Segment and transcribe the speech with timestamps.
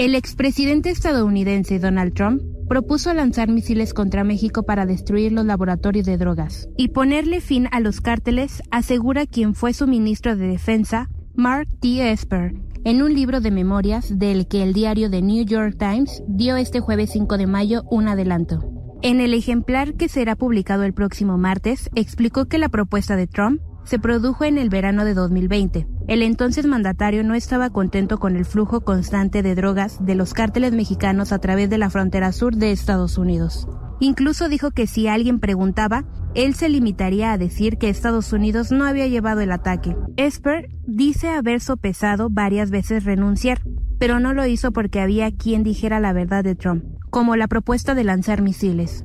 [0.00, 6.16] El expresidente estadounidense Donald Trump propuso lanzar misiles contra México para destruir los laboratorios de
[6.16, 11.68] drogas y ponerle fin a los cárteles, asegura quien fue su ministro de Defensa, Mark
[11.82, 12.12] T.
[12.12, 12.54] Esper,
[12.84, 16.80] en un libro de memorias del que el diario The New York Times dio este
[16.80, 18.72] jueves 5 de mayo un adelanto.
[19.02, 23.60] En el ejemplar que será publicado el próximo martes, explicó que la propuesta de Trump
[23.84, 25.86] se produjo en el verano de 2020.
[26.08, 30.72] El entonces mandatario no estaba contento con el flujo constante de drogas de los cárteles
[30.72, 33.68] mexicanos a través de la frontera sur de Estados Unidos.
[34.00, 38.86] Incluso dijo que si alguien preguntaba, él se limitaría a decir que Estados Unidos no
[38.86, 39.94] había llevado el ataque.
[40.16, 43.60] Esper dice haber sopesado varias veces renunciar,
[43.98, 47.94] pero no lo hizo porque había quien dijera la verdad de Trump, como la propuesta
[47.94, 49.04] de lanzar misiles.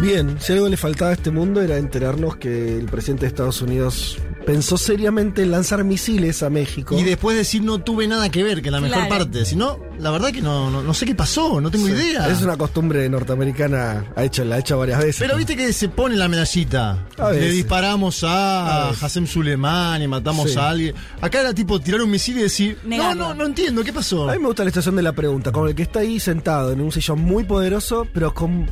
[0.00, 3.60] Bien, si algo le faltaba a este mundo era enterarnos que el presidente de Estados
[3.60, 6.96] Unidos pensó seriamente en lanzar misiles a México.
[6.96, 9.18] Y después decir no tuve nada que ver, que la mejor Claro.
[9.24, 9.44] parte.
[9.44, 12.28] Si no, la verdad que no, no, no sé qué pasó, no tengo Sí, idea.
[12.30, 15.16] Es una costumbre norteamericana, ha hecho, la ha hecho varias veces.
[15.18, 17.06] Pero viste que se pone la medallita.
[17.18, 18.90] A Le disparamos a, A.
[18.90, 20.58] Hassem Suleiman y matamos Sí.
[20.58, 20.94] a alguien.
[21.20, 24.30] Acá era tipo tirar un misil y decir, no, no, no entiendo, ¿qué pasó?
[24.30, 26.70] A mí me gusta la estación de la pregunta, como el que está ahí sentado
[26.72, 28.70] en un sillón muy poderoso, pero con,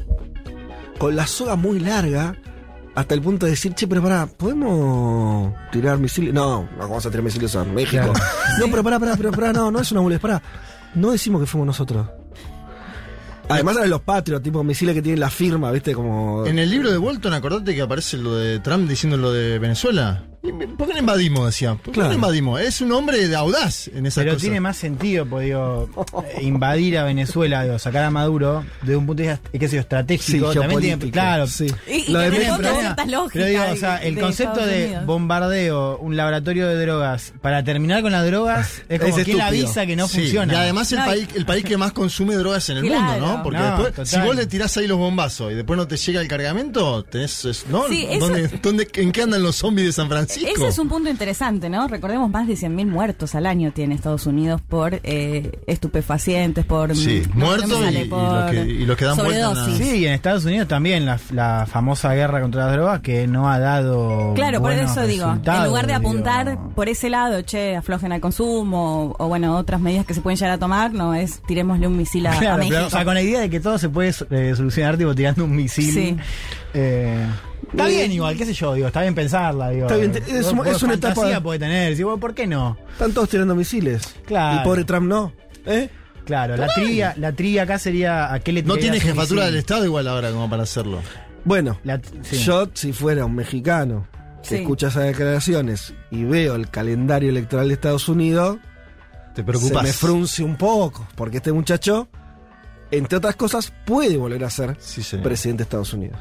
[0.99, 2.37] con la soga muy larga,
[2.95, 6.33] hasta el punto de decir, che, pero pará, ¿podemos tirar misiles?
[6.33, 8.13] No, no vamos a tirar misiles a México.
[8.59, 10.41] No, pero pará, pará, pero pará, no, no es una boludez, pará.
[10.95, 12.07] No decimos que fuimos nosotros.
[13.49, 16.47] Además eran los patrios, tipo misiles que tienen la firma, viste, como...
[16.47, 20.25] En el libro de Bolton, acordate que aparece lo de Trump diciendo lo de Venezuela.
[20.45, 21.47] ¿Y ¿Por qué no invadimos?
[21.47, 21.71] Decía.
[21.75, 22.09] ¿Por qué Claro.
[22.11, 22.61] no invadimos?
[22.61, 24.43] Es un hombre de audaz en esas Pero cosas.
[24.43, 25.89] tiene más sentido, pues digo,
[26.37, 29.77] eh, invadir a Venezuela, digo, sacar a Maduro, de un punto de vista, qué sé
[29.77, 31.47] yo, estratégico, Sí, también tiene, geopolítico, claro.
[31.47, 31.67] sí.
[31.89, 32.43] Y, y Lo de Pero,
[33.47, 38.13] digo, o sea, el de concepto de bombardeo, un laboratorio de drogas, para terminar con
[38.13, 40.53] las drogas, es como Es quien avisa que no Sí, funciona.
[40.53, 43.03] Y además el, No, país, el país que más consume drogas en el Claro.
[43.21, 43.43] mundo, ¿no?
[43.43, 44.07] Porque No, después, total.
[44.07, 47.45] si vos le tirás ahí los bombazos y después no te llega el cargamento, tenés,
[47.47, 47.89] es- ¿no?
[47.89, 50.34] Sí, eso- ¿Dónde, dónde- ¿En qué andan los zombies de San Francisco?
[50.37, 51.87] Ese es un punto interesante, ¿no?
[51.89, 56.95] Recordemos, más de 100.000 muertos al año tiene Estados Unidos por eh, estupefacientes, por...
[56.97, 59.87] Sí, muertos y- los que- y los que dan vuelta a- sobredosis.
[59.87, 63.51] Sí, y en Estados Unidos también la, la famosa guerra contra las drogas que no
[63.51, 64.33] ha dado.
[64.35, 66.09] Claro, por eso digo, en lugar de digo.
[66.09, 70.21] apuntar por ese lado, che, aflojen al consumo, o, o bueno, otras medidas que se
[70.21, 72.75] pueden llegar a tomar, no es tirémosle un misil a, a Claro, México.
[72.77, 75.45] pero, o sea, con la idea de que todo se puede eh, solucionar tipo tirando
[75.45, 75.93] un misil.
[75.93, 76.17] Sí.
[76.75, 77.27] Eh,
[77.77, 79.87] está bien igual, qué sé yo, digo, está bien pensarla, digo.
[79.87, 82.77] Está bien, es Vos- vos una fantasía etapa- puede tener, digo, ¿por qué no?
[82.93, 84.15] Están todos tirando misiles.
[84.27, 84.59] Claro.
[84.59, 85.33] El pobre Trump no.
[85.67, 85.89] ¿Eh?
[86.25, 89.45] Claro, la trivia, la trivia acá sería a qué le No tiene jefatura misil?
[89.53, 91.01] del Estado igual ahora como para hacerlo.
[91.45, 92.39] Bueno, La- sí.
[92.39, 94.07] yo si fuera un mexicano
[94.43, 94.55] que Sí.
[94.57, 98.57] escucha esas declaraciones y veo el calendario electoral de Estados Unidos,
[99.35, 99.83] Te se preocupas.
[99.83, 102.09] me frunce un poco, porque este muchacho,
[102.91, 106.19] entre otras cosas, puede volver a ser Sí, presidente de Estados Unidos.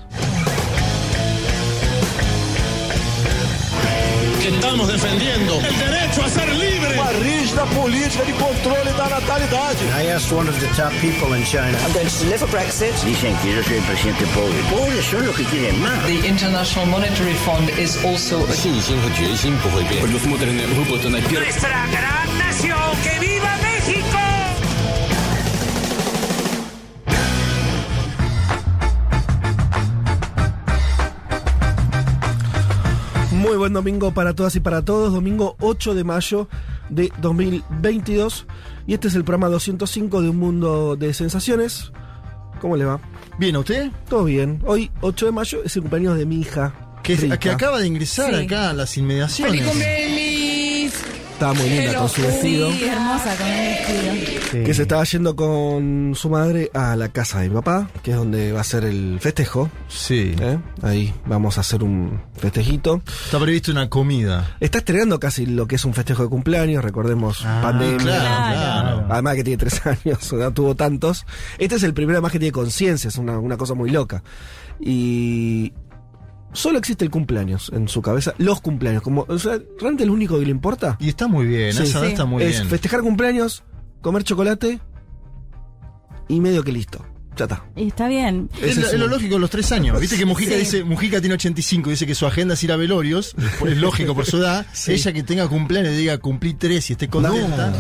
[4.42, 6.94] que estamos defendiendo el derecho a ser libre.
[6.94, 9.78] uma rígida política de controle da natalidade.
[9.96, 11.76] I asked one of the top people in China.
[11.84, 12.94] I'm going to deliver Brexit.
[13.04, 14.58] Dicen que yo soy el presidente pobre.
[14.70, 16.04] Pobres son los que quieren más.
[16.06, 20.02] The International Monetary Fund is also a 信心和决心不会变。
[20.02, 22.78] nuestra gran nación.
[23.02, 24.21] ¡Que viva México!
[33.43, 36.47] Muy buen domingo para todas y para todos, domingo 8 de mayo
[36.89, 38.45] de 2022
[38.87, 41.91] y este es el programa 205 de Un Mundo de Sensaciones.
[42.61, 43.01] ¿Cómo le va?
[43.37, 43.91] Bien, ¿a usted?
[44.07, 44.61] Todo bien.
[44.65, 46.73] Hoy, 8 de mayo, es el cumpleaños de mi hija.
[47.03, 48.45] Que, que acaba de ingresar Sí.
[48.45, 49.61] acá a las inmediaciones.
[51.33, 52.71] Estaba muy linda con su vestido.
[52.71, 54.39] Sí, hermosa con el vestido.
[54.51, 54.63] Sí.
[54.63, 58.17] Que se estaba yendo con su madre a la casa de mi papá, que es
[58.17, 59.69] donde va a ser el festejo.
[59.89, 60.35] Sí.
[60.39, 60.59] ¿eh?
[60.83, 63.01] Ahí vamos a hacer un festejito.
[63.25, 64.55] Está previsto una comida.
[64.59, 67.97] Está estrenando casi lo que es un festejo de cumpleaños, recordemos Ah, pandemia.
[67.97, 68.53] Claro, Claro.
[68.99, 69.07] claro.
[69.09, 71.25] Además que tiene tres años, no tuvo tantos.
[71.57, 74.23] Este es el primero además que tiene conciencia, es una, una cosa muy loca.
[74.79, 75.73] Y
[76.53, 79.01] solo existe el cumpleaños en su cabeza, los cumpleaños.
[79.03, 81.83] Como, o sea, realmente lo único que le importa Y está muy bien, Sí.
[81.83, 82.11] esa edad Sí.
[82.13, 82.69] está muy es bien.
[82.69, 83.63] festejar cumpleaños,
[84.01, 84.79] comer chocolate
[86.27, 87.05] y medio que listo.
[87.35, 87.65] Ya está.
[87.75, 88.47] Y está bien.
[88.61, 89.99] Es, lo- es es lógico, los tres años.
[89.99, 90.57] Viste que Mujica Sí.
[90.59, 93.35] dice, Mujica tiene 85, dice que su agenda es ir a velorios,
[93.67, 94.65] es lógico por su edad.
[94.73, 94.91] Sí.
[94.93, 97.73] Ella que tenga cumpleaños diga cumplí tres y esté contenta.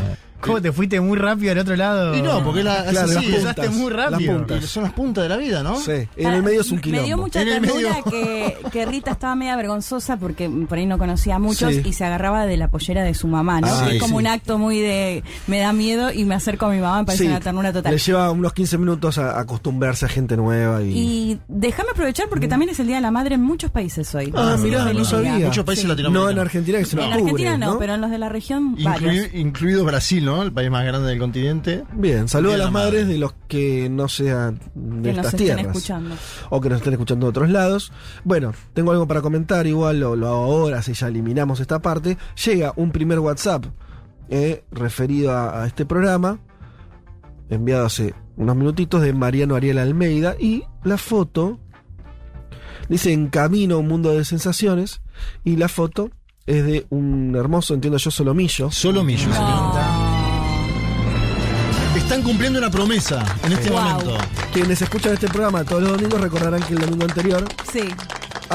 [0.43, 2.15] ¿Cómo te fuiste muy rápido al otro lado?
[2.15, 4.37] Y no, porque la, Claro, así, las sí, puntas, muy las rápido.
[4.37, 4.65] puntas.
[4.65, 5.75] son las puntas de la vida, ¿no?
[5.79, 7.23] Sí, en el medio es un Ah, Me dio quilombo.
[7.23, 8.03] mucha En ternura medio.
[8.09, 11.81] que, que Rita estaba media vergonzosa porque por ahí no conocía a muchos Sí.
[11.85, 13.67] y se agarraba de la pollera de su mamá, ¿no?
[13.69, 14.25] Ah, es como sí.
[14.25, 17.23] un acto muy de me da miedo y me acerco a mi mamá, me parece
[17.23, 17.91] Sí, una ternura total.
[17.93, 20.91] Le lleva unos 15 minutos a acostumbrarse a gente nueva y...
[21.33, 24.31] Y déjame aprovechar porque también es el Día de la Madre en muchos países hoy.
[24.35, 25.33] Ah, que mirá, no sabía.
[25.45, 25.87] Muchos países Sí.
[25.87, 26.13] latinoamericanos.
[26.13, 28.29] No en Argentina, que se En nos cubre, Argentina no, pero en los de la
[28.29, 29.33] región, varios.
[29.33, 30.32] incluido Brasil, ¿no?
[30.41, 31.83] El país más grande del continente.
[31.93, 33.13] Bien, saludo a las madres madre.
[33.13, 35.65] de los que no sean de Que nos estas estén tierras.
[35.67, 36.15] escuchando.
[36.49, 37.91] O que nos estén escuchando de otros lados.
[38.23, 42.17] Bueno, tengo algo para comentar, igual lo, lo hago ahora, si ya eliminamos esta parte.
[42.45, 43.65] Llega un primer WhatsApp
[44.29, 46.39] eh, referido a, a este programa,
[47.49, 51.59] enviado hace unos minutitos de Mariano Ariel Almeida, y la foto
[52.89, 55.01] dice en camino a un mundo de sensaciones,
[55.43, 56.09] y la foto
[56.45, 58.69] es de un hermoso, entiendo yo, solomillo.
[58.71, 59.43] Solo Millo, señorita.
[59.45, 59.82] No.
[62.13, 63.81] Están cumpliendo una promesa en este Wow.
[63.81, 64.17] momento.
[64.53, 67.89] Quienes escuchan este programa todos los domingos recordarán que el domingo anterior Sí.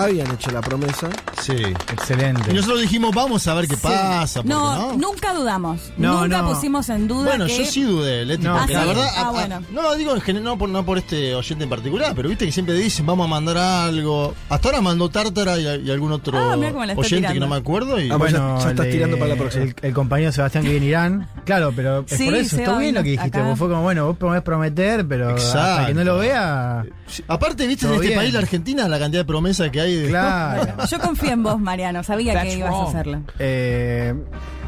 [0.05, 1.09] Habían hecho la promesa.
[1.41, 1.55] Sí.
[1.93, 2.50] Excelente.
[2.50, 4.43] Y nosotros dijimos, vamos a ver qué pasa.
[4.45, 5.81] No, no, nunca dudamos.
[5.97, 6.49] No, nunca no.
[6.53, 7.59] pusimos en duda Bueno, que...
[7.59, 8.89] yo sí dudé, Leti, No, porque ¿Ah, la sí?
[8.89, 9.09] verdad.
[9.17, 9.62] Ah, a- a- bueno.
[9.73, 12.53] no, digo en general, no por, no por este oyente en particular, pero viste que
[12.53, 14.35] siempre dicen, vamos a mandar algo.
[14.49, 16.56] Hasta ahora mandó Tártara y, y algún otro Ah,
[16.97, 18.00] oyente que no me acuerdo.
[18.00, 19.65] Y, Ah, pues ya- Bueno, ya estás tirando para la próxima.
[19.65, 21.29] El, el compañero Sebastián que viene Irán.
[21.49, 22.56] Claro, pero es Sí, por eso.
[22.59, 23.39] Está bien lo que dijiste.
[23.39, 23.49] acá.
[23.49, 26.85] vos Fue como, bueno, vos podés prometer, pero hasta que no lo vea.
[27.27, 29.88] Aparte, viste, en este país, la Argentina, la cantidad de promesas que hay.
[30.08, 30.87] Claro.
[30.90, 32.02] Yo confío en vos, Mariano.
[32.02, 33.23] Sabía That's que ibas a hacerlo.
[33.38, 34.14] Eh,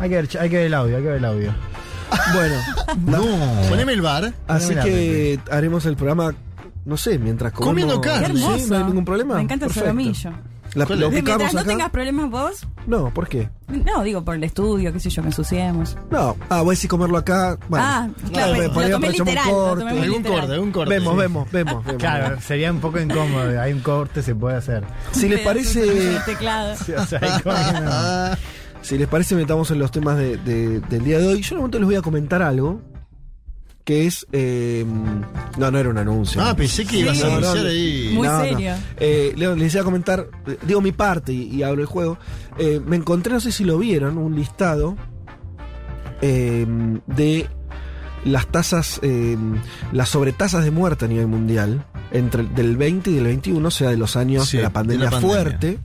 [0.01, 1.55] hay, que ver, hay que ver el audio, hay que ver el audio.
[2.35, 2.57] Bueno,
[3.07, 3.69] No.
[3.69, 4.33] Poneme el bar.
[4.49, 6.35] así que haremos el programa,
[6.85, 7.71] no sé, mientras comemos.
[7.73, 8.41] Comiendo carne.
[8.59, 9.37] Sí, no hay ningún problema.
[9.37, 10.33] Me encanta el solomillo.
[10.75, 11.69] La, ¿Cuál lo Mientras no acá.
[11.69, 13.49] tengas problemas vos, No, ¿por qué?
[13.69, 15.97] no, digo por el estudio, qué sé yo, que ensuciemos.
[16.11, 17.57] No, ah, voy a decir comerlo acá.
[17.69, 19.47] Bueno, ah, claro, no, ahí lo tomé aprovechamos un literal.
[19.49, 19.79] Lo corte.
[19.85, 20.39] tomé Algún literal.
[20.41, 20.95] corte, algún corte.
[20.95, 21.19] Vemos, sí.
[21.21, 21.99] vemos, vemos, vemos.
[22.01, 23.61] Claro, sería un poco incómodo.
[23.61, 24.85] Hay un corte, se puede hacer.
[25.13, 26.19] Si les parece.
[26.97, 28.37] O sea,
[28.83, 31.43] si les parece, metamos en los temas de- de- del día de hoy.
[31.43, 32.81] Yo en un momento les voy a comentar algo
[33.91, 34.85] que es, eh,
[35.59, 36.41] no, no era un anuncio.
[36.41, 37.71] Ah, pensé que ibas a no, anunciar no.
[37.71, 38.11] ahí.
[38.15, 38.45] Muy No, no.
[38.45, 38.75] serio.
[38.99, 40.29] Eh, les iba a comentar,
[40.65, 42.17] digo mi parte y, y abro el juego.
[42.57, 44.97] Eh, me encontré, no sé si lo vieron, un listado
[46.23, 46.65] eh,
[47.09, 47.49] de
[48.25, 49.37] las tasas, eh,
[49.93, 53.71] las sobretasas de muerte a nivel mundial entre el- del 20 y del 21, o
[53.73, 55.37] sea, de los años Sí, de la de pandemia, la pandemia.
[55.37, 55.79] fuerte.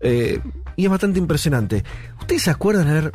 [0.00, 0.40] Eh,
[0.76, 1.82] y es bastante impresionante.
[2.20, 2.86] ¿Ustedes se acuerdan?
[2.88, 3.12] A ver,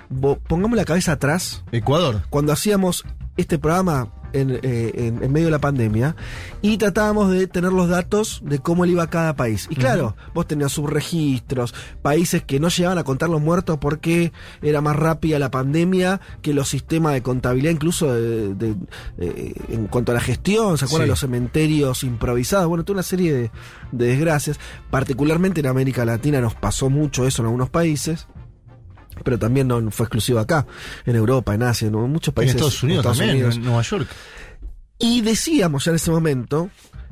[0.48, 2.24] pongamos la cabeza atrás Ecuador.
[2.30, 3.06] cuando hacíamos
[3.38, 6.16] este programa en, eh, en- en medio de la pandemia
[6.62, 9.68] y tratábamos de tener los datos de cómo le iba a cada país.
[9.70, 14.82] Y claro, vos tenías subregistros, países que no llegaban a contar los muertos porque era
[14.82, 18.76] más rápida la pandemia que los sistemas de contabilidad, incluso de- de-
[19.70, 21.12] en cuanto a la gestión, ¿se acuerdan Sí.
[21.12, 22.68] los cementerios improvisados?
[22.68, 23.52] Bueno, toda una serie de
[23.94, 24.60] desgracias.
[24.90, 28.28] Particularmente en América Latina nos pasó mucho eso en algunos países.
[29.24, 30.66] Pero también no fue exclusivo acá,
[31.06, 32.56] en Europa, en Asia, en muchos En países.
[32.56, 33.56] Estados Unidos Estados también, Unidos.
[33.56, 34.08] en Nueva York.
[35.00, 36.70] Y decíamos ya en ese momento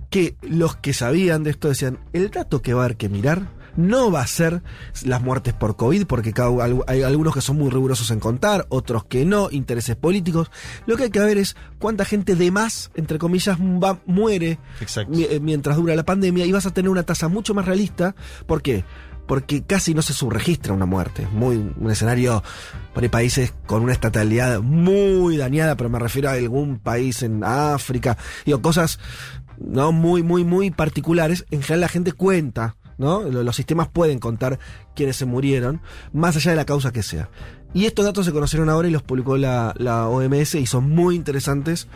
[0.09, 3.47] que los que sabían de esto decían, el dato que va a haber que mirar
[3.75, 4.61] no va a ser
[5.03, 6.51] las muertes por COVID, porque cada-
[6.85, 10.51] hay algunos que son muy rigurosos en contar, otros que no, intereses políticos.
[10.85, 15.17] Lo que hay que ver es cuánta gente de más, entre comillas, va, muere Exacto.
[15.17, 18.13] eh, mientras dura la pandemia y vas a tener una tasa mucho más realista.
[18.45, 18.85] ¿Por qué?
[19.27, 21.27] Porque casi no se subregistra una muerte.
[21.31, 22.43] Muy, un escenario
[22.93, 27.43] por ahí países con una estatalidad muy dañada, pero me refiero a algún país en
[27.43, 28.99] África, digo, cosas
[29.59, 31.45] no muy, muy, muy particulares.
[31.51, 33.21] En general la gente cuenta, ¿no?
[33.23, 34.59] Lo- Los sistemas pueden contar
[34.95, 37.29] quiénes se murieron, más allá de la causa que sea.
[37.73, 41.15] Y estos datos se conocieron ahora y los publicó la, la OMS y son muy
[41.15, 41.87] interesantes.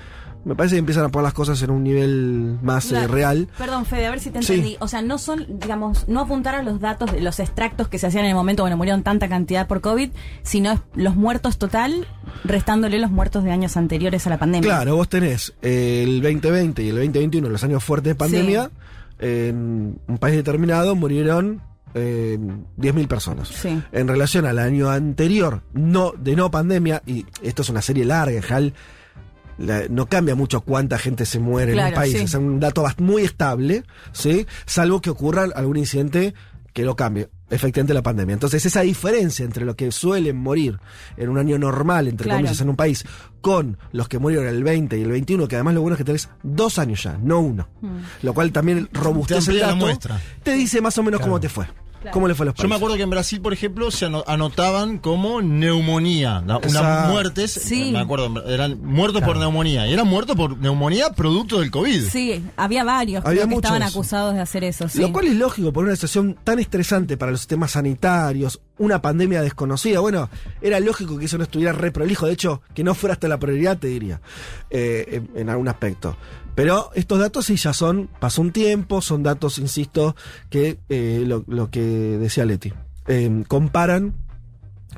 [0.48, 3.50] Me parece que empiezan a poner las cosas en un nivel más eh, real.
[3.58, 4.54] Perdón, Fede, a ver si te Sí.
[4.54, 4.78] entendí.
[4.80, 8.08] O sea, no son, digamos, no apuntar a los datos de los extractos que se
[8.08, 10.10] hacían en el momento cuando murieron tanta cantidad por COVID,
[10.44, 12.08] sino los muertos total,
[12.46, 14.68] restándole los muertos de años anteriores a la pandemia.
[14.70, 18.72] Claro, vos tenés eh, el 2020 y el 2021, los años fuertes de pandemia,
[19.20, 21.62] en un país determinado murieron
[21.94, 22.38] eh,
[22.78, 23.48] 10.000 personas.
[23.50, 23.82] Sí.
[23.92, 28.42] En relación al año anterior, no de no pandemia, y esto es una serie larga,
[28.42, 28.74] general,
[29.58, 32.24] la- no cambia mucho cuánta gente se muere en un país, sí.
[32.24, 34.46] es un dato muy estable, ¿sí?
[34.66, 36.34] salvo que ocurra algún incidente
[36.74, 37.30] que lo cambie.
[37.50, 38.34] Efectivamente la pandemia.
[38.34, 40.80] Entonces esa diferencia entre lo que suelen morir
[41.16, 42.40] en un año normal, entre Claro.
[42.40, 43.06] comillas, en un país,
[43.42, 46.04] con los que murieron el 20 y el 21, que además lo bueno es que
[46.04, 47.70] tenés dos años ya, no uno.
[47.82, 47.98] Mm.
[48.24, 49.86] Lo cual también robustece el amplía la dato.
[49.86, 50.22] muestra.
[50.44, 51.66] Te dice más o menos cómo te fue.
[52.12, 54.24] ¿Cómo le fue a los Yo me acuerdo que en Brasil, por ejemplo, se ano-
[54.28, 56.44] anotaban como neumonía.
[56.46, 57.92] la- unas muertes, Sí.
[57.92, 59.88] me acuerdo, eran muertos por neumonía.
[59.88, 62.04] Y eran muertos por neumonía producto del COVID.
[62.10, 64.88] Sí, había varios Había que estaban acusados de hacer eso.
[64.88, 65.00] Sí.
[65.02, 69.42] Lo cual es lógico por una situación tan estresante para los sistemas sanitarios, una pandemia
[69.42, 70.00] desconocida.
[70.00, 70.30] Bueno,
[70.62, 72.26] era lógico que eso no estuviera re prolijo.
[72.28, 74.22] De hecho, que no fuera hasta la prioridad, te diría,
[74.70, 76.16] eh, en, en algún aspecto.
[76.58, 80.16] Pero estos datos sí ya son, pasó un tiempo, son datos, insisto,
[80.50, 82.74] que eh, lo, lo que decía Leti.
[83.08, 84.16] eh, comparan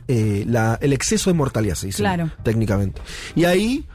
[0.07, 2.31] eh, la- el exceso de mortalidad, se dice Claro.
[2.43, 3.01] técnicamente.
[3.35, 3.85] Y ahí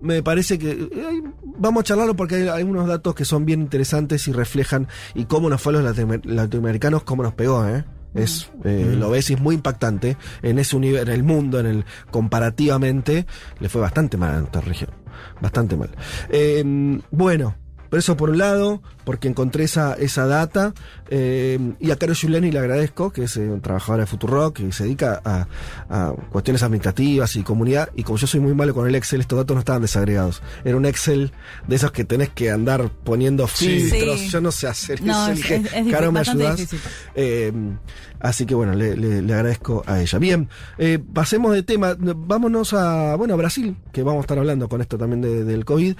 [0.00, 1.22] me parece que eh,
[1.58, 5.50] vamos a charlarlo porque hay algunos datos que son bien interesantes y reflejan y cómo
[5.50, 7.84] nos fue a los latinoamer- latinoamericanos, cómo nos pegó, ¿eh?
[8.14, 10.16] Es, eh, Lo ves y es muy impactante.
[10.42, 13.26] En ese universo, en el mundo, en el comparativamente,
[13.60, 14.90] le fue bastante mal a nuestra región.
[15.40, 15.90] Bastante mal.
[16.30, 16.62] Eh,
[17.10, 17.56] bueno,
[17.92, 20.72] pero eso por un lado, porque encontré esa, esa data.
[21.10, 24.84] eh, y a Caro Giuliani le agradezco, que es eh, trabajadora de Futurock, que se
[24.84, 25.46] dedica a,
[25.90, 27.90] a cuestiones administrativas y comunidad.
[27.94, 30.40] Y como yo soy muy malo con el Excel, estos datos no estaban desagregados.
[30.64, 31.32] Era un Excel
[31.68, 34.20] de esos que tenés que andar poniendo filtros.
[34.20, 34.28] Sí.
[34.30, 35.32] Yo no sé hacer No, eso.
[35.32, 36.80] es- dije, es- es difícil, Caro, ¿me difícil.
[37.14, 37.52] Eh,
[38.20, 40.18] así que bueno, le, le- le agradezco a ella.
[40.18, 41.94] Bien, eh, pasemos de tema.
[41.98, 45.66] Vámonos a, bueno, a Brasil, que vamos a estar hablando con esto también de- del
[45.66, 45.94] COVID.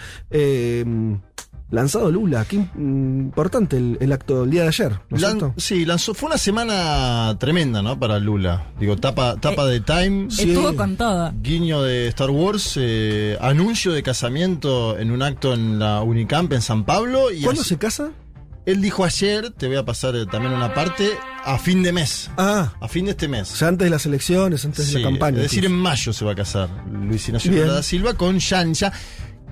[1.73, 5.23] Eh, lanzado Lula, qué im- importante el, el acto del día de ayer, ¿no es
[5.23, 5.55] Lan- cierto?
[5.57, 7.99] sí, lanzó, fue una semana tremenda, ¿no?
[7.99, 8.67] Para Lula.
[8.79, 10.27] Digo, tapa, tapa de Time.
[10.29, 11.33] Estuvo con todo.
[11.43, 16.63] Guiño de Star Wars, eh, anuncio de casamiento en un acto en la Unicamp en
[16.63, 17.31] San Pablo.
[17.31, 18.11] Y ¿Cuándo así- se casa?
[18.65, 21.11] Él dijo ayer, te voy a pasar eh, también una parte,
[21.45, 22.31] a fin de mes.
[22.37, 23.51] Ah, A fin de este mes.
[23.53, 25.39] o sea, antes de las elecciones, antes de la campaña.
[25.39, 28.93] Es decir, en mayo se va a casar Luis Ignacio da Silva con Yancha,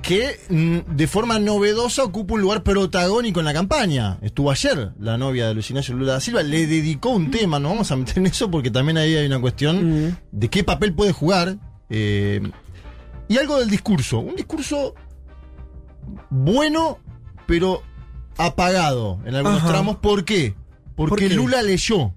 [0.03, 4.19] que mm, de forma novedosa ocupa un lugar protagónico en la campaña.
[4.23, 7.69] Estuvo ayer la novia de Luis Ignacio Lula da Silva, le dedicó un tema, no
[7.71, 10.17] vamos a meter en eso porque también ahí hay una cuestión Mm.
[10.33, 11.57] de qué papel puede jugar.
[11.91, 12.41] eh,
[13.29, 14.95] y algo del discurso, un discurso
[16.31, 16.99] bueno,
[17.47, 17.83] pero
[18.37, 19.69] apagado en algunos Ajá.
[19.69, 19.97] tramos.
[19.97, 20.55] ¿Por qué?
[20.97, 21.35] Porque ¿Por qué?
[21.35, 22.13] Lula leyó.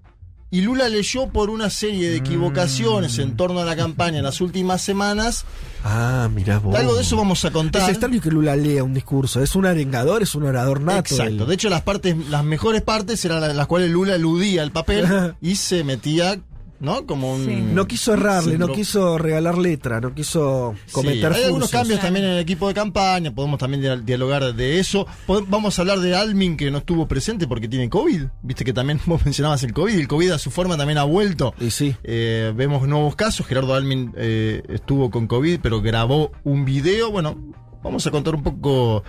[0.53, 4.39] Y Lula leyó por una serie de equivocaciones en torno a la campaña en las
[4.39, 5.45] últimas semanas.
[5.83, 6.75] Ah, mirá vos.
[6.75, 7.81] Algo de eso vamos a contar.
[7.81, 9.41] Es extraño que Lula lea un discurso.
[9.41, 11.15] Es un arengador, es un orador nato.
[11.15, 11.41] Exacto.
[11.41, 11.47] él.
[11.47, 15.33] De hecho, las partes, las mejores partes eran las, las cuales Lula eludía el papel
[15.41, 16.39] y se metía,
[16.79, 17.05] ¿no?
[17.05, 17.45] Como un.
[17.45, 17.55] Sí.
[17.55, 22.25] No quiso errarle, no quiso regalar letra, no quiso Sí, cometer hay algunos cambios también
[22.25, 25.05] en el equipo de campaña, podemos también dia- dialogar de eso.
[25.47, 28.23] Vamos a hablar de Almin que no estuvo presente porque tiene COVID.
[28.41, 31.03] Viste que también vos mencionabas el COVID, y el COVID a su forma también ha
[31.03, 31.53] vuelto.
[31.59, 31.95] Y sí.
[32.03, 33.45] Eh, vemos nuevos casos.
[33.47, 37.11] Gerardo Almin eh, estuvo con COVID, pero grabó un video.
[37.11, 37.37] Bueno,
[37.83, 39.03] vamos a contar un poco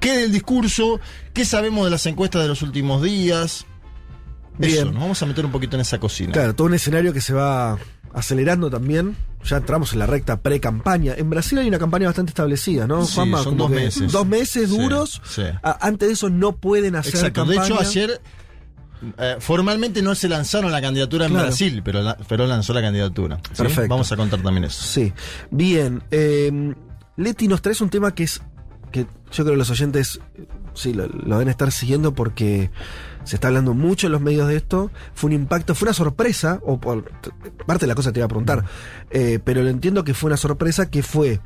[0.00, 0.98] qué del discurso,
[1.32, 3.66] qué sabemos de las encuestas de los últimos días.
[4.60, 4.92] Eso, Bien.
[4.92, 6.32] nos vamos a meter un poquito en esa cocina.
[6.32, 7.76] Claro, todo un escenario que se va
[8.12, 9.16] acelerando también.
[9.44, 11.14] Ya entramos en la recta pre-campaña.
[11.16, 13.42] En Brasil hay una campaña bastante establecida, ¿no, Sí, Juanma?
[13.42, 14.12] son dos meses.
[14.12, 15.20] Dos meses duros.
[15.24, 15.42] sí.
[15.80, 17.44] Antes de eso no pueden hacer Exacto.
[17.44, 17.74] De campaña.
[17.74, 18.20] hecho, ayer
[19.18, 21.46] eh, formalmente no se lanzaron la candidatura en Claro.
[21.48, 23.38] Brasil, pero, la- lanzó la candidatura.
[23.56, 23.88] Perfecto.
[23.88, 24.82] Vamos a contar también eso.
[24.82, 25.12] Sí.
[25.50, 26.02] Bien.
[26.10, 26.74] eh,
[27.16, 28.40] Leti, nos traes un tema que es.
[28.92, 29.00] que
[29.32, 32.70] yo creo que los oyentes eh, sí lo, lo deben estar siguiendo porque
[33.24, 34.90] se está hablando mucho en los medios de esto.
[35.14, 37.10] Fue un impacto, fue una sorpresa, o por
[37.66, 38.64] parte de la cosa te iba a preguntar,
[39.10, 41.40] eh, pero lo entiendo que fue una sorpresa que fue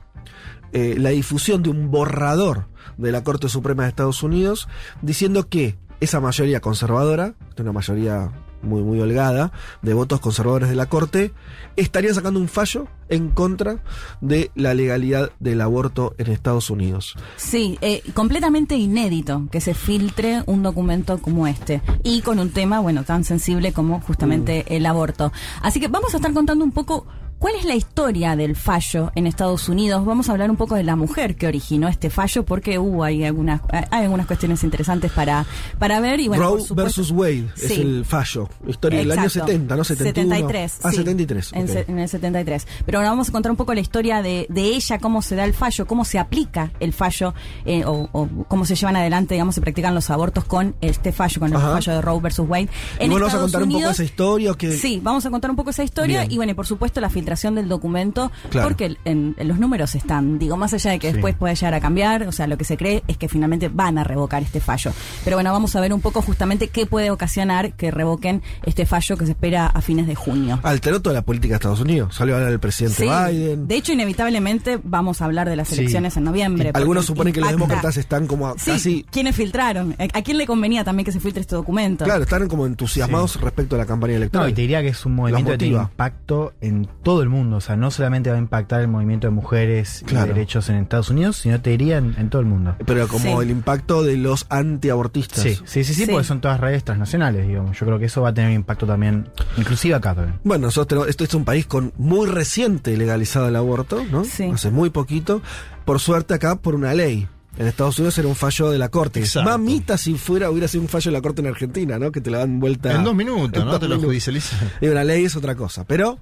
[0.72, 2.66] eh, la difusión de un borrador
[2.96, 4.68] de la Corte Suprema de Estados Unidos
[5.00, 8.30] diciendo que esa mayoría conservadora, una mayoría
[8.62, 11.32] muy, muy holgada, de votos conservadores de la Corte,
[11.76, 13.82] estarían sacando un fallo en contra
[14.20, 17.14] de la legalidad del aborto en Estados Unidos.
[17.36, 22.80] Sí, eh, completamente inédito que se filtre un documento como este y con un tema,
[22.80, 24.72] bueno, tan sensible como justamente Mm.
[24.72, 25.32] el aborto.
[25.62, 27.06] Así que vamos a estar contando un poco
[27.38, 30.04] cuál es la historia del fallo en Estados Unidos.
[30.04, 33.24] Vamos a hablar un poco de la mujer que originó este fallo porque hubo hay
[33.24, 35.46] algunas hay algunas cuestiones interesantes para
[35.78, 38.48] para ver y bueno, Roe versus Wade es el fallo.
[38.66, 39.46] Historia del año Exacto.
[39.52, 39.84] 70, ¿no?
[39.84, 40.34] 71.
[40.34, 40.78] 73.
[40.82, 40.96] Ah, sí.
[40.96, 41.52] 73.
[41.54, 42.66] En, se- en el 73.
[42.84, 45.44] Pero ahora vamos a contar un poco la historia de, de ella, cómo se da
[45.44, 49.54] el fallo, cómo se aplica el fallo eh, o, o cómo se llevan adelante, digamos,
[49.54, 51.72] se practican los abortos con este fallo, con el Ajá.
[51.74, 52.68] fallo de Roe versus Wade.
[53.00, 54.72] ¿Y vos nos vas a contar un poco esa historia o qué?
[54.72, 56.32] Sí, vamos a contar un poco esa historia Bien.
[56.32, 58.68] y bueno, y por supuesto la filtración filtración del documento, Claro.
[58.68, 61.12] porque en, en los números están, digo, más allá de que Sí.
[61.14, 63.98] después pueda llegar a cambiar, o sea, lo que se cree es que finalmente van
[63.98, 64.92] a revocar este fallo.
[65.24, 69.16] Pero bueno, vamos a ver un poco justamente qué puede ocasionar que revoquen este fallo
[69.18, 70.58] que se espera a fines de junio.
[70.62, 72.14] Alteró toda la política de Estados Unidos.
[72.14, 73.68] Salió a hablar el presidente Sí, Biden.
[73.68, 75.74] de hecho, inevitablemente vamos a hablar de las Sí.
[75.80, 76.70] elecciones en noviembre.
[76.72, 79.06] Algunos suponen que los demócratas están como Sí, casi.
[79.10, 79.94] ¿quiénes filtraron?
[80.14, 82.04] ¿A quién le convenía también que se filtre este documento?
[82.06, 84.48] Claro, están como entusiasmados respecto a la campaña No, electoral.
[84.50, 85.90] y te diría que es un movimiento que tiene motiva.
[85.90, 87.56] impacto en todo el mundo.
[87.56, 90.26] O sea, no solamente va a impactar el movimiento de mujeres Claro.
[90.26, 92.76] y derechos en Estados Unidos, sino te diría en, en todo el mundo.
[92.86, 93.42] Pero como Sí.
[93.44, 95.42] el impacto de los antiabortistas.
[95.42, 96.10] Sí, sí, sí, sí, Sí.
[96.10, 97.78] porque son todas redes transnacionales, digamos.
[97.78, 100.38] Yo creo que eso va a tener impacto también, inclusive acá también.
[100.44, 104.24] Bueno, nosotros tenemos- esto es un país con muy reciente legalizado el aborto, ¿no?
[104.24, 104.44] Sí.
[104.44, 105.42] Hace muy poquito.
[105.84, 107.26] Por suerte acá por una ley.
[107.56, 109.18] En Estados Unidos era un fallo de la corte.
[109.18, 109.50] Exacto.
[109.50, 112.12] Mamita si fuera hubiera sido un fallo de la corte en Argentina, ¿no?
[112.12, 113.72] Que te la dan vuelta En dos minutos, en ¿no?
[113.72, 114.60] dos Te lo judicializan.
[114.80, 116.20] Y una ley es otra cosa, pero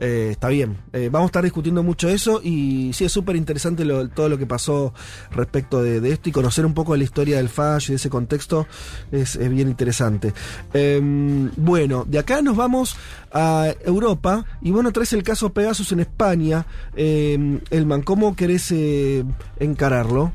[0.00, 0.78] eh, está bien.
[0.92, 4.38] Eh, vamos a estar discutiendo mucho eso y sí, es súper interesante lo- todo lo
[4.38, 4.92] que pasó
[5.30, 8.08] respecto de, de esto y conocer un poco de la historia del fallo y ese
[8.10, 8.66] contexto
[9.12, 10.32] es, es bien interesante.
[10.72, 12.96] Em, bueno, de acá nos vamos
[13.32, 16.66] a Europa y bueno, traes el caso Pegasus en España.
[16.96, 19.24] Em, Elman, ¿cómo querés eh,
[19.58, 20.32] encararlo?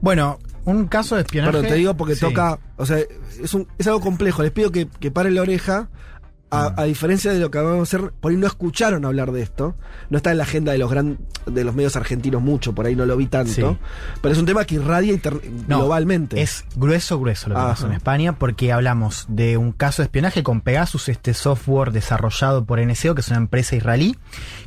[0.00, 1.52] Bueno, un caso de espionaje.
[1.52, 2.20] Perdón, te digo porque Sí.
[2.20, 2.98] toca, o sea,
[3.42, 4.42] es, un, es algo complejo.
[4.42, 5.88] Les pido que, que paren la oreja.
[6.50, 9.42] A, a diferencia de lo que vamos a hacer, por ahí no escucharon hablar de
[9.42, 9.74] esto.
[10.08, 12.96] No está en la agenda de los gran, de los medios argentinos mucho, por ahí
[12.96, 13.52] no lo vi tanto.
[13.52, 13.62] Sí.
[14.22, 16.40] Pero es un tema que irradia inter- No, globalmente.
[16.40, 17.70] Es grueso, grueso lo que Ajá.
[17.70, 22.64] pasó en España, porque hablamos de un caso de espionaje con Pegasus, este software desarrollado
[22.64, 24.16] por NSO, que es una empresa israelí,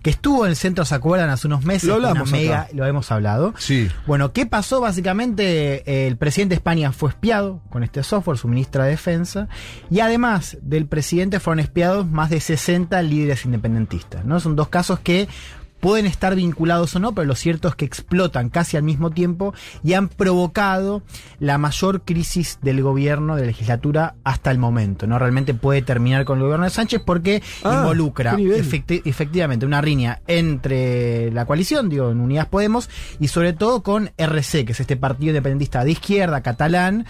[0.04, 1.30] que estuvo en el centro, ¿se acuerdan?
[1.32, 1.90] Hace unos meses.
[1.90, 2.70] Lo una hablamos mega, acá.
[2.74, 3.54] lo hemos hablado.
[3.58, 3.90] Sí.
[4.06, 4.82] Bueno, ¿qué pasó?
[4.82, 9.48] Básicamente, eh, el presidente de España fue espiado con este software, su ministra de Defensa,
[9.90, 11.71] y además del presidente fueron espiados
[12.06, 14.26] más de 60 líderes independentistas.
[14.26, 14.40] ¿no?
[14.40, 15.28] Son dos casos que
[15.80, 19.52] pueden estar vinculados o no, pero lo cierto es que explotan casi al mismo tiempo
[19.84, 21.02] y han provocado
[21.40, 25.08] la mayor crisis del gobierno, de la legislatura, hasta el momento.
[25.08, 25.18] ¿no?
[25.18, 30.22] Realmente puede terminar con el gobierno de Sánchez porque Ah, involucra efecti- efectivamente una riña
[30.28, 32.88] entre la coalición, digo, en Unidas Podemos,
[33.20, 37.08] y sobre todo con RC, que es este partido independentista de izquierda catalán,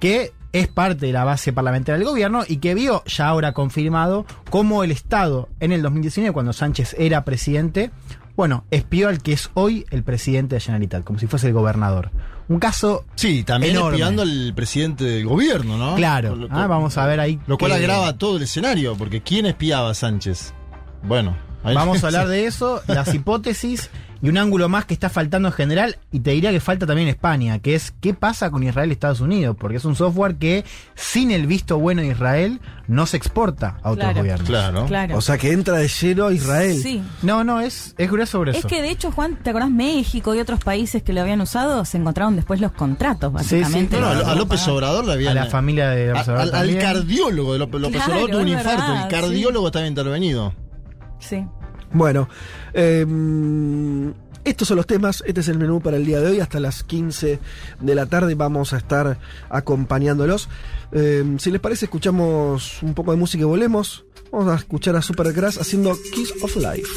[0.00, 4.24] que es parte de la base parlamentaria del gobierno y que vio ya ahora confirmado
[4.50, 7.90] cómo el Estado en el 2019, cuando Sánchez era presidente,
[8.36, 12.10] bueno, espió al que es hoy el presidente de Generalitat, como si fuese el gobernador.
[12.48, 13.96] Un caso Sí, también Enorme.
[13.96, 15.96] espiando al presidente del gobierno, ¿no?
[15.96, 16.34] Claro.
[16.36, 19.46] Lo- Ah, vamos a ver ahí Lo cual que- agrava todo el escenario, porque ¿quién
[19.46, 20.52] espiaba a Sánchez?
[21.02, 21.36] Bueno.
[21.64, 23.90] Vamos a hablar de eso, las hipótesis
[24.22, 27.08] y un ángulo más que está faltando en general y te diría que falta también
[27.08, 30.36] en España, que es qué pasa con Israel y Estados Unidos, porque es un software
[30.36, 34.18] que sin el visto bueno de Israel no se exporta a otros Claro.
[34.20, 34.48] gobiernos.
[34.48, 34.86] Claro.
[34.86, 35.18] Claro.
[35.18, 36.78] O sea que entra de lleno a Israel.
[36.82, 37.02] Sí.
[37.22, 38.68] No, no, es, es grueso sobre Es eso.
[38.68, 39.70] que de hecho, Juan, ¿te acordás?
[39.70, 44.00] México y otros países que lo habían usado se encontraron después los contratos, básicamente.
[44.00, 45.36] No, no, a, a López Obrador le habían.
[45.36, 48.40] a la familia de López a- Obrador al, cardiólogo de López, López Claro, Obrador tuvo
[48.40, 48.80] un es infarto.
[48.82, 50.54] verdad, el cardiólogo estaba intervenido.
[51.20, 51.44] Sí.
[51.94, 52.28] Bueno,
[52.74, 53.06] eh,
[54.44, 56.84] estos son los temas, este es el menú para el día de hoy, hasta las
[56.84, 57.38] 15
[57.80, 60.50] de la tarde vamos a estar acompañándolos.
[60.92, 64.04] Eh, si les parece, escuchamos un poco de música y volvemos.
[64.30, 66.88] Vamos a escuchar a Supergrass haciendo Kiss of Life.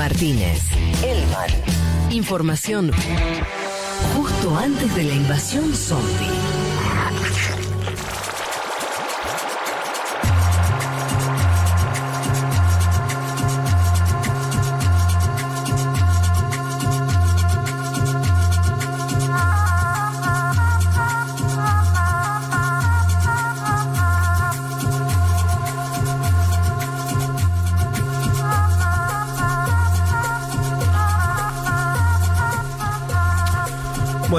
[0.00, 0.62] Martínez,
[1.04, 1.50] Elman.
[2.10, 2.90] Información
[4.16, 6.59] justo antes de la invasión zombie.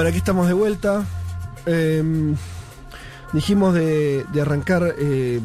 [0.02, 1.04] Bueno, aquí estamos de vuelta.
[1.64, 2.34] Eh,
[3.32, 5.40] dijimos de, de arrancar eh,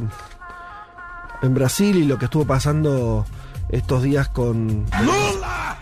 [1.44, 3.24] en Brasil y lo que estuvo pasando
[3.70, 4.88] estos días con.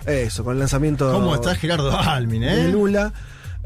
[0.06, 2.68] Eso, con el lanzamiento ¿Cómo está Gerardo Almin, de eh?
[2.68, 3.14] Lula.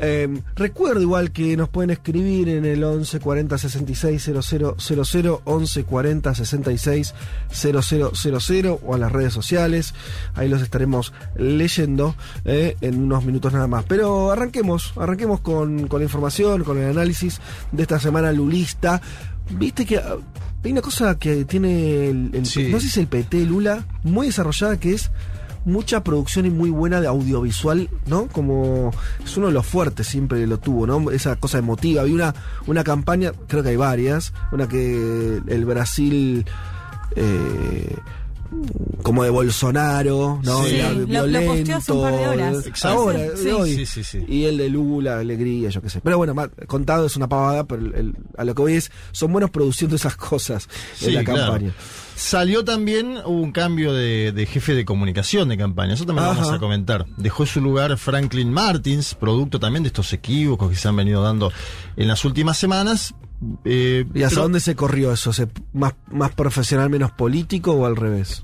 [0.02, 6.36] Eh, recuerdo igual que nos pueden escribir en el 11 40 66 000, 11 40
[6.36, 7.14] 66
[7.52, 9.94] 000 o a las redes sociales.
[10.36, 13.84] Ahí los estaremos leyendo eh, en unos minutos nada más.
[13.86, 19.02] Pero arranquemos, arranquemos con, con la información, con el análisis de esta semana lulista.
[19.52, 20.16] Viste que ah,
[20.64, 22.70] hay una cosa que tiene el, el- Sí.
[22.72, 25.12] no sé si es el PT Lula, muy desarrollada que es
[25.66, 28.28] mucha producción y muy buena de audiovisual, ¿no?
[28.28, 28.92] Como
[29.24, 31.12] es uno de los fuertes, siempre lo tuvo, ¿no?
[31.12, 32.02] Esa cosa emotiva.
[32.02, 32.36] Había una,
[32.68, 36.46] una campaña, creo que hay varias, una que el Brasil...
[37.16, 37.96] eh,
[39.04, 40.64] como de Bolsonaro, ¿no?
[40.66, 40.76] Sí.
[40.76, 41.52] Era Lo- lo violento.
[41.54, 42.66] posteó hace un par de horas.
[42.68, 42.98] Exacto.
[43.00, 43.76] Ahora, Sí, de hoy.
[43.76, 44.26] sí, sí, sí.
[44.28, 46.02] Y el de Lula, alegría, yo qué sé.
[46.02, 46.34] Pero bueno,
[46.68, 49.96] contado es una pavada, pero el- el- a lo que voy es, son buenos produciendo
[49.96, 50.68] esas cosas
[51.02, 51.52] en la claro.
[51.54, 51.74] campaña.
[52.16, 56.32] Salió también, hubo un cambio de, de jefe de comunicación de campaña, eso también lo
[56.32, 56.42] Ajá.
[56.42, 57.06] vamos a comentar.
[57.16, 61.52] Dejó su lugar Franklin Martins, producto también de estos equívocos que se han venido dando
[61.96, 63.14] en las últimas semanas.
[63.66, 65.32] Eh, ¿Y pero- dónde se corrió eso?
[65.34, 68.44] ¿Se- más, ¿Más profesional, menos político o al revés?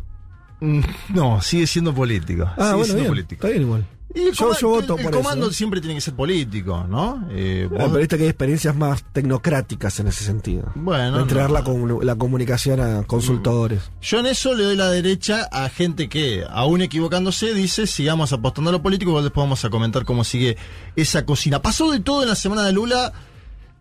[0.61, 0.81] Mm,
[1.13, 2.45] No, sigue siendo político.
[2.45, 3.11] Ah, sigue bueno, siendo bien.
[3.11, 3.35] político.
[3.35, 3.87] Está bien igual.
[4.17, 5.53] Y Yo- yo voto el, por eso, comando ¿eh?
[5.53, 7.27] siempre tiene que ser político, ¿no?
[7.31, 10.71] Eh, Ah, vos- pero viste que hay experiencias más tecnocráticas en ese sentido.
[10.75, 11.55] Bueno, De entregar no.
[11.55, 13.81] la, comu- la comunicación a consultores.
[14.01, 18.69] Yo en eso le doy la derecha a gente que, aún equivocándose, dice sigamos apostando
[18.69, 20.55] a lo político, igual después vamos a comentar cómo sigue
[20.95, 21.61] esa cocina.
[21.61, 23.11] Pasó de todo en la semana de Lula,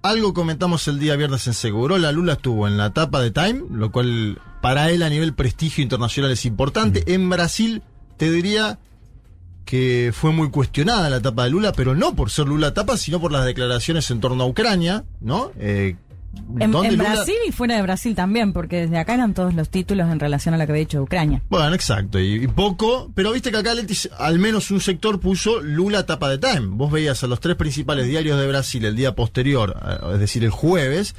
[0.04, 3.62] algo comentamos el día viernes en Seguro, la Lula estuvo en la tapa de Time,
[3.70, 7.14] lo cual para él a nivel prestigio internacional es importante.
[7.14, 7.82] En Brasil,
[8.18, 8.78] te diría
[9.64, 13.18] que fue muy cuestionada la etapa de Lula, pero no por ser Lula tapa, sino
[13.18, 15.52] por las declaraciones en torno a Ucrania, ¿no?
[15.58, 15.96] Eh,
[16.59, 20.20] En, Brasil y fuera de Brasil también, porque desde acá eran todos los títulos en
[20.20, 21.42] relación a lo que había dicho Ucrania.
[21.49, 25.61] Bueno, exacto, y, y poco, pero viste que acá Letis, al menos un sector puso
[25.61, 26.68] Lula tapa de Time.
[26.68, 30.44] Vos veías a los tres principales diarios de Brasil el día posterior, eh, es decir,
[30.44, 31.14] el jueves,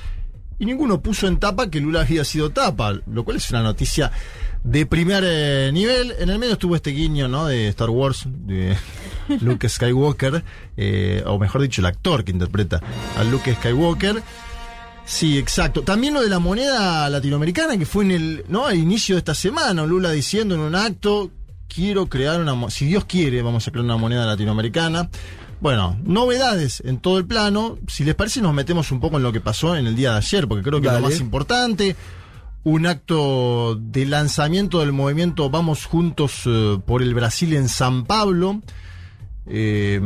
[0.58, 4.12] y ninguno puso en tapa que Lula había sido tapa, lo cual es una noticia
[4.64, 6.14] de primer eh, nivel.
[6.18, 7.46] En el medio estuvo este guiño, ¿no?
[7.46, 8.76] De Star Wars, de
[9.42, 10.44] Luke Skywalker,
[10.78, 12.82] eh, o mejor dicho, el actor que interpreta
[13.18, 14.24] a Luke Skywalker.
[15.06, 15.84] Sí, exacto.
[15.84, 18.66] También lo de la moneda latinoamericana, que fue en el, ¿no?
[18.66, 21.30] Al inicio de esta semana, Lula diciendo en un acto,
[21.68, 25.10] quiero crear una, si Dios quiere, vamos a crear una moneda latinoamericana.
[25.62, 27.78] Bueno, novedades en todo el plano.
[27.88, 30.18] Si les parece, nos metemos un poco en lo que pasó en el día de
[30.18, 31.96] ayer, porque creo que es lo más importante.
[32.64, 38.62] Un acto de lanzamiento del movimiento Vamos Juntos eh, por el Brasil en San Pablo.
[39.48, 40.02] Eh,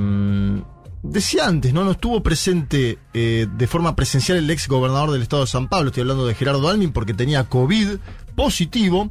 [1.03, 1.83] decía antes, ¿no?
[1.83, 5.89] No estuvo presente eh, de forma presencial el ex gobernador del estado de San Pablo,
[5.89, 7.97] estoy hablando de Gerardo Almin, porque tenía COVID
[8.35, 9.09] positivo.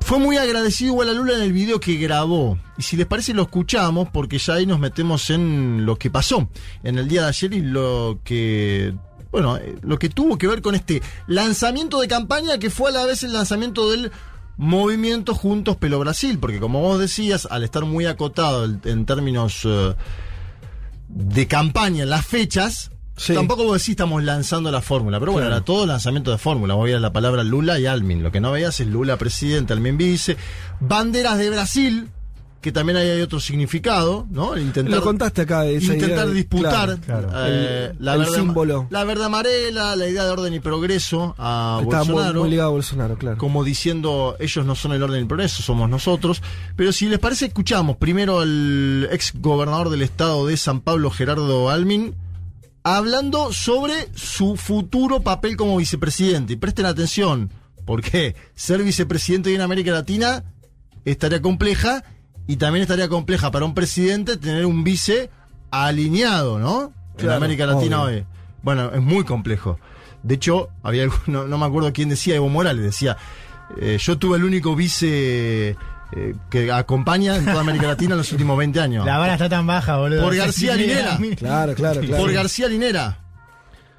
[0.00, 2.58] Fue muy agradecido igual a Lula en el video que grabó.
[2.78, 6.48] Y si les parece lo escuchamos, porque ya ahí nos metemos en lo que pasó
[6.82, 8.94] en el día de ayer y lo que.
[9.30, 12.94] Bueno, eh, lo que tuvo que ver con este lanzamiento de campaña que fue a
[12.94, 14.10] la vez el lanzamiento del
[14.56, 19.94] movimiento Juntos Pelo Brasil, porque como vos decías, al estar muy acotado en términos eh,
[21.18, 23.34] de campaña en las fechas, Sí.
[23.34, 25.56] tampoco vos decís estamos lanzando la fórmula, pero bueno, Claro.
[25.56, 26.74] era todo lanzamiento de fórmula.
[26.74, 28.22] Vos veías la palabra Lula y Almin.
[28.22, 30.36] Lo que no veías es Lula presidente, Almin vice.
[30.78, 32.08] Banderas de Brasil,
[32.68, 34.56] que también hay otro significado, ¿no?
[34.58, 35.64] Intentar, Lo contaste acá.
[35.64, 37.46] esa intentar idea de- disputar claro, claro.
[37.48, 38.86] eh, El- la, el verde, símbolo.
[38.90, 42.72] la verde amarela, la idea de orden y progreso a muy, Bolsonaro muy ligado a
[42.72, 43.38] Bolsonaro, claro.
[43.38, 46.42] como diciendo ellos no son el orden y el progreso, somos nosotros.
[46.76, 51.70] Pero si les parece, escuchamos primero al ex gobernador del estado de San Pablo, Gerardo
[51.70, 52.14] Almin,
[52.82, 56.52] hablando sobre su futuro papel como vicepresidente.
[56.52, 57.50] Y presten atención,
[57.86, 60.44] porque ser vicepresidente en América Latina
[61.04, 62.04] es tarea compleja
[62.48, 65.30] y también es tarea compleja para un presidente tener un vice
[65.70, 66.92] alineado, ¿no?
[67.18, 68.16] en América Latina obvio.
[68.18, 68.26] hoy.
[68.62, 69.78] Bueno, es muy complejo.
[70.22, 73.16] De hecho, había algún- no, no me acuerdo quién decía, Evo Morales decía,
[73.80, 75.76] eh, yo tuve el único vice
[76.12, 79.04] eh, que acompaña en toda América Latina en los últimos 20 años.
[79.06, 80.22] La vara está tan baja, boludo.
[80.22, 81.18] Por García Linera.
[81.36, 82.22] Claro, claro, claro.
[82.22, 83.18] Por García Linera.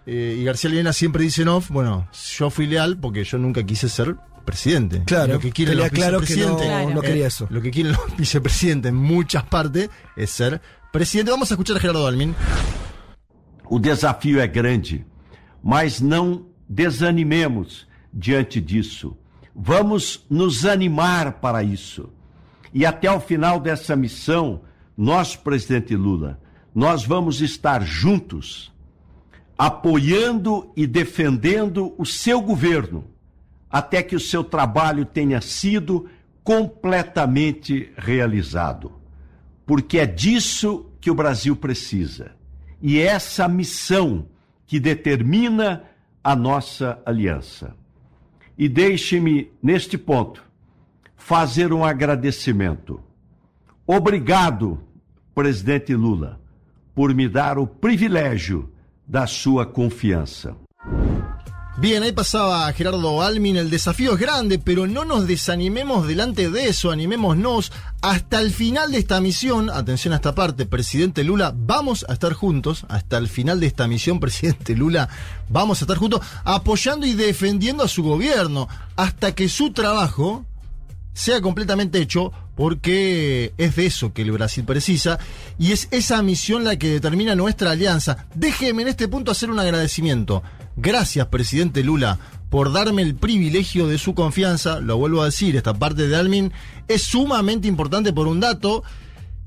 [0.05, 2.07] Eh, y García Linera siempre dice no, bueno,
[2.37, 4.15] yo fui leal porque yo nunca quise ser
[4.49, 5.03] presidente.
[5.05, 6.89] Claro, lo que quieren tenía los claro que no, Claro.
[6.89, 7.47] no quería eh, eso.
[7.49, 11.31] Lo que quieren los vicepresidentes en muchas partes es ser presidente.
[11.31, 12.33] Vamos a escuchar a Gerardo Almin.
[13.69, 15.05] O desafio é grande,
[15.63, 19.15] mas não desanimemos diante disso.
[19.55, 22.09] Vamos nos animar para isso.
[22.73, 24.61] E até o final dessa missão,
[24.97, 26.39] nós, presidente Lula,
[26.73, 28.71] nós vamos estar juntos,
[29.57, 33.05] apoiando e defendendo o seu governo,
[33.69, 36.09] até que o seu trabalho tenha sido
[36.43, 38.93] completamente realizado.
[39.65, 42.31] Porque é disso que o Brasil precisa.
[42.81, 44.27] E é essa missão
[44.65, 45.83] que determina
[46.23, 47.75] a nossa aliança.
[48.57, 50.43] E deixe-me, neste ponto,
[51.15, 52.99] fazer um agradecimento.
[53.85, 54.83] Obrigado,
[55.33, 56.41] presidente Lula,
[56.93, 58.71] por me dar o privilégio
[59.07, 60.55] da sua confiança.
[61.81, 66.67] Bien, ahí pasaba Gerardo Almin, el desafío es grande, pero no nos desanimemos delante de
[66.67, 72.05] eso, animémonos hasta el final de esta misión, atención a esta parte, presidente Lula, vamos
[72.09, 75.07] a estar juntos, hasta el final de esta misión, presidente Lula,
[75.47, 80.45] vamos a estar juntos, apoyando y defendiendo a su gobierno, hasta que su trabajo
[81.13, 85.17] sea completamente hecho, porque es de eso que el Brasil precisa,
[85.57, 88.25] y es esa misión la que determina nuestra alianza.
[88.35, 90.43] Déjeme en este punto hacer un agradecimiento.
[90.81, 94.79] Gracias, presidente Lula, por darme el privilegio de su confianza.
[94.79, 96.53] Lo vuelvo a decir, esta parte de Almin
[96.87, 98.83] es sumamente importante por un dato.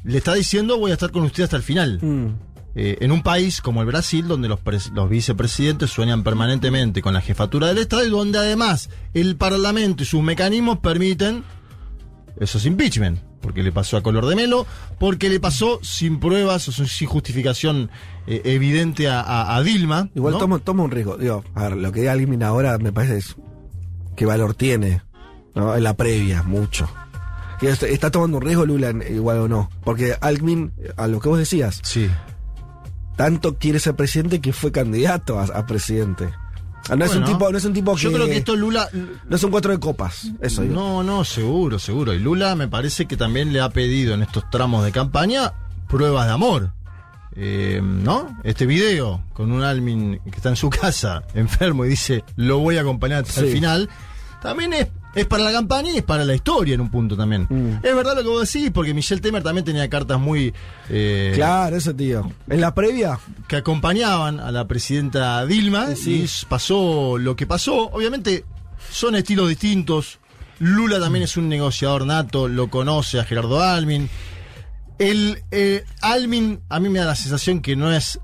[0.04, 2.00] Le está diciendo, voy a estar con usted hasta el final.
[2.74, 4.60] Eh, en un país como el Brasil, donde los,
[4.92, 10.06] los vicepresidentes sueñan permanentemente con la jefatura del Estado y donde además el Parlamento y
[10.06, 11.44] sus mecanismos permiten
[12.40, 13.20] esos impeachment.
[13.40, 14.66] Porque le pasó a Color de Melo,
[15.00, 17.90] porque le pasó sin pruebas o sin justificación
[18.28, 20.08] eh, evidente a, a- a Dilma.
[20.14, 20.38] Igual ¿no?
[20.38, 21.16] toma, toma un riesgo.
[21.16, 23.36] Digo, a ver, lo que diga Almin ahora me parece es
[24.14, 25.02] qué valor tiene,
[25.56, 25.74] ¿no?
[25.76, 26.88] En la previa, mucho.
[27.62, 29.70] Está tomando un riesgo Lula, igual o no.
[29.84, 32.08] Porque Almin, a lo que vos decías, Sí.
[33.16, 36.30] tanto quiere ser presidente que fue candidato a, a presidente.
[36.88, 38.02] Ah, No es un tipo, no es un tipo que.
[38.02, 38.88] Yo creo que esto Lula.
[39.28, 40.30] No es un cuatro de copas.
[40.40, 40.74] Eso digo.
[40.74, 42.12] No, no, seguro, seguro.
[42.12, 45.52] Y Lula me parece que también le ha pedido en estos tramos de campaña
[45.88, 46.72] pruebas de amor.
[47.34, 48.38] Eh, ¿No?
[48.44, 52.76] Este video con un Almin que está en su casa, enfermo, y dice, lo voy
[52.76, 53.52] a acompañar hasta el Sí.
[53.54, 53.88] final,
[54.42, 57.46] también es, es para la campaña y es para la historia en un punto también.
[57.50, 57.84] Mm.
[57.84, 60.52] Es verdad lo que vos decís, porque Michelle Temer también tenía cartas muy...
[60.88, 62.30] eh, Claro, eso tío.
[62.48, 66.24] En la previa, que acompañaban a la presidenta Dilma Sí.
[66.24, 67.90] y pasó lo que pasó.
[67.90, 68.44] Obviamente
[68.90, 70.18] son estilos distintos.
[70.58, 74.08] Lula también es un negociador nato, lo conoce a Gerardo Almin.
[74.98, 78.20] El eh, Almin a mí me da la sensación que no es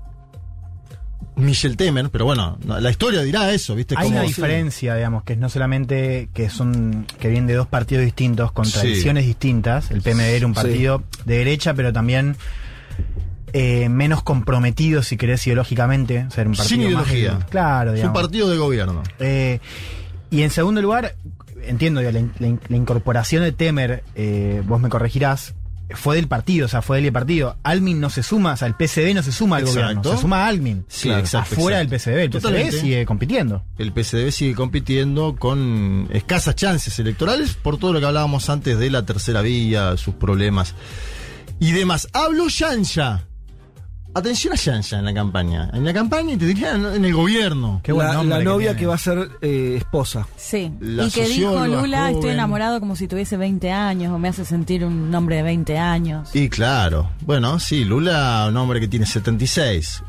[1.39, 3.95] Michel Temer, pero bueno, no, la historia dirá eso, ¿viste?
[3.97, 7.67] Hay Como- una diferencia, digamos, que es no solamente que son que vienen de dos
[7.67, 8.73] partidos distintos con Sí.
[8.73, 9.91] tradiciones distintas.
[9.91, 10.61] El PMD era un Sí.
[10.61, 12.35] partido de derecha, pero también
[13.53, 16.27] eh, menos comprometido, si querés, ideológicamente.
[16.29, 17.39] O era un partido Sin más ideología.
[17.49, 18.21] claro, Es un digamos.
[18.21, 19.01] partido de gobierno.
[19.19, 19.59] Eh,
[20.29, 21.15] y en segundo lugar,
[21.65, 25.55] entiendo la, la incorporación de Temer, eh, vos me corregirás,
[25.95, 27.57] fue del partido, o sea, fue del partido.
[27.63, 29.81] Almin no se suma, o sea, el PCB no se suma al Exacto.
[29.81, 30.85] gobierno, se suma a Almin.
[30.87, 31.89] Sí, exacto, Afuera exacto.
[31.89, 32.79] del PCB, el PCB Totalmente.
[32.79, 33.63] sigue compitiendo.
[33.77, 38.89] El PCDB sigue compitiendo con escasas chances electorales por todo lo que hablábamos antes de
[38.89, 40.75] la tercera vía, sus problemas
[41.59, 42.07] y demás.
[42.13, 43.25] Hablo Yansha.
[44.13, 45.69] Atención a Yansha en la campaña.
[45.71, 47.79] En la campaña y te diría en el gobierno.
[47.83, 50.27] Qué la, la novia que va a ser eh, esposa.
[50.35, 50.71] Sí.
[50.79, 54.45] La y que dijo Lula, estoy enamorado como si tuviese 20 años o me hace
[54.45, 56.35] sentir un hombre de 20 años.
[56.35, 60.03] Y claro, bueno, sí, Lula, un hombre que tiene 76.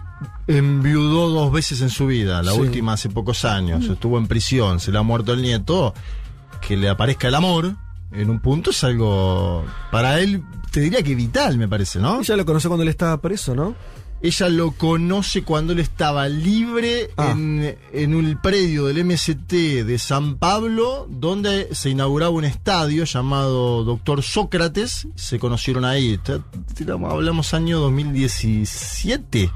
[0.47, 2.61] Enviudó dos veces en su vida, la Sí.
[2.61, 3.85] última hace pocos años.
[3.85, 5.95] Estuvo en prisión, se le ha muerto el nieto.
[6.67, 7.75] Que le aparezca el amor
[8.13, 12.21] en un punto es algo para él, te diría que vital, me parece, ¿no?
[12.21, 13.75] Ella lo conoció cuando él estaba preso, ¿no?
[14.23, 17.31] Ella lo conoce cuando él estaba libre Ah.
[17.33, 19.51] en, en un predio del MST
[19.85, 25.09] de San Pablo, donde se inauguraba un estadio llamado Doctor Sócrates.
[25.15, 26.13] Se conocieron ahí.
[26.15, 26.41] Está-
[27.09, 29.51] Hablamos año 2017,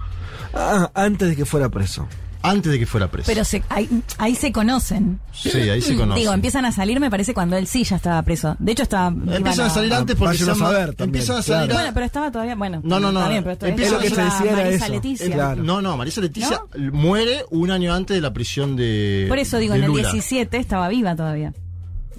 [0.54, 2.06] Ah, antes de que fuera preso.
[2.44, 3.26] Antes de que fuera preso.
[3.26, 5.18] Pero se, ahí, ahí se conocen.
[5.32, 6.20] sí, ahí se conocen.
[6.20, 8.54] Digo, empiezan a salir, me parece, cuando él sí ya estaba preso.
[8.58, 9.08] De hecho, estaba.
[9.08, 11.72] Empiezan a salir a- antes porque a saber también, empiezan a salir claro.
[11.72, 12.54] a- Bueno, pero estaba todavía.
[12.54, 14.94] Bueno, No, no, no, Está bien, pero Empieza- lo que se decía era Marisa eso.
[14.94, 15.30] Leticia.
[15.32, 15.62] Claro.
[15.62, 16.60] No, no, Marisa Leticia
[16.92, 19.26] muere un año antes de la prisión de.
[19.28, 20.02] Por eso digo, en el Lula.
[20.10, 21.52] 17 estaba viva todavía.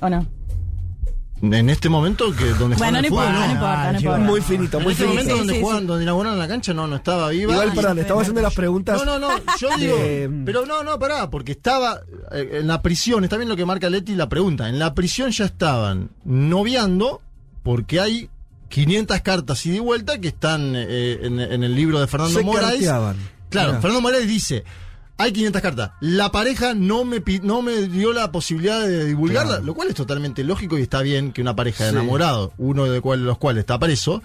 [0.02, 0.26] ¿O no?
[1.54, 3.52] En este momento que donde Bueno, juegan no importa, no no.
[3.54, 4.18] importa, no Ah, importa.
[4.20, 5.14] Muy finito, En muy este finito.
[5.22, 5.88] momento Sí, donde sí, juegan, sí.
[5.88, 7.54] donde inauguraron la cancha, no, no estaba viva.
[7.54, 8.98] Igual, Y- perdón, estamos haciendo las preguntas.
[9.06, 9.30] No, no, no,
[9.60, 12.00] yo digo, Eh, pero no, no, pará, porque estaba
[12.32, 15.32] eh, en la prisión, está bien lo que marca Leti la pregunta, en la prisión
[15.32, 17.22] ya estaban noviando
[17.64, 18.30] porque hay
[18.70, 22.46] 500 cartas y de vuelta que están eh, en, en el libro de Fernando Se
[22.46, 22.72] Moraes.
[22.74, 23.16] carteaban.
[23.50, 23.74] Claro.
[23.74, 24.64] Fernando Moraes dice,
[25.18, 29.66] hay 500 cartas, la pareja no me, no me dio la posibilidad de divulgarla, Claro.
[29.66, 31.96] lo cual es totalmente lógico y está bien que una pareja de Sí.
[31.96, 34.22] enamorados, uno de cual- los cuales está preso,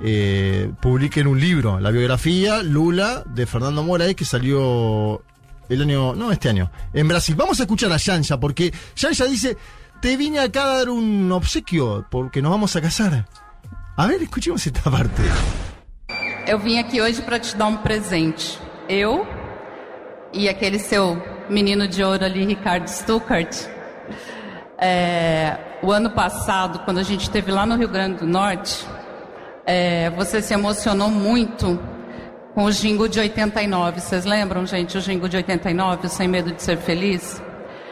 [0.00, 5.22] eh, publiquen un libro, la biografía Lula de Fernando Moraes que salió
[5.68, 7.34] el año, no este año, en Brasil.
[7.36, 9.56] Vamos a escuchar a Yanja porque Yanja dice,
[10.00, 13.26] te vine acá a dar un obsequio porque nos vamos a casar.
[13.96, 15.22] A ver, escuchemos esta parte.
[16.46, 18.58] eu vim aqui hoje para te dar um presente.
[18.88, 19.24] Eu
[20.32, 23.68] e aquele seu menino de ouro ali, Ricardo Stuckert.
[24.78, 28.86] É, o ano passado, quando a gente esteve lá no Rio Grande do Norte,
[29.66, 31.78] é, você se emocionou muito
[32.54, 34.00] com o Jingo de 89.
[34.00, 37.42] Vocês lembram, gente, o Jingo de 89, o Sem Medo de Ser Feliz?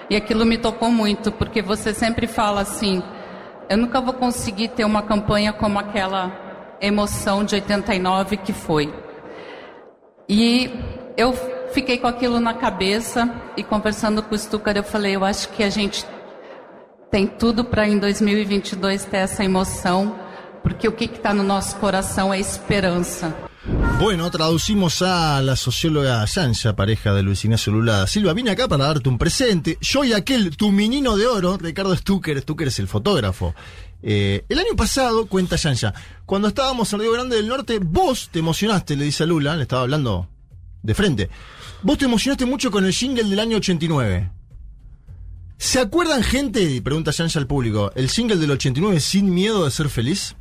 [0.08, 3.02] E aquilo me tocou muito, porque você sempre fala assim:
[3.68, 6.32] eu nunca vou conseguir ter uma campanha como aquela
[6.80, 8.92] emoção de 89 que foi.
[10.28, 10.70] E
[11.16, 11.32] eu
[11.72, 15.62] fiquei com aquilo na cabeça e conversando com o Stucker, eu falei: eu acho que
[15.62, 16.04] a gente
[17.10, 20.18] tem tudo para em 2022 ter essa emoção,
[20.62, 23.34] porque o que está no nosso coração é esperança.
[24.00, 28.32] Bueno, traducimos a la socióloga Sancha, pareja de Luis Ignacio Lula Silva.
[28.32, 29.76] Vine acá para darte un presente.
[29.80, 32.40] Yo y aquel, tu menino de oro, Ricardo Stucker.
[32.40, 33.54] Stucker es el fotógrafo.
[34.02, 35.92] Eh, el año pasado, cuenta Sancha,
[36.24, 39.62] cuando estábamos en Río Grande del Norte, vos te emocionaste, le dice a Lula, le
[39.62, 40.28] estaba hablando
[40.82, 41.30] de frente.
[41.82, 44.30] Vos te emocionaste mucho con el jingle del año 89.
[45.58, 46.62] ¿Se acuerdan, gente?
[46.62, 50.36] Y pregunta Sancha al público, el jingle del 89 sin miedo de ser feliz.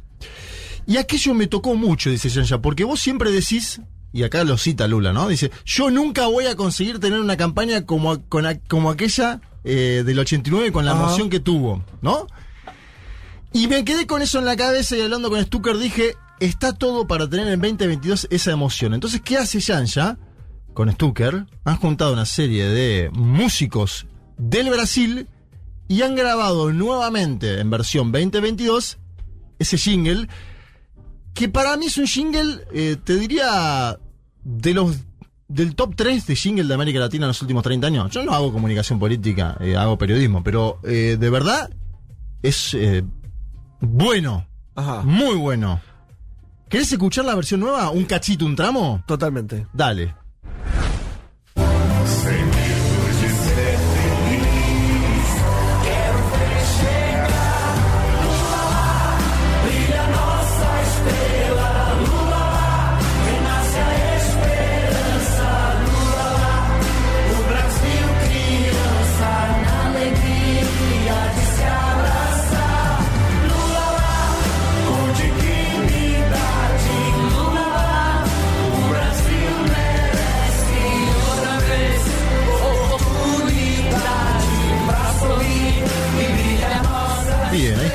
[0.87, 3.81] Y aquello me tocó mucho, dice Yanja, porque vos siempre decís,
[4.13, 5.27] y acá lo cita Lula, ¿no?
[5.27, 10.17] Dice, yo nunca voy a conseguir tener una campaña como, con como aquella eh, del
[10.17, 12.27] 89 con la emoción que tuvo, ¿no?
[13.53, 17.05] Y me quedé con eso en la cabeza y hablando con Stucker dije, está todo
[17.05, 18.93] para tener en 2022 esa emoción.
[18.93, 20.17] Entonces, ¿qué hace Yanja
[20.77, 21.47] con Stucker?
[21.63, 24.05] Han juntado una serie de músicos
[24.37, 25.27] del Brasil
[25.87, 28.99] y han grabado nuevamente en versión 2022
[29.57, 30.27] ese jingle
[31.33, 33.97] que para mí es un jingle, eh, te diría,
[34.43, 34.97] de los
[35.47, 38.11] del top 3 de jingle de América Latina en los últimos 30 años.
[38.11, 41.71] Yo no hago comunicación política, eh, hago periodismo, pero eh, de verdad
[42.43, 43.03] es eh,
[43.79, 44.45] bueno,
[45.05, 45.81] muy bueno.
[46.69, 47.89] ¿Querés escuchar la versión nueva?
[47.89, 49.03] ¿Un cachito, un tramo?
[49.07, 49.65] Totalmente.
[49.73, 50.26] Dale.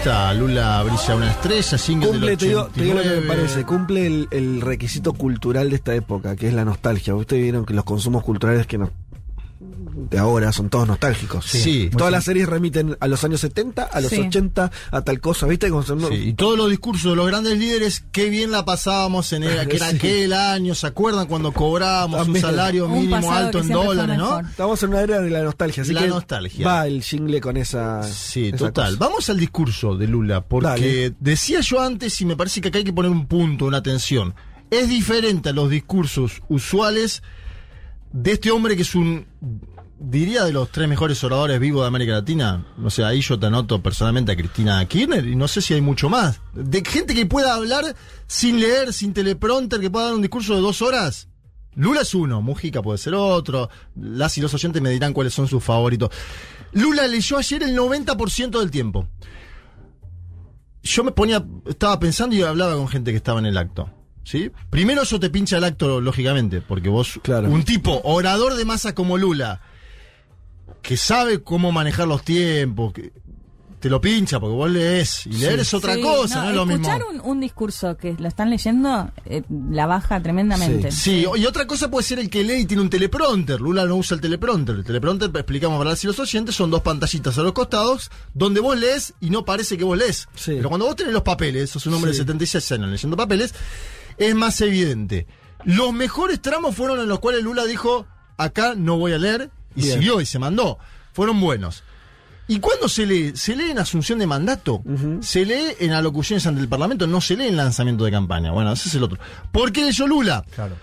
[0.02, 3.16] Está, Lula brilla una estrella, jingle Cumple, del te digo, te digo lo que me
[3.18, 3.28] 89.
[3.28, 7.14] parece, cumple el, el requisito cultural de esta época, que es la nostalgia.
[7.14, 8.90] Ustedes vieron que los consumos culturales que nos,
[10.10, 11.44] de ahora son todos nostálgicos.
[11.46, 11.58] Sí.
[11.60, 11.90] Sí.
[11.96, 14.18] Todas las series remiten a los años 70, a los Sí.
[14.20, 15.68] 80, a tal cosa, ¿viste?
[15.70, 19.32] Como son- Sí, y todos los discursos de los grandes líderes, qué bien la pasábamos
[19.32, 19.96] en el, que era Sí.
[19.96, 24.40] aquel año, ¿se acuerdan cuando cobrábamos un salario mínimo alto en dólares, ¿no?
[24.40, 26.66] Estamos en una era de la nostalgia, así La que nostalgia.
[26.66, 28.02] va el jingle con esa.
[28.02, 28.96] Sí, esa total.
[28.96, 29.04] cosa.
[29.08, 30.68] Vamos al discurso de Lula, porque
[31.10, 31.14] Dale.
[31.20, 34.34] decía yo antes y me parece que acá hay que poner un punto, una atención.
[34.70, 37.22] Es diferente a los discursos usuales
[38.12, 39.26] de este hombre que es un,
[40.02, 42.64] diría, de los tres mejores oradores vivos de América Latina.
[42.76, 45.80] No sé, ahí yo te anoto personalmente a Cristina Kirchner y no sé si hay
[45.80, 46.40] mucho más.
[46.52, 47.94] De gente que pueda hablar
[48.26, 51.28] sin leer, sin teleprompter, que pueda dar un discurso de dos horas.
[51.74, 53.70] Lula es uno, Mujica puede ser otro.
[53.96, 56.10] Las y los oyentes me dirán cuáles son sus favoritos.
[56.72, 59.08] Lula leyó ayer el 90% del tiempo.
[60.82, 63.88] Yo me ponía, estaba pensando y hablaba con gente que estaba en el acto.
[64.24, 64.50] ¿Sí?
[64.70, 69.18] Primero eso te pincha el acto, lógicamente, porque vos, un tipo orador de masa como
[69.18, 69.60] Lula,
[70.82, 73.12] que sabe cómo manejar los tiempos, que
[73.80, 76.66] te lo pincha porque vos lees, y leer es otra Sí, cosa, no, es lo
[76.66, 76.86] mismo.
[76.88, 80.92] Escuchar un, un discurso que lo están leyendo eh, la baja tremendamente.
[80.92, 83.60] Sí, y otra cosa puede ser el que lee y tiene un teleprompter.
[83.60, 84.76] Lula no usa el teleprompter.
[84.76, 88.78] El teleprompter, explicamos para y los oyentes, son dos pantallitas a los costados donde vos
[88.78, 90.28] lees y no parece que vos lees.
[90.46, 92.18] Pero cuando vos tenés los papeles, sos un hombre Sí.
[92.18, 93.52] de 76 años leyendo papeles,
[94.16, 95.26] es más evidente.
[95.64, 99.82] Los mejores tramos fueron en los cuales Lula dijo, acá no voy a leer, y
[99.82, 99.98] Bien.
[99.98, 100.78] siguió y se mandó.
[101.12, 101.82] Fueron buenos.
[102.48, 103.32] ¿Y cuándo se lee?
[103.34, 104.82] Se lee en asunción de mandato.
[105.20, 108.50] Se lee en alocuciones ante el Parlamento, no se lee en lanzamiento de campaña.
[108.50, 109.18] Bueno, ese es el otro.
[109.52, 110.44] ¿Por qué leyó Lula?
[110.54, 110.76] Claro.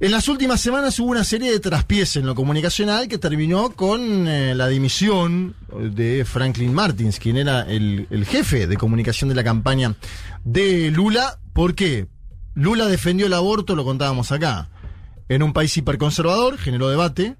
[0.00, 4.26] En las últimas semanas hubo una serie de traspiés en lo comunicacional que terminó con
[4.26, 9.44] eh, la dimisión de Franklin Martins, quien era el, el jefe de comunicación de la
[9.44, 9.94] campaña
[10.42, 11.38] de Lula.
[11.52, 12.08] ¿Por qué?
[12.54, 14.70] Lula defendió el aborto, lo contábamos acá.
[15.28, 17.36] En un país hiperconservador, generó debate.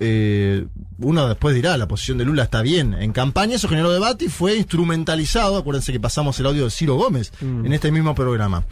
[0.00, 0.66] Eh,
[0.98, 2.94] uno después dirá, la posición de Lula está bien.
[2.94, 5.56] En campaña eso generó debate y fue instrumentalizado.
[5.56, 7.66] Acuérdense que pasamos el audio de Ciro Gómez Mm.
[7.66, 8.64] en este mismo programa.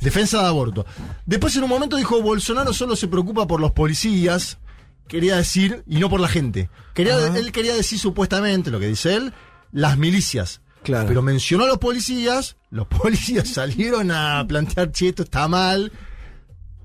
[0.00, 0.86] Defensa de aborto.
[1.26, 4.58] Después en un momento dijo, Bolsonaro solo se preocupa por los policías,
[5.06, 6.68] quería decir, y no por la gente.
[6.94, 9.32] Quería, él quería decir supuestamente, lo que dice él,
[9.72, 10.62] las milicias.
[10.82, 11.06] Claro.
[11.08, 15.92] Pero mencionó a los policías, los policías salieron a plantear, che, esto está mal.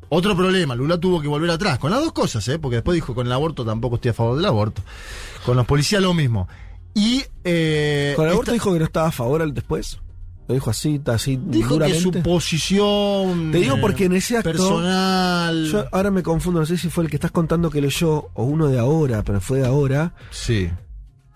[0.10, 2.60] Otro problema, Lula tuvo que volver atrás, con las dos cosas, ¿eh?
[2.60, 4.82] porque después dijo, con el aborto tampoco estoy a favor del aborto.
[5.46, 6.48] Con los policías lo mismo.
[6.94, 7.24] Y...
[7.44, 10.00] eh, Con el aborto esta- dijo que no estaba a favor al después.
[10.48, 12.12] Lo dijo así, así dijo duramente.
[12.12, 13.52] que su posición...
[13.52, 14.52] Te digo porque en ese acto.
[14.52, 15.66] Personal...
[15.72, 18.44] Yo ahora me confundo, no sé si fue el que estás contando que leyó, o
[18.44, 20.70] uno de ahora, pero fue de ahora, Sí.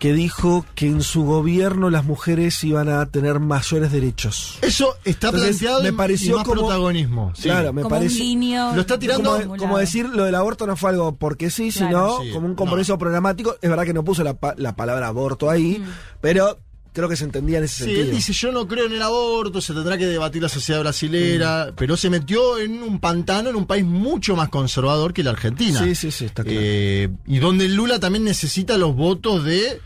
[0.00, 4.58] Que dijo que en su gobierno las mujeres iban a tener mayores derechos.
[4.62, 7.32] Eso está Entonces, planteado me pareció y más como- protagonismo.
[7.36, 7.42] sí.
[7.42, 8.14] Claro, me como parece.
[8.14, 8.74] un guiño.
[8.74, 12.16] Lo está tirando- como, como decir lo del aborto no fue algo porque sí, Claro.
[12.16, 13.56] sino Sí, como un compromiso programático.
[13.60, 14.34] Es verdad que no puso la
[14.74, 15.84] palabra aborto ahí,
[16.22, 16.58] pero
[16.92, 18.02] creo que se entendía en ese Sí, sentido.
[18.06, 21.72] él dice, yo no creo en el aborto, se tendrá que debatir la sociedad brasilera,
[21.76, 25.78] pero se metió en un pantano en un país mucho más conservador que la Argentina.
[25.84, 26.58] Sí, sí, sí, está claro.
[26.60, 29.80] Eh, y donde Lula también necesita los votos de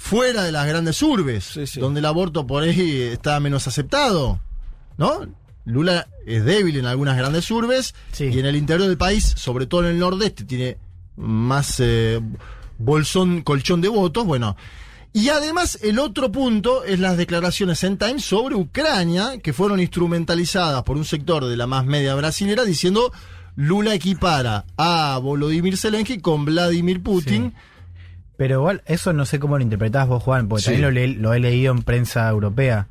[0.00, 1.80] fuera de las grandes urbes, Sí, sí.
[1.80, 4.40] donde el aborto por ahí está menos aceptado,
[4.96, 5.26] ¿no?
[5.66, 8.24] Lula es débil en algunas grandes urbes Sí.
[8.32, 10.78] y en el interior del país, sobre todo en el nordeste, tiene
[11.16, 12.20] más eh,
[12.78, 14.56] bolsón, colchón de votos, bueno.
[15.12, 20.82] Y además el otro punto es las declaraciones en Times sobre Ucrania, que fueron instrumentalizadas
[20.84, 23.12] por un sector de la más media brasilera diciendo
[23.56, 27.52] Lula equipara a Volodymyr Zelensky con Vladimir Putin.
[28.38, 30.66] Pero igual, eso no sé cómo lo interpretás vos, Juan, porque Sí.
[30.70, 32.86] también lo, le- lo he leído en prensa europea.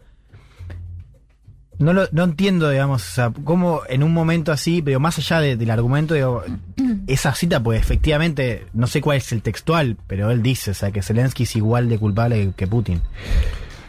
[1.80, 5.40] No, lo, no entiendo, digamos, o sea, cómo en un momento así, pero más allá
[5.40, 6.44] de- del argumento, digo,
[7.08, 10.92] esa cita, pues efectivamente, no sé cuál es el textual, pero él dice, o sea,
[10.92, 13.02] que Zelensky es igual de culpable que Putin.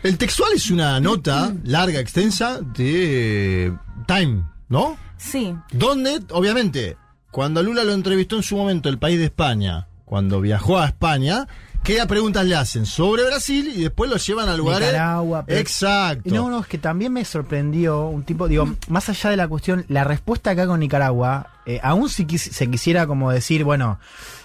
[0.04, 3.72] El textual es una nota larga, extensa de
[4.06, 4.96] Time, ¿no?
[5.16, 5.54] Sí.
[5.72, 6.96] Donde, obviamente,
[7.32, 11.46] cuando Lula lo entrevistó en su momento el país de España, cuando viajó a España,
[11.84, 14.88] ¿qué preguntas le hacen sobre Brasil y después lo llevan a lugares.
[14.88, 16.34] Nicaragua, pero- Exacto.
[16.34, 19.84] No, no, es que también me sorprendió un tipo, digo, más allá de la cuestión,
[19.88, 23.98] la respuesta acá con Nicaragua, eh, aún si quis- se quisiera como decir, bueno,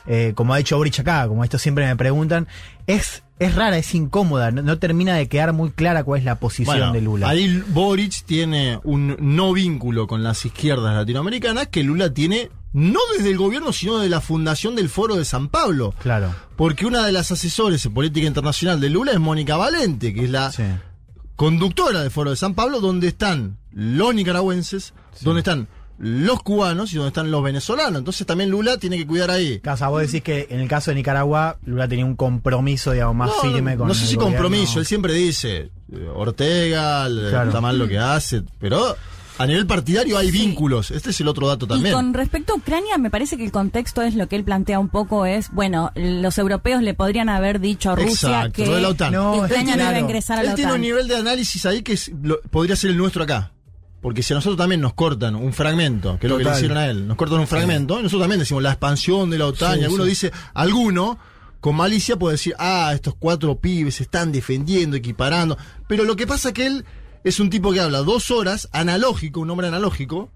[0.05, 2.47] eh, como ha dicho Boric acá, como esto siempre me preguntan,
[2.88, 6.36] es, es rara, es incómoda, no, no termina de quedar muy clara cuál es la
[6.36, 7.30] posición Bueno, de Lula.
[7.30, 13.30] Ahí Boric tiene un no vínculo con las izquierdas latinoamericanas que Lula tiene no desde
[13.30, 15.93] el gobierno, sino de la fundación del Foro de San Pablo.
[16.01, 16.34] Claro.
[16.55, 20.30] Porque una de las asesores en política internacional de Lula es Mónica Valente, que es
[20.32, 20.63] la Sí.
[21.36, 25.67] conductora del Foro de San Pablo, donde están los nicaragüenses, donde están
[25.99, 27.99] los cubanos y donde están los venezolanos.
[27.99, 29.61] Entonces también Lula tiene que cuidar ahí.
[29.63, 33.30] Sea, vos decís que en el caso de Nicaragua, Lula tenía un compromiso, digamos, más
[33.30, 34.38] No, firme con no sé el si gobierno.
[34.38, 37.49] compromiso, él siempre dice, eh, Ortega, Claro.
[37.49, 38.95] está mal lo que hace, pero
[39.38, 40.92] a nivel partidario hay vínculos.
[40.92, 41.94] Este es el otro dato Y también.
[41.96, 44.90] con respecto a Ucrania, me parece que el contexto es lo que él plantea un
[44.90, 48.82] poco es, bueno, los europeos le podrían haber dicho a Rusia Exacto, que lo de
[48.82, 49.14] la OTAN.
[49.14, 49.90] No, que es Ucrania no claro.
[49.92, 50.80] iba a ingresar a Él la tiene OTAN.
[50.82, 53.52] un nivel de análisis ahí que es- lo- podría ser el nuestro acá.
[54.02, 56.78] Porque si a nosotros también nos cortan un fragmento, que es lo que le hicieron
[56.78, 59.76] a él, nos cortan un fragmento, y nosotros también decimos la expansión de la OTAN,
[59.76, 60.10] Sí, y alguno sí.
[60.10, 61.18] dice, alguno,
[61.62, 65.58] con malicia puede decir, ah, estos cuatro pibes se están defendiendo, equiparando.
[65.88, 66.86] Pero lo que pasa es que él
[67.24, 70.30] es un tipo que habla dos horas, analógico, un hombre analógico.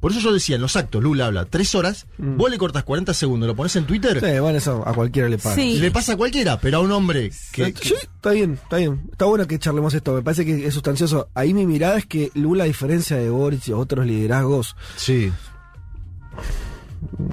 [0.00, 3.12] Por eso yo decía, en los actos, Lula habla tres horas, vos le cortas 40
[3.14, 4.26] segundos, lo pones en Twitter, Mm.
[4.34, 5.56] Sí, bueno, eso a cualquiera le pasa.
[5.56, 5.78] Sí.
[5.80, 9.08] le pasa a cualquiera, pero a un hombre que, Sí, está bien, está bien.
[9.10, 11.28] Está bueno que charlemos esto, me parece que es sustancioso.
[11.34, 15.32] Ahí mi mirada es que Lula, a diferencia de Boric y otros liderazgos Sí,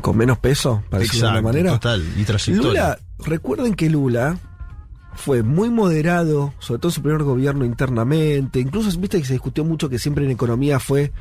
[0.02, 2.70] con menos peso, para decirlo de exacto, alguna manera, total, y trayectoria.
[2.70, 4.40] Lula, recuerden que Lula
[5.16, 8.60] fue muy moderado, sobre todo en su primer gobierno internamente.
[8.60, 11.12] Incluso, viste que se discutió mucho que siempre en economía fue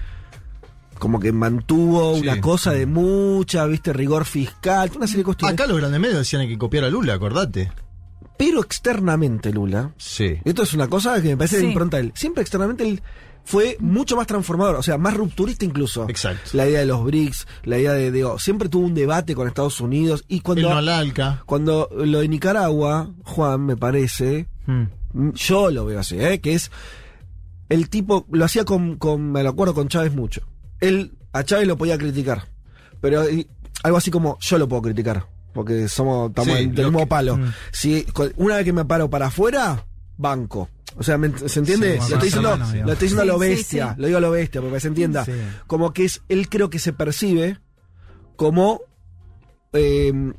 [0.99, 2.23] como que mantuvo Sí.
[2.23, 5.55] una cosa de mucha, viste, rigor fiscal, una serie de cuestiones.
[5.55, 7.71] Acá los grandes medios decían que copiar a Lula, acordate.
[8.39, 10.37] Pero externamente, Lula, Sí.
[10.45, 11.69] esto es una cosa que me parece de Sí.
[11.69, 12.13] impronta él.
[12.15, 13.03] Siempre externamente él
[13.45, 16.09] fue mucho más transformador, o sea, más rupturista incluso.
[16.09, 16.51] Exacto.
[16.55, 19.81] La idea de los BRICS, la idea de, digo, siempre tuvo un debate con Estados
[19.81, 20.71] Unidos y El cuando...
[20.71, 21.43] no al ALCA.
[21.47, 24.85] Cuando lo de Nicaragua, Juan, me parece, Mm.
[25.13, 26.41] mm, yo lo veo así, ¿eh?
[26.41, 26.71] que es
[27.69, 30.43] el tipo, lo hacía con, con, me lo acuerdo con Chávez mucho.
[30.81, 32.47] Él, a Chávez lo podía criticar,
[33.01, 33.47] pero y,
[33.83, 37.37] algo así como yo lo puedo criticar, porque somos, estamos Sí, en- mismo que- palo.
[37.37, 37.53] Mm.
[37.73, 39.85] Si, una vez que me paro para afuera,
[40.17, 40.69] banco.
[40.97, 41.93] O sea, ¿me- ¿se entiende?
[42.01, 44.01] Sí, lo, estoy diciendo, lo estoy diciendo a lo bestia, sí.
[44.01, 45.25] lo digo a lo bestia, para que se entienda.
[45.25, 45.33] Sí.
[45.67, 47.59] Como que es, él creo que se percibe
[48.37, 48.81] como
[49.73, 50.33] eh,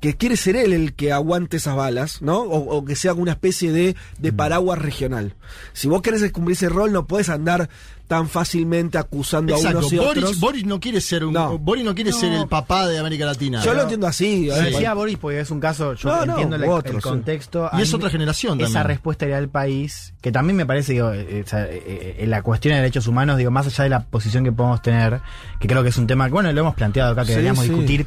[0.00, 2.40] que quiere ser él el que aguante esas balas, ¿no?
[2.40, 5.36] O, o que sea una especie de, de paraguas regional.
[5.72, 7.68] Si vos querés cumplir ese rol, no puedes andar
[8.12, 10.38] tan fácilmente acusando a unos y Boris, otros.
[10.38, 11.56] Boris no quiere ser un, No.
[11.56, 12.18] Boris no quiere No.
[12.18, 13.62] ser el papá de América Latina.
[13.64, 14.48] Yo lo entiendo así.
[14.48, 17.08] Ver, decía Boris porque es un caso, yo entiendo el, u otro, el sí.
[17.08, 17.70] contexto.
[17.72, 21.64] Y es otra generación Esa respuesta del país, que también me parece, digo, eh, sea,
[21.64, 24.52] eh, eh, en la cuestión de derechos humanos, digo, más allá de la posición que
[24.52, 25.22] podemos tener,
[25.58, 27.64] que creo que es un tema, que, bueno, lo hemos planteado acá, que Sí, deberíamos
[27.64, 27.70] sí.
[27.70, 28.06] discutir,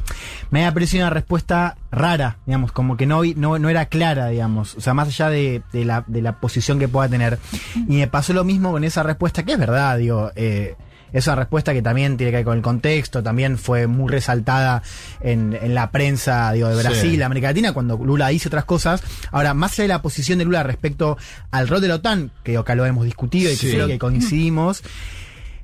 [0.50, 4.76] me ha parecido una respuesta rara, digamos, como que no, no, no era clara, digamos,
[4.76, 7.40] o sea, más allá de, de la, de la posición que pueda tener.
[7.74, 10.74] Y me pasó lo mismo con esa respuesta, que es verdad, digo, eh,
[11.12, 14.82] es una respuesta que también tiene que ver con el contexto, también fue muy resaltada
[15.20, 16.82] en, en la prensa digo, de Sí.
[16.88, 19.02] Brasil, América Latina, cuando Lula dice otras cosas.
[19.30, 21.16] Ahora, más allá de la posición de Lula respecto
[21.52, 23.72] al rol de la OTAN, que acá lo hemos discutido y que Sí.
[23.72, 24.82] creo que coincidimos,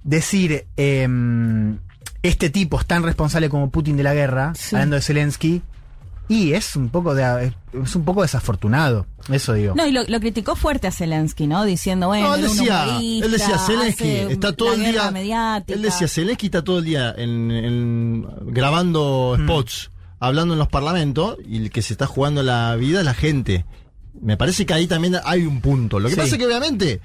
[0.04, 1.78] decir, em,
[2.22, 5.62] este tipo es tan responsable como Putin de la guerra, hablando de Zelensky,
[6.28, 7.52] y es un poco de,
[7.82, 9.74] es un poco desafortunado, eso digo.
[9.74, 11.64] No, y lo, lo criticó fuerte a Zelensky, ¿no?
[11.64, 15.10] Diciendo, bueno, No, él decía, él decía, Zelensky hace está todo la el día.
[15.10, 15.74] mediática.
[15.74, 19.42] Él decía, Zelensky está todo el día en, en- grabando Mm.
[19.44, 23.14] spots, hablando en los parlamentos, y el que se está jugando la vida es la
[23.14, 23.64] gente.
[24.20, 25.98] Me parece que ahí también hay un punto.
[25.98, 26.20] Lo que Sí.
[26.20, 27.00] pasa es que obviamente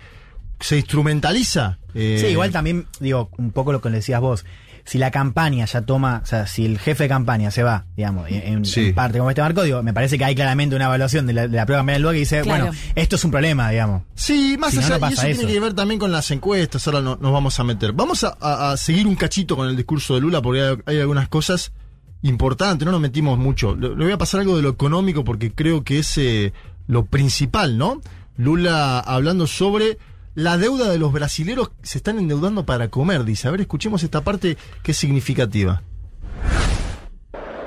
[0.60, 1.80] se instrumentaliza.
[1.94, 4.46] eh, Sí, igual también, digo, un poco lo que decías vos.
[4.88, 8.26] Si la campaña ya toma, o sea, si el jefe de campaña se va, digamos,
[8.30, 8.64] en,
[8.96, 11.58] parte como este marco, digo, me parece que hay claramente una evaluación de la, de
[11.58, 12.66] la prueba campaña del lugar que dice, Claro.
[12.68, 14.04] bueno, esto es un problema, digamos.
[14.16, 15.40] Sí, más Si no, allá, no y pasa eso, eso.
[15.42, 17.92] tiene que ver también con las encuestas, ahora no- nos vamos a meter.
[17.92, 21.00] Vamos a, a- a seguir un cachito con el discurso de Lula porque hay, hay
[21.02, 21.74] algunas cosas
[22.22, 23.76] importantes, no nos metimos mucho.
[23.76, 26.54] Le, le voy a pasar algo de lo económico porque creo que es eh,
[26.88, 28.02] lo principal, ¿no?
[28.38, 29.98] Lula hablando sobre
[30.38, 33.48] la deuda de los brasileros se están endeudando para comer, dice.
[33.48, 35.82] A ver, escuchemos esta parte que es significativa.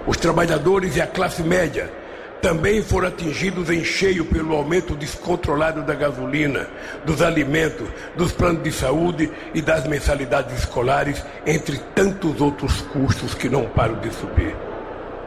[0.06, 1.90] Os trabalhadores e a classe média
[2.40, 6.68] também foram atingidos em cheio pelo aumento descontrolado da gasolina,
[7.04, 13.48] dos alimentos, dos planos de saúde e das mensalidades escolares, entre tantos outros custos que
[13.48, 14.54] não param de subir.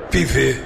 [0.09, 0.63] Viver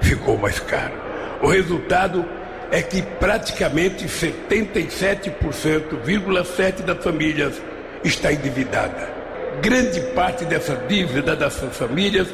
[0.00, 0.94] ficou mais caro.
[1.42, 2.24] O resultado
[2.70, 7.62] é que praticamente 77,7% das famílias
[8.04, 9.16] está endividada.
[9.62, 12.28] Grande parte dessa dívida dessas famílias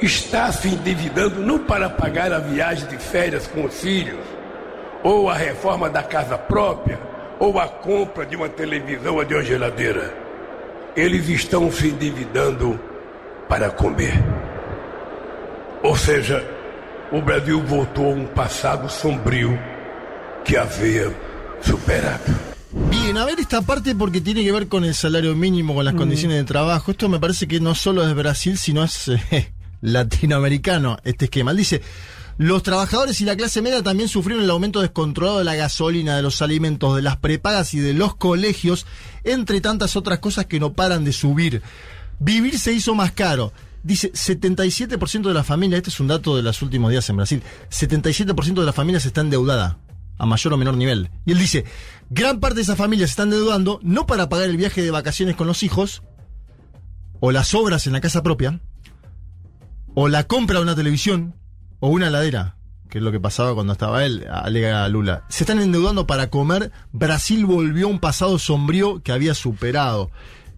[0.00, 4.18] está se endividando não para pagar a viagem de férias com os filhos,
[5.02, 6.98] ou a reforma da casa própria,
[7.38, 10.12] ou a compra de uma televisão ou de uma geladeira.
[10.94, 12.78] Eles estão se endividando
[13.48, 14.22] para comer.
[15.82, 16.44] Ou seja,
[17.12, 19.58] o Brasil voltou a um passado sombrio
[20.44, 21.14] que havia
[21.60, 22.52] superado.
[22.88, 25.94] Bien, a ver esta parte porque tiene que ver con el salario mínimo, con las
[25.94, 26.90] condiciones de trabajo.
[26.90, 29.52] Esto me parece que no solo es Brasil, sino es eh,
[29.82, 31.50] latinoamericano este esquema.
[31.50, 31.82] Él dice,
[32.38, 36.22] los trabajadores y la clase media también sufrieron el aumento descontrolado de la gasolina, de
[36.22, 38.86] los alimentos, de las prepagas y de los colegios,
[39.22, 41.60] entre tantas otras cosas que no paran de subir.
[42.18, 43.52] Vivir se hizo más caro.
[43.82, 47.42] Dice, 77% de las familias, este es un dato de los últimos días en Brasil,
[47.70, 49.78] 77% de las familias está endeudada,
[50.18, 51.10] a mayor o menor nivel.
[51.26, 51.64] Y él dice,
[52.10, 55.34] gran parte de esas familias se están endeudando no para pagar el viaje de vacaciones
[55.34, 56.02] con los hijos,
[57.18, 58.60] o las obras en la casa propia,
[59.94, 61.34] o la compra de una televisión,
[61.80, 62.56] o una heladera,
[62.88, 65.24] que es lo que pasaba cuando estaba él, alega Lula.
[65.28, 70.10] Se están endeudando para comer, Brasil volvió a un pasado sombrío que había superado.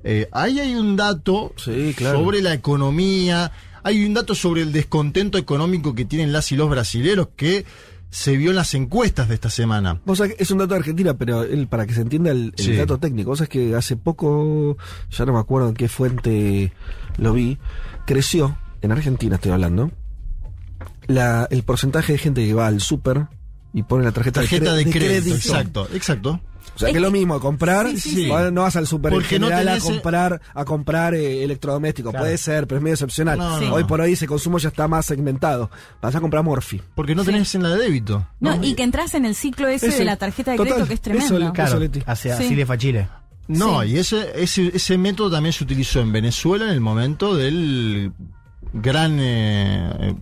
[0.04, 1.54] Eh, ahí hay un dato
[1.96, 2.18] claro.
[2.18, 3.50] sobre la economía,
[3.82, 7.64] hay un dato sobre el descontento económico que tienen las y los brasileros que
[8.10, 10.00] se vio en las encuestas de esta semana.
[10.04, 12.64] Vos sabés es un dato de Argentina, pero él, para que se entienda el, el
[12.64, 12.76] Sí.
[12.76, 14.76] dato técnico, vos sabés que hace poco,
[15.10, 16.72] ya no me acuerdo en qué fuente
[17.16, 17.58] lo vi,
[18.06, 19.90] creció, en Argentina estoy hablando,
[21.06, 23.26] la, el porcentaje de gente que va al súper
[23.72, 26.40] y pone la tarjeta, Tarjeta de, cre- crédito, exacto, exacto.
[26.74, 28.28] O sea que es lo mismo, comprar, Sí, sí, sí.
[28.28, 31.44] vos no vas al super en Porque no general tenés, a comprar, a comprar eh,
[31.44, 32.10] electrodomésticos.
[32.10, 32.24] Claro.
[32.24, 33.38] Puede ser, pero es medio excepcional.
[33.38, 35.70] No, no, Hoy por hoy ese consumo ya está más segmentado.
[36.02, 36.82] Vas a comprar Morphy.
[36.94, 38.26] Porque no tenés en la de débito.
[38.40, 40.88] No, y que entras en el ciclo ese, Ese, de la tarjeta de total, crédito
[40.88, 41.38] que es tremendo.
[41.38, 41.80] eso, Claro,
[42.16, 42.28] Sí.
[42.30, 43.08] así le fachile.
[43.46, 43.88] No, Sí.
[43.90, 48.12] y ese, ese, ese método también se utilizó en Venezuela en el momento del
[48.72, 49.18] gran...
[49.20, 50.14] eh, eh,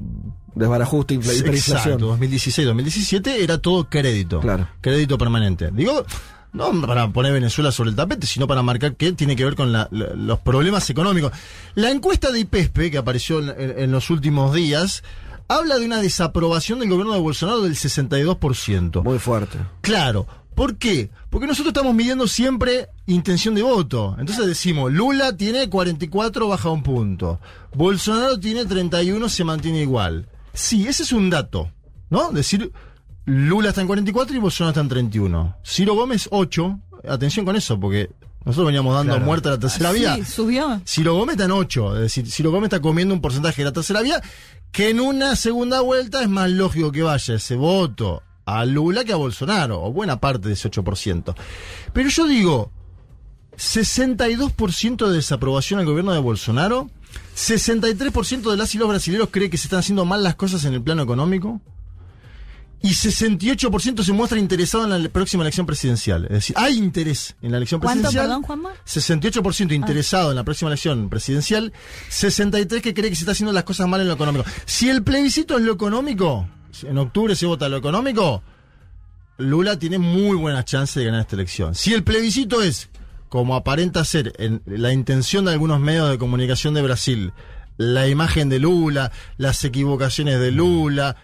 [0.55, 1.95] Desbarajuste, infla- hiperinflación.
[1.95, 4.41] Exacto, 2016-2017 era todo crédito.
[4.41, 4.69] Claro.
[4.83, 5.71] Crédito permanente.
[5.73, 6.05] Digo,
[6.53, 9.73] no para poner Venezuela sobre el tapete, sino para marcar que tiene que ver con
[9.73, 11.33] la- la- los problemas económicos.
[11.75, 15.03] La encuesta de IPESPE, que apareció en, en- en los últimos días,
[15.49, 19.03] habla de una desaprobación del gobierno de Bolsonaro del 62%.
[19.03, 19.59] Muy fuerte.
[19.81, 20.27] Claro.
[20.55, 21.09] ¿Por qué?
[21.31, 24.15] Porque nosotros estamos midiendo siempre intención de voto.
[24.19, 27.41] Entonces decimos, Lula tiene 44, baja un punto.
[27.75, 30.29] Bolsonaro tiene 31, se mantiene igual.
[30.53, 31.71] Sí, ese es un dato,
[32.11, 32.31] ¿no?
[32.33, 32.71] Decir,
[33.25, 35.57] Lula está en 44 y Bolsonaro está en 31.
[35.65, 36.79] Ciro Gómez, 8.
[37.09, 38.11] Atención con eso, porque
[38.45, 39.27] nosotros veníamos dando Claro.
[39.27, 40.15] muerte a la tercera Ah, vía.
[40.17, 40.81] Sí, subió.
[40.87, 41.97] Ciro Gómez está en 8.
[41.97, 44.21] Es decir, Ciro Gómez está comiendo un porcentaje de la tercera vía
[44.73, 49.13] que en una segunda vuelta es más lógico que vaya ese voto a Lula que
[49.13, 51.35] a Bolsonaro, o buena parte de ese 8%.
[51.93, 52.73] Pero yo digo,
[53.57, 56.91] 62% de desaprobación al gobierno de Bolsonaro,
[57.37, 60.75] 63% de las y los brasileños cree que se están haciendo mal las cosas en
[60.75, 61.61] el plano económico.
[62.83, 66.25] Y 68% se muestra interesado en la próxima elección presidencial.
[66.25, 68.27] Es decir, hay interés en la elección ¿Cuánto, presidencial.
[68.27, 68.71] perdón, Juanma?
[68.85, 71.73] 68% interesado en la próxima elección presidencial,
[72.11, 74.45] 63% que cree que se está haciendo las cosas mal en lo económico.
[74.65, 76.49] Si el plebiscito es lo económico,
[76.83, 78.43] en octubre se vota lo económico,
[79.39, 81.75] Lula tiene muy buenas chances de ganar esta elección.
[81.75, 82.91] Si el plebiscito es,
[83.29, 87.33] como aparenta ser en la intención de algunos medios de comunicación de Brasil,
[87.77, 91.17] la imagen de Lula, las equivocaciones de Lula,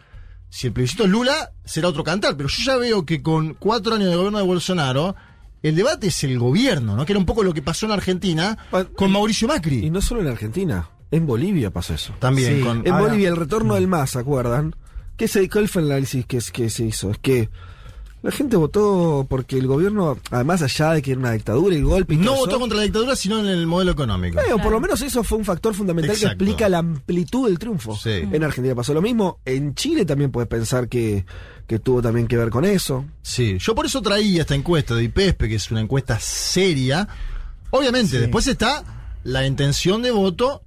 [0.50, 2.36] si el plebiscito es Lula, será otro cantar.
[2.36, 5.14] Pero yo ya veo que con cuatro años de gobierno de Bolsonaro,
[5.62, 7.04] el debate es el gobierno, ¿no?
[7.04, 8.56] Que era un poco lo que pasó en Argentina
[8.96, 9.84] con Mauricio Macri.
[9.86, 12.14] Y no solo en Argentina, en Bolivia pasó eso.
[12.18, 12.62] También Sí.
[12.62, 12.86] con.
[12.86, 14.74] En Ahora- Bolivia el retorno del MAS, ¿se acuerdan?
[15.16, 17.10] ¿Qué se, ¿Cuál fue el análisis que, que se hizo?
[17.10, 17.50] Es que
[18.20, 22.14] la gente votó porque el gobierno, además allá de que era una dictadura y golpe
[22.14, 24.40] y No todo votó eso, contra la dictadura, sino en el modelo económico.
[24.40, 26.38] eh, o por lo menos eso fue un factor fundamental Exacto.
[26.38, 27.96] que explica la amplitud del triunfo.
[27.96, 28.10] Sí.
[28.10, 29.38] En Argentina pasó lo mismo.
[29.44, 31.24] En Chile también puedes pensar que,
[31.66, 33.04] que tuvo también que ver con eso.
[33.22, 37.06] Sí, yo por eso traía esta encuesta de IPESPE, que es una encuesta seria.
[37.70, 38.82] Obviamente, después está
[39.22, 40.62] la intención de voto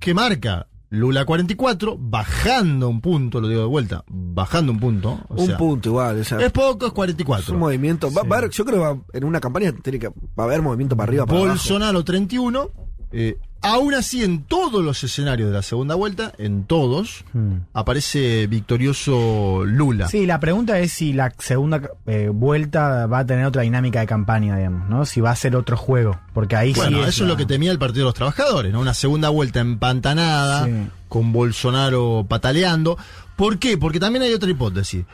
[0.00, 5.20] que marca Lula 44, bajando un punto, lo digo de vuelta, bajando un punto.
[5.28, 6.20] o un sea, punto igual.
[6.20, 7.52] O sea, Es poco, es es 44.
[7.54, 8.10] un movimiento.
[8.12, 10.96] Va, va yo creo que va- en una campaña tiene que, va a haber movimiento
[10.96, 11.52] para arriba, para abajo.
[11.52, 12.70] Bolsonaro 31.
[13.12, 17.56] eh, aún así, en todos los escenarios de la segunda vuelta, en todos, Hmm.
[17.72, 20.08] aparece victorioso Lula.
[20.08, 24.06] Sí, la pregunta es si la segunda eh, vuelta va a tener otra dinámica de
[24.06, 25.04] campaña, digamos, ¿no?
[25.06, 26.20] Si va a ser otro juego.
[26.32, 27.08] Porque ahí Bueno, sí.
[27.08, 28.80] eso es lo que temía el Partido de los Trabajadores, ¿no?
[28.80, 30.72] Una segunda vuelta empantanada, Sí.
[31.08, 32.96] con Bolsonaro pataleando.
[33.36, 33.78] ¿Por qué?
[33.78, 35.04] Porque también hay otra hipótesis.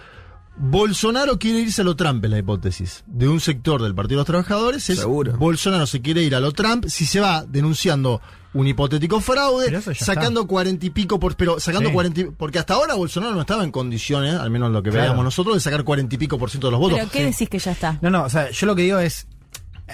[0.56, 3.02] Bolsonaro quiere irse a lo Trump, es la hipótesis.
[3.06, 5.36] De un sector del Partido de los Trabajadores es Seguro.
[5.38, 8.20] Bolsonaro se quiere ir a lo Trump si se va denunciando
[8.52, 11.94] un hipotético fraude, sacando cuarenta y pico por, pero sacando Sí.
[11.94, 15.04] cuarenta y- porque hasta ahora Bolsonaro no estaba en condiciones, al menos lo que Claro.
[15.06, 16.98] veíamos nosotros, de sacar cuarenta y pico por ciento de los votos.
[16.98, 17.98] ¿Pero qué decís que ya está?
[18.02, 19.26] No, no, o sea, yo lo que digo es.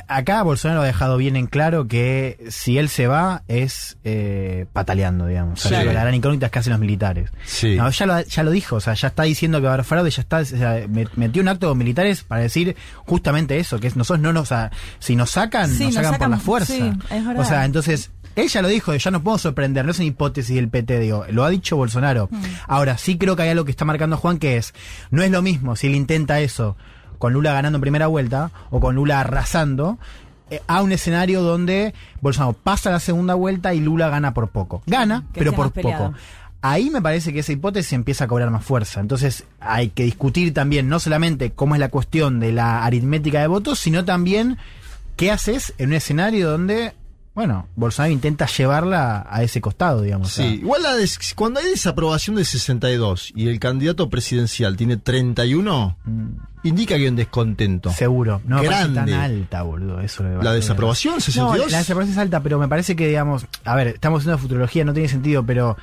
[0.08, 5.26] Acá Bolsonaro ha dejado bien en claro que si él se va es eh, pataleando,
[5.26, 5.64] digamos.
[5.64, 5.86] O sea, Sí.
[5.86, 7.30] La gran incógnita es que hacen los militares.
[7.46, 7.76] Sí.
[7.76, 9.86] No, ya, lo, ya lo dijo, o sea, ya está diciendo que va a haber
[9.86, 12.76] fraude, ya está, o sea, me- metió un acto con militares para decir
[13.06, 16.04] justamente eso, que es, nosotros no nos, o sea, si nos sacan, Sí, nos nos
[16.04, 16.74] sacan, por la fuerza.
[16.74, 17.42] sí, es verdad.
[17.42, 20.54] o sea, entonces, él ya lo dijo, ya no puedo sorprender, no es una hipótesis
[20.54, 22.28] del PT, digo, lo ha dicho Bolsonaro.
[22.30, 22.42] Mm.
[22.68, 24.74] Ahora, sí creo que hay algo que está marcando Juan, que es,
[25.10, 26.76] no es lo mismo si él intenta eso
[27.18, 29.98] con Lula ganando en primera vuelta o con Lula arrasando,
[30.50, 34.82] eh, a un escenario donde Bolsonaro pasa la segunda vuelta y Lula gana por poco.
[34.86, 36.14] Gana, que pero por poco.
[36.62, 39.00] Ahí me parece que esa hipótesis empieza a cobrar más fuerza.
[39.00, 43.46] Entonces hay que discutir también no solamente cómo es la cuestión de la aritmética de
[43.46, 44.58] votos, sino también
[45.16, 46.94] qué haces en un escenario donde,
[47.36, 50.32] bueno, Bolsonaro intenta llevarla a ese costado, digamos.
[50.32, 55.96] Sí, igual la des- cuando hay desaprobación de 62 y el candidato presidencial tiene 31,
[56.64, 57.90] indica que hay un descontento.
[57.90, 58.40] Seguro.
[58.46, 59.14] No me parece tan Grande.
[59.14, 60.00] alta, boludo.
[60.00, 61.70] Eso lo- ¿La desaprobación, No, 62?
[61.70, 64.92] la desaprobación es alta, pero me parece que, digamos, a ver, estamos haciendo futurología, no
[64.94, 65.76] tiene sentido, pero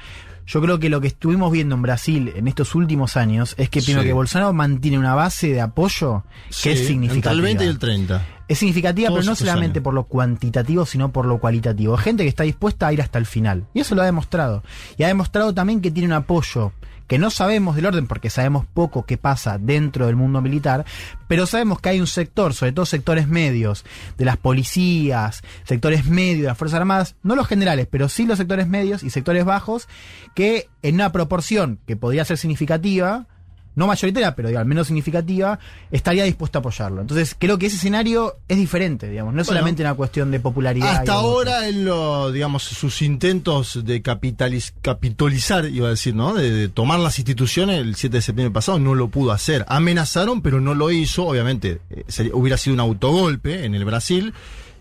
[0.45, 3.82] yo creo que lo que estuvimos viendo en Brasil en estos últimos años es que
[3.82, 4.08] primero Sí.
[4.08, 7.32] que Bolsonaro mantiene una base de apoyo Sí, que es significativa.
[7.32, 8.26] Entre el 20 y el 30.
[8.54, 9.84] Es significativa, Todos pero no solamente años.
[9.84, 11.97] por lo cuantitativo, sino por lo cualitativo.
[11.97, 13.66] Gente que está dispuesta a ir hasta el final.
[13.74, 14.64] Y eso lo ha demostrado.
[14.97, 16.72] Y ha demostrado también que tiene un apoyo
[17.08, 20.86] que no sabemos del orden porque sabemos poco qué pasa dentro del mundo militar,
[21.28, 23.86] pero sabemos que hay un sector, sobre todo sectores medios,
[24.18, 28.38] de las policías, sectores medios de las Fuerzas Armadas, no los generales, pero sí los
[28.38, 29.88] sectores medios y sectores bajos,
[30.34, 33.28] que en una proporción que podría ser significativa,
[33.76, 35.57] no mayoritaria, pero digo, al menos significativa,
[35.91, 37.01] estaría dispuesto a apoyarlo.
[37.01, 40.39] Entonces, creo que ese escenario es diferente, digamos, no es Bueno, solamente una cuestión de
[40.39, 40.97] popularidad.
[40.97, 46.34] Hasta ahora, en lo, digamos, sus intentos de capitaliz- capitalizar, iba a decir, ¿no?
[46.34, 49.65] De, de tomar las instituciones el 7 de septiembre pasado, no lo pudo hacer.
[49.67, 51.26] Amenazaron, pero no lo hizo.
[51.26, 54.34] Obviamente, eh, sería- hubiera sido un autogolpe en el Brasil.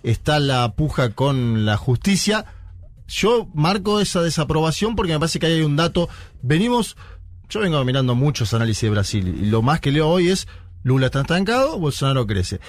[0.02, 2.44] Está la puja con la justicia.
[3.08, 6.08] Yo marco esa desaprobación porque me parece que ahí hay un dato.
[6.42, 6.96] Venimos,
[7.52, 10.48] yo vengo mirando muchos análisis de Brasil y lo más que leo hoy es
[10.84, 12.60] Lula está estancado, Bolsonaro crece.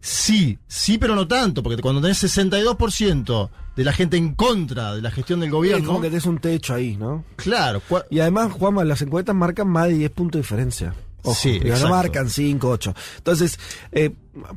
[0.00, 5.02] Sí, sí, pero no tanto, porque cuando tenés 62% de la gente en contra de
[5.02, 5.86] la gestión del Es gobierno.
[5.86, 7.24] como que tenés un techo ahí, ¿no?
[7.36, 7.82] Claro.
[8.10, 10.94] Y además, Juanma, las encuestas marcan más de 10 puntos de diferencia.
[11.22, 12.94] Ojo, Sí, no marcan 5, 8.
[13.18, 13.58] Entonces,
[13.90, 14.10] eh,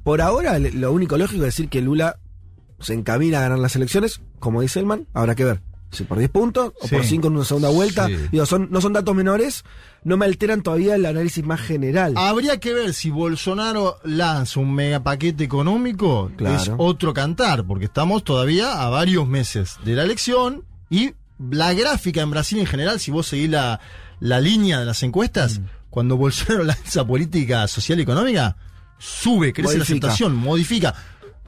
[0.03, 2.17] por ahora, lo único lógico es decir que Lula
[2.79, 5.61] se encamina a ganar las elecciones, como dice Elman, habrá que ver.
[5.91, 6.95] Si por 10 puntos o Sí.
[6.95, 8.07] por 5 en una segunda vuelta.
[8.07, 8.15] Sí.
[8.31, 9.63] Digo, son, no son datos menores,
[10.03, 12.13] no me alteran todavía el análisis más general.
[12.15, 16.55] Habría que ver si Bolsonaro lanza un mega paquete económico, Claro.
[16.61, 21.11] es otro cantar, porque estamos todavía a varios meses de la elección y
[21.49, 23.79] la gráfica en Brasil en general, si vos seguís la,
[24.19, 25.63] la línea de las encuestas, Mm.
[25.89, 28.55] cuando Bolsonaro lanza política social y económica,
[28.97, 30.93] sube, crece la aceptación, modifica.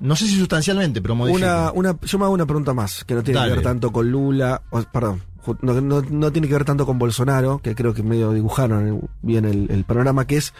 [0.04, 1.72] No sé si sustancialmente, pero modifica.
[1.72, 3.52] Una, una, yo me hago una pregunta más, que no tiene Dale.
[3.52, 5.22] que ver tanto con Lula, o- perdón,
[5.62, 9.46] no, no- no tiene que ver tanto con Bolsonaro, que creo que medio dibujaron bien
[9.46, 10.54] el, el panorama, que es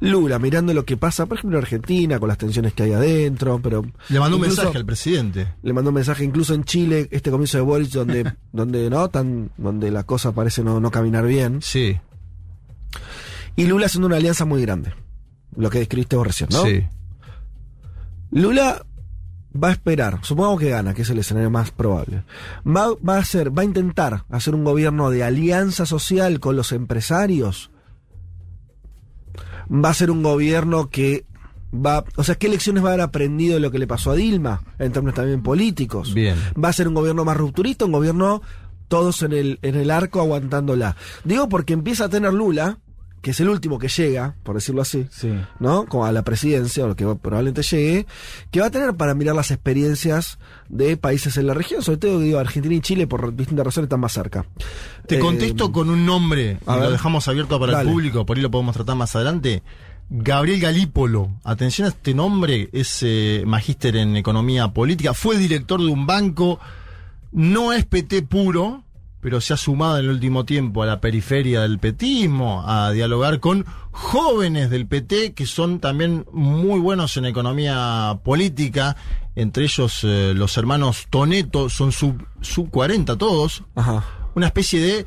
[0.00, 3.58] Lula mirando lo que pasa, por ejemplo, en Argentina, con las tensiones que hay adentro,
[3.62, 3.84] pero...
[4.10, 5.54] Le mandó un mensaje al presidente.
[5.62, 9.50] Le mandó un mensaje incluso en Chile, este comienzo de Boris, donde, donde no, tan,
[9.56, 11.60] donde la cosa parece no, no caminar bien.
[11.62, 11.98] Sí,
[13.56, 14.92] Y Lula haciendo una alianza muy grande.
[15.56, 16.64] Lo que describiste vos recién, ¿no?
[16.64, 16.84] sí.
[18.34, 18.84] Lula
[19.54, 22.24] va a esperar, supongamos que gana, que es el escenario más probable.
[22.66, 26.72] Va, va a hacer, va a intentar hacer un gobierno de alianza social con los
[26.72, 27.70] empresarios.
[29.72, 31.26] Va a ser un gobierno que
[31.72, 34.16] va, o sea, ¿qué lecciones va a haber aprendido de lo que le pasó a
[34.16, 36.12] Dilma en términos también políticos?
[36.12, 36.36] Bien.
[36.62, 38.42] Va a ser un gobierno más rupturista, un gobierno
[38.88, 40.96] todos en el, en el arco aguantándola.
[41.22, 42.78] Digo porque empieza a tener Lula,
[43.24, 45.32] que es el último que llega, por decirlo así, Sí.
[45.58, 45.86] ¿no?
[45.86, 48.06] Como a la presidencia, o lo que probablemente llegue,
[48.50, 52.20] que va a tener para mirar las experiencias de países en la región, sobre todo
[52.20, 54.44] digo Argentina y Chile por distintas razones están más cerca.
[55.08, 56.84] Te Eh, contesto con un nombre a y ver.
[56.84, 57.88] lo dejamos abierto para Dale.
[57.88, 59.62] el público, por ahí lo podemos tratar más adelante.
[60.10, 65.86] Gabriel Galípolo, atención a este nombre, es eh, magíster en economía política, fue director de
[65.86, 66.60] un banco,
[67.32, 68.84] no es PT puro,
[69.24, 73.40] pero se ha sumado en el último tiempo a la periferia del petismo, a dialogar
[73.40, 78.96] con jóvenes del PT que son también muy buenos en economía política,
[79.34, 84.04] entre ellos eh, los hermanos Toneto, son sub, sub 40 todos, Ajá.
[84.34, 85.06] una especie de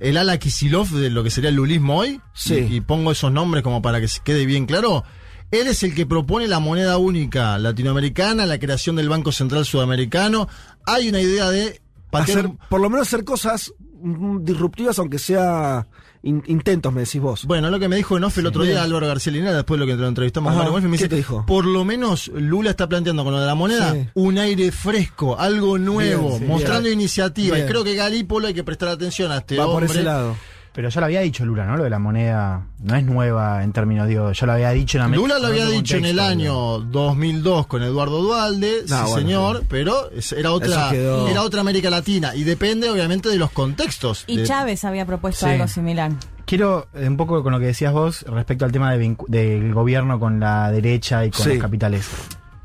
[0.00, 2.22] el ala Kisilov de lo que sería el lulismo hoy.
[2.32, 2.66] Sí.
[2.70, 5.04] Y, y pongo esos nombres como para que se quede bien claro.
[5.50, 10.48] Él es el que propone la moneda única latinoamericana, la creación del Banco Central Sudamericano.
[10.86, 15.86] Hay una idea de patear- Hacer, por lo menos hacer cosas mm, disruptivas, aunque sea
[16.22, 17.44] in- intentos, me decís vos.
[17.46, 18.74] Bueno, lo que me dijo en off el otro Bien.
[18.74, 21.04] día Álvaro García Linera, después de lo que lo entrevistamos Ajá, a Wolf, me ¿qué
[21.04, 21.44] dice, dijo?
[21.46, 24.08] por lo menos Lula está planteando con lo de la moneda Sí.
[24.14, 27.00] un aire fresco, algo nuevo, Bien, sí, mostrando bien.
[27.00, 27.58] iniciativa.
[27.58, 29.86] Y creo que Galípolo hay que prestar atención a este Va hombre.
[29.86, 30.36] por ese lado.
[30.72, 31.76] Pero ya lo había dicho Lula, ¿no?
[31.76, 35.04] Lo de la moneda no es nueva en términos, digo, yo lo había dicho en
[35.04, 35.22] América.
[35.26, 39.58] Lula lo había dicho en el año 2002 con Eduardo Dualde, No, sí bueno, señor,
[39.60, 39.66] sí.
[39.68, 44.24] pero era otra, era otra América Latina y depende obviamente de los contextos.
[44.28, 45.52] Y de- Chávez había propuesto Sí.
[45.52, 46.12] algo similar.
[46.44, 50.18] Quiero eh, un poco con lo que decías vos respecto al tema de del gobierno
[50.20, 51.50] con la derecha y con Sí.
[51.54, 52.08] los capitales.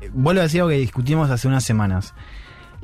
[0.00, 2.14] Eh, Vuelvo a decir algo que discutimos hace unas semanas.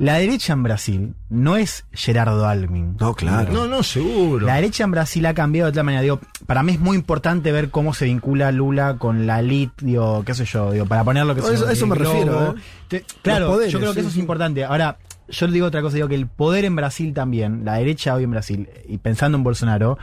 [0.01, 2.97] La derecha en Brasil no es Gerardo Almin.
[2.99, 3.53] No, claro.
[3.53, 4.47] No, no, seguro.
[4.47, 6.01] La derecha en Brasil ha cambiado de tal manera.
[6.01, 10.23] Digo, para mí es muy importante ver cómo se vincula Lula con la elite, digo,
[10.25, 12.61] qué sé yo, digo, para poner lo que No, eso- se eso me refiero, ¿eh?
[12.89, 14.21] Te- Claro, poderes, yo creo que sí, eso es sí.
[14.21, 14.65] importante.
[14.65, 14.97] Ahora,
[15.29, 18.25] yo le digo otra cosa, digo que el poder en Brasil también, la derecha hoy
[18.25, 19.99] en Brasil, y pensando en Bolsonaro,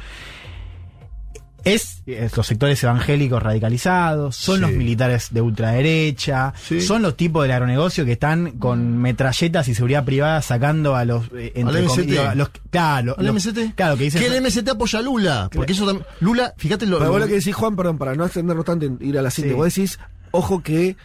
[1.63, 4.61] es, es los sectores evangélicos radicalizados, son Sí.
[4.61, 6.81] los militares de ultraderecha, Sí.
[6.81, 11.25] son los tipos del agronegocio que están con metralletas y seguridad privada sacando a los
[11.35, 12.05] eh, entre Al comi- MST.
[12.11, 13.73] digo, a los claro, ¿Al los- MST?
[13.75, 16.99] claro que dicen Que el MST apoya a Lula, porque eso también Lula, fíjate lo,
[16.99, 19.29] Pero vos lo- que decís, Juan, perdón, para no extendernos tanto en ir a la
[19.31, 19.57] síntesis, Sí.
[19.57, 19.99] vos decís,
[20.31, 20.95] ojo que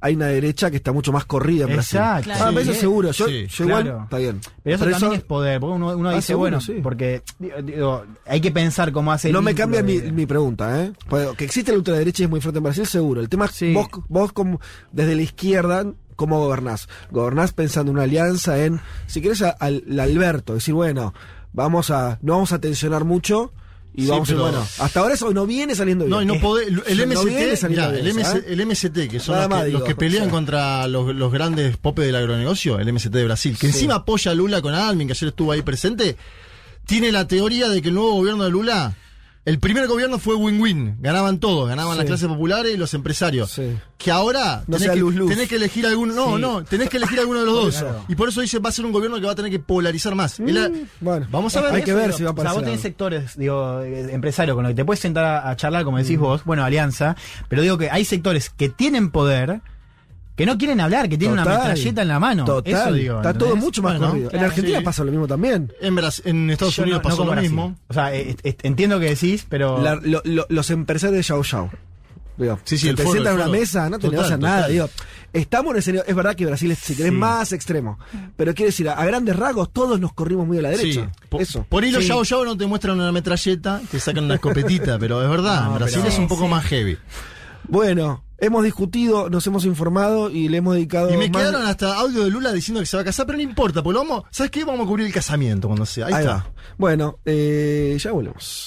[0.00, 1.98] hay una derecha que está mucho más corrida en Brasil.
[1.98, 2.30] Exacto.
[2.34, 3.10] Ah, pero eso seguro.
[3.10, 4.02] Yo, Sí, yo igual, claro.
[4.04, 4.40] está bien.
[4.62, 6.74] Pero eso también es poder, porque uno, uno Ah, dice, seguro, bueno, sí.
[6.82, 10.26] porque digo, digo, hay que pensar cómo hace el No me cambia mi, de- mi
[10.26, 10.92] pregunta, ¿eh?
[11.08, 13.20] Pues, que existe la ultraderecha y es muy fuerte en Brasil, seguro.
[13.20, 13.72] El tema es Sí.
[13.74, 14.60] vos, vos como,
[14.92, 15.84] desde la izquierda,
[16.16, 16.88] ¿cómo gobernás?
[17.10, 21.12] Gobernás pensando en una alianza en, si querés, al, al Alberto, decir, bueno,
[21.52, 23.52] vamos a, no vamos a tensionar mucho
[23.98, 26.10] y Sí, vamos a, pero- bueno, hasta ahora eso no viene saliendo bien.
[26.16, 27.40] No, y no podés- el no MST, bien,
[27.96, 30.32] el, MS MST, que son los que, los que pelean o sea.
[30.32, 33.74] contra los, los grandes popes del agronegocio, el MST de Brasil, que Sí.
[33.74, 36.16] encima apoya a Lula con Almin, que ayer estuvo ahí presente,
[36.86, 38.96] tiene la teoría de que el nuevo gobierno de Lula,
[39.44, 41.98] el primer gobierno fue win-win, ganaban todos, ganaban Sí.
[41.98, 43.50] las clases populares y los empresarios.
[43.50, 43.76] Sí.
[43.96, 45.30] Que ahora No tenés, sea que, luz-luz.
[45.30, 46.42] tenés que elegir alguno, no, Sí.
[46.42, 47.84] no, tenés que elegir alguno de los dos.
[48.08, 50.14] Y por eso dice, va a ser un gobierno que va a tener que polarizar
[50.14, 50.38] más.
[50.38, 50.44] Mm,
[51.00, 51.74] bueno, Vamos a ver.
[51.74, 54.64] hay que ver si va O para sea, vos tenés sectores, digo, eh, empresarios con
[54.64, 56.00] los que te puedes sentar a, a charlar, como Mm.
[56.02, 57.16] decís vos, bueno, alianza,
[57.48, 59.60] pero digo que hay sectores que tienen poder
[60.38, 62.44] que no quieren hablar, que tienen una metralleta en la mano.
[62.46, 62.72] Total.
[62.72, 63.16] Eso digo.
[63.16, 64.30] Está todo mucho más Bueno, corrido.
[64.30, 64.84] claro, en Argentina sí.
[64.84, 65.70] pasa lo mismo también.
[65.82, 65.98] En,
[66.50, 67.50] Estados Yo Unidos no- no pasó lo Brasil.
[67.50, 67.76] mismo.
[67.88, 69.82] O sea, eh, eh, entiendo que decís, pero.
[69.82, 71.70] La- lo- lo- los empresarios de Yao Yao.
[72.36, 74.68] Digo, Sí, sí, que te foro, sientan en una mesa, no te Total, negocian nada.
[74.68, 74.88] Digo,
[75.32, 77.18] estamos en ese Es verdad que Brasil es, si querés, Sí.
[77.18, 77.98] más extremo.
[78.36, 81.10] Pero quiero decir, a, a grandes rasgos, todos nos corrimos muy a la derecha.
[81.20, 81.26] Sí.
[81.28, 81.66] Po- Eso.
[81.68, 82.10] Por ahí los Sí.
[82.10, 85.72] Yao Yao no te muestran una metralleta, te sacan una escopetita, pero es verdad, No,
[85.72, 86.48] en Brasil pero- es un poco Sí.
[86.50, 86.96] más heavy.
[87.66, 91.12] Bueno, hemos discutido, nos hemos informado y le hemos dedicado.
[91.12, 93.36] Y me más- quedaron hasta audio de Lula diciendo que se va a casar, pero
[93.36, 94.64] no importa, pues lo vamos, ¿sabes qué?
[94.64, 96.06] Vamos a cubrir el casamiento cuando sea.
[96.06, 96.34] Ahí, Ahí está.
[96.36, 96.52] va.
[96.78, 98.66] Bueno, eh, ya volvemos.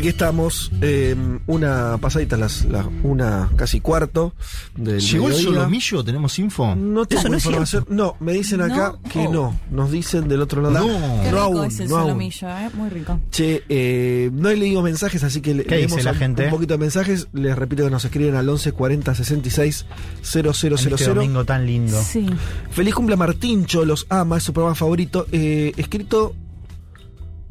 [0.00, 1.14] Aquí estamos, eh,
[1.46, 4.34] una pasadita, las, las una casi cuarto
[4.76, 5.54] del ¿Llegó el mediodía.
[5.58, 6.04] solomillo?
[6.04, 6.74] ¿Tenemos info?
[6.74, 7.86] No tengo no información.
[7.88, 9.08] No, me dicen acá ¿No?
[9.10, 9.32] que Oh.
[9.32, 9.60] no.
[9.70, 10.86] Nos dicen del otro lado.
[10.86, 11.22] No.
[11.22, 12.04] Qué no aún, es el no aún.
[12.08, 12.70] solomillo, ¿eh?
[12.74, 13.20] Muy rico.
[13.30, 16.44] Che, eh, no he leído mensajes, así que le- ¿Qué dice leemos la un- gente?
[16.44, 17.28] un poquito de mensajes.
[17.32, 19.86] Les repito que nos escriben al 11 40 66
[20.22, 20.54] 000.
[20.86, 22.00] en este domingo tan lindo.
[22.02, 22.26] Sí.
[22.70, 25.26] Feliz cumple a Martincho, los ama, es su programa favorito.
[25.30, 26.34] Eh, escrito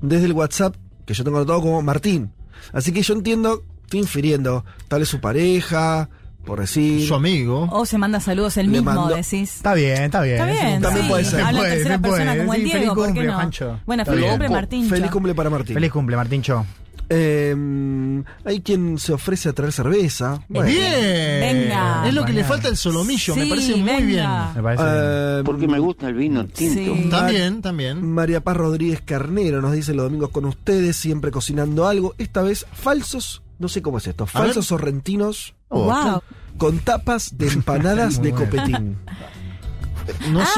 [0.02, 0.76] desde el WhatsApp,
[1.06, 2.32] que yo tengo anotado como Martín.
[2.74, 6.10] Así que yo entiendo, estoy infiriendo, tal es su pareja,
[6.46, 7.08] por decir.
[7.08, 7.68] Su amigo.
[7.72, 9.58] O se manda saludos el mismo, mando- decís.
[9.58, 10.36] Está bien, está bien.
[10.36, 11.10] Está bien, También sí.
[11.10, 11.42] puede ser.
[11.42, 12.38] Habla en tercera persona puede.
[12.40, 13.80] como el Sí, Diego, feliz ¿por qué cumple, no?
[13.86, 14.90] Bueno, feliz cumple, Martín.
[14.90, 15.74] Feliz cumple para Martín.
[15.76, 16.66] Feliz cumple, Martincho.
[17.12, 20.42] Eh, hay quien se ofrece a traer cerveza.
[20.48, 20.70] Bueno.
[20.70, 21.40] Bien.
[21.42, 22.08] Venga.
[22.08, 24.30] Es lo que le falta el solomillo, me parece muy bien.
[24.56, 24.84] Me parece.
[24.86, 26.96] Eh, Porque me gusta el vino tinto.
[26.96, 27.10] Sí.
[27.10, 28.06] También, también.
[28.14, 32.14] María Paz Rodríguez Carnero nos dice los domingos con ustedes, siempre cocinando algo.
[32.18, 36.22] Esta vez falsos, no sé cómo es esto, falsos sorrentinos Oh, Wow.
[36.58, 38.46] con tapas de empanadas de bueno.
[38.46, 38.98] copetín.
[40.30, 40.54] No Ah, sé.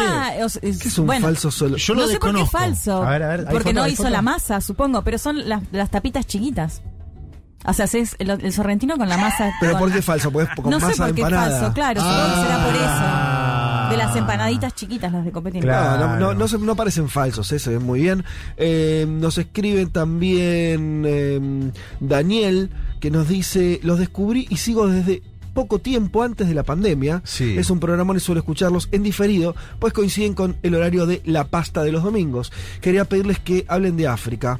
[0.60, 1.78] sea, es- ¿Qué es un bueno, falso solo?
[1.78, 3.04] Yo lo no sé por qué es falso.
[3.04, 4.10] A ver, a ver, ¿hay porque foto, no hizo foto?
[4.10, 6.82] la masa, supongo, pero son las, las tapitas chiquitas.
[7.64, 9.52] O sea, es el, el sorrentino con la masa.
[9.60, 10.32] ¿Pero por qué es falso?
[10.32, 11.60] Porque es con No sé masa por de qué es empanada.
[11.60, 13.84] falso, claro, supongo que será por Ah.
[13.86, 13.92] eso.
[13.92, 15.62] De las empanaditas chiquitas, las de copetín.
[15.62, 16.00] Claro.
[16.00, 18.24] No, no, no, no se- no parecen falsos, eh, se ven muy bien.
[18.58, 22.70] Eh, nos escribe también eh, Daniel,
[23.02, 25.22] que nos dice, los descubrí y sigo desde
[25.54, 27.22] poco tiempo antes de la pandemia.
[27.26, 27.58] Sí.
[27.58, 31.46] Es un programón y suelo escucharlos en diferido, pues coinciden con el horario de la
[31.46, 32.52] pasta de los domingos.
[32.82, 34.60] Quería pedirles que hablen de África.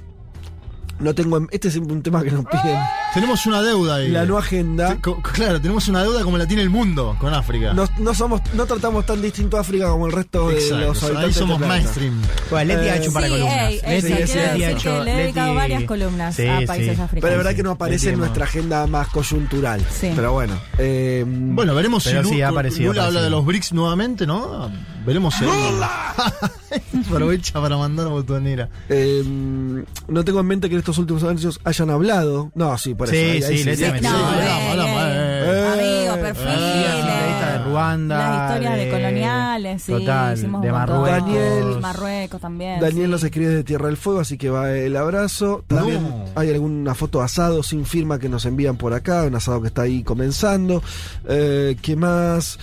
[1.02, 2.78] No tengo, en- este es un tema que nos piden.
[3.14, 4.10] Tenemos una deuda ahí.
[4.10, 4.98] La no agenda.
[5.02, 7.74] Co- Claro, tenemos una deuda como la tiene el mundo con África.
[7.74, 11.04] No, no somos, no tratamos tan distinto a África como el resto de Exacto, los
[11.04, 11.36] habitantes.
[11.36, 12.22] ahí somos mainstream.
[12.50, 13.58] Bueno, Leti ha hecho un par de Sí, columnas.
[13.72, 15.04] ey, Leti, sí, sí, Leti ha hecho.
[15.04, 16.66] le he dedicado Leti- varias columnas Sí, a sí.
[16.66, 17.12] países africanos.
[17.22, 19.82] Pero es verdad que no aparece en nuestra agenda más coyuntural.
[19.92, 20.12] Sí.
[20.16, 20.54] Pero bueno.
[20.78, 23.74] eh, Bueno, veremos Pero si sí, Lu- ha aparecido, Lula ha habla de los BRICS
[23.74, 24.72] nuevamente, ¿no?
[25.06, 25.46] Veremos si
[27.08, 28.70] aprovecha para mandar botonera.
[28.90, 29.24] eh,
[30.08, 32.52] no tengo en mente que en estos últimos años hayan hablado.
[32.56, 33.16] No, sí, por eso.
[33.16, 33.84] Sí, ahí- ahí sí.
[34.02, 34.12] No,
[36.34, 38.18] Sí, eh, de Ruanda.
[38.18, 39.92] Las historias de, coloniales, sí.
[39.92, 40.72] Total, hicimos de.
[40.72, 41.10] Marruecos.
[41.10, 42.80] Daniel- Marruecos también.
[42.80, 43.12] Daniel sí.
[43.12, 45.64] nos escribe de Tierra del Fuego, así que va el abrazo.
[45.68, 46.26] También No.
[46.36, 49.84] hay alguna foto asado sin firma que nos envían por acá, un asado que está
[49.84, 50.82] ahí comenzando.
[51.28, 52.60] Eh, ¿Qué más?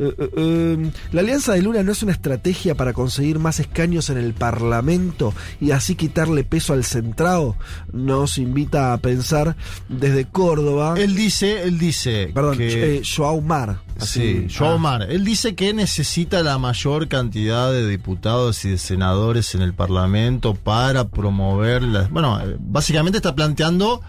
[0.00, 4.10] Eh, eh, eh, la alianza de Lula no es una estrategia para conseguir más escaños
[4.10, 7.56] en el Parlamento y así quitarle peso al centrado.
[7.92, 9.56] Nos invita a pensar
[9.88, 10.94] desde Córdoba.
[10.96, 13.80] Él dice, él dice Perdón, que eh, Joao Mar.
[13.98, 14.56] Sí, así.
[14.56, 14.78] Joao Ah.
[14.78, 15.06] Mar.
[15.10, 20.54] Él dice que necesita la mayor cantidad de diputados y de senadores en el Parlamento
[20.54, 22.10] para promover las.
[22.10, 24.00] Bueno, eh, básicamente está planteando.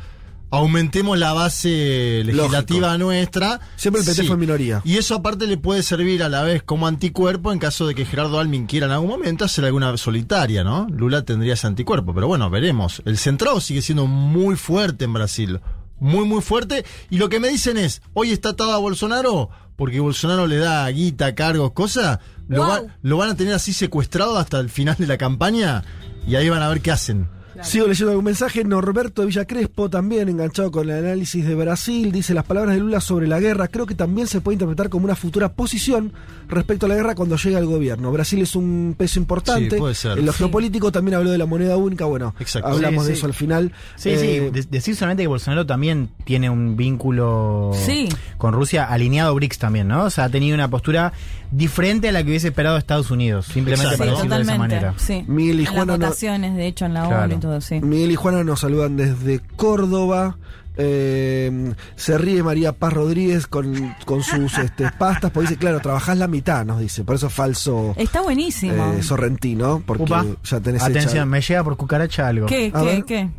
[0.51, 3.59] Aumentemos la base legislativa nuestra.
[3.75, 4.27] Siempre el PT Sí.
[4.27, 4.81] fue minoría.
[4.83, 8.05] Y eso aparte le puede servir a la vez como anticuerpo en caso de que
[8.05, 10.87] Gerardo Almin quiera en algún momento hacer alguna solitaria, ¿no?
[10.89, 13.01] Lula tendría ese anticuerpo, pero bueno, veremos.
[13.05, 15.59] El centrado sigue siendo muy fuerte en Brasil.
[15.99, 16.83] Muy, muy fuerte.
[17.11, 20.89] Y lo que me dicen es, hoy está atado a Bolsonaro, porque Bolsonaro le da
[20.89, 22.19] guita, cargos, cosas.
[22.47, 22.67] Lo, Wow.
[22.69, 25.83] va- lo van a tener así secuestrado hasta el final de la campaña
[26.25, 27.29] y ahí van a ver qué hacen.
[27.63, 28.63] Sigo leyendo algún mensaje.
[28.63, 33.01] Norberto Villa Crespo, también enganchado con el análisis de Brasil, dice las palabras de Lula
[33.01, 33.67] sobre la guerra.
[33.67, 36.13] Creo que también se puede interpretar como una futura posición
[36.47, 38.11] respecto a la guerra cuando llegue al gobierno.
[38.11, 39.71] Brasil es un peso importante.
[39.71, 40.17] Sí, puede ser.
[40.19, 40.39] En lo Sí.
[40.39, 42.05] geopolítico también habló de la moneda única.
[42.05, 42.69] Bueno, Exacto.
[42.69, 43.71] hablamos Sí, de eso al final.
[43.95, 44.49] Sí, Eh, sí.
[44.51, 48.09] De- decir solamente que Bolsonaro también tiene un vínculo Sí.
[48.37, 50.05] con Rusia alineado a BRICS también, ¿no?
[50.05, 51.13] O sea, ha tenido una postura
[51.51, 54.93] diferente a la que hubiese esperado Estados Unidos, simplemente para decirlo de esa manera.
[54.97, 55.23] Sí.
[55.27, 57.23] Miguel y En las Juana no- de hecho, en la Claro.
[57.25, 57.79] ONU y todo, sí.
[57.81, 60.37] Miguel y Juana nos saludan desde Córdoba.
[60.81, 66.17] Eh, se ríe María Paz Rodríguez con, con sus este, pastas, porque dice, claro, trabajás
[66.17, 67.03] la mitad, nos dice.
[67.03, 68.93] Por eso es falso Está buenísimo.
[68.93, 70.25] eh, sorrentino, porque Upa.
[70.43, 72.45] ya tenés Atención, hecha- me llega por cucaracha algo.
[72.45, 73.03] ¿Qué, A qué, ver.
[73.05, 73.29] qué?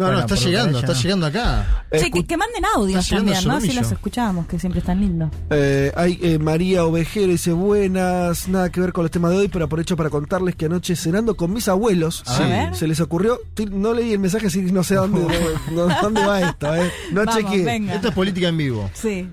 [0.00, 1.84] No, Bueno, no, está llegando, está llegando acá.
[1.92, 3.40] Che, que, que manden audios también, ¿no?
[3.40, 3.80] Si Solomillo.
[3.82, 5.30] los escuchamos, que siempre están lindos.
[5.50, 9.48] Eh, hay eh, María Ovejero dice buenas, nada que ver con los temas de hoy,
[9.48, 12.24] pero aprovecho para contarles que anoche cenando con mis abuelos
[12.72, 13.38] se les ocurrió,
[13.72, 15.20] no leí el mensaje así que no sé dónde,
[15.72, 16.90] no- dónde va esto, eh.
[17.12, 17.76] no chequeé.
[17.94, 18.90] Esto es política en vivo.
[18.94, 19.28] Sí.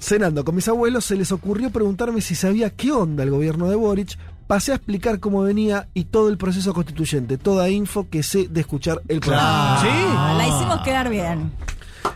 [0.00, 3.74] Cenando con mis abuelos se les ocurrió preguntarme si sabía qué onda el gobierno de
[3.74, 4.16] Boric.
[4.48, 8.60] Pasé a explicar cómo venía y todo el proceso constituyente, toda info que sé de
[8.62, 9.78] escuchar el programa.
[9.82, 11.52] Ah, La hicimos quedar bien.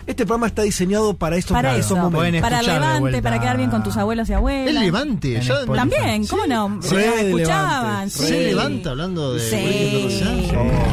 [0.06, 1.96] Este programa está diseñado para estos, Para esos eso.
[1.96, 2.18] momentos.
[2.20, 4.68] Pueden Para de levante, para quedar bien con tus abuelos y abuelas.
[4.74, 5.36] El levante.
[5.36, 5.64] En ya-.
[5.66, 6.78] También, ¿cómo no?
[6.82, 6.94] Sí.
[6.94, 8.26] Re escuchaban, sí.
[8.26, 10.50] Se levanta hablando de Sí.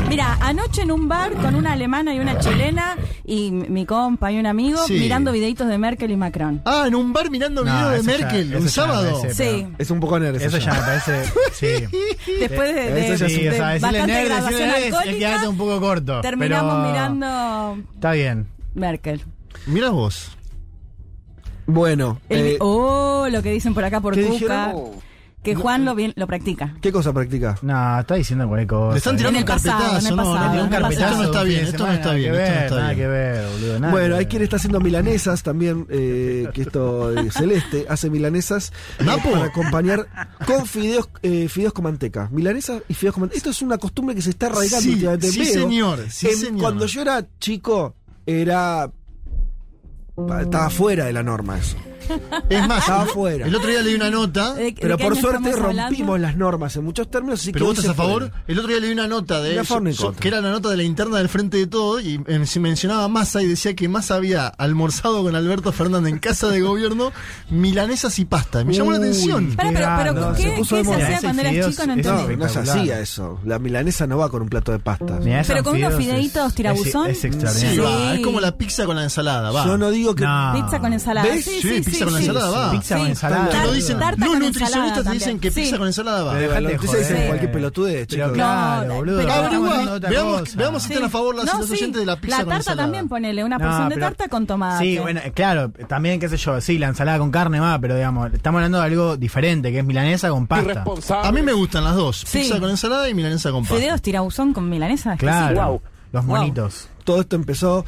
[0.10, 2.96] Mira, anoche en un bar con una alemana y una chilena
[3.26, 4.94] y mi compa y un amigo Sí.
[4.94, 6.62] mirando videitos de Merkel y Macron.
[6.66, 9.22] Ah, en un bar mirando No, video de ya- Merkel, un ya me sábado.
[9.22, 9.68] parece- Sí.
[9.78, 11.24] Es un poco nerd eso Eso ya me parece.
[11.54, 11.68] Sí.
[12.40, 14.32] Después de, de- Eso ya Sí, de o sea, decirle bastante nerd, es
[14.94, 16.22] alcohólica, quedarte un poco corto.
[16.22, 18.48] terminamos pero mirando Está bien.
[18.80, 19.22] Merkel.
[19.68, 20.32] Mira vos.
[21.66, 24.74] Bueno, El- eh, oh, lo que dicen por acá por ¿qué Cuca.
[25.44, 26.76] Que Juan lo, bien, lo practica.
[26.82, 27.58] ¿qué cosa practica?
[27.62, 28.92] No, está diciendo cualquier cosa.
[28.92, 31.06] Le están tirando un carpetazo, no, tiran un carpetazo.
[31.06, 33.80] Esto no está bien, esto no está bien, no Nada que ver, boludo.
[33.80, 34.28] nada Bueno, hay ver.
[34.28, 39.32] quien está haciendo milanesas también, eh, que esto eh, Celeste hace milanesas eh, ¿Napo?
[39.32, 40.08] para acompañar
[40.46, 42.28] con fideos, eh, fideos con manteca.
[42.34, 43.38] Milanesas y fideos con manteca.
[43.38, 45.32] Esto es una costumbre que se está arraigando Sí, últimamente.
[45.32, 46.60] sí, señor, sí, en- señor.
[46.60, 47.96] Cuando yo era chico,
[48.30, 48.92] era.
[50.42, 51.78] Estaba fuera de la norma eso.
[52.50, 53.46] Es más, Estaba el- fuera.
[53.46, 54.56] el otro día leí una nota.
[54.56, 55.84] ¿De- de Pero por suerte hablando?
[55.84, 57.40] rompimos las normas en muchos términos.
[57.40, 58.32] Así Pero que vos estás a favor.
[58.48, 59.62] El otro día leí una nota de
[60.20, 63.08] que era la nota de la interna del Frente de Todo y eh, se mencionaba
[63.10, 67.12] Massa y decía que Massa había almorzado con Alberto Fernández en casa de gobierno
[67.52, 68.64] milanesas y pasta.
[68.66, 69.56] Me llamó la atención.
[69.56, 71.06] Para, pero, pero No, ¿qué, se puso qué de se moda.
[71.06, 71.86] hacía cuando eras fideos chico?
[71.86, 72.36] No entendí.
[72.38, 73.40] no se hacía eso.
[73.46, 75.24] La milanesa no va con un plato de pastas.
[75.24, 77.08] Mirá, Pero con unos fideitos tirabuzón.
[77.08, 78.14] Es, extraordinario.
[78.16, 79.64] es como la pizza con la ensalada, va.
[79.68, 80.24] Yo no digo que.
[80.24, 80.52] No.
[80.54, 81.28] Pizza con ensalada.
[81.28, 81.46] ¿Ves?
[81.46, 82.20] Sí, Sí, sí, pizza sí, con sí.
[82.20, 82.72] ensalada va.
[82.72, 83.50] Pizza con ensalada.
[83.50, 86.36] Te lo dicen, tarta los nutricionistas te dicen que pizza con ensalada va.
[86.36, 88.32] Dejate dicen cualquier pelotudez, Pero chicos.
[88.34, 89.18] claro, boludo.
[90.58, 91.74] veamos, si están a favor las- No, los sí.
[91.74, 92.84] oyentes de la pizza La con tarta ensalada.
[92.84, 94.84] también ponele una No, porción de tarta con tomate.
[94.86, 98.34] Sí, bueno, claro, también, qué sé yo, sí, la ensalada con carne va, pero digamos,
[98.34, 100.84] estamos hablando de algo diferente, que es milanesa con pasta.
[101.24, 102.26] A mí me gustan las dos.
[102.32, 103.76] Pizza con ensalada y milanesa con pasta.
[103.78, 105.18] Fideos tirabuzón con milanesa.
[105.18, 105.82] Claro,
[106.12, 106.90] los monitos.
[107.04, 107.86] Todo esto empezó.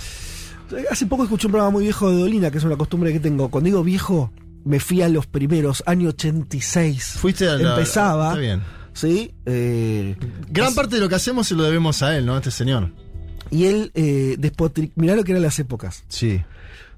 [0.90, 3.50] Hace poco escuché un programa muy viejo de Dolina, que es una costumbre que tengo.
[3.50, 4.32] Cuando digo viejo,
[4.64, 7.16] me fui a los primeros, año 86.
[7.18, 8.30] Fuiste a la- Empezaba.
[8.30, 8.62] Está bien.
[8.94, 9.34] ¿Sí?
[9.46, 10.16] Eh,
[10.50, 12.34] Gran parte de lo que hacemos se lo debemos a él, ¿no?
[12.36, 12.92] A este señor.
[13.50, 16.04] y él eh, despotri- Mirá lo que eran las épocas.
[16.08, 16.42] Sí.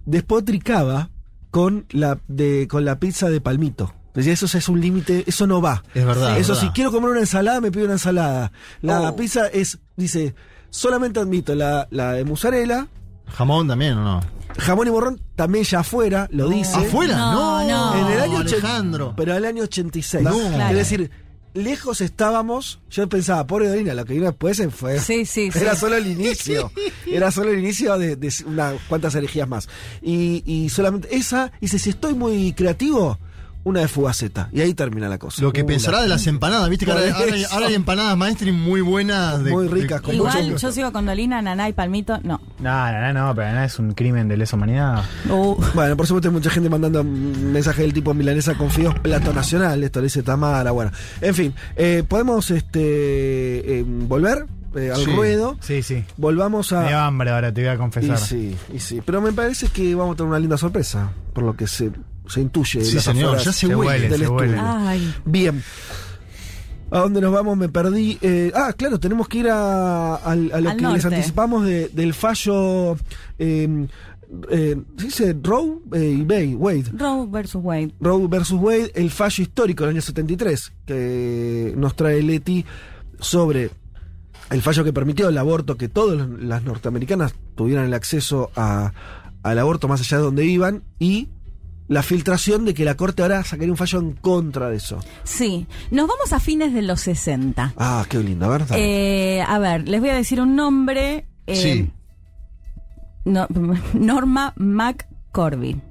[0.06, 1.10] Despotricaba
[1.52, 3.94] con la, de, con la pizza de palmito.
[4.14, 5.84] Decía, eso es un límite, eso no va.
[5.96, 6.38] Es verdad.
[6.38, 8.52] Eso es si quiero comer una ensalada, me pido una ensalada.
[8.82, 9.16] La Oh.
[9.16, 10.36] pizza es, dice,
[10.70, 12.88] solamente admito la, la de mozzarella,
[13.28, 14.22] Jamón también, ¿o no?
[14.58, 16.76] jamón y morrón también ya afuera, lo dice.
[16.78, 17.18] ¿Afuera?
[17.18, 17.96] No, No.
[18.08, 19.14] En el año Alejandro.
[19.16, 20.24] Pero en el año 86.
[20.24, 20.32] No.
[20.32, 20.70] Claro.
[20.72, 21.12] Es decir,
[21.54, 22.80] lejos estábamos.
[22.90, 25.00] Yo pensaba, pobre Dolina, lo que vino después fue.
[25.00, 25.60] Sí, sí, sí.
[25.60, 26.72] Era solo el inicio.
[27.08, 29.68] Era solo el inicio de, de unas cuantas herejías más.
[30.02, 33.18] Y, y solamente esa, dice, si estoy muy creativo,
[33.66, 34.50] una de fugaceta.
[34.52, 35.42] Y ahí termina la cosa.
[35.42, 37.54] Lo que Uh, pensará la- de las empanadas, viste que ahora, ahora hay, eso.
[37.54, 39.44] ahora hay empanadas mainstream muy buenas.
[39.44, 42.20] de- Muy de- ricas, con Igual mucho- yo sigo con Dolina, Naná y Palmito.
[42.24, 42.42] No.
[42.60, 45.04] No, no, no, pero no es un crimen de lesa humanidad.
[45.30, 49.34] Uh, Bueno, por supuesto hay mucha gente mandando mensajes del tipo milanesa con fideos plato
[49.34, 50.92] nacional, esto lo dice Tamara, bueno.
[51.22, 54.46] En fin, eh, podemos este eh, volver
[54.76, 55.06] eh, al Sí.
[55.06, 55.56] ruedo.
[55.62, 56.04] Sí, sí.
[56.18, 56.82] Volvamos a...
[56.82, 58.18] Me hambre ahora, te voy a Y confesar.
[58.18, 59.02] sí, y sí.
[59.06, 61.92] Pero me parece que vamos a tener una linda sorpresa, por lo que se,
[62.28, 62.84] se intuye.
[62.84, 63.92] Sí, las señor, afueras ya se Se huele.
[63.92, 64.58] huele, del se huele.
[65.26, 65.64] Bien.
[66.92, 67.58] ¿A dónde nos vamos?
[67.58, 68.18] Me perdí.
[68.22, 71.90] Eh, ah, claro, tenemos que ir a, al- a lo Al que les anticipamos de-
[71.90, 72.96] del fallo.
[73.40, 73.88] Eh,
[74.52, 76.86] eh, ¿Se dice Roe eh, y Bay, Wade?
[76.96, 77.94] Roe versus Wade.
[78.00, 82.64] Roe versus Wade, el fallo histórico del año 73, que nos trae Leti
[83.20, 83.72] sobre
[84.52, 88.94] el fallo que permitió el aborto, que todas las norteamericanas tuvieran el acceso a,
[89.42, 91.30] al aborto más allá de donde iban, y
[91.88, 95.00] la filtración de que la Corte ahora sacaría un fallo en contra de eso.
[95.24, 97.74] Sí, nos vamos a fines de los 60.
[97.78, 98.66] Ah, qué lindo, a ver.
[98.76, 101.28] Eh, a ver, les voy a decir un nombre.
[101.48, 101.92] Eh, sí.
[103.94, 105.82] Norma McCorby.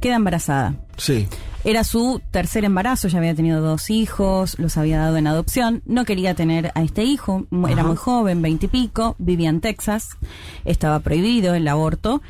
[0.00, 0.74] Queda embarazada.
[0.96, 1.26] Sí.
[1.64, 6.04] Era su tercer embarazo, ya había tenido dos hijos, los había dado en adopción, no
[6.04, 10.16] quería tener a este hijo, era muy joven, veintipico, vivía en Texas,
[10.64, 12.22] estaba prohibido el aborto.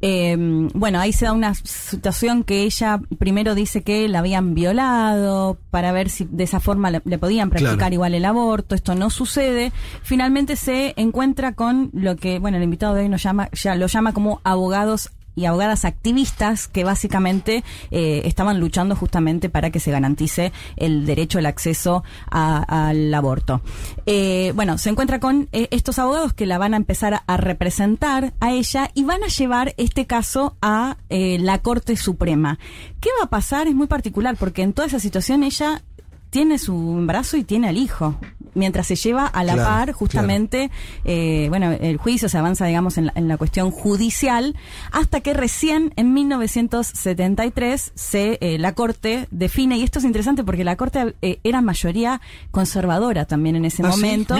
[0.00, 5.58] Em, bueno, ahí se da una situación que ella primero dice que la habían violado
[5.70, 9.72] para ver si de esa forma le, podían practicar igual el aborto, esto no sucede.
[10.02, 13.86] Finalmente se encuentra con lo que, bueno, el invitado de hoy nos llama, ya lo
[13.86, 19.90] llama como abogados y abogadas activistas que básicamente eh, estaban luchando justamente para que se
[19.90, 23.60] garantice el derecho al acceso al aborto.
[24.06, 28.34] Eh, bueno, se encuentra con eh, estos abogados que la van a empezar a, representar
[28.40, 32.58] a ella y van a llevar este caso a la Corte Suprema.
[33.00, 33.66] ¿Qué va a pasar?
[33.66, 35.82] Es muy particular porque en toda esa situación ella
[36.30, 38.16] tiene su embarazo y tiene al hijo
[38.54, 40.70] mientras se lleva a la par justamente,
[41.04, 44.54] eh, bueno, el juicio se avanza, digamos, en la, cuestión judicial,
[44.90, 50.64] hasta que recién en 1973 se, eh, la Corte define, y esto es interesante porque
[50.64, 54.36] la Corte eh, era mayoría conservadora también en ese ¿Ah, momento,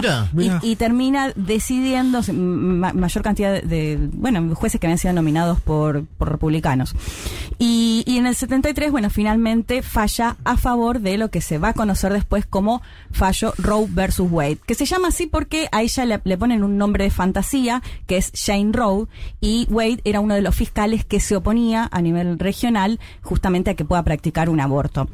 [0.62, 6.94] Y, termina decidiendo mayor cantidad de, bueno, jueces que habían sido nominados por, por republicanos.
[7.58, 11.68] Y, y en el 73, bueno, finalmente falla a favor de lo que se va
[11.68, 12.82] a conocer después como
[13.12, 17.04] fallo Roe versus Wade, que se llama así porque a ella le, ponen un nombre
[17.04, 19.06] de fantasía, que es Shane Roe,
[19.40, 23.74] y Wade era uno de los fiscales que se oponía a nivel regional justamente a
[23.74, 25.08] que pueda practicar un aborto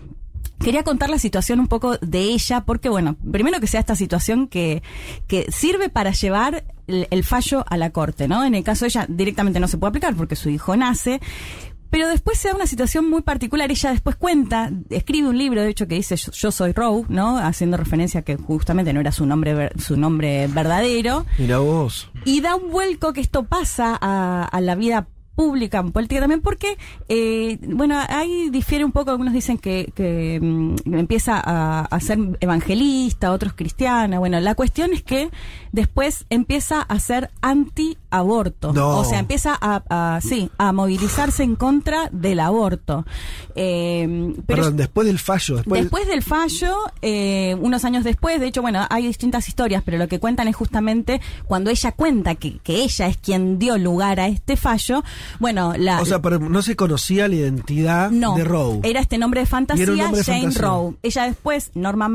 [0.58, 4.48] quería contar la situación un poco de ella, porque bueno, primero que sea esta situación
[4.48, 4.82] que,
[5.28, 8.44] que sirve para llevar el, el, fallo a la corte, ¿no?
[8.44, 11.20] En el caso de ella directamente no se puede aplicar porque su hijo nace,
[11.90, 13.70] pero después se da una situación muy particular.
[13.70, 17.38] Ella después cuenta, escribe un libro, de hecho, que dice Yo, soy Roe, ¿no?
[17.38, 21.26] Haciendo referencia a que justamente no era su nombre, su nombre verdadero.
[21.38, 22.10] Mira vos.
[22.24, 25.08] Y da un vuelco que esto pasa a, a la vida
[25.38, 26.76] pública, política también, porque,
[27.08, 33.30] eh, bueno, ahí difiere un poco, algunos dicen que, que mm, empieza a, ser evangelista,
[33.30, 35.30] otros cristiana, bueno, la cuestión es que
[35.70, 37.30] después empieza a ser
[38.10, 43.04] anti-aborto, o sea, empieza a, sí, a movilizarse en contra del aborto.
[43.54, 45.62] Eh, Perdón, después del fallo.
[45.64, 50.08] Después, del fallo, eh, unos años después, de hecho, bueno, hay distintas historias, pero lo
[50.08, 54.28] que cuentan es justamente cuando ella cuenta que, que ella es quien dio lugar a
[54.28, 55.02] este fallo,
[55.38, 56.00] bueno, la.
[56.00, 58.80] O sea, pero no se conocía la identidad de Rowe.
[58.82, 60.96] Era este nombre de fantasía, Jane Rowe.
[61.02, 62.08] Ella después, Norma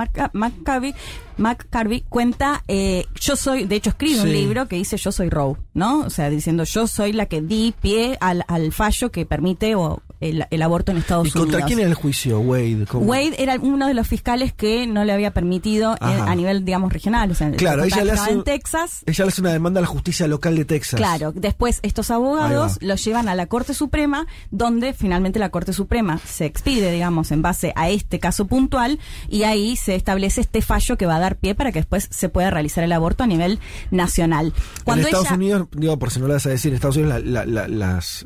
[1.38, 5.30] McCarvey, McCarvey cuenta, eh, yo soy, de hecho escribe un libro que dice yo soy
[5.30, 6.00] Rowe, ¿no?
[6.00, 10.02] O sea, diciendo yo soy la que di pie al, al fallo que permite o
[10.24, 11.36] el, aborto en Estados Unidos.
[11.36, 12.40] ¿Y contra quién era el juicio?
[12.40, 12.86] Wade.
[12.94, 17.32] Wade era uno de los fiscales que no le había permitido a nivel, digamos, regional.
[17.32, 19.04] O sea, claro, ella le hace, en Texas.
[19.06, 20.98] Ella le hace una demanda a la justicia local de Texas.
[20.98, 26.20] Claro, después estos abogados los llevan a la Corte Suprema, donde finalmente la Corte Suprema
[26.20, 30.98] se expide, digamos, en base a este caso puntual, y ahí se establece este fallo
[30.98, 33.60] que va a dar pie para que después se pueda realizar el aborto a nivel
[33.92, 34.54] nacional.
[34.84, 37.24] Cuando en Estados Unidos, digo, por si no lo vas a decir, en Estados Unidos
[37.24, 38.26] las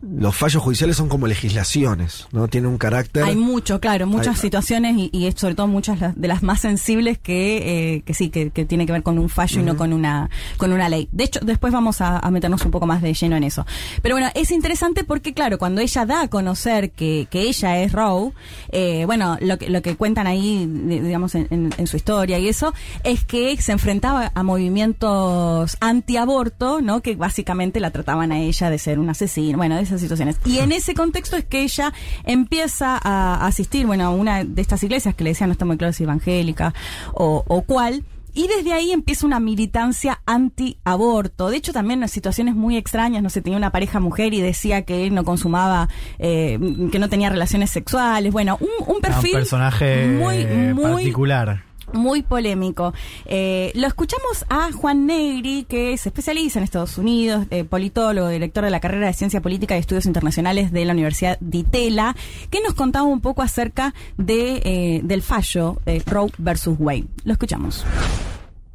[0.00, 2.48] los fallos judiciales son como legislaciones, ¿no?
[2.48, 3.24] Tienen un carácter.
[3.24, 7.96] Hay mucho, claro, muchas situaciones y, y, sobre todo muchas de las más sensibles que,
[7.96, 10.30] eh, que sí, que, que, tiene que ver con un fallo y no con una,
[10.56, 11.08] con una ley.
[11.12, 13.66] De hecho, después vamos a, meternos un poco más de lleno en eso.
[14.00, 17.92] Pero bueno, es interesante porque, claro, cuando ella da a conocer que, que ella es
[17.92, 18.32] Roe,
[18.70, 22.72] eh, bueno, lo que, lo que cuentan ahí, digamos, en, en, su historia y eso,
[23.04, 27.02] es que se enfrentaba a movimientos antiaborto, ¿no?
[27.02, 29.58] Que básicamente la trataban a ella de ser una asesina.
[29.58, 30.36] Bueno, de esas situaciones.
[30.44, 31.92] Y en ese contexto es que ella
[32.24, 35.76] empieza a asistir, bueno, a una de estas iglesias que le decían no está muy
[35.76, 36.74] claro si evangélica
[37.12, 38.04] o, o cuál.
[38.36, 41.50] Y desde ahí empieza una militancia anti-aborto.
[41.50, 44.82] De hecho, también en situaciones muy extrañas, no sé, tenía una pareja mujer y decía
[44.82, 45.88] que él no consumaba,
[46.18, 46.58] eh,
[46.90, 48.32] que no tenía relaciones sexuales.
[48.32, 49.30] Bueno, un, perfil.
[49.30, 51.62] un personaje muy, muy particular
[51.94, 52.92] muy polémico.
[53.24, 58.64] Eh, lo escuchamos a Juan Negri, que se especializa en Estados Unidos, eh, politólogo, director
[58.64, 62.14] de la carrera de Ciencia Política y Estudios Internacionales de la Universidad de Itela,
[62.50, 67.06] que nos contaba un poco acerca de, eh, del fallo Roe versus Wade.
[67.24, 67.84] Lo escuchamos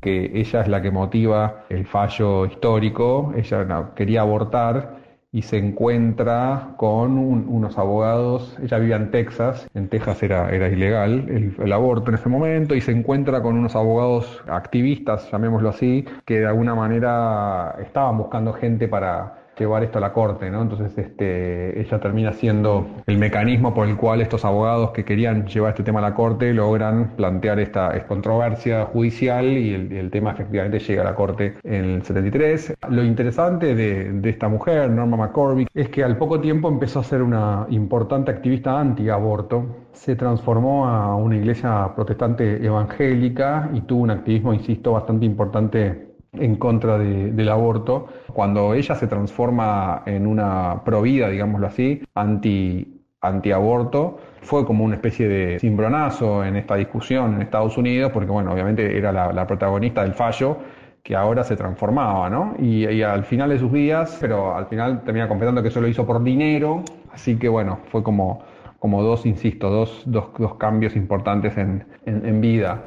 [0.02, 4.99] que ella es la que motiva el fallo histórico, ella quería abortar
[5.32, 11.30] y se encuentra con unos abogados, ella vivía en Texas, en Texas era, era ilegal
[11.30, 16.06] el, el, aborto en ese momento, y se encuentra con unos abogados activistas, llamémoslo así,
[16.26, 20.62] que de alguna manera estaban buscando gente para llevar esto a la corte, ¿no?
[20.62, 25.72] Entonces este, ella termina siendo el mecanismo por el cual estos abogados que querían llevar
[25.72, 31.04] este tema a la corte logran plantear esta controversia judicial y el, tema efectivamente llega
[31.04, 32.74] a la corte en el 73.
[32.90, 37.04] Lo interesante de, de esta mujer, Norma McCormick, es que al poco tiempo empezó a
[37.04, 44.12] ser una importante activista anti-aborto, se transformó a una iglesia protestante evangélica y tuvo un
[44.12, 51.30] activismo, insisto, bastante importante en contra del aborto, cuando ella se transforma en una provida,
[51.30, 57.78] digámoslo así, anti antiaborto, fue como una especie de cimbronazo en esta discusión en Estados
[57.78, 60.58] Unidos, porque bueno, obviamente era la, protagonista del fallo
[61.04, 62.56] que ahora se transformaba, ¿no?
[62.60, 66.06] Y, al final de sus días, pero al final termina completando que eso lo hizo
[66.06, 68.44] por dinero, así que bueno, fue como,
[68.80, 72.84] como dos, insisto, dos, dos, dos cambios importantes en, en, en vida.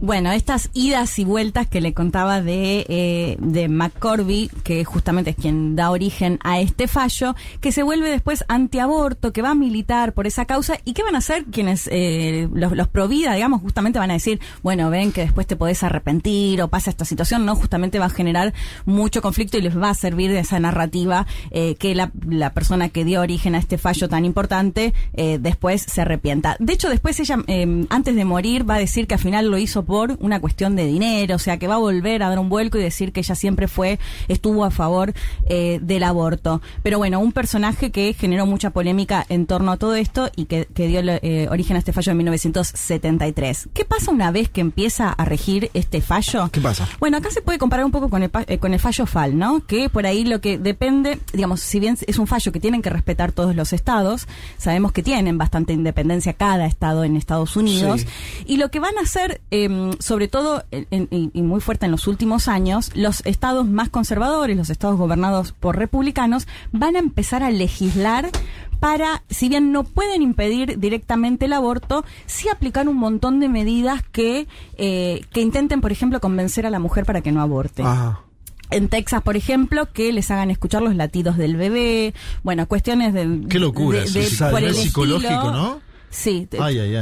[0.00, 5.36] Bueno, estas idas y vueltas que le contaba de, eh, de McCorby, que justamente es
[5.36, 10.12] quien da origen a este fallo, que se vuelve después antiaborto, que va a militar
[10.12, 13.60] por esa causa, y qué van a hacer quienes, eh, los, los pro vida, digamos,
[13.60, 17.44] justamente van a decir, bueno, ven que después te podés arrepentir o pasa esta situación,
[17.44, 18.54] no, justamente va a generar
[18.86, 22.88] mucho conflicto y les va a servir de esa narrativa eh, que la, la, persona
[22.88, 26.56] que dio origen a este fallo tan importante eh, después se arrepienta.
[26.60, 29.58] De hecho, después ella, eh, antes de morir, va a decir que al final lo
[29.58, 32.50] hizo por una cuestión de dinero, o sea, que va a volver a dar un
[32.50, 33.98] vuelco y decir que ella siempre fue,
[34.28, 35.14] estuvo a favor
[35.48, 36.60] eh, del aborto.
[36.82, 40.68] Pero bueno, un personaje que generó mucha polémica en torno a todo esto y que,
[40.74, 43.70] dio eh, origen a este fallo en 1973.
[43.72, 46.50] ¿Qué pasa una vez que empieza a regir este fallo?
[46.52, 46.86] ¿Qué pasa?
[47.00, 49.64] Bueno, acá se puede comparar un poco con el, eh, con el fallo FAL, ¿no?
[49.66, 52.90] Que por ahí lo que depende, digamos, si bien es un fallo que tienen que
[52.90, 54.28] respetar todos los estados,
[54.58, 58.06] sabemos que tienen bastante independencia cada estado en Estados Unidos,
[58.44, 62.48] y lo que van a hacer eh, sobre todo y muy fuerte en los últimos
[62.48, 68.30] años, los estados más conservadores, los estados gobernados por republicanos, van a empezar a legislar
[68.80, 74.02] para, si bien no pueden impedir directamente el aborto, sí aplicar un montón de medidas
[74.12, 74.46] que,
[74.76, 77.82] eh, que intenten, por ejemplo, convencer a la mujer para que no aborte.
[78.70, 83.46] en Texas, por ejemplo, que les hagan escuchar los latidos del bebé, bueno, cuestiones de...
[83.48, 85.80] Qué locura, de, psicológico, ¿no?
[86.10, 86.48] Sí,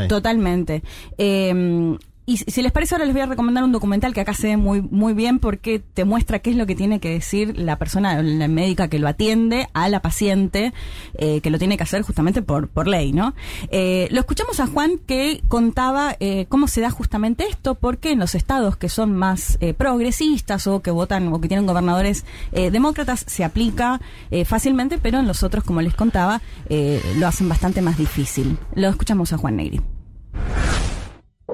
[0.09, 0.83] totalmente.
[1.19, 1.99] Eh,
[2.29, 4.57] y si les parece, ahora les voy a recomendar un documental que acá se ve
[4.57, 8.21] muy, muy bien porque te muestra qué es lo que tiene que decir la persona,
[8.21, 10.73] la médica que lo atiende a la paciente,
[11.15, 13.37] eh, que lo tiene que hacer justamente por, por ley, ¿no?
[13.71, 18.19] Eh, lo escuchamos a Juan que contaba eh, cómo se da justamente esto, porque en
[18.19, 23.45] los estados que son más progresistas o que votan o que tienen gobernadores demócratas se
[23.45, 24.01] aplica
[24.45, 28.59] fácilmente, pero en los otros, como les contaba, lo hacen bastante más difícil.
[28.75, 29.81] Lo escuchamos a Juan Negri.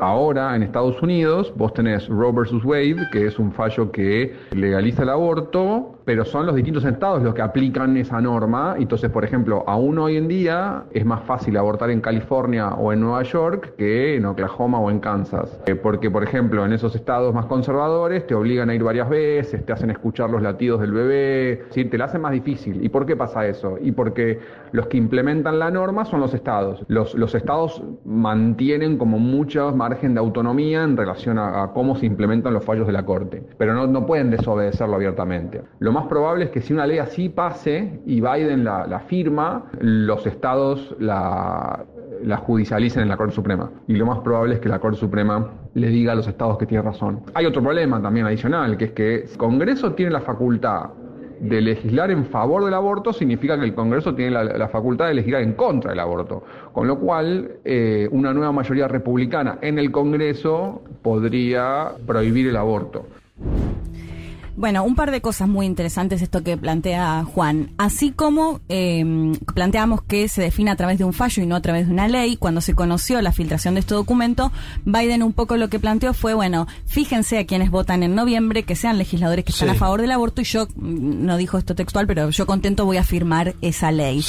[0.03, 2.65] Ahora en Estados Unidos vos tenés Roe vs.
[2.65, 7.35] Wade, que es un fallo que legaliza el aborto, pero son los distintos estados los
[7.35, 8.75] que aplican esa norma.
[8.79, 13.01] Entonces, por ejemplo, aún hoy en día es más fácil abortar en California o en
[13.01, 15.61] Nueva York que en Oklahoma o en Kansas.
[15.67, 19.65] Eh, porque, por ejemplo, en esos estados más conservadores te obligan a ir varias veces,
[19.65, 21.85] te hacen escuchar los latidos del bebé, ¿sí?
[21.85, 22.85] te la hacen más difícil.
[22.85, 23.79] ¿Y por qué pasa eso?
[23.81, 24.41] Y porque
[24.73, 26.85] los que implementan la norma son los estados.
[26.89, 32.55] Los, los estados mantienen como mucho margen de autonomía en relación a, cómo se implementan
[32.55, 35.63] los fallos de la Corte, pero no, no pueden desobedecerlo abiertamente.
[35.93, 40.27] Lo más probable es que si una ley así pase y Biden la, firma, los
[40.27, 41.85] estados la,
[42.47, 43.71] judicialicen en la Corte Suprema.
[43.87, 46.65] Y lo más probable es que la Corte Suprema le diga a los estados que
[46.65, 47.21] tiene razón.
[47.35, 50.93] Hay otro problema también adicional, que es que el Congreso tiene la facultad
[51.41, 55.43] de legislar en favor del aborto, significa que el Congreso tiene la, facultad de legislar
[55.43, 56.43] en contra del aborto.
[56.73, 63.05] Con lo cual, eh, una nueva mayoría republicana en el Congreso podría prohibir el aborto.
[64.57, 67.71] Bueno, un par de cosas muy interesantes esto que plantea Juan.
[67.79, 71.63] Así como eh, planteamos que se define a través de un fallo y no a
[71.63, 74.53] través de una ley, cuando se conoció la filtración de este documento,
[74.85, 78.77] Biden un poco lo que planteó fue, bueno, fíjense a quienes votan en noviembre, que
[78.77, 82.07] sean legisladores que están a favor del aborto y yo, mm, no dijo esto textual,
[82.07, 84.25] pero yo contento voy a firmar esa ley.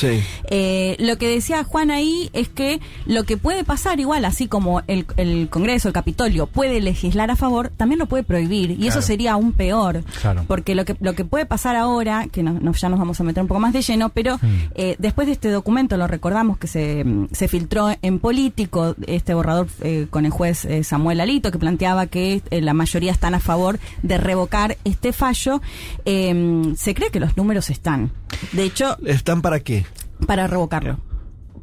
[0.50, 4.82] Eh, lo que decía Juan ahí es que lo que puede pasar igual, así como
[4.88, 5.06] el,
[5.50, 9.52] Congreso, el Capitolio puede legislar a favor, también lo puede prohibir y eso sería aún
[9.52, 10.46] peor Claro.
[10.48, 13.24] Porque lo que, lo que puede pasar ahora, que no- no- ya nos vamos a
[13.24, 14.40] meter un poco más de lleno, pero
[14.76, 19.34] eh, después de este documento, lo recordamos que se, mm, se filtró en político, este
[19.34, 23.36] borrador eh, con el juez eh, Samuel Alito, que planteaba que eh, la mayoría están
[23.36, 25.62] a favor de revocar este fallo,
[26.06, 28.12] eh, se cree que los números están.
[28.52, 29.86] De hecho, ¿Están para qué?
[30.28, 31.00] para revocarlo.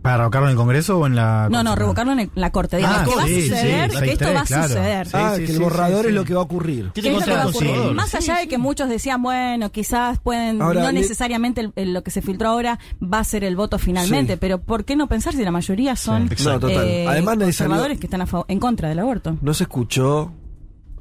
[0.02, 1.48] ¿Para revocarlo en el Congreso o en la.?
[1.50, 2.78] No, no, revocarlo en el- la corte.
[2.78, 5.08] Digamos, Ah, que va a suceder, sí, que esto va a 6-3, suceder.
[5.12, 6.90] ah, Sí, que el borrador sí, es lo que va a ocurrir.
[6.94, 7.92] ¿Qué es lo que va a ocurrir?
[7.94, 11.92] Más allá de que muchos decían, bueno, quizás pueden, Ahora, no le- necesariamente el- el-
[11.92, 14.38] lo que se filtró ahora va a ser el voto finalmente, Sí.
[14.40, 16.30] pero ¿por qué no pensar si la mayoría son.
[16.44, 16.70] No, total.
[16.88, 19.36] eh, Además, salió- conservadores que están a favor- en contra del aborto?
[19.42, 20.32] No se escuchó.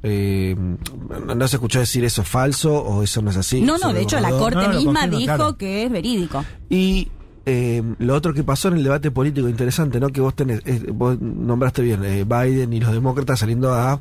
[0.02, 0.56] eh,
[1.36, 3.60] no, se escuchó decir eso es falso o eso no es así.
[3.60, 5.56] no, no, de hecho la corte No, misma confirma, dijo claro.
[5.58, 6.42] que es verídico.
[6.70, 7.08] Y
[7.46, 10.08] eh, lo otro que pasó en el debate político interesante, ¿no?
[10.10, 14.00] Que vos tenés, eh, vos nombraste bien, eh, Biden y los demócratas saliendo a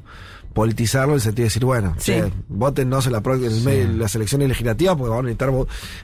[0.54, 2.12] politizarlo en el sentido de decir, bueno, Sí.
[2.14, 5.28] che, votennos en, la, pro- en el medio de las elecciones legislativas porque vamos a
[5.28, 5.52] necesitar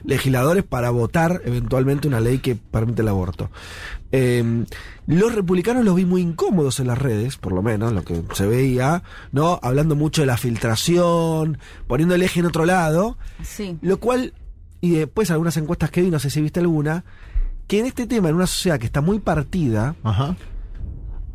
[0.04, 3.50] legisladores para votar eventualmente una ley que permite el aborto.
[4.12, 4.64] Eh,
[5.08, 8.46] los republicanos los vi muy incómodos en las redes, por lo menos, lo que se
[8.46, 9.02] veía,
[9.32, 9.58] ¿no?
[9.62, 11.58] Hablando mucho de la filtración,
[11.88, 13.18] poniendo el eje en otro lado.
[13.42, 13.76] Sí.
[13.82, 14.32] Lo cual,
[14.80, 17.04] y después algunas encuestas que vi, no sé si viste alguna,
[17.66, 20.36] que en este tema, en una sociedad que está muy partida, Ajá.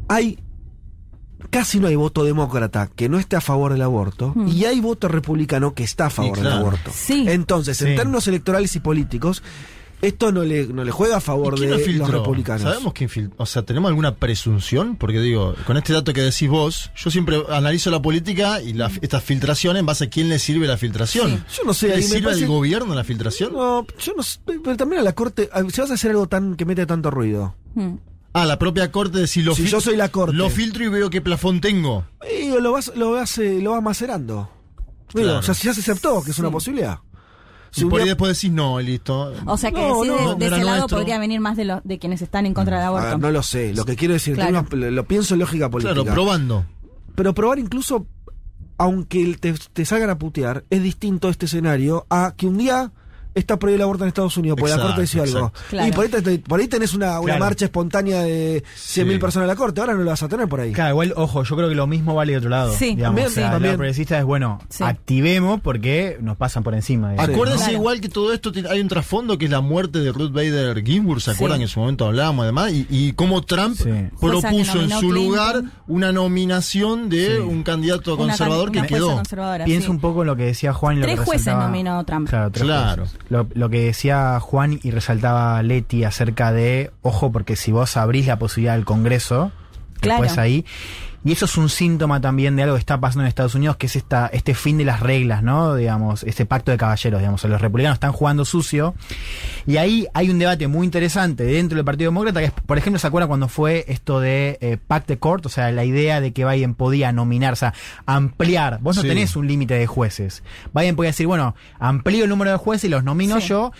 [0.07, 0.39] hay
[1.49, 4.47] casi no hay voto demócrata que no esté a favor del aborto Mm.
[4.47, 6.49] y hay voto republicano que está a favor claro.
[6.49, 6.91] del aborto.
[6.93, 7.25] Sí.
[7.27, 7.95] Entonces, en Sí.
[7.95, 9.41] términos electorales y políticos,
[10.01, 12.61] esto no le, no le juega a favor ¿Y quién de los republicanos.
[12.63, 13.35] ¿Sabemos quién filtró?
[13.37, 14.95] O sea, ¿tenemos alguna presunción?
[14.95, 18.91] Porque digo, con este dato que decís vos, yo siempre analizo la política y la,
[19.01, 21.43] estas filtraciones en base a quién le sirve la filtración.
[21.55, 23.53] Yo no sé, ¿Le sirve parece- al gobierno la filtración?
[23.53, 26.55] No, yo no sé, pero también a la corte, si vas a hacer algo tan
[26.55, 27.55] que mete tanto ruido.
[27.75, 27.95] Mm.
[28.33, 30.35] Ah, la propia corte de si lo Si yo soy la corte.
[30.37, 32.05] Lo filtro y veo qué plafón tengo.
[32.41, 34.49] Y lo vas, lo vas, eh, lo vas macerando.
[35.13, 35.39] Digo, Claro.
[35.39, 36.99] o sea, si ya se aceptó que es una posibilidad.
[37.71, 39.33] Si y por ahí después decís no, y listo.
[39.45, 40.97] O sea que No, de- no, de, no era ese lado nuestro.
[40.97, 43.07] podría venir más de, los de quienes están en contra del aborto.
[43.07, 43.73] ver, no lo sé.
[43.73, 44.65] Lo que quiero decir, Claro.
[44.71, 45.93] lo pienso en lógica política.
[45.93, 46.65] Claro, probando.
[47.15, 48.07] Pero probar incluso,
[48.77, 52.91] aunque te, te salgan a putear, es distinto este escenario a que un día
[53.33, 55.53] está prohibido el aborto en Estados Unidos, porque la Corte decía algo.
[55.69, 55.87] Claro.
[55.87, 57.39] Y por ahí, te- por ahí tenés una, una Claro.
[57.45, 59.19] marcha espontánea de 100.000 Sí.
[59.19, 60.71] personas en la Corte, ahora no lo vas a tener por ahí.
[60.73, 62.73] Claro, igual, ojo, yo creo que lo mismo vale de otro lado.
[62.73, 63.03] Sí, digamos.
[63.03, 63.69] también, O sea, sí, el también.
[63.71, 64.83] lado progresista es, bueno, Sí.
[64.83, 67.11] activemos porque nos pasan por encima.
[67.11, 67.29] digamos.
[67.33, 67.77] Acuérdense Claro.
[67.79, 71.21] igual que todo esto hay un trasfondo que es la muerte de Ruth Bader Ginsburg,
[71.21, 71.59] ¿se acuerdan?
[71.59, 73.77] que En su momento hablábamos además, y, y cómo Trump
[74.19, 75.13] propuso en su Clinton.
[75.13, 77.41] lugar una nominación de Sí.
[77.41, 79.21] un candidato Una conservador can- que quedó.
[79.65, 79.87] sí.
[79.89, 82.29] un poco en lo que decía Juan y lo Tres que jueces nominó Trump.
[82.29, 83.03] Claro, tres Claro.
[83.03, 83.19] jueces.
[83.31, 88.27] Lo, lo que decía Juan y resaltaba Leti acerca de, ojo, porque si vos abrís
[88.27, 89.53] la posibilidad del Congreso,
[90.01, 90.21] Claro.
[90.23, 90.65] después ahí,
[91.23, 93.85] y eso es un síntoma también de algo que está pasando en Estados Unidos, que
[93.87, 95.75] es esta, este fin de las reglas, ¿no?
[95.75, 98.95] Digamos, este pacto de caballeros, digamos, los republicanos están jugando sucio,
[99.67, 102.97] y ahí hay un debate muy interesante dentro del Partido Demócrata, que es, por ejemplo,
[102.99, 105.45] ¿se acuerdan cuando fue esto de eh, Pacte Court?
[105.45, 107.73] O sea, la idea de que Biden podía nominar, o sea,
[108.05, 108.79] ampliar.
[108.81, 109.07] Vos no Sí.
[109.07, 110.43] tenés un límite de jueces.
[110.73, 113.47] Biden podía decir, bueno, amplío el número de jueces y los nomino Sí.
[113.49, 113.71] yo.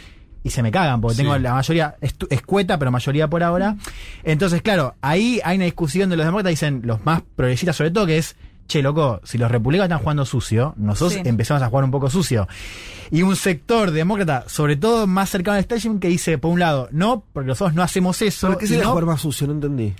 [0.43, 1.21] Y se me cagan, porque Sí.
[1.21, 3.75] tengo la mayoría estu- escueta, pero mayoría por ahora.
[4.23, 8.05] Entonces, claro, ahí hay una discusión de los demócratas, dicen los más progresistas sobre todo,
[8.07, 8.35] que es,
[8.67, 11.29] che, loco, si los republicanos están jugando sucio, nosotros Sí.
[11.29, 12.47] empezamos a jugar un poco sucio.
[13.11, 16.87] Y un sector demócrata, sobre todo más cercano al establishment, que dice, por un lado,
[16.91, 18.47] no, porque nosotros no hacemos eso.
[18.47, 19.45] ¿Pero qué sería no- jugar más sucio?
[19.47, 19.93] No entendí.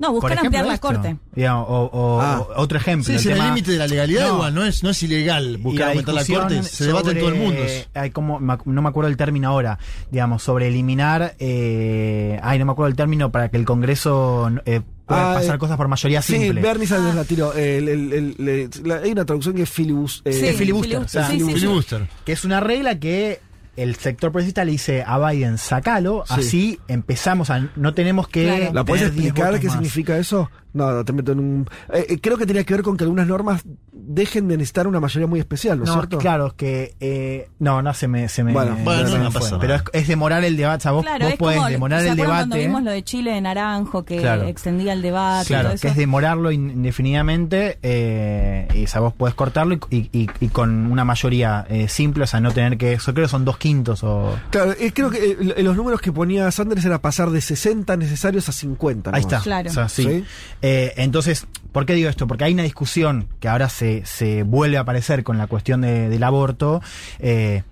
[0.00, 1.16] No, buscar ejemplo, ampliar la esto, corte.
[1.34, 2.40] digamos, o, o- Ah.
[2.40, 3.04] o- otro ejemplo.
[3.06, 4.34] Sí, el sí, en el límite de la legalidad No.
[4.34, 7.34] igual, no es, no es ilegal buscar aumentar la corte, se debate en todo el
[7.36, 7.60] mundo.
[7.94, 9.78] hay como, no me acuerdo el término ahora,
[10.10, 14.80] digamos, sobre eliminar, eh, ay, no me acuerdo el término para que el Congreso eh,
[15.06, 16.60] pueda Ah, pasar eh, cosas por mayoría Sí, simple.
[16.62, 17.52] Bernie Sanders la tiró.
[17.52, 20.22] El- el- el- le- la- hay una traducción que es filibus.
[20.24, 21.52] eh, Sí, Es filibuster, filibuster, o sea, sí, sí, sí.
[21.54, 22.08] Filibuster.
[22.24, 23.40] que es una regla que
[23.76, 26.34] el sector progresista le dice a Biden, sacalo, Sí.
[26.34, 28.44] así empezamos a, no tenemos que...
[28.44, 28.74] Claro.
[28.74, 29.72] ¿La puedes tener 10 explicar qué más.
[29.74, 30.50] significa eso?
[30.72, 31.68] No, no, te meto en un...
[31.92, 35.00] eh, eh, creo que tenía que ver con que algunas normas dejen de necesitar una
[35.00, 36.18] mayoría muy especial, ¿no, es No, cierto?
[36.18, 36.94] claro, es que...
[37.00, 38.28] eh, no, no, se me...
[38.28, 39.40] Se me Bueno, bueno, se no fue.
[39.40, 42.00] pasa Pero es, demorar el debate, o sea, vos, Claro, vos es podés como, demorar
[42.00, 42.66] ¿se el acuerdan cuando debate...
[42.68, 44.44] vimos lo de Chile de Naranjo, que Claro.
[44.44, 45.82] extendía el debate y Claro, todo eso?
[45.82, 50.30] que es demorarlo in- indefinidamente eh, y o sea, vos podés cortarlo y, y- y-
[50.40, 53.44] y con una mayoría eh, simple, o sea, no tener que, yo creo que son
[53.44, 54.36] dos quintos o...
[54.50, 58.48] Claro, eh, creo que eh, los números que ponía Sanders era pasar de 60 necesarios
[58.48, 59.10] a 50.
[59.14, 59.40] Ahí está.
[59.40, 59.70] Claro.
[59.70, 60.02] O sea, sí.
[60.04, 60.24] Sí.
[60.62, 62.26] Eh, entonces, ¿por qué digo esto?
[62.26, 66.08] Porque hay una discusión que ahora se, se vuelve a aparecer con la cuestión de-
[66.08, 66.82] del aborto,
[67.18, 67.62] eh,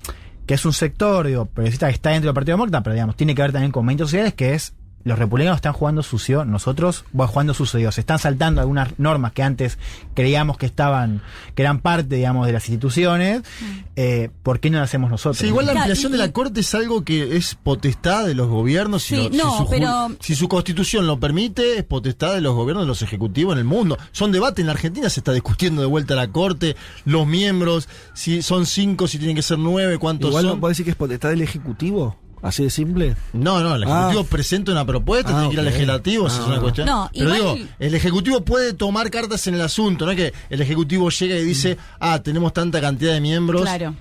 [0.47, 3.35] que es un sector, digo, progresista que está dentro del Partido Demócrata, pero digamos, tiene
[3.35, 4.73] que ver también con movimientos sociales, que es
[5.09, 9.43] los republicanos están jugando sucio, nosotros vamos jugando sucio, se están saltando algunas normas que
[9.43, 9.79] antes
[10.15, 11.23] creíamos que estaban,
[11.55, 13.43] que eran parte, digamos, de las instituciones,
[13.97, 15.39] eh, ¿por qué no lo hacemos nosotros?
[15.39, 19.03] Sí, igual la ampliación de la Corte es algo que es potestad de los gobiernos.
[19.03, 22.41] Si, Sí, lo- si no, su, pero- si su constitución lo permite, es potestad de
[22.41, 23.99] los gobiernos, de los ejecutivos en el mundo.
[24.13, 24.61] Son debates.
[24.61, 29.09] En la Argentina se está discutiendo de vuelta la Corte, los miembros, si son cinco,
[29.09, 30.61] si tienen que ser nueve, cuántos Igual no son.
[30.61, 32.17] puedo decir que es potestad del Ejecutivo.
[32.43, 33.17] Así de simple.
[33.33, 34.27] No, no, el Ejecutivo Ah.
[34.31, 36.49] presenta una propuesta, Ah, tiene que ir al legislativo, esa es Ah.
[36.49, 36.87] una cuestión.
[36.87, 40.33] No, Pero igual- digo, el Ejecutivo puede tomar cartas en el asunto, no es que
[40.51, 43.63] el Ejecutivo llega y dice, ah, tenemos tanta cantidad de miembros.
[43.63, 43.95] Claro.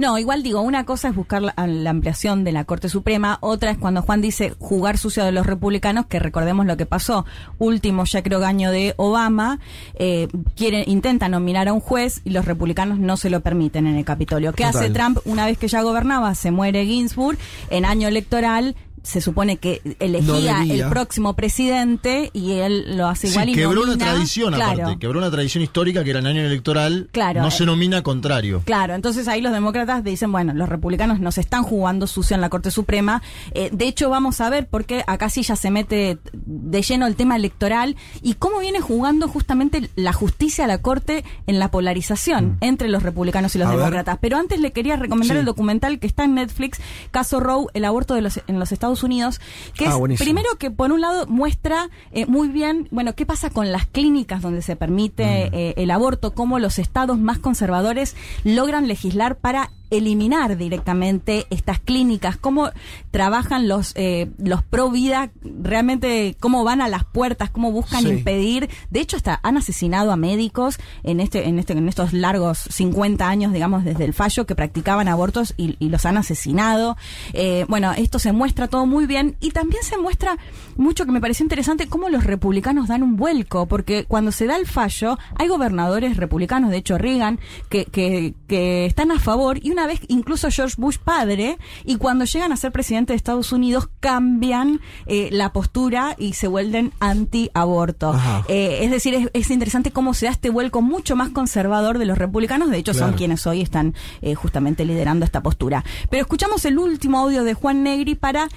[0.00, 3.70] No, igual digo, una cosa es buscar la, la ampliación de la Corte Suprema, otra
[3.70, 7.26] es cuando Juan dice jugar sucio de los republicanos, que recordemos lo que pasó,
[7.58, 9.60] último ya creo año de Obama,
[9.96, 13.96] eh, quiere, intenta nominar a un juez y los republicanos no se lo permiten en
[13.96, 14.54] el Capitolio.
[14.54, 14.84] ¿Qué Total.
[14.84, 16.34] hace Trump una vez que ya gobernaba?
[16.34, 17.36] Se muere Ginsburg,
[17.68, 23.32] en año electoral se supone que elegía el próximo presidente y él lo hace Sí,
[23.34, 26.26] igual y quebró una nomina- tradición claro, aparte, quebró una tradición histórica que era en
[26.26, 27.50] año electoral, Claro, no eh.
[27.50, 28.62] se nomina contrario.
[28.64, 32.48] Claro, entonces ahí los demócratas dicen, bueno, los republicanos nos están jugando sucio en la
[32.50, 33.22] Corte Suprema.
[33.52, 37.06] Eh, de hecho, vamos a ver por qué acá sí ya se mete de lleno
[37.06, 41.70] el tema electoral y cómo viene jugando justamente la justicia a la Corte en la
[41.70, 43.78] polarización entre los republicanos y los A ver.
[43.78, 44.18] demócratas.
[44.20, 45.40] Pero antes le quería recomendar Sí.
[45.40, 48.89] el documental que está en Netflix, Caso Roe, el aborto de los, en los Estados
[49.02, 49.40] Unidos,
[49.74, 50.24] que Ah, es buenísimo.
[50.24, 54.42] primero que por un lado muestra eh, muy bien, bueno, qué pasa con las clínicas
[54.42, 60.56] donde se permite eh, el aborto, cómo los estados más conservadores logran legislar para eliminar
[60.56, 62.70] directamente estas clínicas, cómo
[63.10, 68.08] trabajan los eh, los pro vida, realmente cómo van a las puertas, cómo buscan Sí.
[68.08, 72.58] impedir, de hecho hasta han asesinado a médicos en este en este en estos largos
[72.70, 76.96] 50 años, digamos desde el fallo que practicaban abortos y, y los han asesinado.
[77.32, 80.36] Eh, bueno, esto se muestra todo muy bien y también se muestra
[80.76, 84.56] mucho que me pareció interesante cómo los republicanos dan un vuelco, porque cuando se da
[84.56, 87.38] el fallo hay gobernadores republicanos, de hecho Reagan,
[87.68, 92.24] que, que, que están a favor y una vez incluso George Bush padre y cuando
[92.24, 98.14] llegan a ser presidente de Estados Unidos cambian eh, la postura y se vuelven anti-aborto.
[98.48, 102.06] Eh, es decir, es, es interesante cómo se da este vuelco mucho más conservador de
[102.06, 102.70] los republicanos.
[102.70, 105.84] De hecho, son quienes hoy están eh, justamente liderando esta postura.
[106.10, 108.48] Pero escuchamos el último audio de Juan Negri para...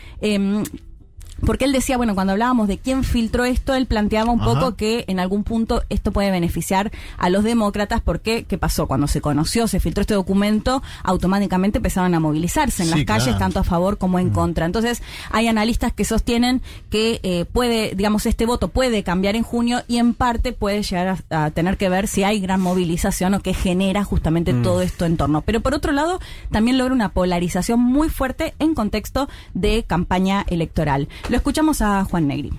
[1.46, 4.54] porque él decía, bueno, cuando hablábamos de quién filtró esto, él planteaba un Ajá.
[4.54, 8.88] poco que en algún punto esto puede beneficiar a los demócratas, porque ¿qué pasó?
[8.88, 13.26] Cuando se conoció, se filtró este documento, automáticamente empezaron a movilizarse en Sí, las calles,
[13.28, 13.40] claro.
[13.40, 14.66] tanto a favor como en contra.
[14.66, 15.02] Entonces,
[15.32, 19.98] hay analistas que sostienen que eh, puede, digamos, este voto puede cambiar en junio y
[19.98, 23.54] en parte puede llegar a, a tener que ver si hay gran movilización o que
[23.54, 25.42] genera justamente todo esto en torno.
[25.42, 26.20] Pero por otro lado,
[26.52, 31.08] también logra una polarización muy fuerte en contexto de campaña electoral.
[31.34, 32.52] Lo escuchamos a Juan Negri.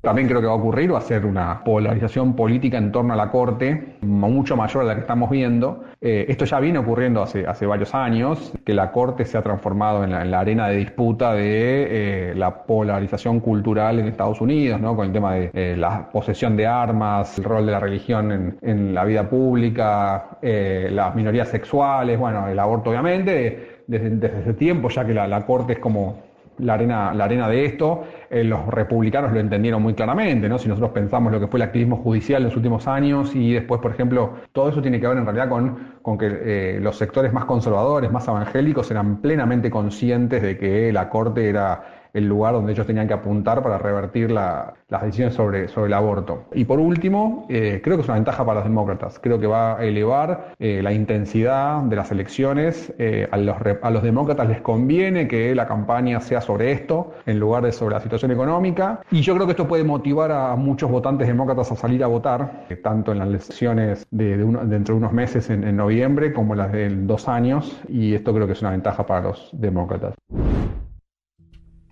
[0.00, 3.16] También creo que va a ocurrir, va a ser una polarización política en torno a
[3.16, 5.84] la Corte, mucho mayor a la que estamos viendo.
[6.00, 10.02] Eh, esto ya viene ocurriendo hace, hace varios años, que la Corte se ha transformado
[10.02, 14.80] en la, en la arena de disputa de eh, la polarización cultural en Estados Unidos,
[14.80, 14.96] ¿no?
[14.96, 18.58] con el tema de eh, la posesión de armas, el rol de la religión en,
[18.62, 24.88] en la vida pública, las minorías sexuales, bueno, el aborto obviamente, desde, desde ese tiempo,
[24.88, 28.66] ya que la, la Corte es como la arena, la arena de esto, eh, los
[28.66, 30.58] republicanos lo entendieron muy claramente, ¿no?
[30.58, 33.80] Si nosotros pensamos lo que fue el activismo judicial en los últimos años y después,
[33.80, 37.32] por ejemplo, todo eso tiene que ver en realidad con, con que eh, los sectores
[37.32, 42.72] más conservadores, más evangélicos, eran plenamente conscientes de que la Corte era el lugar donde
[42.72, 46.44] ellos tenían que apuntar para revertir la- las decisiones sobre, sobre el aborto.
[46.54, 49.18] Y por último, eh, creo que es una ventaja para los demócratas.
[49.18, 52.92] Creo que va a elevar eh, la intensidad de las elecciones.
[52.98, 57.38] Eh, a, los, a los demócratas les conviene que la campaña sea sobre esto en
[57.40, 59.00] lugar de sobre la situación económica.
[59.10, 62.66] Y yo creo que esto puede motivar a muchos votantes demócratas a salir a votar,
[62.82, 66.54] tanto en las elecciones de, de uno- dentro de unos meses en, en noviembre como
[66.54, 67.80] las de dos años.
[67.88, 70.14] Y esto creo que es una ventaja para los demócratas.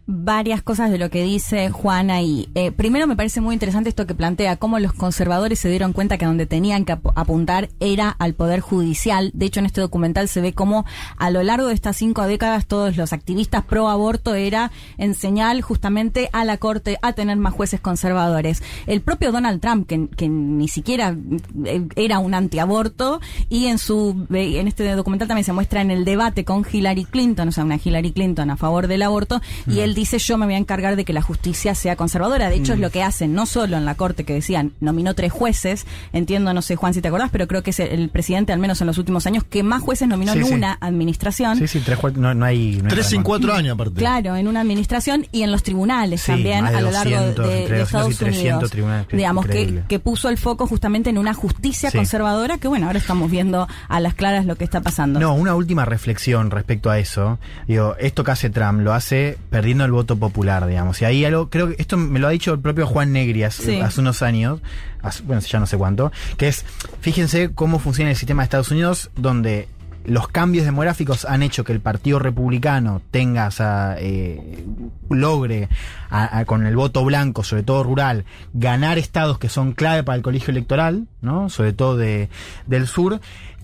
[0.07, 2.49] Varias cosas de lo que dice Juan ahí.
[2.55, 6.19] Eh, primero me parece muy interesante esto que plantea, cómo los conservadores se dieron cuenta
[6.19, 9.31] que donde tenían que ap- apuntar era al Poder Judicial.
[9.35, 10.85] De hecho, en este documental se ve cómo
[11.17, 15.63] a lo largo de estas cinco décadas todos los activistas pro aborto era en señal
[15.63, 18.63] justamente a la Corte a tener más jueces conservadores.
[18.87, 21.17] El propio Donald Trump, que, que ni siquiera
[21.65, 25.91] eh, era un antiaborto, y en su eh, en este documental también se muestra en
[25.91, 29.81] el debate con Hillary Clinton, o sea, una Hillary Clinton a favor del aborto, y
[29.81, 32.49] él dice yo me voy a encargar de que la justicia sea conservadora.
[32.51, 32.83] De hecho, es Mm.
[32.83, 36.63] lo que hacen, no solo en la corte que decían, nominó tres jueces, entiendo, no
[36.63, 38.87] sé Juan si te acordás, pero creo que es el, el presidente, al menos en
[38.87, 40.55] los últimos años, que más jueces nominó Sí, en sí.
[40.55, 41.59] una administración.
[41.59, 42.77] Sí, sí, tres, no, no hay.
[42.83, 43.95] No hay Tres en cuatro años aparte.
[43.95, 47.63] Claro, en una administración y en los tribunales Sí, también a lo largo 200, de,
[47.63, 48.71] entre de 200 y Estados 300 Unidos.
[48.71, 51.97] tribunales, que- digamos que, que puso el foco justamente en una justicia Sí.
[51.99, 55.21] conservadora que bueno, ahora estamos viendo a las claras lo que está pasando.
[55.21, 57.39] No, una última reflexión respecto a eso.
[57.69, 61.01] Digo, esto que hace Trump lo hace perdiendo el voto popular, digamos.
[61.03, 63.63] Y ahí algo, creo que esto me lo ha dicho el propio Juan Negri hace,
[63.65, 63.81] Sí.
[63.81, 64.61] hace unos años,
[65.03, 66.65] hace- bueno, ya no sé cuánto, que es,
[67.01, 69.69] fíjense cómo funciona el sistema de Estados Unidos, donde
[70.05, 74.65] los cambios demográficos han hecho que el Partido Republicano tenga, o sea, eh,
[75.11, 75.69] logre
[76.11, 80.17] a- a- con el voto blanco, sobre todo rural, ganar estados que son clave para
[80.17, 81.49] el colegio electoral, ¿no?
[81.51, 82.29] Sobre todo de,
[82.67, 83.21] del sur,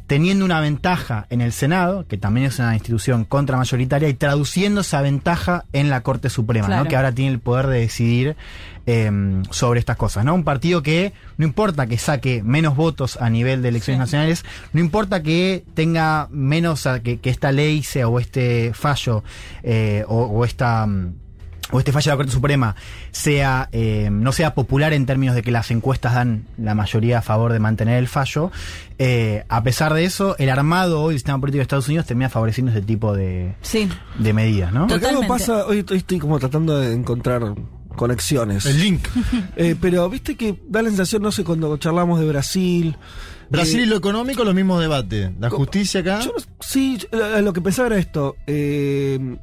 [0.09, 5.03] teniendo una ventaja en el Senado, que también es una institución contramayoritaria, y traduciendo esa
[5.03, 6.85] ventaja en la Corte Suprema, Claro.
[6.85, 6.91] ¿no?
[6.91, 8.35] Que ahora tiene el poder de decidir
[8.87, 9.11] eh,
[9.51, 10.35] sobre estas cosas, ¿no?
[10.35, 14.81] Un partido que no importa que saque menos votos a nivel de elecciones nacionales, no
[14.81, 19.23] importa que tenga menos, que, que esta ley sea o este fallo
[19.63, 21.13] eh, o, o esta mm,
[21.70, 22.77] o este fallo de la Corte Suprema
[23.11, 27.23] sea eh, no sea popular en términos de que las encuestas dan la mayoría a
[27.23, 28.51] favor de mantener el fallo,
[28.99, 32.28] eh, a pesar de eso, el armado hoy del sistema político de Estados Unidos termina
[32.31, 33.89] favoreciendo ese tipo de, Sí.
[34.19, 34.86] de medidas, ¿no?
[34.86, 37.55] Porque algo pasa, hoy, estoy como tratando de encontrar
[37.97, 38.65] conexiones.
[38.66, 39.07] El link.
[39.57, 42.97] Eh, pero viste que da la sensación, no sé, cuando charlamos de Brasil.
[43.51, 45.31] Brasil eh, y lo económico, los mismos debates.
[45.40, 46.20] La justicia acá.
[46.20, 48.36] yo no- sí, yo- lo que pensaba era esto.
[48.47, 49.36] eh,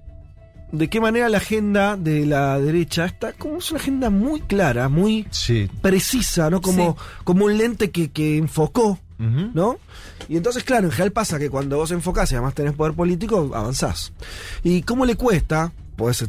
[0.72, 4.90] de qué manera la agenda de la derecha está como es una agenda muy clara,
[4.90, 5.70] muy Sí.
[5.82, 6.62] precisa, ¿no?
[6.62, 9.00] Como, como un lente que, que enfocó.
[9.18, 9.78] ¿no?
[10.28, 13.50] Y entonces, claro, en general pasa que cuando vos enfocás y además tenés poder político,
[13.56, 14.12] avanzás.
[14.62, 15.72] ¿Y cómo le cuesta?
[15.96, 16.28] Podés, eh,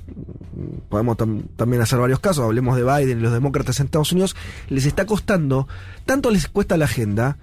[0.88, 4.36] podemos tam- también hacer varios casos, hablemos de Biden y los demócratas en Estados Unidos,
[4.68, 5.66] les está costando,
[6.04, 7.38] tanto les cuesta la agenda,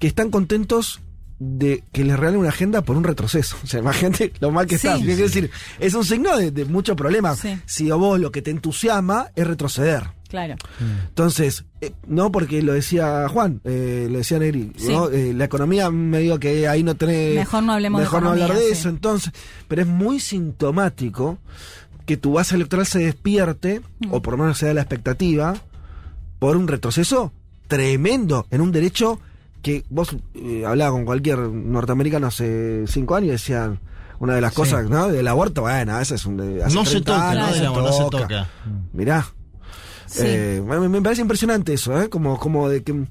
[0.00, 1.00] que están contentos
[1.44, 3.56] de que les regalen una agenda por un retroceso.
[3.64, 4.86] O sea, imagínate lo mal que Sí.
[4.86, 4.98] está.
[5.00, 5.50] Quiero decir,
[5.80, 7.34] es un signo de, de mucho problema.
[7.34, 7.58] Sí.
[7.66, 10.04] Si a vos lo que te entusiasma es retroceder.
[10.28, 10.54] Claro.
[11.08, 14.72] Entonces, eh, no porque lo decía Juan, eh, lo decía Negri.
[14.88, 15.10] ¿no?
[15.10, 17.34] Eh, la economía me digo que ahí no tenés...
[17.34, 19.32] Mejor no hablemos de mejor no hablar de eso, entonces,
[19.68, 21.38] pero es muy sintomático
[22.06, 24.12] que tu base electoral se despierte, Mm.
[24.12, 25.54] o por lo menos se da la expectativa,
[26.38, 27.32] por un retroceso
[27.68, 29.20] tremendo en un derecho
[29.62, 33.78] que vos eh, hablabas con cualquier norteamericano hace cinco años y decían
[34.18, 34.56] una de las Sí.
[34.56, 35.08] cosas, ¿no?
[35.08, 36.36] Del aborto, bueno, ese es un...
[36.36, 37.54] de- hace No se 30 toca, años, ¿no?
[37.54, 38.48] Digamos, no se toca.
[38.92, 39.26] Mirá.
[40.06, 40.20] Sí.
[40.24, 42.08] Eh, me, me parece impresionante eso, ¿eh?
[42.10, 43.04] Como, como de que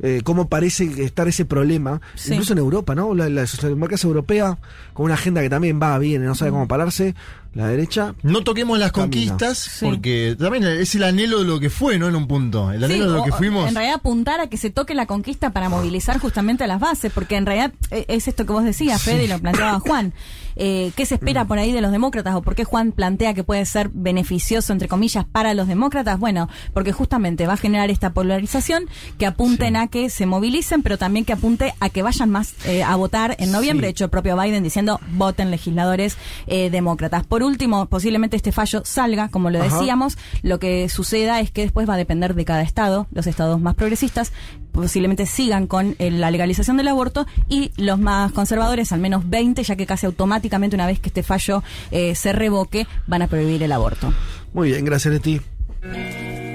[0.00, 2.32] eh, cómo parece estar ese problema, Sí.
[2.32, 3.14] incluso en Europa, ¿no?
[3.14, 4.58] La, la socialdemocracia europea,
[4.92, 7.14] con una agenda que también va bien, no sabe cómo pararse,
[7.54, 8.14] la derecha.
[8.22, 9.10] No toquemos las Camina.
[9.10, 9.84] conquistas, Sí.
[9.86, 12.06] porque también es el anhelo de lo que fue, ¿no?
[12.08, 12.70] En un punto.
[12.70, 13.68] El anhelo Sí, de lo o- que fuimos.
[13.68, 17.10] En realidad apuntar a que se toque la conquista para movilizar justamente a las bases,
[17.12, 20.12] porque en realidad eh, es esto que vos decías, Fede, y lo planteaba Juan.
[20.60, 23.44] Eh, ¿Qué se espera por ahí de los demócratas o por qué Juan plantea que
[23.44, 26.18] puede ser beneficioso, entre comillas, para los demócratas?
[26.18, 28.86] Bueno, porque justamente va a generar esta polarización
[29.18, 32.82] que apunten a que se movilicen, pero también que apunte a que vayan más eh,
[32.82, 33.86] a votar en noviembre.
[33.86, 33.88] Sí.
[33.88, 36.16] De hecho, el propio Biden diciendo voten legisladores
[36.48, 37.24] eh, demócratas.
[37.24, 39.78] Por último, posiblemente este fallo salga, como lo Ajá.
[39.78, 40.18] decíamos.
[40.42, 43.06] Lo que suceda es que después va a depender de cada estado.
[43.12, 44.32] Los estados más progresistas
[44.72, 49.62] posiblemente sigan con eh, la legalización del aborto y los más conservadores, al menos 20,
[49.62, 53.62] ya que casi automáticamente una vez que este fallo eh, se revoque, van a prohibir
[53.62, 54.12] el aborto.
[54.52, 55.40] Muy bien, gracias Leti.
[55.80, 56.47] Tu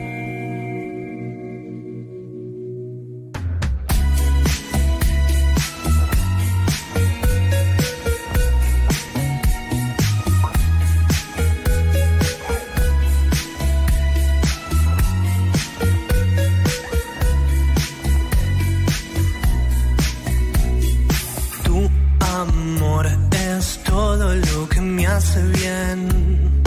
[25.15, 26.61] hace bien,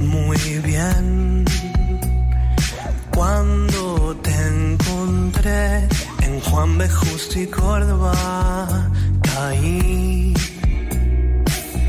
[0.00, 1.44] muy bien.
[3.14, 5.88] Cuando te encontré
[6.20, 6.88] en Juan B.
[7.34, 8.90] Y Córdoba,
[9.22, 10.34] caí.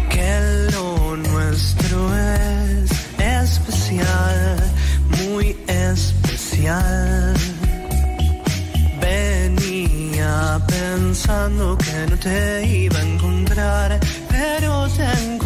[0.10, 0.32] Que
[0.74, 4.72] lo nuestro es especial,
[5.20, 7.34] muy especial.
[9.02, 14.00] Venía pensando que no te iba a encontrar,
[14.30, 15.43] pero te encontré.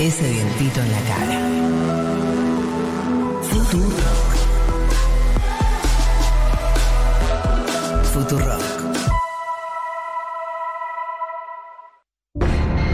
[0.00, 1.40] ese vientito en la cara.
[3.42, 4.34] Futurock.
[8.12, 8.62] Futurock.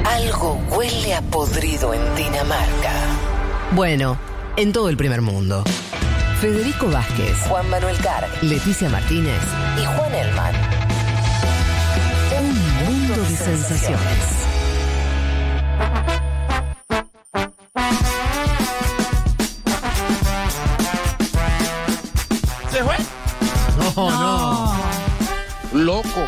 [0.05, 2.93] Algo huele a podrido en Dinamarca.
[3.73, 4.17] Bueno,
[4.57, 5.65] en todo el primer mundo.
[6.41, 9.41] Federico Vázquez, Juan Manuel Carg, Leticia Martínez
[9.81, 10.55] y Juan Elman.
[12.39, 14.44] Un mundo de sensaciones.
[25.95, 26.27] Loco.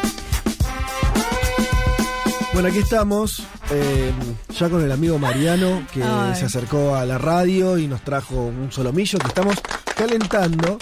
[2.53, 4.13] Bueno, aquí estamos, eh,
[4.57, 6.37] ya con el amigo Mariano, que Ay.
[6.37, 9.57] se acercó a la radio y nos trajo un solomillo que estamos
[9.97, 10.79] calentando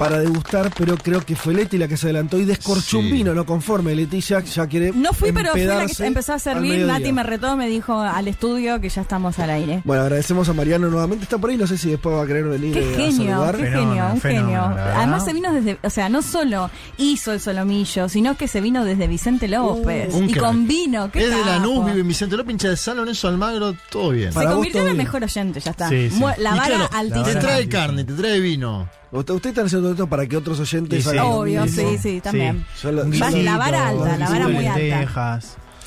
[0.00, 3.12] para degustar, pero creo que fue Leti la que se adelantó y descorchó un Sí.
[3.12, 3.94] vino, no conforme.
[3.94, 6.86] Leticia ya quiere No fui, pero fui la que empezó a servir.
[6.86, 9.82] Nati me retó, me dijo al estudio que ya estamos al aire.
[9.84, 12.44] Bueno, agradecemos a Mariano nuevamente, está por ahí, no sé si después va a querer
[12.44, 13.56] venir Qué eh, a genio, saludar.
[13.58, 14.62] qué genio, un genio.
[14.64, 18.86] Además se vino desde, o sea, no solo hizo el solomillo, sino que se vino
[18.86, 20.14] desde Vicente López.
[20.14, 20.44] Un y crack.
[20.46, 21.46] con vino, qué Es de capo.
[21.50, 24.32] Lanús, vive en Vicente López, hincha de San Lorenzo Almagro, todo bien.
[24.32, 25.90] Se convirtió en el mejor oyente, ya está.
[25.90, 26.16] Sí, sí.
[26.18, 27.24] Mu- La vara claro, altísima.
[27.26, 28.88] Te trae carne, te trae vino.
[29.12, 31.18] Usted, usted está haciendo esto para que otros oyentes Sí, sí.
[31.18, 32.64] Obvio, sí, sí, también.
[32.82, 35.40] Yo- la vara alta, la vara muy alta.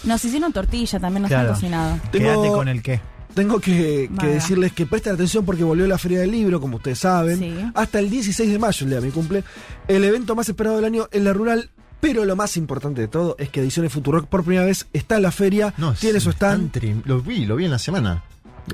[0.04, 1.50] Nos hicieron tortilla, también nos Claro.
[1.50, 2.00] han cocinado.
[2.12, 3.00] Quédate con el qué.
[3.34, 7.40] Tengo que, decirles que presten atención porque volvió la Feria del Libro, como ustedes saben,
[7.40, 7.56] Sí.
[7.74, 9.44] hasta el 16 de mayo, el día de mi cumple,
[9.88, 11.70] el evento más esperado del año en la rural.
[12.00, 15.22] Pero lo más importante de todo es que Ediciones Futurock por primera vez está en
[15.22, 16.78] la feria, tiene su stand.
[17.06, 18.24] Lo vi, lo vi en la semana.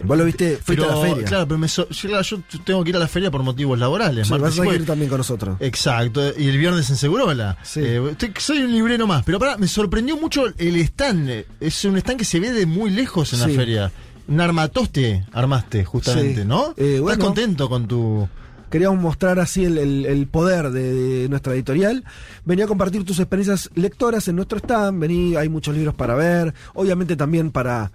[0.04, 1.26] Vos lo viste, fuiste Pero, a la feria.
[1.28, 3.80] Claro, pero me so- yo, claro, yo tengo que ir a la feria por motivos
[3.80, 4.28] laborales.
[4.28, 5.58] Sí, vas a ir también con nosotros.
[5.60, 7.58] Exacto, y el viernes en Segurola.
[7.76, 11.30] Eh, estoy- soy un librero más, pero pará, me sorprendió mucho el stand.
[11.30, 13.48] Eh, Es un stand que se ve de muy lejos en Sí.
[13.48, 13.92] la feria.
[14.28, 16.48] Un armatoste armaste, justamente, Sí.
[16.48, 16.76] ¿no?
[16.78, 17.26] Eh, ¿Estás bueno.
[17.26, 18.30] contento con tu...?
[18.70, 22.04] Queríamos mostrar así el, el- el poder de, de nuestra editorial.
[22.46, 25.00] Venía a compartir tus experiencias lectoras en nuestro stand.
[25.02, 26.54] Vení, hay muchos libros para ver.
[26.76, 27.92] Obviamente también para,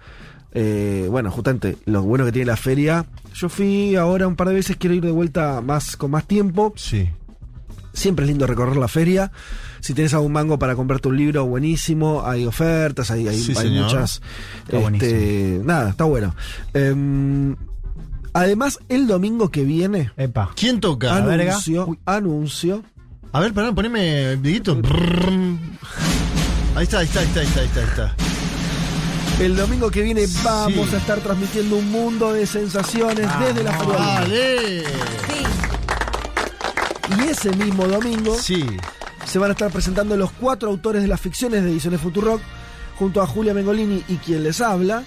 [0.55, 3.05] eh, bueno, justamente lo bueno que tiene la feria.
[3.33, 6.73] Yo fui ahora un par de veces, quiero ir de vuelta más con más tiempo.
[6.77, 7.09] Sí.
[7.93, 9.31] Siempre es lindo recorrer la feria.
[9.81, 12.23] Si tienes algún mango para comprarte un libro, buenísimo.
[12.25, 13.83] Hay ofertas, hay, hay, Sí, hay señor.
[13.83, 14.21] muchas.
[14.63, 16.33] Está este, nada, está bueno.
[16.73, 17.55] Em,
[18.33, 20.11] además, el domingo que viene.
[20.17, 20.51] Epa.
[20.55, 21.15] ¿Quién toca?
[21.15, 22.81] Anuncio, anuncio.
[23.33, 24.75] A ver, pará, poneme, Dieguito.
[24.75, 25.59] Brrrm.
[26.75, 28.15] Ahí está, ahí está, ahí está, ahí está, ahí está, ahí está.
[29.39, 30.95] El domingo que viene vamos Sí.
[30.95, 33.95] a estar transmitiendo un mundo de sensaciones desde la feria.
[33.97, 34.83] ¡Dale!
[37.17, 38.65] Y ese mismo domingo Sí.
[39.25, 42.41] se van a estar presentando los cuatro autores de las ficciones de Ediciones Futurock
[42.97, 45.03] junto a Julia Mengolini y quien les habla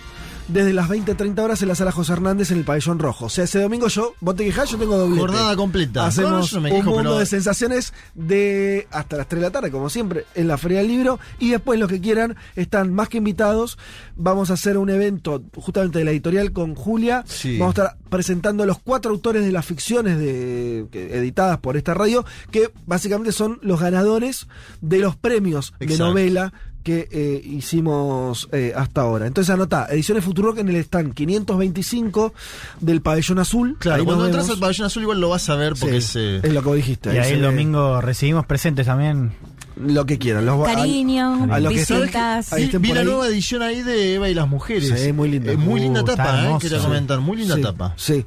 [0.48, 3.26] desde las 20-30 horas en la sala José Hernández en el pabellón rojo.
[3.26, 5.20] O sea, ese domingo yo, vos te quejás, yo tengo doblete.
[5.20, 6.06] Jornada completa.
[6.06, 9.46] Hacemos No, yo no me un mundo pero- de sensaciones de hasta las 3 de
[9.46, 11.20] la tarde, como siempre, en la Feria del Libro.
[11.38, 13.78] Y después los que quieran están más que invitados.
[14.16, 17.24] Vamos a hacer un evento justamente de la editorial con Julia.
[17.26, 17.58] Sí.
[17.58, 21.94] Vamos a estar presentando a los cuatro autores de las ficciones de, editadas por esta
[21.94, 24.46] radio, que básicamente son los ganadores
[24.80, 26.52] de los premios de novela
[26.88, 29.26] que eh, hicimos eh, hasta ahora.
[29.26, 32.32] Entonces anota, Ediciones Futurock en el stand 525
[32.80, 33.76] del Pabellón Azul.
[33.78, 34.56] Claro, Ahí cuando entras vemos.
[34.56, 36.16] al pabellón azul igual lo vas a ver porque Sí, es...
[36.16, 37.14] eh, es lo que vos dijiste.
[37.14, 39.32] Y ahí el domingo recibimos presentes también.
[39.76, 40.44] Lo que quieran.
[40.44, 42.50] Los, Cariño, a lo que están- visitas.
[42.80, 43.06] Vi, la ahí.
[43.06, 44.92] nueva edición ahí de Eva y las mujeres.
[45.00, 45.52] Sí, muy linda.
[45.52, 46.84] Eh, muy Uh, linda está tapa, eh, quería Sí.
[46.84, 47.20] comentar.
[47.20, 47.94] Muy linda Sí, tapa.
[47.96, 48.24] Sí.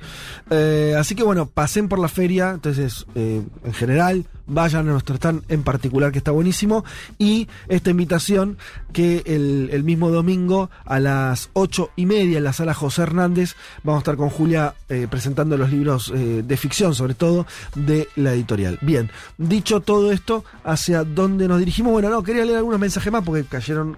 [0.49, 2.51] Eh, así que bueno, pasen por la feria.
[2.51, 6.83] Entonces, eh, en general, vayan a nuestro stand en particular, que está buenísimo.
[7.17, 8.57] Y esta invitación
[8.93, 13.55] que el, el mismo domingo a las ocho y media en la sala José Hernández
[13.83, 17.45] vamos a estar con Julia eh, presentando los libros eh, de ficción, sobre todo
[17.75, 18.77] de la editorial.
[18.81, 21.91] Bien, dicho todo esto, ¿hacia dónde nos dirigimos?
[21.93, 23.97] Bueno, no, quería leer algunos mensajes más porque cayeron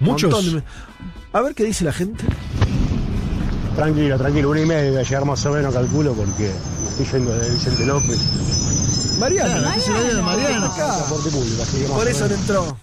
[0.00, 0.52] Muchos.
[0.54, 0.62] de-
[1.32, 2.24] A ver qué dice la gente.
[3.76, 6.50] Tranquilo, tranquilo, una y media voy a llegar más o menos, calculo, porque
[6.82, 8.18] me estoy yendo de Vicente López.
[9.18, 10.54] Mariano, Claro, es el audio de.
[10.54, 10.74] Acá.
[10.74, 12.76] Transporte público, así que más Por eso no entró.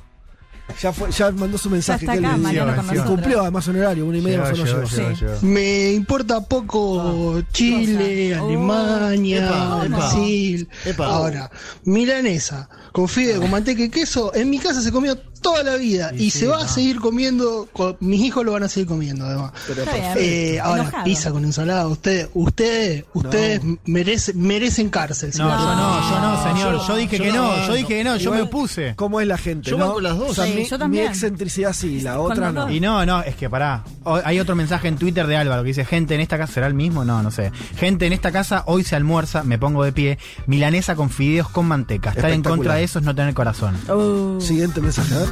[0.80, 2.06] Ya, fue, ya mandó su mensaje.
[2.06, 3.08] está que acá, él- Mariano, con y nosotros.
[3.10, 5.34] cumplió además un horario, una y media más o menos llegó.
[5.42, 8.46] Me importa poco Chile, cosa?
[8.46, 9.88] Alemania.
[9.90, 10.70] Brasil.
[10.86, 11.06] Epa.
[11.08, 11.52] Ahora,
[11.86, 16.12] milanesa con fideo, con manteca y queso, en mi casa se comió toda la vida
[16.16, 19.52] y, se va a seguir comiendo, con- mis hijos lo van a seguir comiendo además.
[19.68, 19.84] Pero.
[20.18, 21.04] Eh, ahora, Enojado.
[21.04, 25.30] pizza con ensalada, ustedes, ustedes, ustedes merecen, merecen cárcel.
[25.30, 25.60] No, señor.
[25.60, 26.88] yo no, yo no, señor.
[26.88, 28.94] Yo dije yo que no, no, yo dije que no, yo me opuse.
[28.96, 29.70] ¿Cómo es la gente?
[29.70, 29.88] Yo no?
[29.88, 30.30] banco las dos.
[30.32, 31.04] O sea, Sí, mi, yo también.
[31.06, 32.70] mi excentricidad sí, la Con otra no.
[32.70, 33.84] Y no, no, es que pará.
[34.24, 36.74] Hay otro mensaje en Twitter de Álvaro que dice: Gente en esta casa, ¿será el
[36.74, 37.06] mismo?
[37.06, 37.52] No, no sé.
[37.78, 40.18] Gente en esta casa, hoy se almuerza, me pongo de pie,
[40.48, 42.12] milanesa con fideos con manteca.
[42.12, 43.76] Estar en contra de eso es no tener corazón.
[43.90, 44.40] Uh.
[44.42, 45.29] Siguiente mensaje, a ver.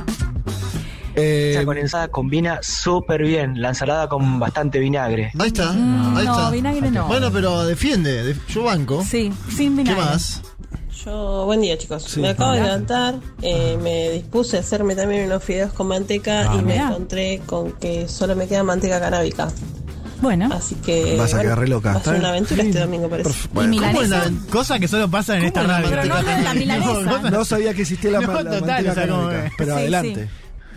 [1.20, 5.32] Eh, Esa condensada combina súper bien, la ensalada con bastante vinagre.
[5.40, 6.50] Ahí está, Mm, ahí no, está.
[6.52, 7.08] vinagre no.
[7.08, 9.04] Bueno, pero defiende, def- yo banco.
[9.04, 10.02] Sí, sin ¿Qué vinagre.
[10.04, 10.42] más?
[11.04, 12.04] Yo, buen día chicos.
[12.04, 12.20] Sí.
[12.20, 16.56] Me acabo de levantar, eh, me dispuse a hacerme también unos fideos con manteca Ah,
[16.56, 16.90] y me mirá.
[16.90, 19.48] encontré con que solo me queda manteca canábica.
[20.22, 20.50] Bueno.
[20.52, 21.94] Así que Vas a bueno, quedar re loca.
[21.94, 23.30] va a ser una aventura este domingo parece.
[23.54, 25.88] Bueno, ¿Cómo ¿cómo es es la- Cosa que solo pasa en esta radio.
[25.90, 27.30] Pero no la milanesa.
[27.30, 29.74] No sabía que existía la, No, la total, manteca o sea, como canábica, que- pero
[29.74, 30.30] Sí, adelante.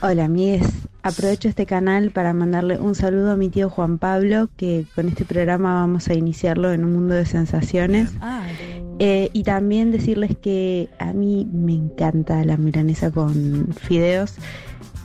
[0.02, 0.66] Hola amigues,
[1.02, 5.26] aprovecho este canal para mandarle un saludo a mi tío Juan Pablo, que con este
[5.26, 8.10] programa vamos a iniciarlo en un mundo de sensaciones.
[8.20, 8.42] Ah,
[9.02, 14.34] Eh, y también decirles que a mí me encanta la milanesa con fideos.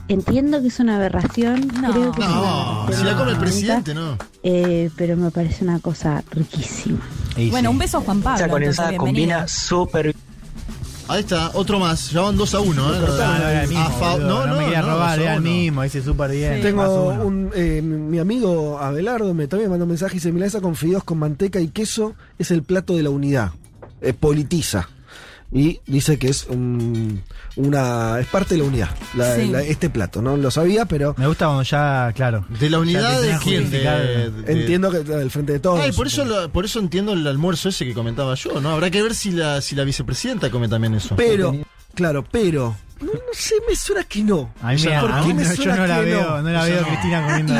[0.08, 1.90] Entiendo que es una aberración, No.
[1.92, 4.16] creo que No, si la come el presidente, ¿no?
[4.42, 7.00] eh, pero me parece una cosa riquísima.
[7.50, 8.38] Bueno, un beso a Juan Pablo.
[8.44, 10.14] Esa condensada combina súper
[11.08, 12.10] Ahí está, otro más.
[12.10, 12.98] Ya van 2 a 1, ¿eh?
[12.98, 16.60] No, no no, me quería robar, era el mismo, dice súper bien.
[16.62, 20.60] Tengo un, eh, mi amigo Abelardo me también me mandó un mensaje y dice milanesa
[20.60, 23.52] con fideos con manteca y queso es el plato de la unidad.
[24.00, 24.88] Eh, politiza.
[25.52, 27.22] Y dice que es un-
[27.54, 29.46] una es parte de la unidad, la- Sí.
[29.48, 30.20] la- este plato.
[30.20, 32.44] No lo sabía, pero Me gusta cuando ya, claro.
[32.60, 33.62] ¿De la unidad de quién?
[33.62, 34.00] justificar.
[34.02, 35.80] De- de- entiendo que del frente de todos.
[35.80, 38.70] Ay, por eso, lo- por eso entiendo el almuerzo ese que comentaba yo, ¿no?
[38.70, 41.14] Habrá que ver si la, si la vicepresidenta come también eso.
[41.16, 41.54] Pero,
[41.94, 42.76] claro, pero.
[43.00, 44.50] No, no sé, me suena que no.
[44.62, 46.48] A mí me- ¿Por a qué me no, yo suena no la que veo, no
[46.50, 47.54] la O sea, veo Cristina comiendo.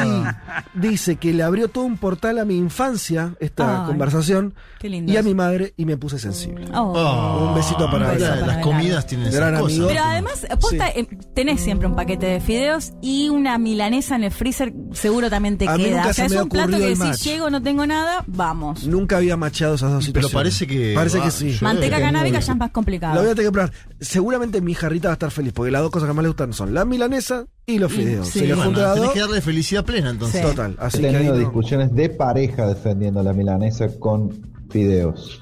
[0.75, 4.89] Y dice que le abrió todo un portal a mi infancia, esta Ay, conversación, qué
[4.89, 6.67] lindo y a mi madre, y me puse sensible.
[6.75, 7.49] Oh.
[7.49, 8.35] Un besito para Un beso ella.
[8.41, 9.73] para Las comidas tienen esas Gran cosas.
[9.77, 9.89] amigo.
[9.89, 14.31] Pero además, posta, eh, tenés siempre un paquete de fideos y una milanesa en el
[14.31, 15.97] freezer seguro también te A mí queda.
[15.99, 18.85] nunca O sea, se es un plato que si llego no tengo nada, vamos.
[18.87, 20.33] Nunca había machado esas dos Pero situaciones.
[20.35, 21.53] parece que Parece va, que sí.
[21.53, 23.15] yo- Manteca canábica ya es más complicado.
[23.17, 23.73] La voy a tener que probar.
[24.01, 26.53] Seguramente mi jarrita va a estar feliz, porque las dos cosas que más le gustan
[26.53, 28.29] son la milanesa y los Y- fideos.
[28.29, 28.41] sí.
[28.41, 30.41] Se Bueno, junta tenés que darle felicidad plena entonces.
[30.41, 30.47] Sí.
[30.47, 30.77] Total.
[30.79, 34.31] Así He que ahí tenido no- discusiones de pareja defendiendo la milanesa con
[34.71, 35.41] fideos.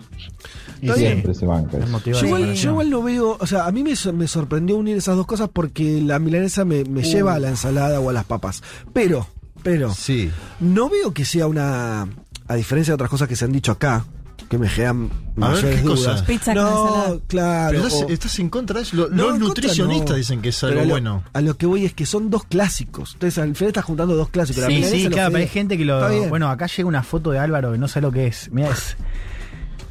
[0.80, 3.96] Y siempre se banca Yo, igual, yo igual no veo, o sea, a mí me,
[3.96, 7.48] sor- me sorprendió unir esas dos cosas porque la milanesa me, me lleva a la
[7.48, 8.62] ensalada o a las papas.
[8.92, 9.26] Pero,
[9.62, 10.30] pero, Sí.
[10.60, 12.06] no veo que sea una,
[12.48, 14.04] a diferencia de otras cosas que se han dicho acá,
[14.48, 16.22] que me generan A ver, mayores dudas.
[16.22, 17.70] Pizza con no, claro.
[17.72, 18.96] Pero estás, o- estás en contra de eso.
[18.96, 20.16] No, los contra nutricionistas no.
[20.16, 21.22] dicen que es algo a lo- bueno.
[21.32, 23.14] A lo que voy es que son dos clásicos.
[23.14, 24.64] Entonces, al final estás juntando dos clásicos.
[24.66, 26.28] Sí, sí, claro, pero hay gente que lo.
[26.28, 28.50] Bueno, acá llega una foto de Álvaro que no sé lo que es.
[28.52, 28.96] Mira, es.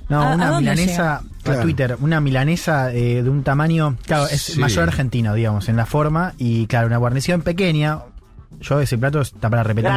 [0.10, 1.24] No, ¿A- a una milanesa.
[1.46, 3.98] A Twitter, una milanesa eh, de un tamaño.
[4.06, 4.60] Claro, es Sí.
[4.60, 6.34] mayor argentino, digamos, en la forma.
[6.38, 8.00] Y claro, una guarnición pequeña.
[8.62, 9.90] Yo ese plato está para repetir.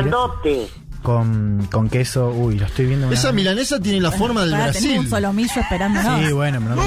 [1.07, 2.31] Con, con queso.
[2.31, 3.07] Uy, lo estoy viendo.
[3.07, 4.99] una- Esa milanesa tiene la forma del Brasil.
[4.99, 6.01] un solomillo esperando.
[6.01, 6.83] Sí, bueno, me lo.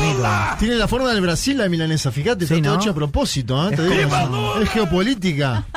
[0.60, 2.82] Tiene la forma del Brasil la milanesa, fíjate, Sí, está todo ¿no?
[2.82, 3.76] hecho a propósito, ¿eh?
[3.78, 5.64] Te digo, es geopolítica.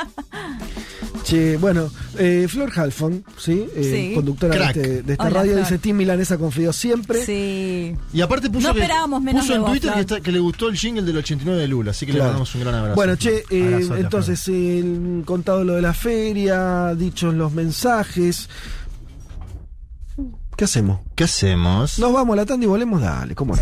[1.23, 3.65] Che, bueno, eh, Flor Halfon, ¿sí?
[3.75, 4.15] Eh, Sí.
[4.15, 5.63] Conductora de, este- de esta Hola, radio, Flor.
[5.63, 7.25] dice Team Milanesa con fideos siempre.
[7.25, 7.95] Sí.
[8.11, 10.01] Y aparte puso, No que, esperábamos menos puso de en vos, Twitter que, Flor.
[10.17, 12.31] está- que le gustó el jingle del 89 de Lula, así que le Claro.
[12.31, 12.95] mandamos un gran abrazo.
[12.95, 18.49] Bueno, che, eh, Abrazote, entonces, el contado lo de la feria, dichos los mensajes.
[20.57, 20.99] ¿Qué hacemos?
[21.15, 21.97] ¿Qué hacemos?
[21.99, 23.61] Nos vamos a la tanda y volvemos, dale, ¿cómo no?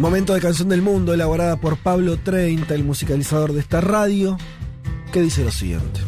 [0.00, 4.38] Momento de canción del mundo, elaborada por Pablo 30, el musicalizador de esta radio,
[5.12, 6.00] que dice lo siguiente.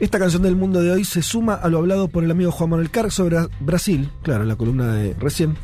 [0.00, 2.70] Esta canción del mundo de hoy se suma a lo hablado por el amigo Juan
[2.70, 5.56] Manuel Carg sobre Brasil, claro, en la columna de recién.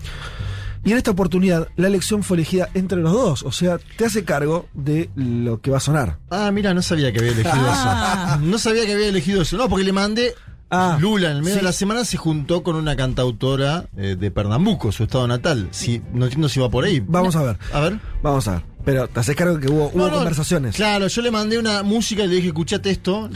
[0.85, 4.25] Y en esta oportunidad, la elección fue elegida entre los dos, o sea, te hace
[4.25, 6.19] cargo de lo que va a sonar.
[6.31, 8.37] Ah, mira, no sabía que había elegido Ah.
[8.39, 8.47] eso.
[8.47, 9.57] No sabía que había elegido eso.
[9.57, 10.33] No, porque le mandé.
[10.71, 11.61] Ah, Lula, en el medio sí.
[11.61, 15.69] de la semana, se juntó con una cantautora eh, de Pernambuco, su estado natal.
[15.71, 17.01] Si, no entiendo si va por ahí.
[17.07, 18.01] Vamos a ver, A ver.
[18.23, 18.63] vamos a ver.
[18.85, 20.75] Pero te haces cargo que hubo, hubo No, conversaciones.
[20.77, 23.29] Claro, yo le mandé una música y le dije, escuchate esto.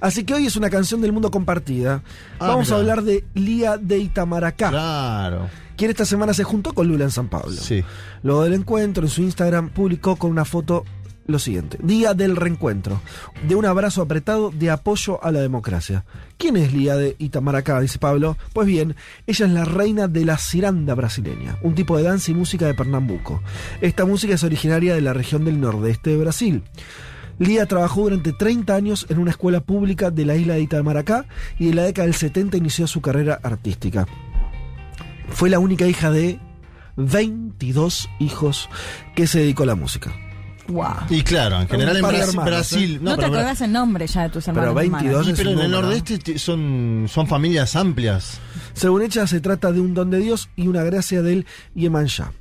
[0.00, 2.02] Así que hoy es una canción del mundo compartida.
[2.38, 5.48] Ah, Vamos a hablar de Lía de Itamaracá, Claro.
[5.76, 7.52] quien esta semana se juntó con Lula en San Pablo.
[7.56, 7.84] Sí.
[8.24, 10.84] Luego del encuentro, en su Instagram publicó con una foto
[11.26, 11.78] lo siguiente.
[11.82, 13.00] Día del reencuentro,
[13.46, 16.04] de un abrazo apretado de apoyo a la democracia.
[16.38, 17.80] ¿Quién es Lía de Itamaracá?
[17.80, 18.36] Dice Pablo.
[18.52, 18.96] Pues bien,
[19.26, 22.74] ella es la reina de la ciranda brasileña, un tipo de danza y música de
[22.74, 23.42] Pernambuco.
[23.80, 26.62] Esta música es originaria de la región del nordeste de Brasil.
[27.38, 31.26] Lía trabajó durante 30 años en una escuela pública de la isla de Itamaracá
[31.58, 34.06] y en la década del 70 inició su carrera artística.
[35.28, 36.38] Fue la única hija de
[36.96, 38.70] 22 hijos
[39.14, 40.14] que se dedicó a la música.
[40.68, 40.86] Wow.
[41.10, 42.98] Y claro, en general en Brasil, hermanos, Brasil- ¿eh?
[43.02, 44.68] No, te pero- acordás el nombre ya de tus hermanos.
[44.76, 45.02] hermanas.
[45.02, 48.40] 22 Sí, es pero en el nordeste son, son familias amplias.
[48.74, 52.32] Según ella, se trata de un don de Dios y una gracia del Yemanjá.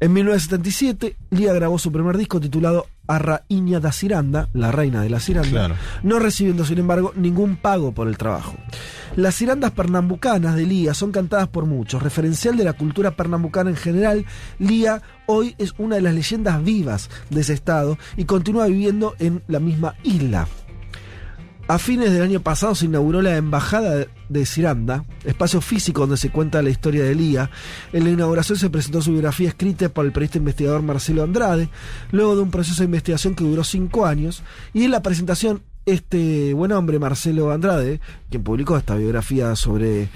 [0.00, 5.10] En 1977, Lía grabó su primer disco titulado A Rainha da Ciranda, la reina de
[5.10, 5.74] la ciranda, Claro.
[6.04, 8.54] no recibiendo, sin embargo, ningún pago por el trabajo.
[9.16, 13.76] Las cirandas pernambucanas de Lía son cantadas por muchos, referencial de la cultura pernambucana en
[13.76, 14.24] general.
[14.60, 19.42] Lía hoy es una de las leyendas vivas de ese estado y continúa viviendo en
[19.48, 20.46] la misma isla.
[21.70, 26.30] A fines del año pasado se inauguró la Embajada de Ciranda, espacio físico donde se
[26.30, 27.48] cuenta la historia de Lía.
[27.92, 31.68] En la inauguración se presentó su biografía escrita por el periodista investigador Marcelo Andrade,
[32.10, 34.42] luego de un proceso de investigación que duró cinco años.
[34.74, 40.08] Y en la presentación, este buen hombre, Marcelo Andrade, quien publicó esta biografía sobre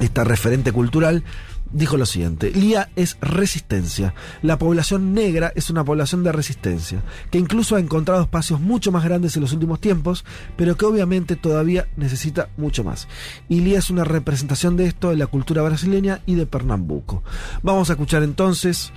[0.00, 1.24] esta referente cultural,
[1.72, 4.14] dijo lo siguiente, Lía es resistencia.
[4.42, 9.04] La población negra es una población de resistencia, que incluso ha encontrado espacios mucho más
[9.04, 10.24] grandes en los últimos tiempos,
[10.56, 13.08] pero que obviamente todavía necesita mucho más.
[13.48, 17.22] Y Lía es una representación de esto en la cultura brasileña y de Pernambuco.
[17.62, 18.92] Vamos a escuchar entonces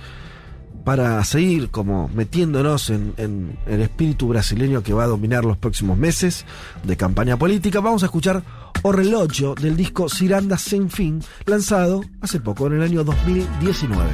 [0.84, 6.44] para seguir como metiéndonos en el espíritu brasileño que va a dominar los próximos meses
[6.82, 8.42] de campaña política, vamos a escuchar
[8.84, 14.10] O Relógio del disco Ciranda Sin Fin, lanzado hace poco, en el año 2019.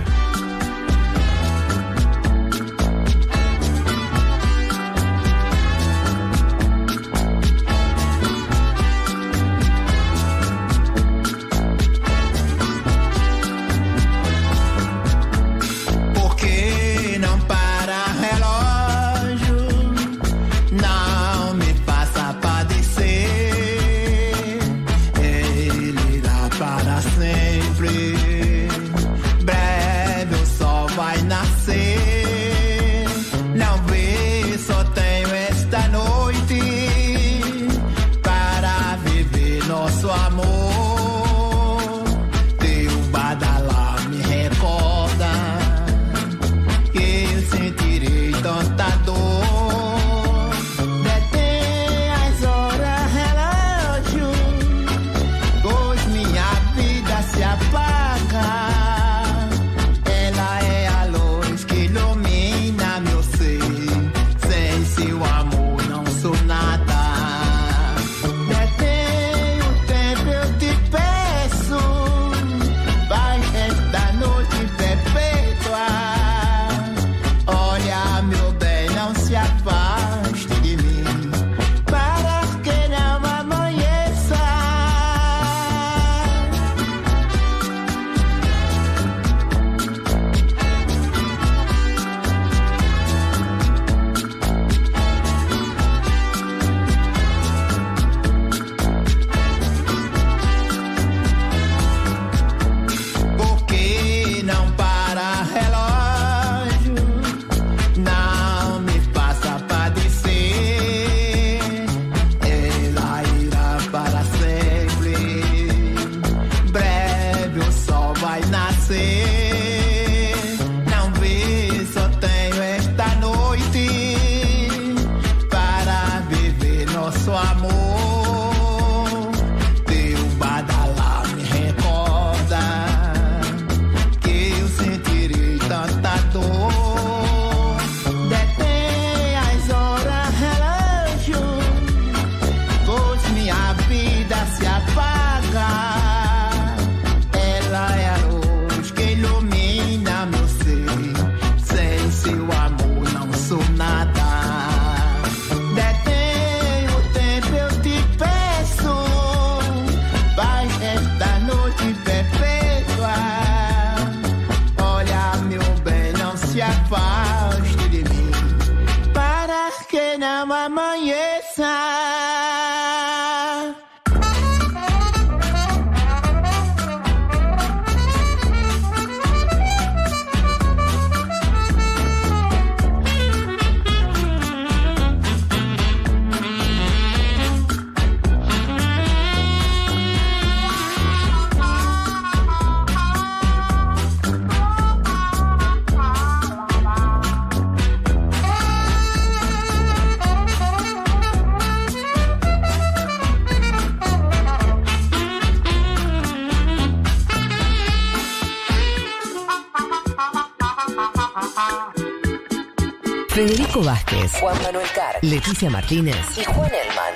[215.49, 217.15] Leticia Martínez y Juan Elman.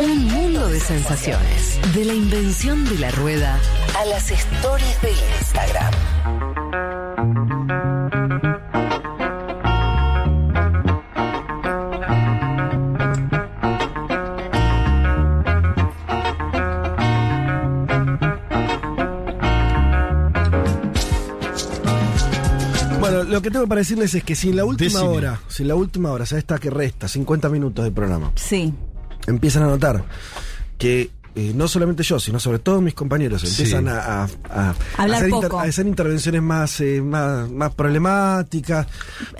[0.00, 1.78] Un mundo de sensaciones.
[1.92, 3.60] De la invención de la rueda
[3.98, 5.87] a las stories de Instagram.
[23.28, 25.08] Lo que tengo para decirles es que si en la última Decime.
[25.16, 28.32] hora, si en la última hora, o sea, esta que resta, 50 minutos del programa,
[28.34, 28.72] Sí.
[29.26, 30.04] empiezan a notar
[30.78, 33.48] que eh, no solamente yo, sino sobre todo mis compañeros Sí.
[33.48, 35.60] empiezan a, a- a- Hablar a hacer, poco.
[35.60, 38.86] a hacer intervenciones más, eh, más, más problemáticas,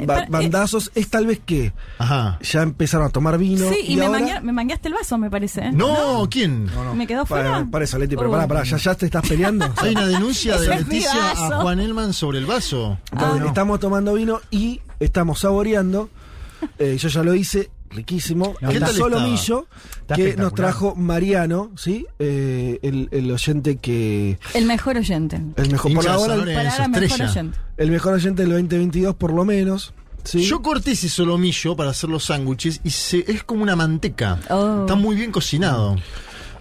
[0.01, 2.39] ba- para- eh, bandazos, es tal vez que Ajá.
[2.40, 3.69] ya empezaron a tomar vino.
[3.70, 5.60] Sí, y, me, ahora, manguea- me mangueaste el vaso, me parece.
[5.62, 5.73] ¿eh?
[5.73, 6.70] No, ¿quién?
[6.94, 7.66] ¿Me quedó Para, fuera?
[7.69, 8.32] para eso, Leti, pero Uh.
[8.32, 9.66] pará, pará, ya, ya te estás peleando.
[9.78, 11.60] Hay una denuncia de Ese es mi Leticia a vaso.
[11.62, 12.97] Juan Elman sobre el vaso.
[13.18, 16.10] Entonces, Estamos tomando vino y estamos saboreando.
[16.78, 18.54] eh, yo ya lo hice, riquísimo.
[18.54, 19.66] ¿Qué el solo millo
[20.14, 22.06] que nos trajo Mariano, ¿sí?
[22.18, 24.38] Eh, el, el oyente que.
[24.54, 25.40] El mejor oyente.
[25.56, 27.58] El mejor, por ahora, el, Para mejor oyente.
[27.76, 29.94] el mejor oyente del 2022, por lo menos.
[30.24, 30.44] ¿sí?
[30.44, 34.38] Yo corté ese solomillo para hacer los sándwiches y se, es como una manteca.
[34.50, 34.80] Oh.
[34.82, 35.96] Está muy bien cocinado.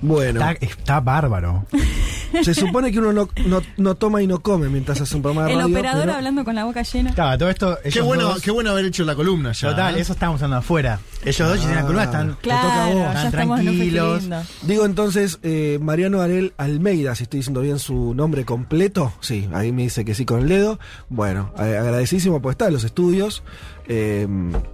[0.02, 1.66] Bueno, Está, está bárbaro.
[2.44, 5.48] se supone que uno no, no, no toma y no come mientras hace un programa
[5.48, 5.74] de El radio.
[5.76, 7.14] operador pero- hablando con la boca llena.
[7.14, 7.78] Claro, todo esto.
[7.92, 9.70] Qué bueno, dos- qué bueno haber hecho la columna ya.
[9.70, 10.02] Total, ¿eh?
[10.02, 11.00] eso estábamos hablando afuera.
[11.26, 12.28] Ellos dos hicieron la columna, están.
[12.30, 13.16] Te toca a Claro, vos.
[13.16, 14.24] Están tranquilos.
[14.64, 19.14] Digo entonces, eh, Mariano Arel Almeida, si estoy diciendo bien su nombre completo.
[19.22, 20.80] Sí, ahí me dice que sí con el dedo.
[21.10, 23.44] Bueno, eh, agradecidísimo por estar en los estudios.
[23.90, 24.28] eh,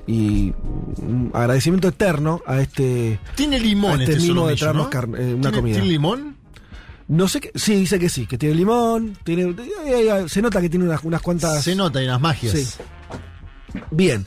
[0.08, 0.54] y
[0.98, 3.20] un agradecimiento eterno a este.
[3.36, 4.90] Tiene limón a este este mimo de traernos ¿no?
[4.90, 5.74] carne- eh, una ¿Tiene, comida.
[5.76, 6.36] ¿Tiene limón?
[7.08, 7.52] No sé qué.
[7.56, 9.18] Sí, dice que sí, que tiene limón.
[9.24, 9.56] Tiene, eh,
[9.86, 11.64] eh, se nota que tiene unas, unas cuantas.
[11.64, 12.54] Se nota en las magias.
[12.54, 12.84] Sí.
[13.92, 14.26] Bien.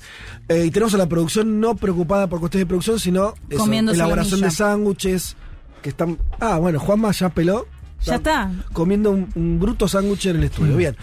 [0.49, 3.93] Eh, y tenemos a la producción no preocupada por cuestiones de producción, sino eso, Comiendo
[3.93, 5.37] elaboración de sándwiches
[5.83, 6.19] que están.
[6.41, 7.67] Ah, bueno, Juanma ya peló.
[8.05, 8.53] Ya está.
[8.73, 10.75] Comiendo un, un bruto sándwich en el estudio.
[10.75, 10.79] Mm.
[10.79, 10.97] Bien.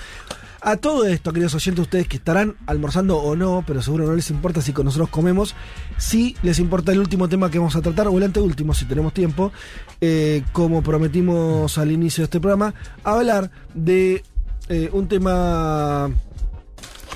[0.66, 4.30] A todo esto, queridos oyentes, ustedes que estarán almorzando o no, pero seguro no les
[4.30, 5.56] importa si con nosotros comemos,
[5.98, 9.14] si les importa el último tema que vamos a tratar, o el anteúltimo, si tenemos
[9.14, 9.52] tiempo,
[10.00, 12.74] eh, como prometimos al inicio de este programa,
[13.04, 14.24] hablar de
[14.70, 16.10] eh, un tema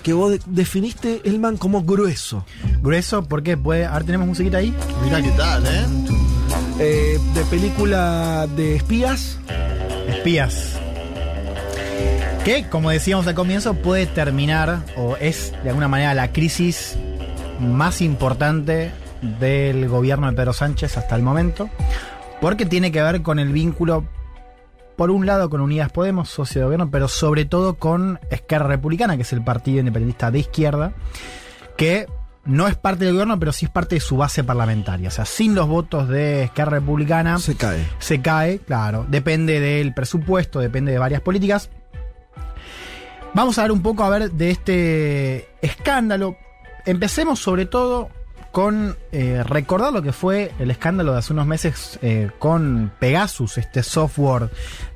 [0.03, 2.45] que vos de- definiste, Elman, como grueso.
[2.81, 3.85] Grueso, porque puede.
[3.85, 4.73] Ahora tenemos musiquita ahí.
[5.05, 5.85] Mirá qué tal, ¿eh?
[6.79, 9.37] Eh, de película de espías.
[10.09, 10.79] Espías.
[12.47, 16.97] Que, como decíamos al comienzo, puede terminar, o es de alguna manera la crisis
[17.59, 18.93] más importante
[19.41, 21.69] del gobierno de Pedro Sánchez hasta el momento.
[22.39, 24.05] Porque tiene que ver con el vínculo,
[24.95, 29.17] por un lado, con Unidas Podemos, socio de gobierno, pero sobre todo con Esquerra Republicana,
[29.17, 30.93] que es el partido independentista de izquierda,
[31.75, 32.07] que
[32.45, 35.09] no es parte del gobierno, pero sí es parte de su base parlamentaria.
[35.09, 37.85] O sea, sin los votos de Esquerra Republicana Se cae.
[37.99, 39.05] se cae, claro.
[39.09, 41.69] Depende del presupuesto, depende de varias políticas.
[43.33, 46.37] Vamos a ver un poco a ver de este escándalo.
[46.85, 48.09] Empecemos sobre todo
[48.51, 53.59] con eh, recordar lo que fue el escándalo de hace unos meses eh, con Pegasus,
[53.59, 54.49] este software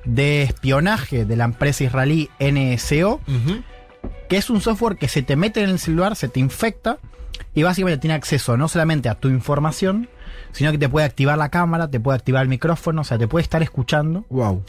[0.04, 3.20] de espionaje de la empresa israelí NSO,
[4.28, 6.98] que es un software que se te mete en el celular, se te infecta
[7.54, 10.10] y básicamente tiene acceso no solamente a tu información,
[10.52, 13.28] sino que te puede activar la cámara, te puede activar el micrófono, o sea, te
[13.28, 14.26] puede estar escuchando.
[14.30, 14.64] Wow.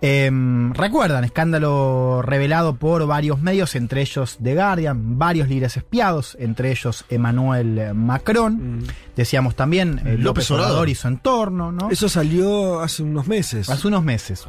[0.00, 6.70] Em, Recuerdan, escándalo revelado por varios medios, entre ellos The Guardian, varios líderes espiados, entre
[6.70, 8.84] ellos Emmanuel Macron,
[9.16, 10.70] decíamos también eh, López, López Obrador.
[10.70, 11.90] Obrador y su entorno, ¿no?
[11.90, 13.68] Eso salió hace unos meses.
[13.68, 14.46] Hace unos meses.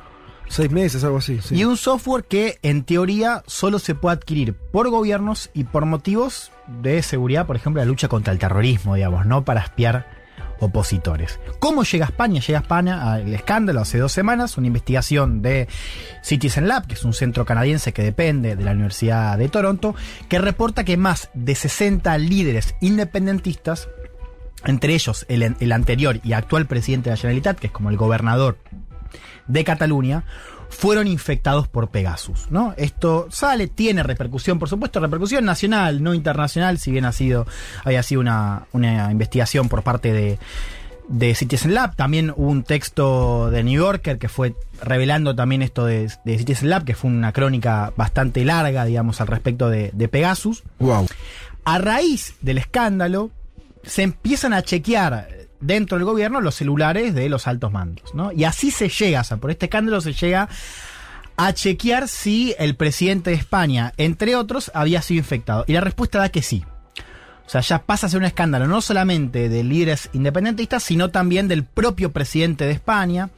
[0.50, 1.40] Seis meses, algo así.
[1.42, 1.56] sí.
[1.56, 6.52] Y un software que en teoría solo se puede adquirir por gobiernos y por motivos
[6.68, 10.17] de seguridad, por ejemplo, la lucha contra el terrorismo, digamos, no para espiar
[10.60, 11.40] opositores.
[11.60, 12.42] ¿Cómo llega a España?
[12.42, 15.68] Llega a España al escándalo hace dos semanas, una investigación de
[16.22, 19.96] Citizen Lab, que es un centro canadiense que depende de la Universidad de Toronto,
[20.28, 23.90] que reporta que más de 60 líderes independentistas,
[24.66, 27.98] entre ellos el, el anterior y actual presidente de la Generalitat, que es como el
[27.98, 28.58] gobernador
[29.48, 30.24] de Cataluña
[30.70, 32.74] fueron infectados por Pegasus, ¿no?
[32.78, 37.48] Esto sale, tiene repercusión, por supuesto, repercusión nacional, no internacional, si bien ha sido,
[37.84, 40.40] había sido una, una investigación por parte de,
[41.08, 41.96] de Citizen Lab.
[41.96, 46.70] También hubo un texto de New Yorker que fue revelando también esto de, de Citizen
[46.70, 50.64] Lab, que fue una crónica bastante larga, digamos, al respecto de, de Pegasus.
[50.80, 51.08] Wow.
[51.64, 53.32] A raíz del escándalo,
[53.84, 55.28] se empiezan a chequear
[55.60, 58.32] dentro del gobierno los celulares de los altos mandos, ¿no?
[58.32, 60.50] Y así se llega, o sea, por este escándalo se llega
[61.38, 65.64] a chequear si el presidente de España, entre otros, había sido infectado.
[65.68, 66.66] Y la respuesta da que sí.
[67.46, 71.48] O sea, ya pasa a ser un escándalo no solamente de líderes independentistas, sino también
[71.48, 73.30] del propio presidente de España,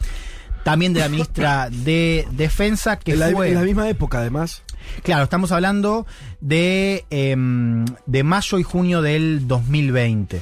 [0.64, 3.50] también de la ministra de Defensa, que en la, fue...
[3.50, 4.64] en la misma época, además.
[5.04, 6.08] Claro, estamos hablando
[6.42, 10.42] de, em, de mayo y junio del 2020.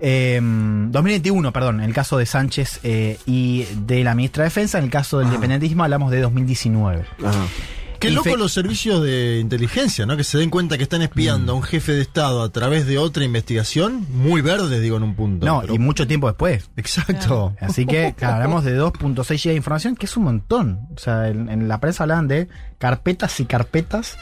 [0.00, 4.78] Em, 2021, perdón, en el caso de Sánchez eh, y de la ministra de Defensa,
[4.78, 7.04] en el caso del independentismo hablamos de 2019.
[7.98, 10.16] Qué Y loco los servicios de inteligencia, ¿no?
[10.16, 12.96] Que se den cuenta que están espiando a un jefe de Estado a través de
[12.96, 15.44] otra investigación, muy verde, digo, en un punto.
[15.44, 16.70] No, Pero- y mucho tiempo después.
[16.78, 17.54] Exacto.
[17.60, 20.88] Así que, claro, hablamos de 2.6 GB de información, que es un montón.
[20.96, 22.48] O sea, en, en la prensa hablaban de
[22.78, 24.16] carpetas y carpetas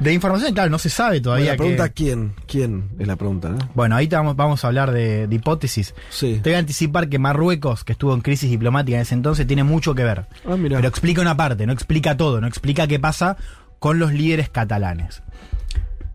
[0.00, 0.52] de información.
[0.54, 1.50] Claro, no se sabe todavía.
[1.50, 2.32] Bueno, la pregunta, que- ¿quién?
[2.46, 3.58] ¿Quién es la pregunta, no?
[3.74, 5.94] Bueno, ahí vamos, vamos a hablar de, de hipótesis.
[6.10, 6.40] Sí.
[6.42, 9.64] Te voy a anticipar que Marruecos, que estuvo en crisis diplomática en ese entonces, tiene
[9.64, 10.26] mucho que ver.
[10.46, 10.76] Ah, mira.
[10.76, 13.36] Pero explica una parte, no explica todo, no explica qué pasa
[13.78, 15.22] con los líderes catalanes.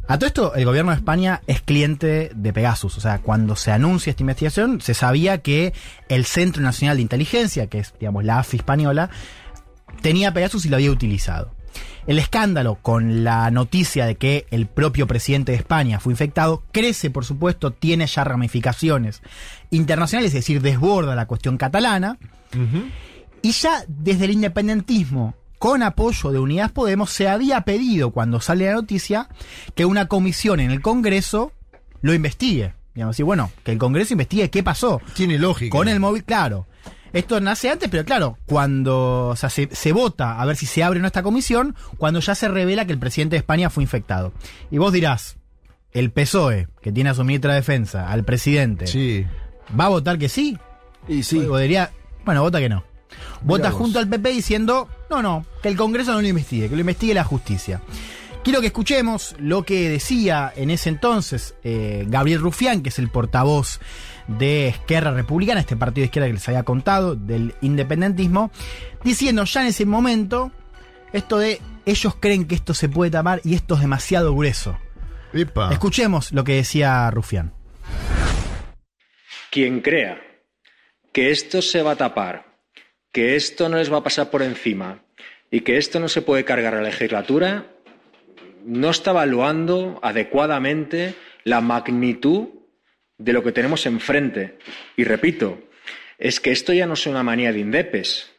[0.06, 2.98] A todo esto, el gobierno de España es cliente de Pegasus.
[2.98, 5.74] O sea, cuando se anuncia esta investigación, se sabía que
[6.10, 9.10] el Centro Nacional de Inteligencia, que es, digamos, la AFI española,
[10.02, 11.53] tenía Pegasus y lo había utilizado.
[12.06, 17.10] El escándalo con la noticia de que el propio presidente de España fue infectado crece,
[17.10, 19.22] por supuesto, tiene ya ramificaciones
[19.70, 22.18] internacionales, es decir, desborda la cuestión catalana.
[23.42, 28.66] Y ya desde el independentismo, con apoyo de Unidas Podemos, se había pedido, cuando sale
[28.66, 29.30] la noticia,
[29.76, 31.54] que una comisión en el Congreso
[32.02, 32.74] lo investigue.
[32.94, 35.02] Digamos, y bueno, que el Congreso investigue qué pasó.
[35.16, 35.76] Tiene lógica.
[35.76, 36.68] Con el móvil, claro.
[37.14, 40.84] Esto nace antes, pero claro, cuando o sea, se, se vota a ver si se
[40.84, 43.84] abre o no esta comisión, cuando ya se revela que el presidente de España fue
[43.84, 44.34] infectado.
[44.72, 45.38] Y vos dirás,
[45.92, 49.26] el PSOE, que tiene a su ministra de Defensa, al presidente, Sí.
[49.80, 50.58] ¿va a votar que sí?
[51.08, 51.38] Y sí.
[51.40, 51.92] O diría,
[52.26, 52.84] bueno, vota que no.
[53.44, 56.82] Vota junto al PP diciendo, no, no, que el Congreso no lo investigue, que lo
[56.82, 57.80] investigue la justicia.
[58.44, 63.10] Quiero que escuchemos lo que decía en ese entonces eh, Gabriel Rufián, que es el
[63.10, 63.80] portavoz
[64.28, 68.52] de Esquerra Republicana, este partido de izquierda que les había contado, del independentismo,
[69.04, 70.52] diciendo ya en ese momento
[71.12, 74.78] esto de ellos creen que esto se puede tapar y esto es demasiado grueso.
[75.34, 75.72] Epa.
[75.72, 77.54] Escuchemos lo que decía Rufián.
[79.50, 80.22] Quien crea
[81.12, 82.58] que esto se va a tapar,
[83.12, 85.04] que esto no les va a pasar por encima
[85.52, 87.68] y que esto no se puede cargar a la legislatura,
[88.66, 92.48] no está evaluando adecuadamente la magnitud
[93.24, 94.58] de lo que tenemos enfrente.
[94.98, 95.64] Y repito,
[96.18, 98.32] es que esto ya no es una manía de indepes,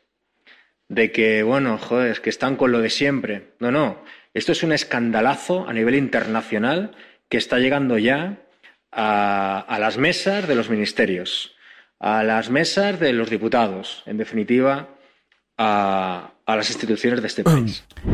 [0.88, 3.54] de que, bueno, joder, que están con lo de siempre.
[3.60, 4.04] No, no,
[4.34, 6.94] esto es un escandalazo a nivel internacional
[7.30, 8.42] que está llegando ya
[8.92, 11.56] a, las mesas de los ministerios,
[11.98, 14.90] a las mesas de los diputados, en definitiva,
[15.56, 17.84] a las instituciones de este país.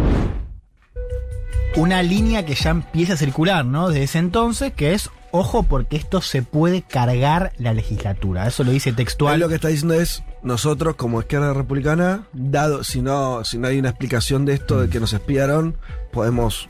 [1.76, 3.88] una línea que ya empieza a circular, ¿no?
[3.88, 8.46] Desde ese entonces, que es, ojo, porque esto se puede cargar la legislatura.
[8.46, 9.38] Eso lo dice Él textual.
[9.40, 13.78] lo que está diciendo es, nosotros como izquierda republicana, dado, si no, si no hay
[13.78, 15.76] una explicación de esto, de que nos espiaron,
[16.12, 16.68] podemos...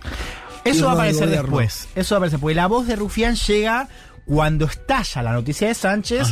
[0.64, 1.88] Eso va a aparecer después.
[1.94, 3.88] Eso va a aparecer, porque la voz de Rufián llega
[4.26, 6.28] cuando estalla la noticia de Sánchez.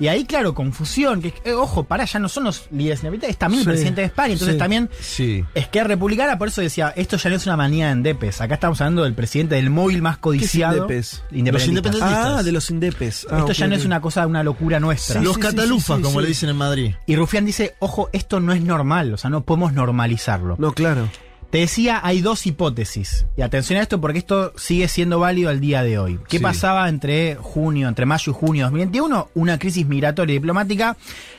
[0.00, 1.20] Y ahí, claro, confusión.
[1.20, 4.00] Que, eh, ojo, para, ya no son los líderes independientes, es también Sí, el presidente
[4.02, 4.32] de España.
[4.34, 5.44] Entonces sí, también Sí.
[5.54, 8.40] es que republicana, por eso decía, esto ya no es una manía de endepes.
[8.40, 10.86] Acá estamos hablando del presidente del móvil más codiciado.
[10.86, 11.66] ¿Qué es indepes?
[11.66, 12.26] Independentistas.
[12.38, 13.26] Ah, de los indepes.
[13.30, 15.20] Ah, esto ya no es una cosa, una locura nuestra.
[15.20, 16.22] Los catalufas, sí, sí, como sí.
[16.22, 16.94] le dicen en Madrid.
[17.06, 20.56] Y Rufián dice, ojo, esto no es normal, o sea, no podemos normalizarlo.
[20.58, 21.08] No, claro.
[21.50, 23.24] Te decía, hay dos hipótesis.
[23.36, 26.18] Y atención a esto porque esto sigue siendo válido al día de hoy.
[26.28, 26.42] ¿Qué Sí.
[26.42, 29.30] pasaba entre junio, entre mayo y junio de 2021?
[29.34, 30.96] Una crisis migratoria y diplomática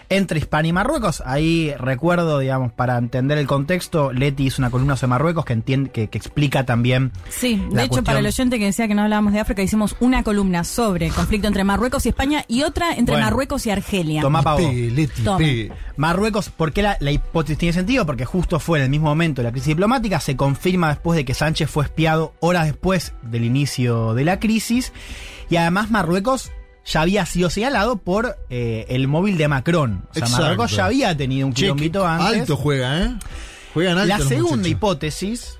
[0.10, 1.22] entre España y Marruecos.
[1.26, 5.92] Ahí recuerdo, digamos, para entender el contexto, Leti hizo una columna sobre Marruecos que, entiende,
[5.92, 7.12] que, que explica también.
[7.30, 9.96] Sí, de hecho, cuestión- para el oyente que decía que no hablábamos de África, hicimos
[10.00, 13.26] una columna sobre el conflicto entre Marruecos y España y otra entre Bueno.
[13.26, 14.22] Marruecos y Argelia.
[14.22, 14.58] Tomá pa'.
[15.98, 18.06] Marruecos, ¿por qué la, la hipótesis tiene sentido?
[18.06, 21.26] Porque justo fue en el mismo momento de la crisis diplomática, se confirma después de
[21.26, 24.94] que Sánchez fue espiado horas después del inicio de la crisis,
[25.50, 26.52] y además Marruecos
[26.90, 30.04] ya había sido señalado por eh, el móvil de Macron.
[30.10, 30.42] O sea, Exacto.
[30.44, 32.42] Marruecos ya había tenido un quilombito antes.
[32.42, 33.16] Alto juega, ¿eh?
[33.74, 34.08] Juegan alto.
[34.08, 34.68] La segunda muchachos.
[34.72, 35.60] hipótesis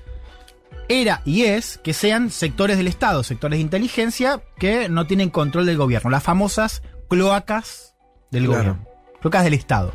[0.88, 5.66] era y es que sean sectores del Estado, sectores de inteligencia que no tienen control
[5.66, 7.94] del gobierno, las famosas cloacas
[8.32, 8.58] del Claro.
[8.62, 8.86] gobierno,
[9.20, 9.94] cloacas del Estado.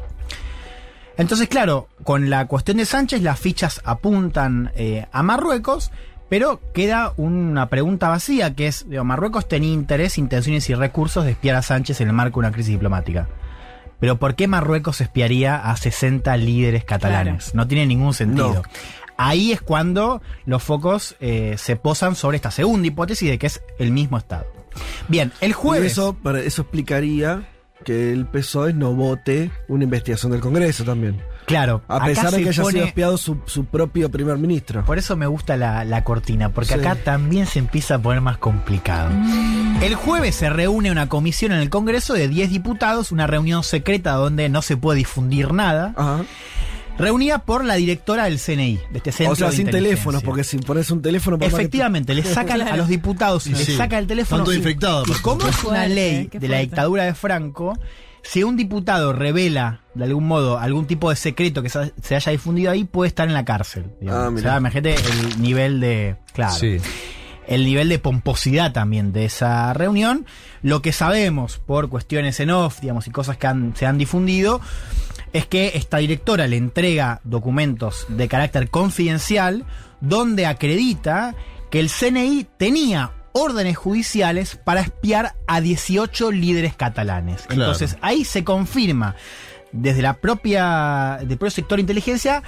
[1.18, 5.91] Entonces, claro, con la cuestión de Sánchez las fichas apuntan eh, a Marruecos,
[6.30, 11.31] pero queda una pregunta vacía que es, digo, Marruecos tenía interés, intenciones y recursos de
[11.31, 13.27] espiar a Sánchez en el marco de una crisis diplomática.
[13.99, 17.56] Pero ¿por qué Marruecos espiaría a 60 líderes catalanes?
[17.56, 18.53] No tiene ningún sentido.
[18.56, 18.64] No.
[19.18, 23.61] Ahí es cuando los focos eh, se posan sobre esta segunda hipótesis de que es
[23.80, 24.45] el mismo Estado.
[25.07, 25.93] Bien, el jueves...
[25.93, 27.47] eso explicaría
[27.85, 31.22] que el PSOE no vote una investigación del Congreso también.
[31.46, 34.84] Claro, A pesar de se que haya pone- sido espiado su, su propio primer ministro.
[34.86, 36.80] Por eso me gusta la, la cortina, porque Sí.
[36.80, 39.12] acá también se empieza a poner más complicado.
[39.82, 44.14] El jueves se reúne una comisión en el Congreso de 10 diputados, una reunión secreta
[44.14, 45.94] donde no se puede difundir nada.
[46.98, 50.46] Reunida por la directora del CNI, de este centro O sea, de sin teléfonos, porque
[50.46, 51.38] si pones un teléfono...
[51.38, 53.72] te- Efectivamente, le sacan a los diputados y Sí.
[53.74, 54.44] le saca el teléfono.
[54.44, 57.78] Y por como es una ley qué de la dictadura de Franco,
[58.27, 62.72] si un diputado revela de algún modo algún tipo de secreto que se haya difundido
[62.72, 63.85] ahí, puede estar en la cárcel.
[64.10, 66.15] Ah, o sea, imagínate el nivel de.
[66.34, 66.53] Claro.
[66.56, 66.77] Sí.
[67.47, 70.26] El nivel de pomposidad también de esa reunión.
[70.64, 74.60] Lo que sabemos por cuestiones en off, digamos, y cosas que han- se han difundido,
[75.31, 79.64] es que esta directora le entrega documentos de carácter confidencial
[80.02, 81.35] donde acredita
[81.69, 87.41] que el CNI tenía órdenes judiciales para espiar a 18 líderes catalanes.
[87.44, 87.72] Claro.
[87.72, 89.16] Entonces ahí se confirma
[89.74, 92.44] desde la propia del propio sector de inteligencia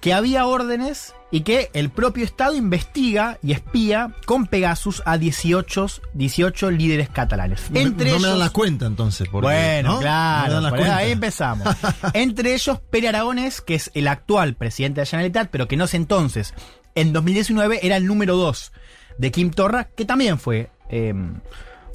[0.00, 5.86] que había órdenes y que el propio Estado investiga y espía con Pegasus a 18,
[6.14, 7.62] 18 líderes catalanes.
[7.70, 9.28] No me- Entre no me dan ellos- las cuentas entonces.
[9.30, 11.66] porque, bueno, claro, por ahí empezamos.
[12.14, 15.86] Entre ellos, Pere Aragones, que es el actual presidente de la Generalitat, pero que no
[15.86, 16.52] sé entonces,
[16.94, 18.72] en 2019 era el número 2
[19.18, 21.12] de Kim Torra, que también fue eh,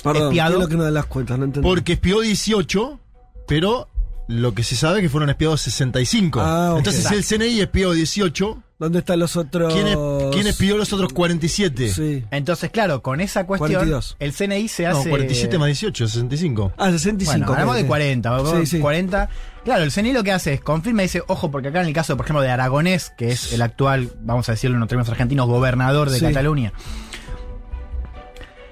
[0.03, 0.53] Perdón, ¿qué espiado.
[0.55, 1.37] es lo que no da las cuentas?
[1.37, 1.67] No entendí.
[1.67, 2.99] Porque espió 18,
[3.47, 3.87] pero
[4.27, 6.39] lo que se sabe es que fueron espiados 65.
[6.41, 6.77] Ah, ok.
[6.79, 9.71] Entonces, si el CNI espió 18, ¿Dónde están los otros?
[9.75, 9.97] ¿quién, es-
[10.31, 11.89] quién espió los otros 47?
[11.93, 12.23] Sí.
[12.31, 14.15] Entonces, claro, con esa cuestión, 42.
[14.17, 15.09] el CNI se No, hace...
[15.09, 16.73] 47 más 18, 65.
[16.77, 17.37] Ah, 65.
[17.37, 17.87] Bueno, hablamos de ok.
[17.87, 18.79] 40, Sí, sí.
[18.79, 19.29] 40.
[19.63, 21.93] Claro, el CNI lo que hace es confirma y dice, ojo, porque acá en el
[21.93, 25.45] caso, por ejemplo, de Aragonés, que es el actual, vamos a decirlo en términos argentinos,
[25.47, 26.25] gobernador de Sí.
[26.25, 26.73] Cataluña.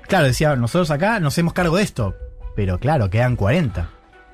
[0.10, 2.15] Claro, decía, nosotros acá nos hacemos cargo de esto,
[2.56, 3.91] pero claro, quedan 40,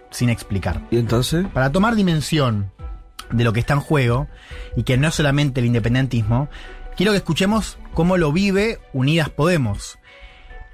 [0.10, 0.82] sin explicar.
[0.90, 1.46] ¿Y entonces?
[1.54, 2.72] Para tomar dimensión
[3.30, 4.30] de lo que está en juego,
[4.78, 6.48] y que no es solamente el independentismo,
[6.96, 10.00] quiero que escuchemos cómo lo vive Unidas Podemos.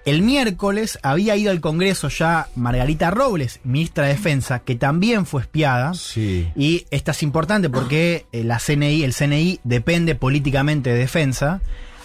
[0.06, 5.42] El miércoles había ido al Congreso ya Margarita Robles, ministra de Defensa, que también fue
[5.42, 5.96] espiada.
[5.96, 6.48] Sí.
[6.56, 11.62] Y esta es importante porque eh, la CNI, el CNI depende políticamente de defensa.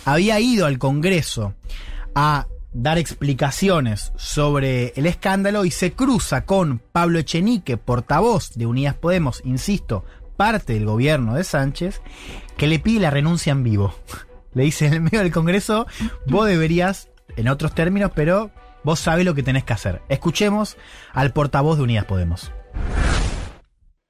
[0.07, 1.55] Había ido al Congreso
[2.15, 2.47] a
[2.77, 9.41] dar explicaciones sobre el escándalo y se cruza con Pablo Echenique, portavoz de Unidas Podemos,
[9.45, 10.05] insisto,
[10.37, 12.03] parte del gobierno de Sánchez,
[12.59, 13.95] que le pide la renuncia en vivo.
[14.53, 15.87] Le dice en el medio del Congreso,
[16.27, 18.51] vos deberías, en otros términos, pero
[18.85, 20.01] vos sabés lo que tenés que hacer.
[20.09, 20.79] Escuchemos
[21.13, 22.53] al portavoz de Unidas Podemos.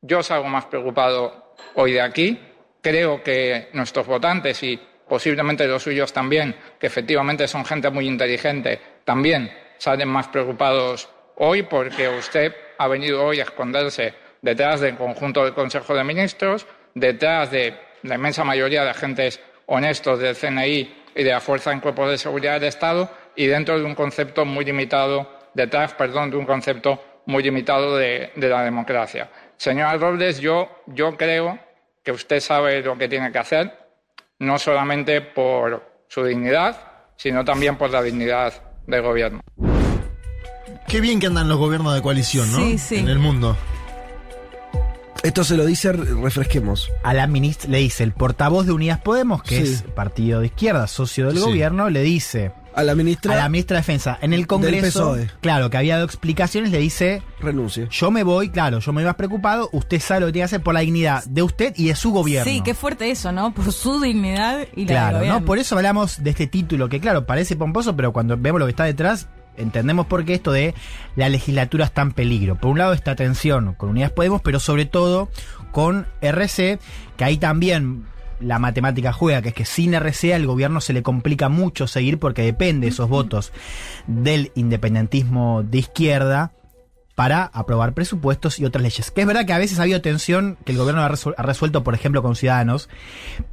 [0.03, 2.39] Yo salgo más preocupado hoy de aquí.
[2.81, 8.81] Creo que nuestros votantes y posiblemente los suyos también, que efectivamente son gente muy inteligente,
[9.05, 15.45] también salen más preocupados hoy porque usted ha venido hoy a esconderse detrás del conjunto
[15.45, 21.23] del Consejo de Ministros, detrás de la inmensa mayoría de agentes honestos del CNI y
[21.23, 24.65] de la Fuerza en Cuerpos de Seguridad del Estado y dentro de un concepto muy
[24.65, 29.29] limitado, detrás, perdón, de un concepto muy limitado de, la democracia.
[29.57, 30.69] Señora Robles, yo
[31.17, 31.59] creo
[32.03, 33.73] que usted sabe lo que tiene que hacer,
[34.39, 36.77] no solamente por su dignidad,
[37.17, 38.53] sino también por la dignidad
[38.87, 39.41] del gobierno.
[40.87, 42.59] Qué bien que andan los gobiernos de coalición, ¿no?
[42.59, 42.97] Sí, sí.
[42.97, 43.57] En el mundo.
[45.23, 46.93] Esto se lo dice, refresquemos.
[47.03, 49.73] A la ministra le dice el portavoz de Unidas Podemos, que Sí.
[49.73, 51.43] es partido de izquierda, socio del Sí.
[51.43, 53.33] gobierno, le dice A la ministra.
[53.33, 55.31] a la ministra de Defensa en el Congreso, PSOE.
[55.41, 57.89] claro, que había dado explicaciones, le dice, Renuncie.
[57.91, 60.47] yo me voy, claro, yo me voy más preocupado, usted sabe lo que tiene que
[60.55, 62.51] hacer por la dignidad de usted y de su gobierno.
[62.51, 63.53] Sí, qué fuerte eso, ¿no?
[63.55, 65.45] Por su dignidad y la Claro, del ¿no?
[65.45, 68.71] Por eso hablamos de este título, que claro, parece pomposo, pero cuando vemos lo que
[68.71, 69.27] está detrás,
[69.57, 70.75] entendemos por qué esto de
[71.17, 72.57] la legislatura está en peligro.
[72.57, 75.31] Por un lado, esta tensión con Unidas Podemos, pero sobre todo
[75.73, 76.79] con RC,
[77.17, 78.05] que ahí también
[78.41, 82.19] la matemática juega, que es que sin RC al gobierno se le complica mucho seguir
[82.19, 83.53] porque depende de esos votos
[84.07, 86.53] del independentismo de izquierda
[87.17, 89.11] para aprobar presupuestos y otras leyes.
[89.11, 91.83] Que es verdad que a veces ha habido tensión que el gobierno ha, ha resuelto,
[91.83, 92.91] por ejemplo, con Ciudadanos,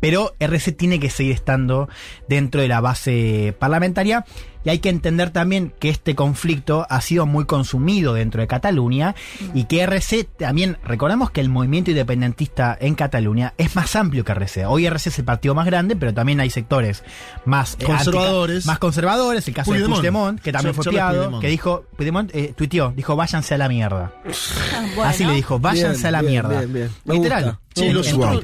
[0.02, 1.88] pero RC tiene que seguir estando
[2.28, 4.26] dentro de la base parlamentaria,
[4.66, 9.14] Y hay que entender también que este conflicto ha sido muy consumido dentro de Cataluña
[9.54, 14.32] y que RC también, recordemos que el movimiento independentista en Cataluña es más amplio que
[14.32, 14.66] RC.
[14.66, 17.04] Hoy RC es el partido más grande, pero también hay sectores
[17.46, 18.56] más eh, Conservadores.
[18.58, 20.00] antica- más conservadores, el caso de Puigdemont.
[20.00, 21.42] Puigdemont, que también fue piado, Puigdemont.
[21.42, 24.14] que dijo, Puigdemont eh, tuiteó, dijo váyanse a la mierda.
[24.96, 25.10] Bueno.
[25.10, 26.62] Así le dijo, váyanse Bien, a la bien, mierda.
[26.66, 27.44] bien, Literal.
[27.46, 27.60] gusta.
[27.76, 27.90] Sí,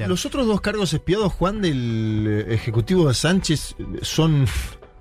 [0.08, 4.46] los otros dos cargos espiados, Juan, del eh, Ejecutivo de Sánchez, eh, son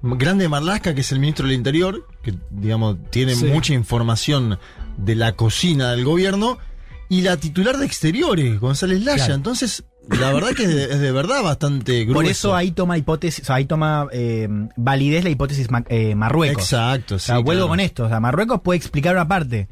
[0.02, 3.46] Grande Marlasca, que es el ministro del Interior, que, digamos, tiene Sí.
[3.46, 4.58] mucha información
[4.98, 6.58] de la cocina del gobierno,
[7.10, 9.18] y la titular de Exteriores, González Laya.
[9.18, 9.34] Claro.
[9.34, 12.14] Entonces, la verdad que es de, es de verdad bastante grueso.
[12.14, 14.48] Por eso ahí toma hipótesis, o sea, ahí toma eh,
[14.78, 16.64] validez la hipótesis ma- eh, Marruecos.
[16.64, 17.70] Exacto, O sea, sí, vuelvo claro.
[17.70, 18.04] con esto.
[18.06, 19.70] O sea, Marruecos puede explicar una parte,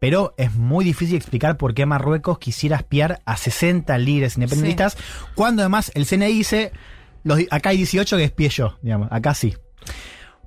[0.00, 4.96] pero es muy difícil explicar por qué Marruecos quisiera espiar a 60 líderes independentistas,
[5.34, 6.70] cuando además el CNI dice,
[7.28, 9.54] los, acá hay 18 que espíe yo, digamos, acá sí.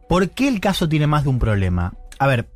[0.09, 1.93] ¿Por qué el caso tiene más de un problema?
[2.19, 2.49] A ver,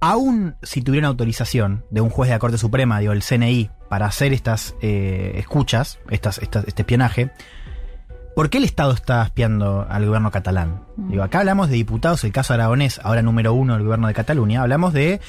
[0.00, 3.70] aún si tuviera una autorización de un juez de la Corte Suprema, digo, el CNI,
[3.88, 7.30] para hacer estas eh, escuchas, estas, estas- este espionaje,
[8.34, 10.82] ¿por qué el Estado está espiando al gobierno catalán?
[10.96, 14.62] Digo, acá hablamos de diputados, el caso aragonés, ahora número uno del gobierno de Cataluña,
[14.62, 15.20] hablamos de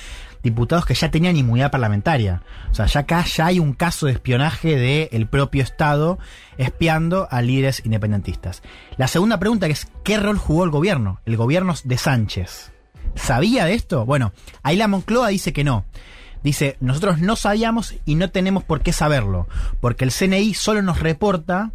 [0.43, 2.43] diputados que ya tenían inmunidad parlamentaria.
[2.69, 6.19] O sea, ya acá ya hay un caso de espionaje del propio Estado
[6.57, 8.61] espiando a líderes independentistas.
[8.97, 11.21] La segunda pregunta es, ¿qué rol jugó el gobierno?
[11.25, 12.71] El gobierno de Sánchez.
[13.15, 14.05] ¿Sabía de esto?
[14.05, 15.85] Bueno, ahí la Moncloa dice que no.
[16.43, 19.47] Dice, nosotros no sabíamos y no tenemos por qué saberlo,
[19.79, 21.71] porque el CNI solo nos reporta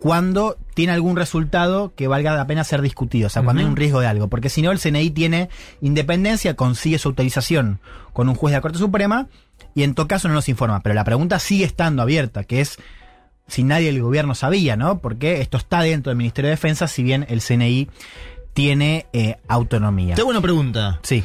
[0.00, 3.74] cuando tiene algún resultado que valga la pena ser discutido, o sea, cuando hay un
[3.74, 5.48] riesgo de algo, porque si no el CNI tiene
[5.80, 7.80] independencia, consigue su autorización
[8.12, 9.26] con un juez de la Corte Suprema
[9.74, 12.78] y en todo caso no nos informa, pero la pregunta sigue estando abierta, que es
[13.48, 15.00] si nadie del gobierno sabía, ¿no?
[15.00, 17.88] Porque esto está dentro del Ministerio de Defensa, si bien el CNI
[18.52, 20.14] tiene eh, autonomía.
[20.14, 21.00] Te hago una pregunta.
[21.02, 21.24] Sí.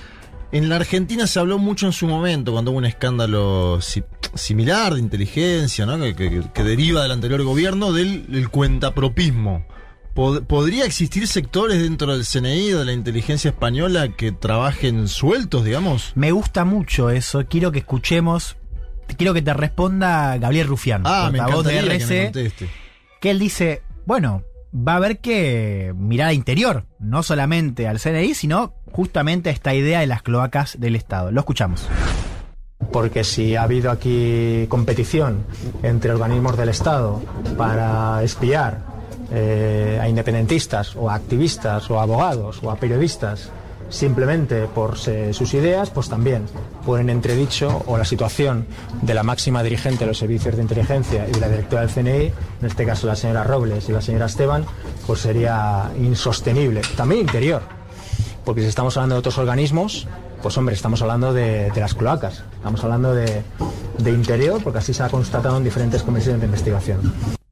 [0.54, 4.04] En la Argentina se habló mucho en su momento, cuando hubo un escándalo si-
[4.36, 5.98] similar de inteligencia, ¿no?
[6.00, 9.66] que, que- que deriva del anterior gobierno, del, del cuentapropismo.
[10.14, 16.12] Pod- ¿Podría existir sectores dentro del CNI de la inteligencia española que trabajen sueltos, digamos?
[16.14, 18.56] Me gusta mucho eso, quiero que escuchemos,
[19.18, 22.70] quiero que te responda Gabriel Rufián, Ah, me de encantaría que me RC, conteste.
[23.20, 24.44] que él dice, bueno,
[24.74, 29.74] va a haber que mirar a interior, no solamente al CNI, sino justamente a esta
[29.74, 31.32] idea de las cloacas del Estado.
[31.32, 31.88] Lo escuchamos.
[32.92, 35.46] Porque si ha habido aquí competición
[35.84, 37.22] entre organismos del Estado
[37.58, 38.82] para espiar
[39.32, 43.52] eh, a independentistas o a activistas o a abogados o a periodistas
[43.94, 46.46] simplemente por sus ideas, pues también
[46.86, 48.66] ponen en entredicho o la situación
[49.02, 52.26] de la máxima dirigente de los servicios de inteligencia y de la directora del CNI,
[52.62, 54.66] en este caso la señora Robles y la señora Esteban,
[55.06, 56.82] pues sería insostenible.
[56.98, 57.62] También interior,
[58.44, 60.08] porque si estamos hablando de otros organismos,
[60.42, 63.44] pues hombre, estamos hablando de, las cloacas, estamos hablando de
[64.08, 67.43] interior, porque así se ha constatado en diferentes comisiones de investigación.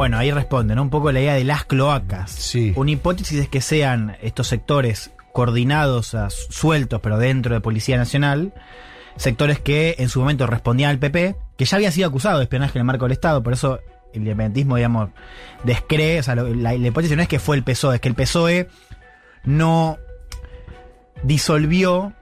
[0.00, 0.80] Bueno, ahí responde, ¿no?
[0.80, 2.30] Un poco la idea de las cloacas.
[2.30, 2.72] Sí.
[2.74, 6.16] Una hipótesis es que sean estos sectores coordinados,
[6.48, 8.54] sueltos, pero dentro de Policía Nacional,
[9.16, 12.78] sectores que en su momento respondían al PP, que ya había sido acusado de espionaje
[12.78, 13.78] en el marco del Estado, por eso
[14.14, 15.10] el independentismo, digamos,
[15.64, 18.68] descree, o sea, la hipótesis no es que fue el PSOE, es que el PSOE
[19.44, 19.98] no
[21.24, 22.14] disolvió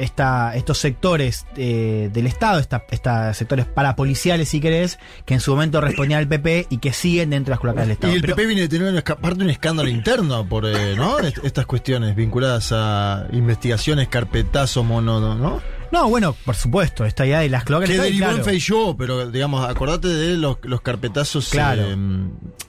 [0.00, 5.52] esta, estos sectores eh, del Estado, esta, esta sectores parapoliciales, si querés, que en su
[5.52, 8.12] momento respondían al PP y que siguen dentro de las cloacas del Estado.
[8.12, 10.66] Y el Pero- PP viene de tener una esca- parte de un escándalo interno por
[10.66, 11.18] eh, ¿no?
[11.20, 15.60] Est- estas cuestiones vinculadas a investigaciones, carpetazo, mono, ¿no?
[15.92, 18.44] No, bueno, por supuesto, esta idea de las cloacas Que derivó en claro.
[18.44, 21.48] Feijóo, pero digamos, acordate de los, los carpetazos.
[21.50, 21.82] Claro.
[21.90, 21.96] eh,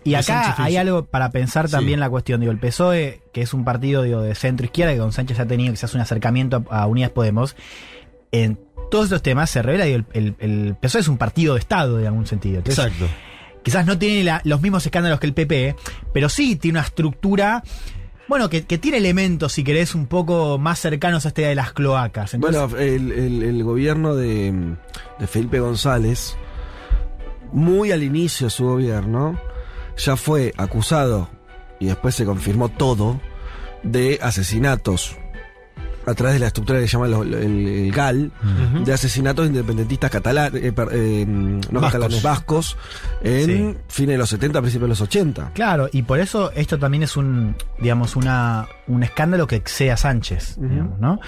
[0.03, 1.72] Y de acá hay algo para pensar Sí.
[1.73, 2.39] también la cuestión.
[2.39, 5.45] Digo, el PSOE, que es un partido digo, de centro izquierda, que con Sánchez ha
[5.45, 7.56] tenido quizás un acercamiento a, a Unidas Podemos,
[8.31, 11.60] en todos estos temas se revela, digo, el, el, el PSOE es un partido de
[11.60, 12.57] Estado, en algún sentido.
[12.57, 13.06] Entonces, Exacto.
[13.64, 15.76] Quizás no tiene la- los mismos escándalos que el PP,
[16.11, 17.61] pero sí tiene una estructura.
[18.32, 21.74] Bueno, que, tiene elementos, si querés, un poco más cercanos a esta idea de las
[21.74, 22.38] cloacas.
[22.38, 24.78] Bueno, el gobierno de,
[25.20, 26.38] de Felipe González,
[27.52, 29.38] muy al inicio de su gobierno,
[29.98, 31.28] ya fue acusado,
[31.78, 33.20] y después se confirmó todo,
[33.84, 35.18] de asesinatos
[36.06, 38.32] a través de la estructura que se llama el, el GAL,
[38.76, 38.84] Ujú.
[38.86, 41.82] de asesinatos de independentistas catalanes, no Vascos.
[41.91, 42.78] catalanes vascos,
[43.23, 45.52] en fines de los 70, principios de los 80.
[45.53, 49.98] Claro, y por eso esto también es un, digamos, una, un escándalo que excede a
[49.98, 51.19] Sánchez, digamos, ¿no?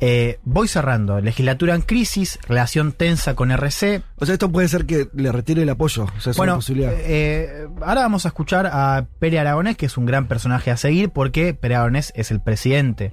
[0.00, 1.20] Eh, voy cerrando.
[1.20, 4.02] Legislatura en crisis, relación tensa con RC.
[4.18, 6.04] O sea, esto puede ser que le retire el apoyo.
[6.04, 6.92] O sea, es bueno, una posibilidad.
[6.96, 11.10] eh, ahora vamos a escuchar a Pere Aragonés, que es un gran personaje a seguir,
[11.10, 13.12] porque Pere Aragonés es el presidente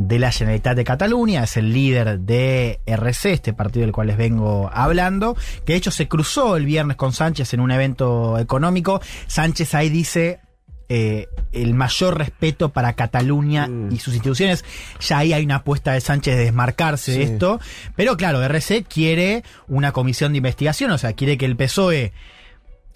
[0.00, 4.16] de la Generalitat de Cataluña, es el líder de RC, este partido del cual les
[4.16, 5.36] vengo hablando,
[5.66, 9.02] que de hecho se cruzó el viernes con Sánchez en un evento económico.
[9.26, 10.40] Sánchez ahí dice
[10.88, 14.64] eh, el mayor respeto para Cataluña y sus instituciones.
[15.00, 17.60] Ya ahí hay una apuesta de Sánchez de desmarcarse de esto.
[17.94, 22.12] Pero claro, RC quiere una comisión de investigación, o sea, quiere que el PSOE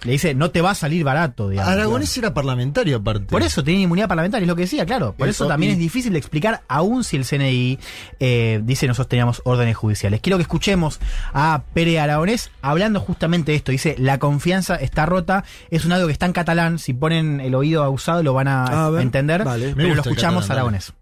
[0.03, 1.73] le dice, no te va a salir barato, digamos.
[1.73, 3.27] Aragonés era parlamentario aparte.
[3.27, 5.15] Por eso tiene inmunidad parlamentaria, es lo que decía, claro.
[5.16, 7.79] Por eso Eso, también y- es difícil de explicar, aún si el CNI
[8.21, 10.21] eh, dice nosotros teníamos órdenes judiciales.
[10.21, 11.01] Quiero que escuchemos
[11.33, 13.73] a Pere Aragonés hablando justamente de esto.
[13.73, 17.55] Dice, la confianza está rota, es un algo que está en catalán, si ponen el
[17.55, 19.73] oído abusado lo van a, A ver, entender, vale.
[19.75, 20.59] Pero lo escuchamos catalán.
[20.59, 20.93] Aragonés.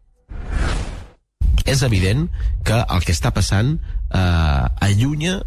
[1.64, 2.28] és evident
[2.66, 3.77] que el que està passant
[4.10, 5.43] eh, allunya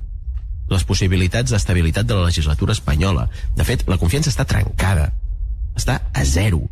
[0.70, 3.28] les possibilitats d'estabilitat de la legislatura espanyola.
[3.56, 5.12] De fet, la confiança està trencada.
[5.76, 6.64] Està a zero.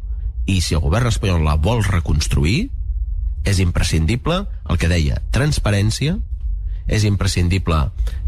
[0.45, 2.71] I si el govern espanyol la vol reconstruir,
[3.43, 6.17] és imprescindible el que deia, transparència,
[6.87, 7.79] és imprescindible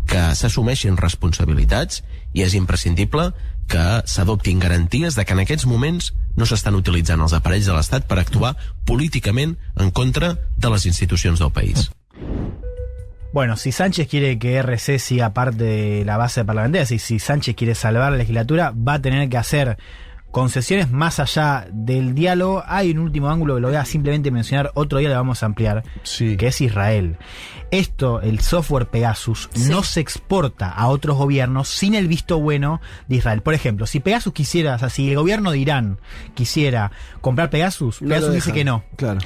[0.07, 2.03] que s'assumeixin responsabilitats
[2.35, 3.31] i és imprescindible
[3.67, 8.05] que s'adoptin garanties de que en aquests moments no s'estan utilitzant els aparells de l'Estat
[8.07, 8.53] per actuar
[8.85, 11.89] políticament en contra de les institucions del país.
[13.35, 17.53] Bueno, si Sánchez quiere que RC siga parte de la base parlamentaria, si, si Sánchez
[17.53, 19.77] quiere salvar la legislatura, va a tener que hacer
[20.31, 22.63] concesiones más allá del diálogo.
[22.65, 25.47] Hay un último ángulo que lo voy a simplemente mencionar, otro día lo vamos a
[25.47, 25.83] ampliar,
[26.17, 27.17] que es Israel.
[27.71, 32.79] Esto, el software Pegasus, no se exporta a otros gobiernos sin el visto bueno
[33.09, 33.41] de Israel.
[33.41, 35.99] Por ejemplo, si Pegasus quisiera, o sea, si el gobierno de Irán
[36.35, 38.85] quisiera comprar Pegasus, No Pegasus dice que no.
[38.95, 39.19] Claro.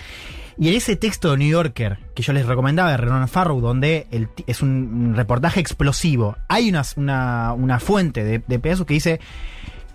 [0.60, 4.08] Y en ese texto de New Yorker que yo les recomendaba de Renan Farrow, donde
[4.12, 8.94] el es un un reportaje explosivo, hay una, una, una fuente de, de Pegasus que
[8.94, 9.20] dice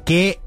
[0.05, 0.41] que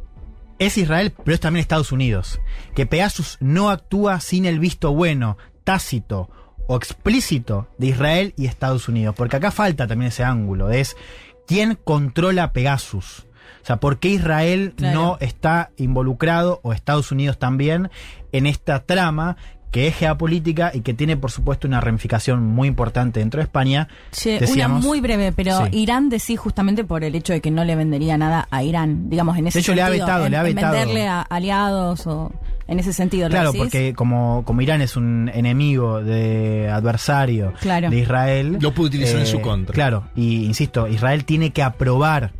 [0.60, 2.40] es Israel, pero es también Estados Unidos.
[2.76, 6.30] Que Pegasus no actúa sin el visto bueno, tácito
[6.68, 9.16] o explícito de Israel y Estados Unidos.
[9.16, 10.72] Porque acá falta también ese ángulo.
[10.72, 10.98] Es
[11.46, 13.28] quién controla Pegasus.
[13.62, 15.00] O sea, ¿por qué Israel Claro.
[15.00, 17.90] no está involucrado, o Estados Unidos también,
[18.32, 19.38] en esta trama
[19.72, 23.88] que es geopolítica y que tiene, por supuesto, una ramificación muy importante dentro de España?
[24.12, 25.72] Che, Decíamos- una muy breve, pero Sí.
[25.80, 29.38] Irán decía justamente por el hecho de que no le vendería nada a Irán, digamos,
[29.38, 30.74] en ese De hecho, le ha sentido, vetado, en, le ha vetado.
[30.74, 32.32] venderle a aliados o
[32.68, 33.28] en ese sentido.
[33.28, 33.62] ¿lo Claro, decís?
[33.66, 37.90] porque como, como Irán es un enemigo de adversario Claro.
[37.90, 38.56] de Israel.
[38.56, 39.74] eh, Lo puede utilizar en su contra.
[39.74, 42.32] Claro, y insisto, Israel tiene que aprobar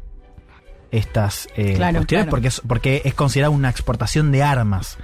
[0.92, 2.30] estas eh, Claro, cuestiones claro.
[2.30, 4.98] Porque, es, porque es considerada una exportación de armas.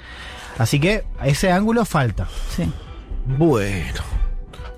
[0.58, 2.28] Así que ese ángulo falta.
[2.56, 2.72] Sí.
[3.26, 4.02] Bueno.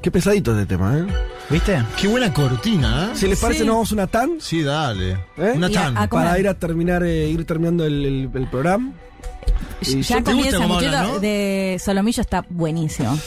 [0.01, 1.05] Qué pesadito este tema, ¿eh?
[1.49, 1.81] ¿Viste?
[1.99, 3.15] Qué buena cortina, ¿eh?
[3.15, 3.65] Si les parece, Sí.
[3.65, 4.39] nos vamos a una tan.
[4.39, 5.13] Sí, dale.
[5.37, 5.53] ¿eh?
[5.55, 5.97] Una a- tan.
[5.97, 6.07] a.
[6.07, 8.91] Para ir a terminar, eh, ir terminando el, el- el programa.
[9.81, 11.19] Y ya hablan, no?
[11.19, 13.17] de solomillo, está buenísimo.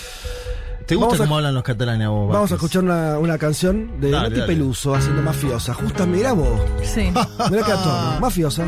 [0.87, 2.33] ¿Te gusta Vamos a- cómo hablan los catalanes a vos?
[2.33, 4.53] Vamos a escuchar una, una canción de Dale, Nati dale.
[4.55, 5.75] Peluso haciendo mafiosa.
[5.75, 6.61] Justa, mira vos.
[6.83, 7.11] Sí.
[7.51, 8.21] Mira que actor.
[8.21, 8.65] Mafiosa.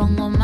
[0.00, 0.39] Pongo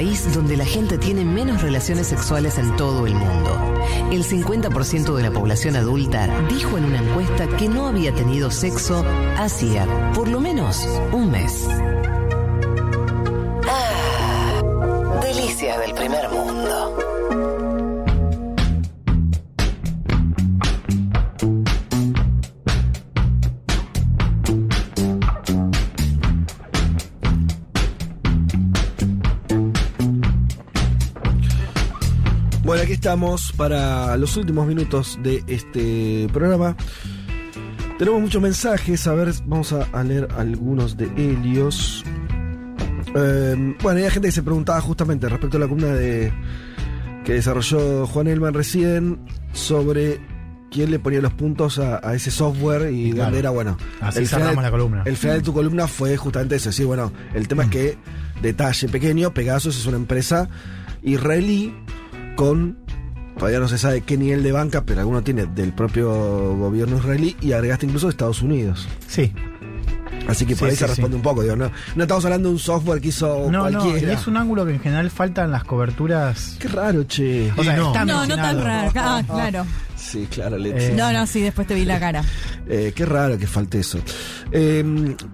[0.00, 3.50] donde la gente tiene menos relaciones sexuales en todo el mundo.
[4.10, 9.04] El 50% de la población adulta dijo en una encuesta que no había tenido sexo
[9.36, 11.68] hacía por lo menos un mes.
[33.56, 36.76] Para los últimos minutos de este programa.
[37.98, 42.02] Tenemos muchos mensajes, a ver, vamos a, a leer algunos de ellos.
[43.14, 46.32] Eh, bueno, hay gente que se preguntaba justamente respecto a la columna de
[47.24, 49.18] que desarrolló Juan Elman recién
[49.52, 50.18] sobre
[50.70, 53.76] quién le ponía los puntos a, a ese software y, Y claro, dónde era, bueno.
[54.00, 55.02] así el final- cerramos la columna.
[55.04, 57.98] El final de tu columna fue justamente eso, sí, bueno, el tema es que,
[58.40, 60.48] detalle pequeño, Pegasus es una empresa
[61.02, 61.74] israelí
[62.36, 62.78] con,
[63.40, 66.10] todavía no se sabe qué nivel de banca, pero alguno tiene del propio
[66.56, 68.86] gobierno israelí y agregaste incluso de Estados Unidos.
[69.08, 69.32] Sí.
[70.28, 71.16] Así que por Sí, ahí se responde sí.
[71.16, 73.82] un poco, digo, no, no estamos hablando de un software que hizo No, no, y
[73.88, 74.12] cualquiera.
[74.12, 76.56] es un ángulo que en general falta en las coberturas.
[76.60, 77.50] Qué raro, che.
[77.56, 77.86] O sea, no.
[77.88, 78.92] está No, no tan raro.
[78.94, 79.66] Ah, claro.
[79.96, 80.92] Sí, claro, Leti.
[80.94, 82.22] No, no, sí, después te vi la cara.
[82.68, 83.98] Eh, qué raro que falte eso.
[84.52, 84.84] Eh,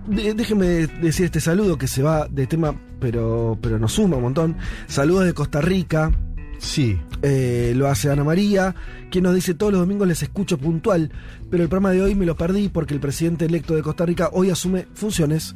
[0.06, 0.66] déjeme
[1.00, 4.56] decir este saludo que se va de tema, pero, pero nos suma un montón.
[4.86, 6.12] Saludos de Costa Rica.
[6.58, 6.98] Sí.
[7.22, 8.74] Eh, lo hace Ana María,
[9.10, 11.10] quien nos dice todos los domingos les escucho puntual,
[11.50, 14.30] pero el programa de hoy me lo perdí porque el presidente electo de Costa Rica
[14.32, 15.54] hoy asume funciones.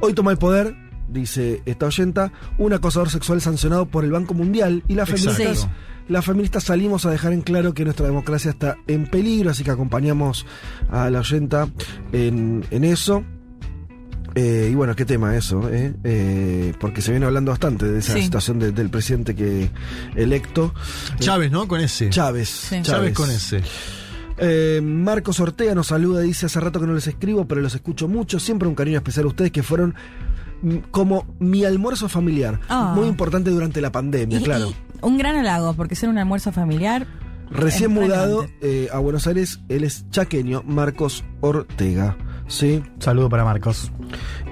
[0.00, 0.76] Hoy toma el poder,
[1.08, 5.32] dice esta oyenta, un acosador sexual sancionado por el Banco Mundial y las Exacto.
[5.34, 5.68] feministas,
[6.08, 9.70] las feministas salimos a dejar en claro que nuestra democracia está en peligro, así que
[9.70, 10.46] acompañamos
[10.90, 11.68] a la oyenta
[12.12, 13.24] en, en eso.
[14.36, 15.94] Eh, y bueno, qué tema eso, eh?
[16.02, 18.22] Eh, porque se viene hablando bastante de esa Sí.
[18.22, 19.70] situación de- del presidente que
[20.16, 20.74] electo.
[21.20, 21.68] Chávez, ¿no?
[21.68, 22.10] Con ese.
[22.10, 22.70] Chávez.
[22.82, 23.62] Chávez con ese.
[24.38, 28.08] Eh, Marcos Ortega nos saluda, dice hace rato que no les escribo, pero los escucho
[28.08, 28.40] mucho.
[28.40, 29.94] Siempre un cariño especial a ustedes que fueron
[30.62, 32.58] mm, como mi almuerzo familiar.
[32.68, 32.92] Ah.
[32.96, 34.70] Muy importante durante la pandemia, Y- claro.
[34.70, 34.74] y
[35.06, 37.06] un gran halago, porque ser un almuerzo familiar.
[37.50, 42.16] Recién mudado eh, a Buenos Aires, él es chaqueño, Marcos Ortega.
[42.46, 42.82] ¿Sí?
[42.98, 43.90] Saludo para Marcos.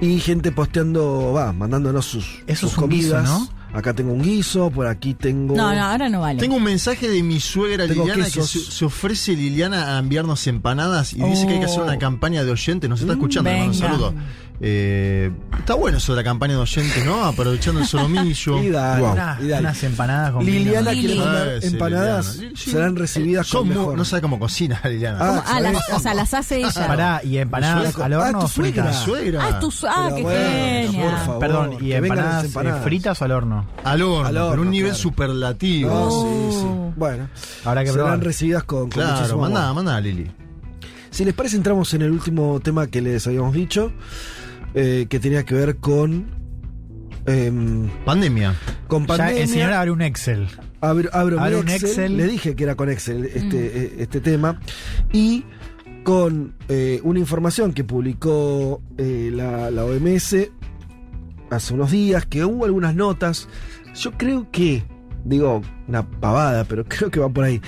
[0.01, 3.25] Y gente posteando, va, mandándonos sus, Eso sus es un guiso, comidas.
[3.39, 3.63] ¿no?
[3.77, 5.55] Acá tengo un guiso, por aquí tengo.
[5.55, 6.39] No, no, ahora no vale.
[6.39, 8.51] Tengo un mensaje de mi suegra Tengo Liliana que quesos.
[8.65, 11.85] se, se ofrece Liliana a enviarnos empanadas y dice que hay que hacer Oh.
[11.85, 12.87] una campaña de oyentes.
[12.89, 13.91] Nos está escuchando, le mando un venga.
[13.91, 14.13] saludo.
[14.61, 17.25] Eh, está bueno eso de la campaña de oyentes, ¿no?
[17.25, 18.59] Aprovechando el solomillo.
[18.63, 19.13] Y dale, Guau.
[19.13, 19.61] Una- y dale.
[19.61, 21.01] unas empanadas con Liliana vino.
[21.13, 22.57] quiere Ah, sí, empanadas, Liliana.
[22.57, 23.97] Serán recibidas Son con muy- mejor.
[23.97, 25.17] No sabe cómo cocina Liliana.
[25.19, 26.87] Ah, Ah, las- o sea, las hace ella.
[26.87, 28.05] Pará, y empanadas suegra.
[28.05, 28.95] al Ah, horno tu fritas.
[29.03, 29.45] suegra.
[29.45, 31.03] Ah, tu su- ah, qué bueno, genia.
[31.03, 32.83] por favor, Perdón, ¿y empanadas, eh, empanadas.
[32.83, 33.65] fritas o al horno?
[33.83, 35.01] Al horno, Al horno, pero un nivel claro.
[35.01, 35.89] superlativo.
[35.89, 36.51] No, Oh.
[36.51, 36.93] sí, sí.
[36.95, 37.27] Bueno,
[37.65, 38.23] Habrá que serán probar.
[38.23, 39.37] recibidas con, con Claro,
[39.75, 40.31] manda a Lili.
[41.09, 43.91] Si les parece, entramos en el último tema que les habíamos dicho,
[44.73, 46.25] eh, que tenía que ver con.
[47.25, 48.55] em, Pandemia.
[48.87, 49.41] con Ya pandemia.
[49.43, 50.47] el señor abre un Excel.
[50.81, 52.17] Abro, abro mi Abre un Excel, Excel.
[52.17, 54.59] Le dije que era con Excel este, eh, este tema.
[55.11, 55.45] Y
[56.03, 60.35] con eh, una información que publicó eh, la, la OMS
[61.49, 63.47] hace unos días, que hubo algunas notas.
[63.95, 64.83] Yo creo que,
[65.23, 67.61] digo, una pavada, pero creo que va por ahí.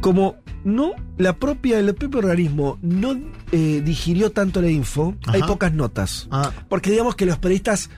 [0.00, 3.18] Como no, la propia, el propio organismo no
[3.52, 5.48] eh, digirió tanto la info, hay Ajá.
[5.48, 6.28] pocas notas.
[6.30, 7.90] Ah, Porque digamos que los periodistas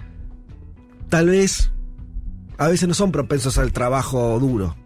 [1.08, 1.70] tal vez
[2.58, 4.76] a veces no son propensos al trabajo duro.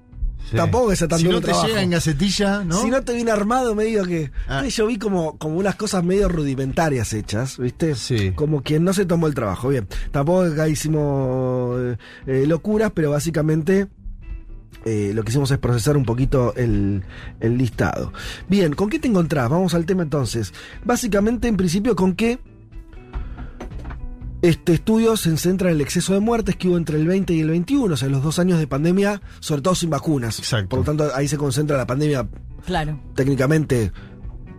[0.50, 0.56] sí.
[0.56, 1.66] Tampoco que sea tan Si duro no el te trabajo.
[1.68, 2.80] llega en gacetilla, ¿no?
[2.80, 4.30] Si no te viene armado medio que...
[4.48, 4.64] Ah.
[4.66, 7.94] Yo vi como, como unas cosas medio rudimentarias hechas, ¿viste?
[7.94, 8.32] Sí.
[8.32, 9.68] Como quien no se tomó el trabajo.
[9.68, 13.88] Bien, tampoco acá hicimos eh, eh, locuras, pero básicamente...
[14.84, 17.02] eh, lo que hicimos es procesar un poquito el,
[17.40, 18.12] el listado.
[18.48, 19.48] Bien, ¿con qué te encontrás?
[19.48, 20.52] Vamos al tema entonces.
[20.84, 22.38] Básicamente, en principio, con qué
[24.42, 27.40] este estudio se centra en el exceso de muertes que hubo entre el 20 y
[27.40, 30.38] el 21, o sea, los dos años de pandemia, sobre todo sin vacunas.
[30.38, 30.68] Exacto.
[30.68, 32.28] Por lo tanto, ahí se concentra la pandemia
[32.66, 33.00] Claro.
[33.14, 33.92] técnicamente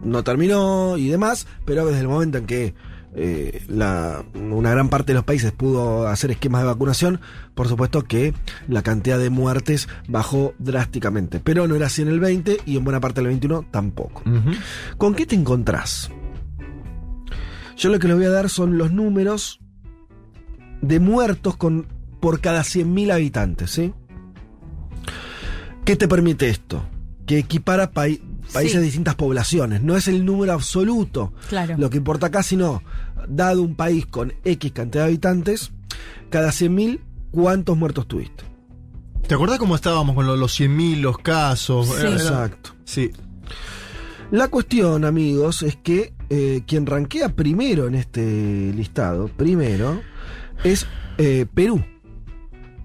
[0.04, 2.74] no terminó y demás, pero desde el momento en que
[3.20, 7.20] eh, la- una gran parte de los países pudo hacer esquemas de vacunación,
[7.56, 8.34] por supuesto que
[8.68, 11.40] la cantidad de muertes bajó drásticamente.
[11.40, 14.22] Pero no era así en el 20 y en buena parte del 21 tampoco.
[14.98, 16.12] ¿Con qué te encontrás?
[17.76, 19.60] Yo lo que les voy a dar son los números
[20.82, 21.88] de muertos con,
[22.20, 23.94] por cada 100.000 habitantes, ¿sí?
[25.86, 26.84] ¿Qué te permite esto?
[27.26, 27.92] que equipara
[28.54, 28.78] países Sí.
[28.80, 29.82] de distintas poblaciones.
[29.82, 31.76] No es el número absoluto Claro.
[31.78, 32.82] lo que importa acá, sino,
[33.28, 35.72] dado un país con X cantidad de habitantes,
[36.30, 37.02] cada 100.000,
[37.32, 38.44] ¿cuántos muertos tuviste?
[39.28, 41.88] ¿Te acordás cómo estábamos con lo- los 100.000, los casos?
[41.88, 42.06] Sí.
[42.08, 42.72] Exacto.
[42.86, 43.12] Sí.
[44.32, 50.02] La cuestión, amigos, es que eh, quien rankea primero en este listado, primero,
[50.66, 50.86] es
[51.18, 51.84] eh, Perú.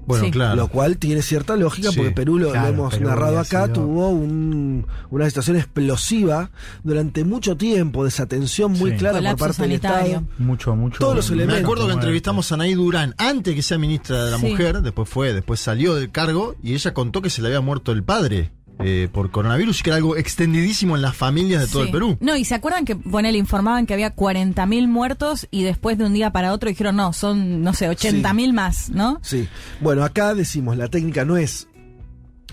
[0.06, 0.30] Bueno, Sí.
[0.32, 0.56] claro.
[0.56, 4.08] Lo cual tiene cierta lógica Sí, porque Perú, lo, hemos Perú narrado acá, sido- tuvo
[4.10, 6.50] un- una situación explosiva
[6.82, 8.96] durante mucho tiempo, desatención muy Sí.
[8.96, 10.06] clara Colapso por parte del sanitario.
[10.18, 10.26] Estado.
[10.38, 10.98] Mucho, mucho.
[10.98, 11.62] Todos los Me elementos.
[11.64, 14.46] acuerdo que entrevistamos a Anaí Durán antes que sea ministra de la Sí.
[14.48, 17.92] Mujer, después fue, después salió del cargo y ella contó que se le había muerto
[17.92, 18.50] el padre
[18.80, 21.88] eh, por coronavirus que era algo extendidísimo en las familias de todo Sí.
[21.88, 22.16] el Perú.
[22.20, 26.04] No, y se acuerdan que, bueno, le informaban que había 40.000 muertos y después de
[26.06, 29.18] un día para otro dijeron, no, son, no sé, 80.000 más, ¿no?
[29.22, 29.48] Sí.
[29.80, 31.68] Bueno, acá decimos, la técnica no es.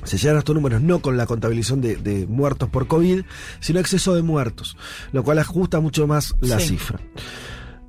[0.04, 3.24] Se llegan a estos números no con la contabilización de, de muertos por COVID,
[3.60, 4.78] sino exceso de muertos,
[5.12, 6.70] lo cual ajusta mucho más la Sí.
[6.70, 7.00] cifra.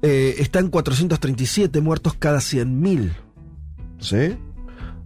[0.02, 3.12] Eh, está en 437 muertos cada 100.000.
[4.01, 4.36] ¿Sí?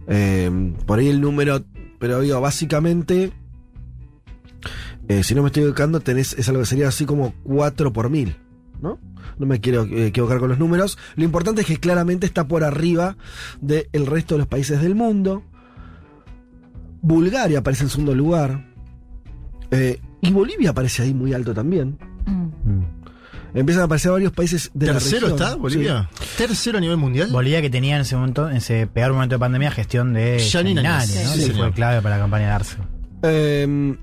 [0.07, 1.63] Eh, por ahí el número,
[1.99, 3.31] pero digo, básicamente,
[5.07, 8.09] eh, si no me estoy equivocando, tenés, es algo que sería así como 4 por
[8.09, 8.35] mil,
[8.81, 8.99] ¿no?
[9.37, 10.97] No me quiero eh, equivocar con los números.
[11.15, 13.17] Lo importante es que claramente está por arriba
[13.61, 15.43] del resto de los países del mundo.
[17.01, 18.65] Bulgaria aparece en segundo lugar.
[19.71, 21.97] Eh, y Bolivia aparece ahí muy alto también.
[23.55, 25.47] Empiezan a aparecer varios países de ¿Tercero la región.
[25.49, 26.09] está Bolivia?
[26.37, 27.29] ¿Tercero a nivel mundial?
[27.31, 30.81] Bolivia que tenía en ese momento, en ese peor momento de pandemia, gestión de Yanina
[30.81, 31.23] Yanina, Áñez.
[31.25, 31.33] ¿no?
[31.33, 32.77] Sí, fue clave para la campaña de Arce.
[33.23, 33.95] Eh,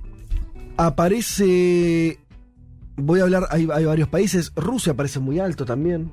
[0.79, 2.19] aparece.
[2.97, 4.53] Voy a hablar, hay, hay varios países.
[4.57, 6.11] Rusia aparece muy alto también.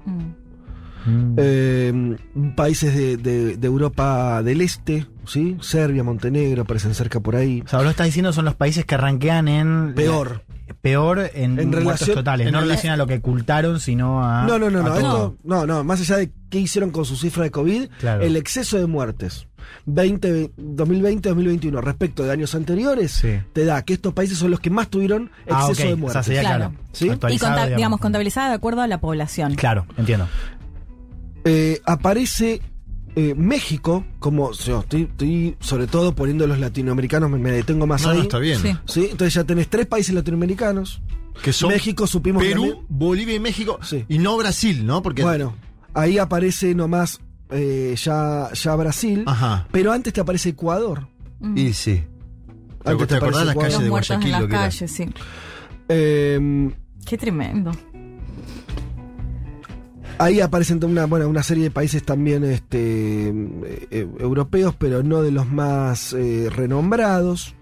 [1.38, 2.18] Eh,
[2.56, 5.58] países de, de- de Europa del Este, ¿sí?
[5.62, 7.62] Serbia, Montenegro aparecen cerca por ahí.
[7.66, 9.94] O sea, vos lo estás diciendo son los países que ranquean en...
[9.96, 10.44] Peor.
[10.82, 13.80] Peor en, En muertos relación- totales, en no en rela- relación a lo que ocultaron,
[13.80, 14.44] sino a...
[14.46, 15.00] No, no, no, a no, todo.
[15.02, 18.24] esto- no, no, más allá de qué hicieron con su cifra de COVID, Claro.
[18.24, 19.48] el exceso de muertes
[19.88, 24.90] 20, 2020-2021 respecto de años anteriores te da que estos países son los que más
[24.90, 26.14] tuvieron Ah, exceso de o muertes.
[26.14, 26.70] sea, sería Claro.
[26.70, 26.84] claro.
[26.94, 27.08] ¿Sí?
[27.08, 27.78] Y Actualizado, conta- digamos.
[27.78, 29.56] digamos, contabilizada de acuerdo a la población.
[29.56, 30.28] Claro, entiendo.
[31.46, 32.62] Eh, aparece
[33.16, 38.04] eh, México, como yo estoy, estoy sobre todo poniendo los latinoamericanos, me, me detengo más
[38.04, 38.18] No, ahí.
[38.18, 38.60] no, está bien.
[38.60, 38.76] Sí.
[38.86, 41.02] Sí, Entonces ya tenés tres países latinoamericanos.
[41.44, 42.86] Que son México, supimos Perú, también.
[42.90, 43.80] Bolivia y México.
[44.10, 45.02] Y no Brasil, ¿no?
[45.02, 45.56] Porque Bueno,
[45.94, 47.20] ahí aparece nomás
[47.52, 49.66] eh, ya, ya Brasil, Ajá.
[49.72, 51.08] pero antes te aparece Ecuador.
[51.56, 52.04] Y sí.
[52.84, 54.50] ¿Te, Antes te acordás aparece las calles de muertos en Guayaquil?
[54.50, 55.06] las calles, sí.
[55.88, 56.70] Eh,
[57.06, 57.72] Qué tremendo.
[60.20, 65.22] Ahí aparecen una, bueno, una serie de países también este, eh, eh, europeos, pero no
[65.22, 67.56] de los más eh, renombrados.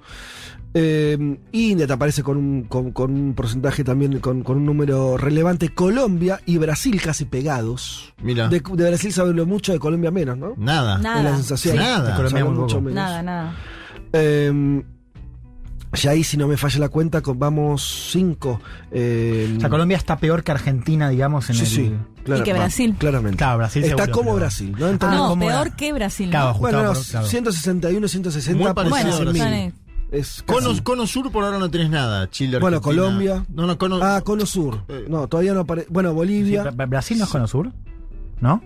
[0.74, 5.18] Eh, India te aparece con un, con, con un porcentaje también, con, con un número
[5.18, 5.70] relevante.
[5.70, 8.14] Colombia y Brasil casi pegados.
[8.22, 8.48] Mira.
[8.48, 10.54] De, de Brasil se habló mucho, de Colombia menos, ¿no?
[10.58, 10.98] Nada.
[10.98, 11.20] Nada.
[11.20, 11.76] Es la sensación.
[11.76, 12.10] Sí, Nada.
[12.10, 12.96] De Colombia muy mucho menos.
[12.96, 13.56] Nada, nada.
[14.14, 14.84] Eh,
[15.94, 18.60] ya ahí, si no me falla la cuenta, vamos cinco.
[18.92, 21.68] Eh, O sea, Colombia está peor que Argentina, digamos, en sí, el...
[21.68, 21.94] sí.
[22.28, 22.96] Claro, Y que Brasil.
[23.00, 23.38] Claramente.
[23.38, 24.86] Claro, Brasil Está seguro, como pero- Brasil, ¿no?
[24.86, 25.76] Ah, Entonces, no, ¿cómo peor era?
[25.76, 26.30] que Brasil.
[26.30, 26.60] Claro, ¿no?
[26.60, 27.28] Bueno, no, por- claro.
[27.28, 29.42] 161, 160 Muy por parecido cada a Brasil.
[29.42, 29.50] 100.000.
[29.74, 29.74] Bueno,
[30.10, 32.30] Es Cono, cono Sur por ahora no tenés nada.
[32.30, 33.04] Chile, Bueno, Argentina.
[33.04, 33.46] Colombia.
[33.54, 34.00] No, no, cono.
[34.02, 34.84] Ah, Cono Sur.
[34.88, 35.06] Eh.
[35.10, 35.88] No, todavía no aparece.
[35.90, 36.64] Bueno, Sí, Bolivia.
[36.64, 37.72] Bra- ¿Brasil no es Cono Sur?
[38.40, 38.62] ¿No?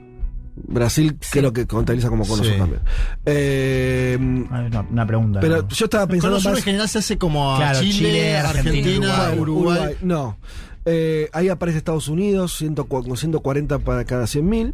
[0.54, 2.50] Brasil creo que contabiliza como Cono Sí.
[2.50, 2.82] Sur también.
[3.26, 4.18] Eh,
[4.52, 5.40] Ah, Una, una pregunta.
[5.40, 5.68] pero ¿no?
[5.70, 6.60] yo estaba pensando Cono Sur más.
[6.60, 8.74] en general se hace como a Claro, Chile, Chile, Argentina,
[9.16, 9.78] Argentina, Uruguay.
[9.80, 9.96] Uruguay.
[10.04, 10.38] No.
[10.86, 14.74] Eh, ahí aparece Estados Unidos, 100 con 140 para cada 100.000.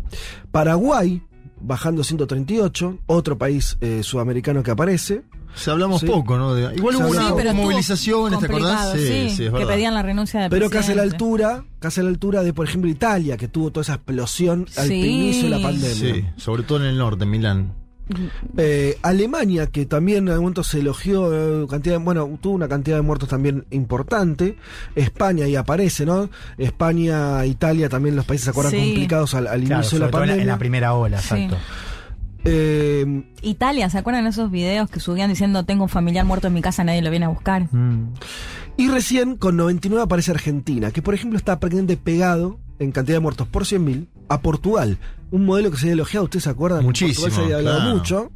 [0.52, 1.22] Paraguay,
[1.60, 3.00] bajando 138.
[3.08, 5.24] Otro país eh, sudamericano que aparece.
[5.56, 6.06] Se hablamos Sí.
[6.08, 6.54] poco, ¿no?
[6.54, 8.90] De- igual Sí, hubo pero una movilización, ¿te acordás?
[8.90, 12.04] complicado, Sí, es que pedían la renuncia de Pero casi a la altura, casi a
[12.04, 14.94] la altura de, por ejemplo, Italia, que tuvo toda esa explosión al Sí.
[14.94, 15.96] inicio de la pandemia.
[15.96, 17.74] Sí, sobre todo en el norte, en Milán.
[18.58, 22.68] Eh, Alemania, que también en algún momento se elogió, eh, cantidad de- bueno, tuvo una
[22.68, 24.58] cantidad de muertos también importante.
[24.96, 26.30] España ahí aparece, ¿no?
[26.58, 28.78] España, Italia, también los países se acuerdan Sí.
[28.80, 30.42] complicados al, al Claro, inicio de la todo en la, pandemia.
[30.44, 31.34] en la primera ola, Sí.
[31.36, 31.58] exacto.
[32.46, 36.54] Eh, Italia, ¿se acuerdan de esos videos que subían diciendo tengo un familiar muerto en
[36.54, 37.68] mi casa, nadie lo viene a buscar?
[37.74, 38.14] Mm.
[38.80, 43.22] y recién con 99 aparece Argentina, que por ejemplo está prácticamente pegado en cantidad de
[43.22, 45.00] muertos por 100.000 a Portugal.
[45.32, 46.84] Un modelo que se había elogiado, ¿ustedes se acuerdan?
[46.84, 47.96] Muchísimo, se había hablado claro.
[47.96, 48.32] mucho.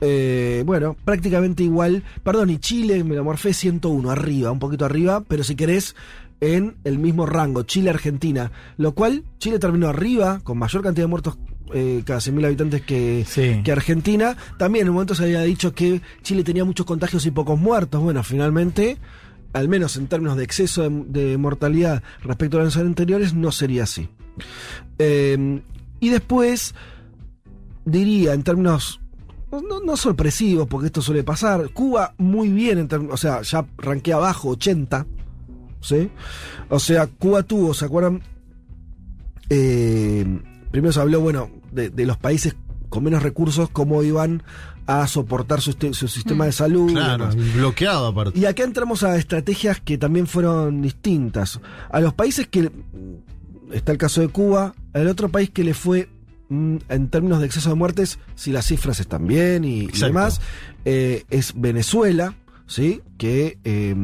[0.00, 2.02] Eh, bueno, prácticamente igual.
[2.22, 5.94] Perdón, y Chile, me morfé 101, arriba, un poquito arriba, pero si querés,
[6.40, 8.50] en el mismo rango, Chile-Argentina.
[8.76, 11.38] Lo cual, Chile terminó arriba, con mayor cantidad de muertos
[11.74, 13.24] eh, cada 100.000 habitantes que,
[13.64, 14.36] que Argentina.
[14.58, 18.02] También en un momento se había dicho que Chile tenía muchos contagios y pocos muertos.
[18.02, 18.98] Bueno, finalmente,
[19.52, 23.50] al menos en términos de exceso de, de mortalidad respecto a los años anteriores, no
[23.50, 24.08] sería así.
[24.98, 25.60] Eh,
[26.06, 26.74] y después,
[27.84, 29.00] diría, en términos
[29.50, 33.64] no, no sorpresivos, porque esto suele pasar, Cuba muy bien, en términos- o sea, ya
[33.78, 35.06] ranquea abajo, 80.
[35.80, 36.10] ¿Sí?
[36.68, 38.20] O sea, Cuba tuvo, ¿se acuerdan?
[39.50, 42.56] Eh, primero se habló, bueno, de, de los países
[42.88, 44.42] con menos recursos, cómo iban
[44.86, 46.92] a soportar su, su sistema de salud.
[46.92, 48.38] Claro, bloqueado aparte.
[48.38, 51.60] Y acá entramos a estrategias que también fueron distintas.
[51.90, 52.70] A los países que.
[53.72, 56.08] Está el caso de Cuba, el otro país que le fue.
[56.48, 60.40] mm, En términos de exceso de muertes, si las cifras están bien y, y demás,
[60.84, 62.34] eh, es Venezuela,
[62.66, 63.02] ¿sí?
[63.18, 63.94] Que, eh,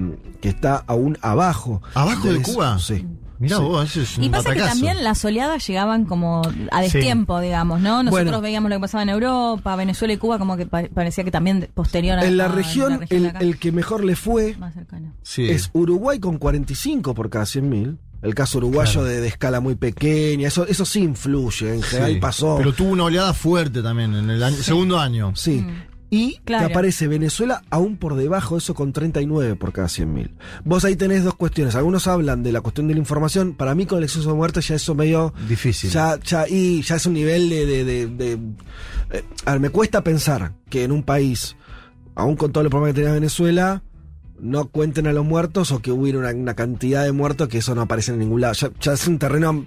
[0.40, 1.80] que está aún abajo.
[1.94, 2.78] ¿Abajo de Cuba?
[2.80, 3.06] Sí.
[3.38, 3.62] Mirá Sí.
[3.62, 6.92] vos, eso es un Y pasa que también las oleadas llegaban como a Sí.
[6.92, 8.02] destiempo, digamos, ¿no?
[8.04, 8.40] Nosotros Bueno.
[8.40, 11.68] veíamos lo que pasaba en Europa, Venezuela y Cuba, como que pa- parecía que también
[11.74, 13.38] posterior a En la región, el, acá.
[13.40, 15.12] el que mejor le fue Más cercano.
[15.22, 15.48] Sí.
[15.50, 17.98] es Uruguay con 45 por cada 100.000.
[18.22, 19.06] El caso uruguayo Claro.
[19.08, 22.20] de, de escala muy pequeña, eso, eso sí influye, en general Sí.
[22.20, 22.54] pasó.
[22.56, 25.32] Pero tuvo una oleada fuerte también en el año- segundo año.
[25.34, 25.66] Sí.
[26.08, 26.66] Y Claro.
[26.66, 30.30] que aparece Venezuela aún por debajo de eso con 39 por cada 100.000.
[30.62, 31.74] Vos ahí tenés dos cuestiones.
[31.74, 33.54] Algunos hablan de la cuestión de la información.
[33.54, 35.32] Para mí con el exceso de muertes ya eso medio...
[35.48, 35.88] Difícil.
[35.90, 37.64] Ya, ya, y ya es un nivel de...
[37.66, 38.38] de, de- de-
[39.10, 41.56] eh, a ver, me cuesta pensar que en un país,
[42.14, 43.82] aún con todo el problema que tenía Venezuela,
[44.42, 47.74] no cuenten a los muertos o que hubiera una, una cantidad de muertos que eso
[47.74, 48.54] no aparece en ningún lado.
[48.54, 49.66] Ya, ya es un terreno...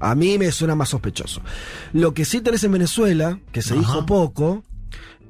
[0.00, 1.40] A mí me suena más sospechoso.
[1.92, 3.80] Lo que sí tenés en Venezuela, que se Ajá.
[3.80, 4.64] dijo poco,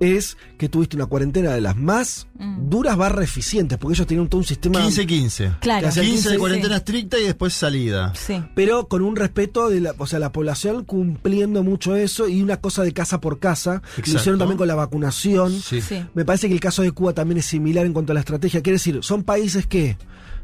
[0.05, 2.27] es que tuviste una cuarentena de las más
[2.59, 4.81] duras barra eficientes, porque ellos tenían todo un sistema...
[4.81, 5.59] 15-15.
[5.61, 5.81] Claro.
[5.83, 8.13] Que hacía 15 de 15, cuarentena estricta y después salida.
[8.15, 8.43] Sí.
[8.55, 12.59] pero con un respeto de la, o sea, la población cumpliendo mucho eso y una
[12.59, 13.75] cosa de casa por casa.
[13.75, 14.11] Lo Exacto.
[14.19, 15.53] hicieron también con la vacunación.
[15.61, 15.81] Sí.
[15.81, 16.05] Sí.
[16.15, 18.63] Me parece que el caso de Cuba también es similar en cuanto a la estrategia.
[18.63, 19.97] Quiere decir, son países que,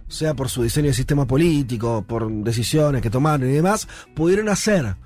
[0.09, 4.97] sea por su diseño de sistema político, por decisiones que tomaron y demás, pudieron hacer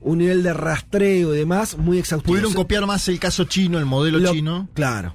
[0.00, 2.32] un nivel de rastreo y demás muy exhaustivo.
[2.32, 4.68] Pudieron copiar más el caso chino, el modelo Lo- chino.
[4.74, 5.14] Claro.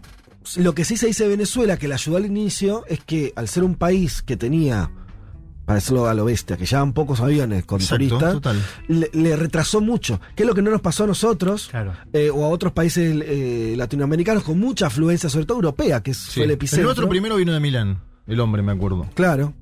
[0.57, 3.47] Lo que sí se dice de Venezuela, que le ayudó al inicio, es que al
[3.47, 4.91] ser un país que tenía,
[5.65, 8.61] para decirlo a lo bestia, que llevaban pocos aviones con Exacto, turistas, total.
[8.87, 10.21] le, le retrasó mucho.
[10.35, 11.93] Que es lo que no nos pasó a nosotros Claro.
[12.13, 16.17] eh, o a otros países eh, latinoamericanos con mucha afluencia, sobre todo europea, que es-
[16.17, 16.33] Sí.
[16.35, 16.89] fue el epicentro.
[16.89, 19.07] El otro primero vino de Milán, el hombre, me acuerdo.
[19.15, 19.55] Claro.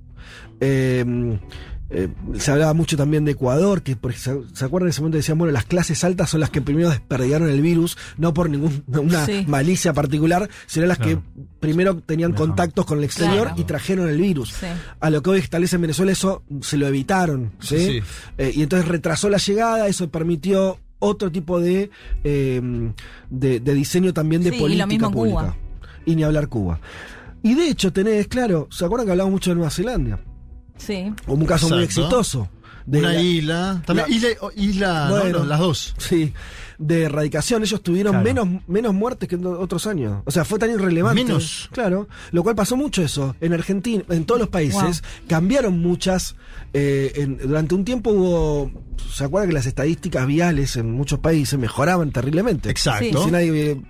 [0.59, 1.39] Eh,
[1.93, 5.17] eh, se hablaba mucho también de Ecuador, que por, se, se acuerdan en ese momento
[5.17, 9.25] decían, bueno, las clases altas son las que primero desperdigaron el virus, no por ninguna
[9.25, 9.45] Sí.
[9.47, 11.21] malicia particular, sino las Claro.
[11.21, 13.61] que primero tenían contactos con el exterior Claro.
[13.61, 14.53] y trajeron el virus.
[14.53, 14.65] Sí.
[14.99, 17.77] A lo que hoy establece en Venezuela eso se lo evitaron, ¿sí?
[17.77, 18.01] Sí.
[18.37, 21.89] Eh, y entonces retrasó la llegada, eso permitió otro tipo de,
[22.23, 22.61] eh,
[23.29, 25.39] de, de diseño también de Sí, y lo política mismo en pública.
[25.41, 25.57] Cuba.
[26.05, 26.79] Y ni hablar Cuba.
[27.43, 30.19] Y de hecho tenés, claro, ¿se acuerdan que hablamos mucho de Nueva Zelanda?
[30.85, 31.13] Sí.
[31.25, 32.49] Como un caso muy exitoso.
[32.85, 33.81] De Una la- isla.
[33.85, 35.07] También la- isla.
[35.09, 35.39] Bueno.
[35.39, 35.95] No, las dos.
[35.97, 36.33] Sí,
[36.77, 37.61] de erradicación.
[37.61, 38.25] Ellos tuvieron Claro.
[38.25, 40.21] menos, menos muertes que en otros años.
[40.25, 41.23] O sea, fue tan irrelevante.
[41.23, 41.69] Menos.
[41.71, 42.09] Claro.
[42.33, 43.37] Lo cual pasó mucho eso.
[43.39, 46.35] En Argentina, en todos los países, cambiaron muchas.
[46.75, 48.71] eh, en- durante un tiempo hubo.
[49.13, 52.69] ¿Se acuerdan que las estadísticas viales en muchos países mejoraban terriblemente?
[52.71, 53.23] Exacto.
[53.25, 53.71] Si nadie.
[53.71, 53.81] eh,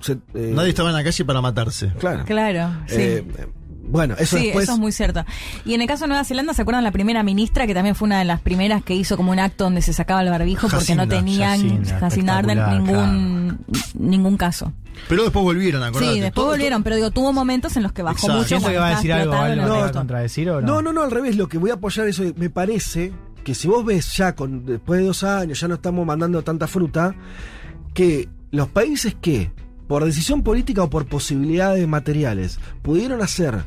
[0.00, 1.92] se- eh, Nadie estaba en la calle para matarse.
[2.00, 2.24] Claro.
[2.24, 3.22] Claro, sí.
[3.84, 4.64] Bueno, eso sí, después.
[4.64, 5.24] eso es muy cierto.
[5.64, 8.06] Y en el caso de Nueva Zelanda, ¿se acuerdan la primera ministra que también fue
[8.06, 10.94] una de las primeras que hizo como un acto donde se sacaba el barbijo porque
[10.94, 13.58] no tenían Jacinda, Ardern ningún
[13.98, 14.72] ningún caso?
[15.08, 16.12] Pero después volvieron, acordate.
[16.12, 18.36] Sí, después Todo- volvieron, pero digo, tuvo momentos en los que bajó Exacto.
[18.36, 18.48] mucho.
[18.48, 20.60] ¿Piensa que va a cuando decir algo a contradecir o?
[20.60, 21.36] No, no, no, al revés.
[21.36, 23.12] Lo que voy a apoyar eso, me parece
[23.42, 26.66] que si vos ves ya con después de dos años, ya no estamos mandando tanta
[26.68, 27.14] fruta,
[27.94, 29.50] que los países que,
[29.92, 33.64] por decisión política o por posibilidades materiales, pudieron hacer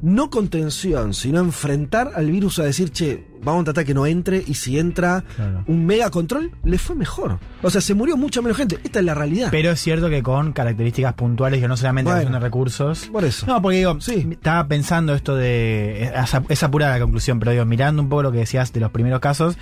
[0.00, 4.42] no contención, sino enfrentar al virus a decir, che, vamos a tratar que no entre
[4.46, 5.64] y si entra Claro.
[5.66, 7.38] un mega control, le fue mejor.
[7.62, 8.78] O sea, se murió mucha menos gente.
[8.84, 9.48] Esta es la realidad.
[9.50, 12.30] Pero es cierto que con características puntuales que no solamente Bueno.
[12.30, 13.10] de recursos.
[13.12, 13.44] Por eso.
[13.46, 14.26] No, porque digo, Sí.
[14.30, 16.04] estaba pensando esto de.
[16.04, 18.90] Esa, esa pura la conclusión, pero digo, mirando un poco lo que decías de los
[18.92, 19.58] primeros casos.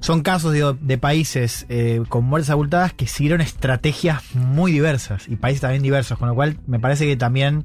[0.00, 5.36] Son casos digo, de países eh, con muertes abultadas que siguieron estrategias muy diversas y
[5.36, 7.64] países también diversos, con lo cual me parece que también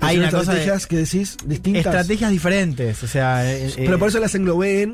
[0.00, 1.84] hay una cosa de estrategias que decís distintas.
[1.86, 4.90] estrategias diferentes, o sea, eh, Pero eh, por eso las englobé en,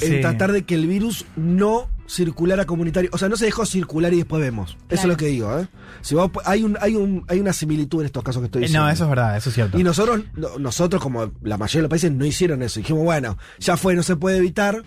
[0.00, 0.20] en Sí.
[0.20, 3.08] tratar de que el virus no circulara comunitario.
[3.12, 4.76] O sea, no se dejó circular y después vemos.
[4.90, 5.66] Eso es lo que digo, ¿eh?
[6.02, 8.66] Si vos- hay, un, hay, un, hay una similitud en estos casos que estoy eh,
[8.66, 8.86] diciendo.
[8.86, 9.78] no, eso es verdad, eso es cierto.
[9.78, 12.78] Y nosotros, no- nosotros, como la mayoría de los países, no hicieron eso.
[12.80, 14.82] Dijimos, bueno, ya fue, no se puede evitar.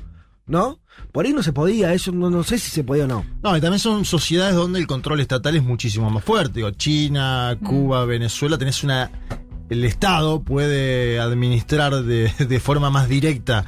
[0.48, 0.80] ¿No?
[1.12, 3.26] Por ahí no se podía, eso no, no sé si se podía o no.
[3.44, 6.54] No, y también son sociedades donde el control estatal es muchísimo más fuerte.
[6.56, 9.12] Digo, China, Cuba, Venezuela, tenés una.
[9.70, 13.66] El Estado puede administrar de, de forma más directa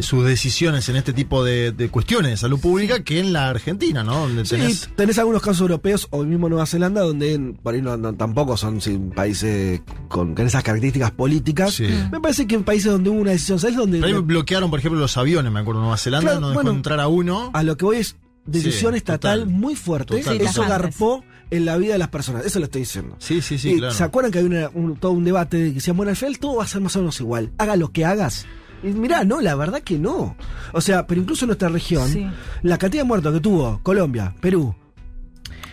[0.00, 4.02] sus decisiones en este tipo de, de cuestiones de salud pública que en la Argentina,
[4.02, 4.20] ¿no?
[4.20, 4.88] Donde Sí, tenés.
[4.96, 8.80] tenés algunos casos europeos o mismo Nueva Zelanda donde por ahí no, no- tampoco son
[8.80, 11.78] sí, países con, con esas características políticas.
[12.10, 14.00] Me parece que en países donde hubo una decisión, ¿sabes dónde?
[14.00, 16.76] Pero ahí bloquearon, por ejemplo, los aviones, me acuerdo, Nueva Zelanda, Claro, no dejó bueno,
[16.76, 17.50] entrar a uno.
[17.52, 19.54] A lo que voy es decisión Sí, estatal total.
[19.54, 20.18] muy fuerte.
[20.18, 20.40] Total.
[20.40, 22.44] Eso garpó en la vida de las personas.
[22.46, 23.14] Eso lo estoy diciendo.
[23.18, 23.92] Sí, sí, sí, Y claro.
[23.92, 26.38] ¿Se acuerdan que había una- un- todo un debate de que decían, bueno, al final
[26.38, 27.52] todo va a ser más o menos igual.
[27.58, 28.46] Haga lo que hagas.
[28.82, 30.36] Y mirá, no, la verdad que no.
[30.72, 32.26] O sea, pero incluso en nuestra región, Sí.
[32.62, 34.74] la cantidad de muertos que tuvo Colombia, Perú,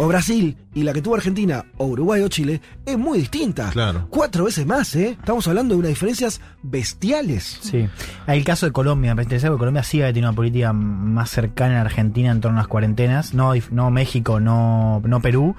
[0.01, 3.69] o Brasil, y la que tuvo Argentina, o Uruguay o Chile, es muy distinta.
[3.71, 4.07] Claro.
[4.09, 5.17] Cuatro veces más, ¿eh?
[5.19, 7.57] Estamos hablando de unas diferencias bestiales.
[7.61, 7.85] Sí.
[8.25, 10.71] Hay el caso de Colombia, me parece interesante, porque Colombia sí había tenido una política
[10.71, 15.55] más cercana a Argentina en torno a las cuarentenas, no, no México, no, no Perú,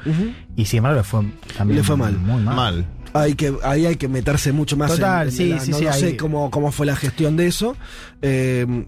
[0.56, 1.24] y sin embargo le fue
[1.58, 2.16] también Le fue mal.
[2.16, 2.86] muy mal.
[3.12, 5.78] Hay que, ahí hay que meterse mucho más Total, en, en sí, la- sí, no,
[5.78, 7.76] sí, no sé cómo, cómo fue la gestión de eso.
[8.22, 8.86] Eh,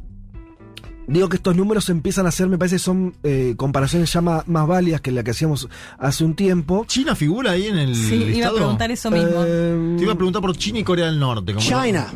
[1.09, 4.67] digo que estos números empiezan a ser, me parece, son eh, comparaciones ya ma- más,
[4.67, 5.69] válidas que la que hacíamos
[5.99, 6.85] hace un tiempo.
[6.87, 8.57] ¿China figura ahí en el Sí, iba a listado?
[8.57, 9.43] preguntar eso mismo.
[9.45, 11.55] Eh, Te iba a preguntar por China y Corea del Norte.
[11.55, 12.07] como- China.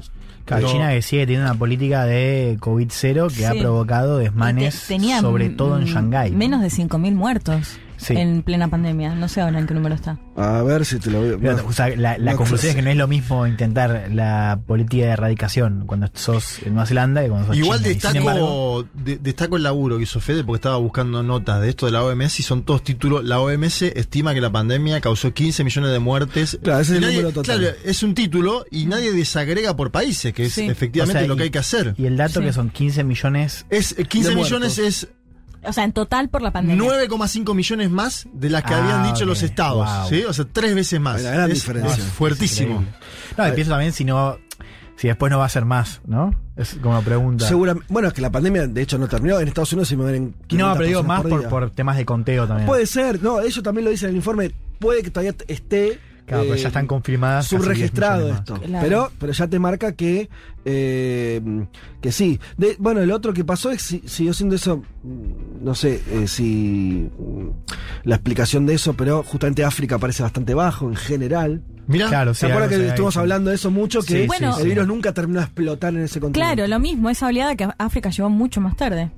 [0.44, 5.01] Claro, China que sigue teniendo una política de COVID cero que ha provocado desmanes, Te-
[5.20, 6.31] sobre todo en mm, Shanghái.
[6.31, 6.39] ¿no?
[6.39, 8.15] Menos de 5.000 muertos Sí.
[8.16, 9.15] en plena pandemia.
[9.15, 10.18] No sé ahora en qué número está.
[10.36, 11.39] A ver si te lo veo.
[11.39, 11.66] No.
[11.66, 15.05] o sea, la, la No, conclusión es que no es lo mismo intentar la política
[15.07, 18.10] de erradicación cuando sos en Nueva Zelanda que cuando sos Igual China.
[18.15, 21.86] Embargo, destaco, de- destaco el laburo que hizo Fede porque estaba buscando notas de esto
[21.86, 23.25] de la OMS y son todos títulos.
[23.25, 26.58] La OMS estima que la pandemia causó 15 millones de muertes.
[26.62, 27.60] Claro, ese es el nadie- número total.
[27.60, 30.66] Claro, es un título y nadie desagrega por países, que es Sí.
[30.66, 31.94] efectivamente o sea, lo que hay que hacer.
[31.97, 32.47] Y el dato Sí.
[32.47, 33.66] que son 15 millones.
[33.70, 35.08] Es eh, 15 de millones es
[35.65, 36.85] O sea, en total por la pandemia.
[37.09, 39.86] 9,5 millones más de las que Ah, habían dicho los estados.
[39.86, 40.09] Wow.
[40.09, 40.25] ¿sí?
[40.25, 41.20] O sea, tres veces más.
[41.20, 41.94] Una gran es, diferencia.
[41.94, 42.81] es fuertísimo.
[42.81, 42.99] Increíble.
[43.36, 44.39] No, y pienso también si no.
[44.97, 46.35] Si después no va a ser más, ¿no?
[46.57, 47.47] Es como pregunta.
[47.47, 49.39] Seguramente, bueno, es que la pandemia de hecho no terminó.
[49.39, 50.28] En Estados Unidos se mueren.
[50.28, 52.67] No, 500 pero digo más por, temas de conteo también.
[52.67, 54.52] Puede ser, no, ellos también lo dicen en el informe.
[54.78, 56.01] Puede que todavía esté.
[56.27, 57.45] Claro, pero eh, ya están confirmadas.
[57.45, 58.55] casi 10 subregistrado esto.
[58.61, 58.85] Claro.
[58.85, 60.29] Pero, pero ya te marca que,
[60.65, 61.41] eh,
[62.01, 62.41] que sí.
[62.57, 64.83] De, bueno, el otro que pasó es si siguió siendo eso,
[65.63, 67.49] no sé eh, si mm,
[68.05, 71.63] la explicación de eso, pero justamente África parece bastante bajo en general.
[71.87, 74.01] Mira, Claro, ¿Se sí, que estuvimos hablando de eso mucho?
[74.03, 74.69] Que Sí, Bueno, el sí.
[74.69, 76.55] virus nunca terminó de explotar en ese continente.
[76.57, 79.13] Claro, lo mismo, esa oleada que África llegó mucho más tarde.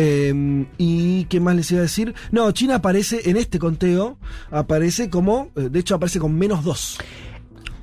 [0.00, 2.14] Eh, ¿Y qué más les iba a decir?
[2.30, 4.16] No, China aparece en este conteo,
[4.52, 6.98] aparece como, eh, de hecho aparece con menos dos.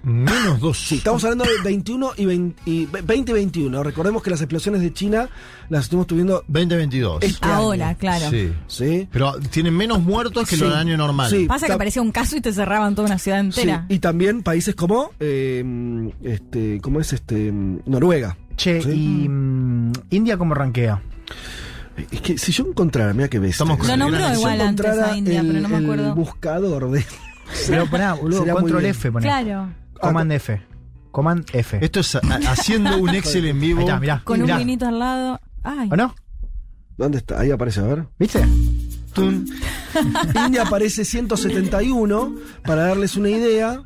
[0.04, 0.78] menos dos.
[0.78, 3.82] Sí, estamos hablando de 21 y 20 y 20 y 21.
[3.84, 5.28] Recordemos que las explosiones de China
[5.70, 7.24] las estuvimos tuviendo 2022.
[7.24, 7.98] este Ahora, año.
[7.98, 8.30] claro.
[8.30, 8.54] Sí.
[8.68, 9.08] Sí.
[9.12, 10.62] Pero tienen menos muertos que Sí.
[10.62, 11.32] lo del año normal.
[11.32, 11.46] Sí.
[11.48, 13.88] Pasa que aparecía un caso y te cerraban toda una ciudad Sí, entera.
[13.90, 17.52] y también países como eh, este, ¿cómo es este?
[17.52, 18.38] Noruega.
[18.58, 18.90] Che, Sí.
[18.92, 21.02] y mm, India cómo rankea.
[22.12, 23.52] Es que si yo encontrara, mira que ves.
[23.52, 26.16] Estamos con Lo el nombró igual antes a India, el, pero no me el acuerdo.
[26.16, 27.06] buscador de.
[27.68, 28.86] Pero poná, boludo, control.
[28.86, 29.26] F, poné.
[29.28, 29.70] Claro.
[30.02, 30.62] Command F.
[31.12, 31.80] Command F.
[31.82, 33.80] Esto es a- haciendo un Excel en vivo.
[33.80, 34.22] Ahí está, mirá.
[34.26, 34.56] Con mirá.
[34.56, 35.40] un vinito al lado.
[35.64, 35.88] Ay.
[35.92, 36.14] ¿O no?
[36.98, 37.40] ¿Dónde está?
[37.40, 38.06] Ahí aparece, a ver.
[38.20, 38.46] ¿Viste?
[39.14, 39.48] Tun.
[40.46, 43.82] India aparece 171, para darles una idea.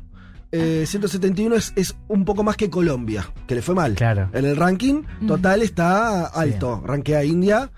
[0.52, 3.94] eh, 171 es, es un poco más que Colombia, que le fue mal.
[3.94, 4.28] Claro.
[4.32, 6.82] En el ranking total está alto.
[6.84, 7.70] Rankea India,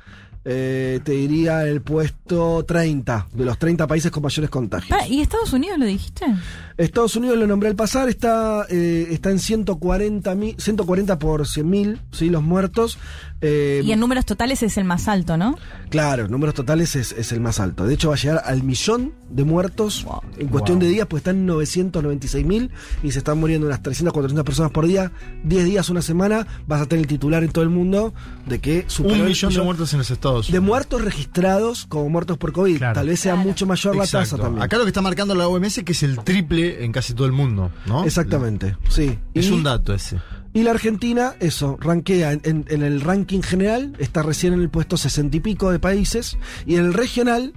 [0.45, 4.99] eh, te diría el puesto 30, de los 30 países con mayores contagios.
[5.09, 6.27] ¿Y Estados Unidos lo dijiste?
[6.77, 12.01] Estados Unidos lo nombré al pasar, está, eh, está en 140, mi- 140 por 100.000,
[12.13, 12.29] ¿sí?
[12.31, 12.99] los muertos.
[13.45, 15.59] Eh, Y en números totales es el más alto, ¿no?
[15.91, 17.85] Claro, números totales es, es el más alto.
[17.87, 20.07] De hecho, va a llegar al millón de muertos
[20.39, 20.87] en cuestión Wow.
[20.87, 22.71] de días, pues están en 996 mil
[23.03, 25.11] y se están muriendo unas 300, 400 personas por día.
[25.43, 28.15] 10 días, una semana, vas a tener el titular en todo el mundo
[28.47, 30.65] de que superó Un el millón de muertos en los Estados de Unidos.
[30.67, 32.79] muertos registrados como muertos por COVID.
[32.79, 32.95] Claro.
[32.95, 34.37] Tal vez sea mucho mayor la Exacto.
[34.37, 34.63] tasa también.
[34.63, 37.27] Acá lo que está marcando la OMS es que es el triple en casi todo
[37.27, 38.05] el mundo, ¿no?
[38.05, 39.19] Exactamente, sí.
[39.35, 40.19] Es Y- un dato ese.
[40.55, 44.69] Y la Argentina, eso, rankea en, en- en el ranking general, está recién en el
[44.69, 47.55] puesto sesenta y pico de países, y en el regional,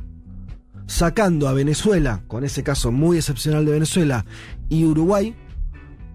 [0.87, 4.25] sacando a Venezuela, con ese caso muy excepcional de Venezuela,
[4.69, 5.35] y Uruguay,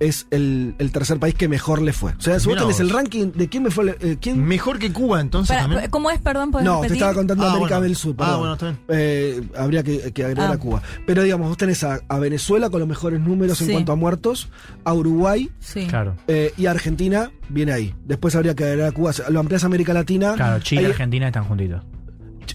[0.01, 2.13] es el, el tercer país que mejor le fue.
[2.19, 4.93] O sea, si vos tenés el ranking de quién me fue, eh, quién Mejor que
[4.93, 5.91] Cuba, entonces Para- también.
[5.91, 6.51] ¿Cómo es, perdón?
[6.51, 7.83] ¿Podés No, te estaba contando Ah, América bueno.
[7.83, 8.15] del Sur.
[8.19, 8.79] Ah, bueno, está bien.
[8.89, 10.55] Eh, habría que, que agregar Ah.
[10.55, 10.83] a Cuba.
[11.07, 14.49] Pero digamos, vos tenés a, a Venezuela con los mejores números en cuanto a muertos,
[14.85, 15.87] a Uruguay Sí.
[15.87, 16.17] Claro.
[16.27, 17.95] eh, y Argentina viene ahí.
[18.07, 19.13] Después habría que agregar a Cuba.
[19.29, 20.35] Lo amplias a América Latina.
[20.35, 21.83] Claro, Chile y Argentina están juntitos.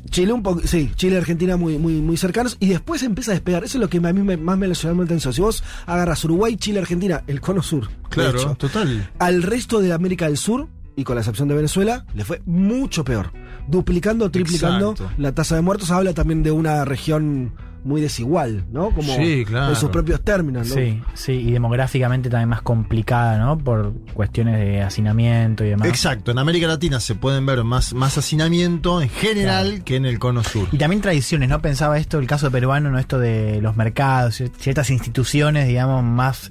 [0.02, 3.32] Ch- Chile un poco, sí, Chile y Argentina muy, muy, muy cercanos y después empieza
[3.32, 3.64] a despegar.
[3.64, 5.34] Eso es lo que a mí me- más me llamó la atención.
[5.34, 9.10] Si vos agarras Uruguay, Chile, Argentina, el cono sur, Claro, hecho, total.
[9.20, 10.68] al resto de América del Sur,
[10.98, 13.32] y con la excepción de Venezuela, le fue mucho peor.
[13.68, 15.14] Duplicando, triplicando Exacto.
[15.22, 15.92] la tasa de muertos.
[15.92, 17.54] Habla también de una región
[17.86, 18.90] muy desigual, ¿no?
[18.90, 19.70] Como Sí, claro.
[19.70, 20.74] en sus propios términos, ¿no?
[20.76, 23.58] Sí, sí, y demográficamente también más complicada, ¿no?
[23.58, 25.88] Por cuestiones de hacinamiento y demás.
[25.88, 29.86] Exacto, en América Latina se pueden ver más, más hacinamiento en general Claro.
[29.86, 30.68] que en el cono sur.
[30.72, 31.62] Y también tradiciones, ¿no?
[31.62, 32.98] Pensaba esto, el caso peruano, ¿no?
[33.00, 36.50] Esto de los mercados, ciertas instituciones, digamos, más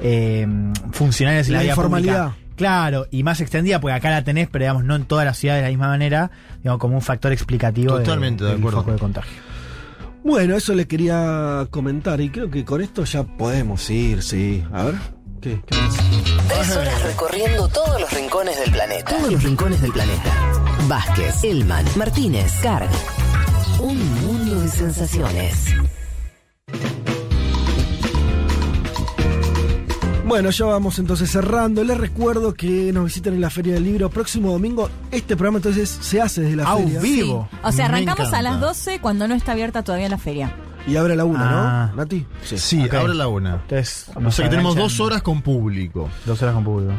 [0.00, 0.46] eh,
[0.92, 2.24] funcionales en la, La vida informalidad.
[2.28, 2.44] pública.
[2.56, 5.62] Claro, y más extendida, porque acá la tenés, pero digamos, no en todas las ciudades
[5.62, 8.78] de la misma manera, digamos, como un factor explicativo de- Totalmente de del acuerdo.
[8.80, 9.32] foco de contagio.
[10.28, 14.62] Bueno, eso le quería comentar y creo que con esto ya podemos ir, sí.
[14.74, 14.94] A ver.
[15.40, 15.58] ¿Qué?
[15.66, 15.96] ¿Qué más?
[16.48, 19.16] Tres horas recorriendo todos los rincones del planeta.
[19.16, 20.52] Todos los rincones del planeta.
[20.86, 22.90] Vázquez, Elman, Martínez, Carg.
[23.80, 25.74] Un mundo de sensaciones.
[30.28, 31.82] Bueno, ya vamos entonces cerrando.
[31.84, 34.90] Les recuerdo que nos visiten en la Feria del Libro próximo domingo.
[35.10, 37.00] Este programa entonces se hace desde la ¡Au feria.
[37.00, 37.48] vivo!
[37.62, 40.54] O sea, arrancamos a las 12 cuando no está abierta todavía la feria.
[40.86, 41.86] Y abre a la una, Ah.
[41.90, 41.96] ¿no?
[41.96, 42.26] Nati.
[42.44, 42.94] Sí, Ok.
[42.94, 43.54] ahora la una.
[43.54, 46.08] Entonces, O sea que tenemos dos horas con público.
[46.26, 46.92] Dos horas con público.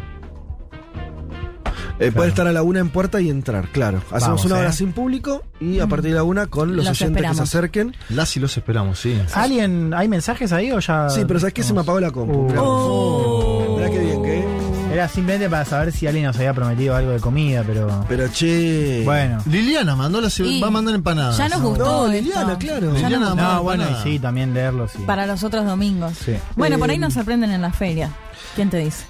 [1.99, 3.97] Eh, Puede estar a la una en puerta y entrar, claro.
[4.11, 4.73] Hacemos Vamos, una hora eh.
[4.73, 7.95] sin público y a partir de la una con los, Los oyentes que se acerquen.
[8.09, 9.19] Las y los esperamos, sí.
[9.33, 11.09] ¿Alguien, hay mensajes ahí o ya?
[11.09, 11.63] Sí, pero ¿sabes qué?
[11.63, 12.47] Se me apagó la compu.
[12.53, 12.53] Uh.
[12.57, 13.75] Oh.
[13.77, 14.45] Mirá qué bien, ¿qué?
[14.93, 18.05] Era simplemente para saber si alguien nos había prometido algo de comida, pero.
[18.07, 19.03] Pero che.
[19.05, 19.37] Bueno.
[19.45, 21.37] Liliana mandó la, va a mandar empanadas.
[21.37, 21.85] Ya nos gustó.
[21.85, 22.23] No, esto.
[22.23, 22.93] Liliana, claro.
[22.95, 24.99] Ya Liliana nos- mandó No, bueno, y sí, también leerlo, sí.
[25.05, 26.13] Para los otros domingos.
[26.25, 26.33] Sí.
[26.55, 28.09] Bueno, por ahí Eh, nos sorprenden en la feria.
[28.55, 29.05] ¿Quién te dice?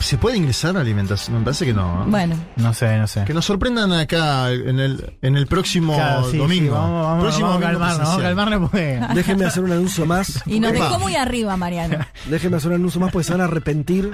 [0.00, 1.38] ¿Se puede ingresar a alimentación?
[1.38, 2.02] Me parece que no.
[2.02, 2.06] ¿eh?
[2.08, 3.24] Bueno, No sé, no sé.
[3.24, 6.64] Que nos sorprendan acá en el, en el próximo Claro, sí, domingo.
[6.74, 8.36] sí, vamos, vamos, próximo vamos a domingo calmarnos, vamos a presencial.
[8.36, 9.00] calmarnos porque.
[9.14, 10.42] Déjenme hacer un anuncio más.
[10.46, 11.98] y nos dejó muy arriba, Mariano.
[12.26, 14.10] Déjenme hacer un anuncio más porque se van a arrepentir.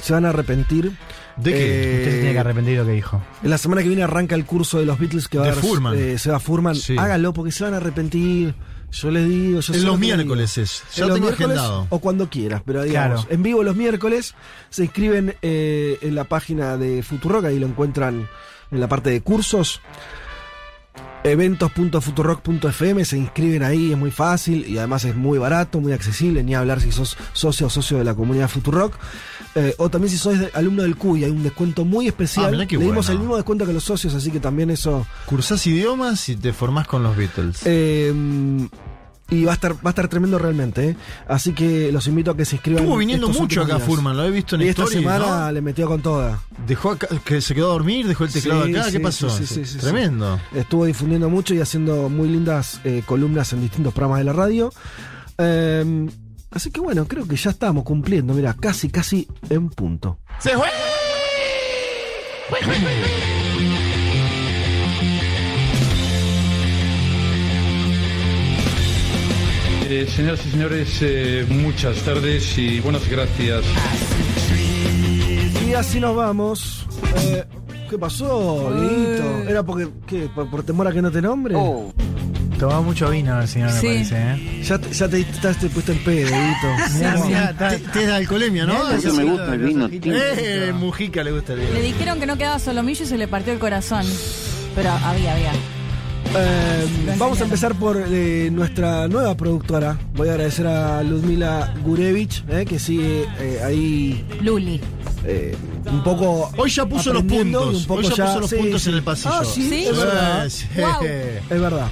[0.00, 0.92] Se van a arrepentir.
[1.36, 1.98] ¿De qué?
[1.98, 3.22] Usted se tiene que arrepentir de lo que dijo.
[3.42, 5.54] En la semana que viene arranca el curso de los Beatles que va De a
[5.54, 5.94] dar Furman.
[5.98, 6.74] eh, Seba Furman.
[6.76, 6.96] Sí.
[6.96, 8.54] Háganlo porque se van a arrepentir.
[8.94, 10.64] Yo les digo, yo En los miércoles digo.
[10.64, 10.82] es.
[10.94, 11.86] Ya En lo los tengo miércoles agendado.
[11.90, 13.34] O cuando quieras, pero digamos, Claro.
[13.34, 14.34] en vivo los miércoles
[14.70, 18.28] se inscriben eh, en la página de Futurock, ahí lo encuentran
[18.70, 19.80] en la parte de cursos.
[21.24, 26.54] eventos.futurock.fm, se inscriben ahí, es muy fácil y además es muy barato, muy accesible, ni
[26.54, 28.94] hablar si sos socio o socio de la comunidad Futurock.
[29.56, 32.46] Eh, o también si sos de- alumno del CUI, hay un descuento muy especial.
[32.54, 33.10] Ah, Le dimos bueno.
[33.12, 35.06] el mismo descuento que los socios, así que también eso...
[35.26, 37.60] Cursás idiomas y te formás con los Beatles.
[37.64, 38.12] eh,
[39.30, 40.96] y va a estar va a estar tremendo realmente, ¿eh?
[41.28, 42.82] así que los invito a que se inscriban.
[42.82, 43.86] Estuvo viniendo mucho acá días.
[43.88, 45.52] Furman, lo he visto en Y esta semana ¿no?
[45.52, 46.40] le metió con toda.
[46.66, 49.30] Dejó acá, que se quedó a dormir, dejó el teclado Sí, acá, sí, ¿qué pasó?
[49.30, 50.38] sí, sí, sí, sí, Tremendo.
[50.54, 54.72] Estuvo difundiendo mucho y haciendo muy lindas eh, columnas en distintos programas de la radio.
[55.38, 56.06] Eh,
[56.50, 60.18] así que bueno, creo que ya estamos cumpliendo, mira, casi, casi en punto.
[60.38, 60.68] ¡Se fue!
[69.96, 73.62] Eh, señoras y señores, eh, muchas tardes y buenas gracias.
[75.68, 76.84] Y así nos vamos.
[77.22, 77.44] Eh,
[77.88, 79.48] ¿Qué pasó, Dieguito?
[79.48, 81.54] ¿Era porque, qué, por, por temor a que no te nombre?
[82.58, 83.86] Tomaba mucho vino el señor, Sí.
[83.86, 84.62] me parece, ¿eh?
[84.64, 86.28] Ya te, ya te, te, te pusiste en pedo,
[87.50, 88.90] está- Te, de alcoholemia, ¿no?
[88.90, 91.72] Eso me gusta el vino Eh, Mujica le gusta el vino.
[91.72, 94.04] Le dijeron que no quedaba solomillo y se le partió el corazón.
[94.74, 95.52] Pero había, había.
[96.36, 99.96] Eh, vamos a empezar por eh, nuestra nueva productora.
[100.14, 104.80] Voy a agradecer a Ludmila Gurevich, eh, que sigue eh, ahí Luli.
[105.24, 105.54] eh,
[105.90, 106.50] un poco.
[106.56, 107.74] Hoy ya puso los puntos.
[107.76, 108.90] un poco Hoy ya, puso los sí, puntos sí.
[108.90, 109.34] en el pasillo.
[109.34, 109.86] Ah, sí, ¿Sí?
[109.86, 110.48] es verdad.
[110.48, 110.66] Sí.
[110.76, 111.04] Guau.
[111.04, 111.86] Es verdad.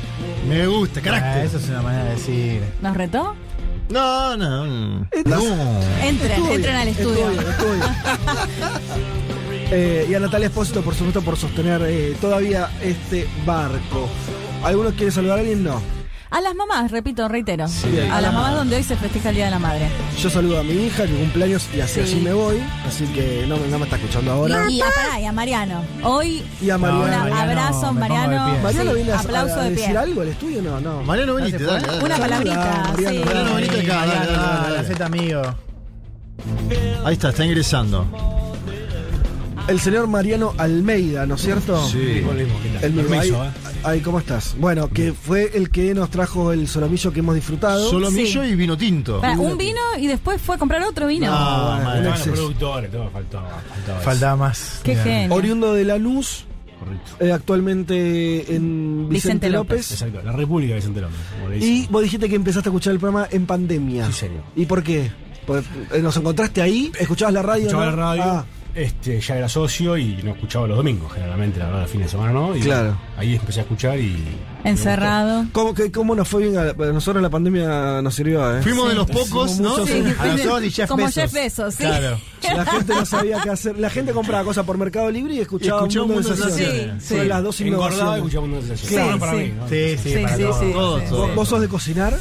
[0.49, 1.45] Me gusta, Ah, carácter.
[1.47, 2.62] eso es una manera de decir.
[2.81, 3.35] ¿Nos retó?
[3.91, 4.65] No, no.
[4.67, 5.07] No.
[6.03, 7.27] Entren, entren al estudio.
[9.75, 14.09] Eh, y a Natalia Espósito, por supuesto, por sostener eh, todavía este barco.
[14.62, 15.65] ¿Alguno quiere saludar a alguien?
[15.65, 15.81] No.
[16.31, 17.65] A las mamás, repito, reitero.
[18.10, 19.86] a las mamás donde hoy se festeja el Día de la Madre.
[20.18, 22.01] Yo saludo a mi hija, que cumpleaños, y así, Sí.
[22.01, 22.57] así me voy.
[22.86, 24.65] Así que no, no me está escuchando ahora.
[24.70, 25.83] Y a, pará, y a Mariano.
[26.02, 27.02] Hoy Y a un Mariano.
[27.18, 28.59] Mariano, abrazo, pongo de Mariano.
[28.62, 29.97] Mariano Sí, viene a, aplauso a de decir pie.
[29.99, 31.02] algo al estudio, no, no.
[31.02, 32.57] Mariano, venite, dale, Una palabrita,
[32.97, 33.25] Mariano, sí.
[33.26, 34.76] Mariano, venite acá, dale, dale, dale, dale.
[34.76, 35.42] la Z amigo.
[37.05, 38.07] Ahí está, está ingresando.
[39.69, 41.87] El señor Mariano Almeida, ¿no es cierto?
[41.87, 41.99] Sí.
[41.99, 42.59] El mismo.
[42.83, 43.51] Ahí, Permiso, ¿eh?
[43.85, 44.57] ahí, ¿cómo estás?
[44.59, 47.89] Bueno, que fue el que nos trajo el solomillo que hemos disfrutado.
[47.89, 48.49] Solomillo Sí.
[48.51, 49.21] y vino tinto.
[49.39, 51.29] Un vino y después fue a comprar otro vino.
[51.31, 52.03] Ah, madre.
[52.03, 52.35] los exceso.
[52.35, 53.61] productores, todo faltaba.
[54.03, 54.81] Faltaba, más.
[54.83, 55.35] Qué genio.
[55.35, 56.45] Oriundo de Lanús,
[56.79, 57.25] Correcto.
[57.25, 59.77] eh, actualmente en Vicente, Vicente López.
[59.91, 59.93] López.
[59.93, 61.17] Exacto, la República de Vicente López.
[61.39, 64.07] como le Y vos dijiste que empezaste a escuchar el programa en pandemia.
[64.09, 64.43] Sí, señor.
[64.57, 65.11] ¿Y por qué?
[65.47, 66.93] Porque, eh, ¿Nos encontraste ahí?
[66.99, 67.67] ¿Escuchabas la radio?
[67.69, 67.97] Escuchaba no?
[67.97, 71.81] la radio, Ah, este, ya era socio y no escuchaba los domingos, generalmente, la verdad,
[71.83, 72.57] los fines de semana no.
[72.57, 72.97] Y Claro.
[73.17, 74.17] Ahí empecé a escuchar y.
[74.65, 75.44] Encerrado.
[75.52, 76.57] ¿Cómo, que, ¿Cómo nos fue bien?
[76.57, 78.62] A, a nosotros la pandemia nos sirvió, ¿eh?
[78.62, 79.70] Fuimos de los pocos, ¿no?
[79.70, 81.15] muchos Sí, A nosotros y Jeff como Bezos.
[81.23, 81.83] Jeff Bezos, sí.
[81.84, 82.18] Claro.
[82.42, 83.78] La gente no sabía qué hacer.
[83.78, 86.41] La gente compraba cosas por Mercado Libre y escuchaba, Y escuchaba un mundo un de
[86.41, 87.05] mundo de sensaciones.
[87.05, 88.17] Sí, las dos Engordaba y innovaciones.
[88.18, 88.89] escuchaba un sensación.
[88.89, 89.39] Sí, Bueno, para sí.
[89.39, 89.68] mí, ¿no?
[89.68, 90.59] Sí, sí, Sí, para sí, todos.
[90.60, 90.73] sí.
[90.73, 91.05] Todo, sí.
[91.09, 91.18] todo.
[91.26, 92.15] ¿Vos, vos sos de cocinar?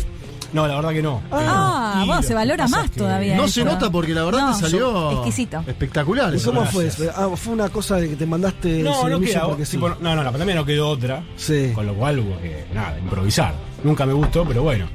[0.53, 1.21] No, la verdad que no.
[1.31, 3.35] Ah, vos, se valora más todavía.
[3.35, 3.53] No eso.
[3.53, 5.63] se nota porque la verdad No, te salió exquisito.
[5.67, 6.33] espectacular.
[6.33, 6.51] ¿Y eso.
[6.53, 6.89] cómo fue?
[7.15, 9.45] Ah, ¿Fue una cosa de que te mandaste No, no queda.
[9.45, 9.71] porque sí?
[9.77, 11.23] tipo, no, no, la pandemia no quedó otra.
[11.37, 11.71] Sí.
[11.73, 13.53] Con lo cual hubo que, nada, improvisar.
[13.83, 14.85] Nunca me gustó, pero bueno.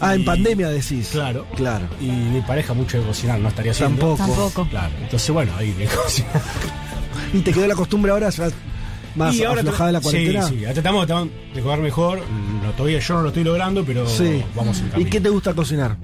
[0.00, 1.08] Ah, en Y- pandemia decís.
[1.10, 1.44] Claro.
[1.56, 1.86] Claro.
[2.00, 4.14] Y mi pareja mucho de cocinar no estaría haciendo.
[4.14, 4.26] Tampoco.
[4.42, 4.68] Tampoco.
[4.70, 4.92] Claro.
[5.00, 6.40] Entonces, bueno, ahí de cocinar.
[7.32, 8.48] ¿Y te quedó la costumbre ahora ya
[9.16, 10.42] más Y ahora aflojada de la cuarentena?
[10.42, 10.60] Sí, sí.
[10.64, 12.20] Ahora Tratamos, tratamos de comer mejor.
[12.62, 14.42] No, todavía yo no lo estoy logrando, pero Sí.
[14.54, 15.96] vamos en ¿Y qué te gusta cocinar?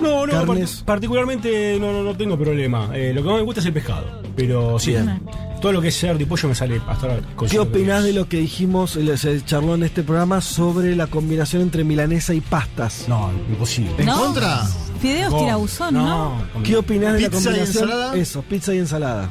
[0.00, 2.90] No, no, part- particularmente no, no, no tengo problema.
[2.94, 4.22] Eh, lo que más me gusta es el pescado.
[4.34, 5.20] Pero sí, Bien.
[5.62, 7.20] todo lo que es cerdo y pollo me sale hasta ahora.
[7.48, 11.62] ¿Qué opinás de lo que dijimos, el- se charló en este programa sobre la combinación
[11.62, 13.04] entre milanesa y pastas?
[13.08, 13.92] No, imposible.
[13.98, 14.16] ¿En No.
[14.18, 14.64] contra?
[15.00, 16.04] Fideos No, tirabuzón, ¿no?
[16.54, 16.62] no.
[16.64, 17.84] ¿Qué opinás de la ¿Pizza y combinación?
[17.84, 18.16] ensalada?
[18.16, 19.30] Eso, pizza y ensalada.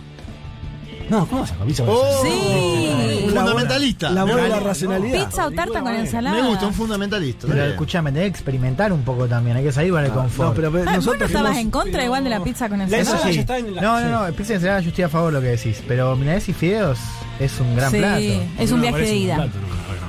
[1.09, 1.83] No, ¿cómo a pizza?
[1.87, 3.27] Oh, Sí.
[3.33, 4.09] La fundamentalista.
[4.11, 5.25] La voz de la racionalidad.
[5.27, 6.41] Pizza o tarta con ensalada.
[6.41, 7.47] Me gusta, un fundamentalista.
[7.47, 10.49] Pero escúchame, tenés que experimentar un poco también, hay que salir con el confort.
[10.49, 12.69] No, pero ve, Ah, ¿Vos no nosotros estabas fuimos- en contra igual de la pizza
[12.69, 13.01] con La ensalada?
[13.03, 13.35] ensalada Sí.
[13.35, 13.81] ya está en la.
[13.81, 14.05] No, sí.
[14.05, 16.51] no, no, pizza y ensalada yo estoy a favor de lo que decís, pero milanesa
[16.51, 16.99] y fideos
[17.39, 18.21] es un gran Sí, plato.
[18.59, 19.47] es un viaje de un ida.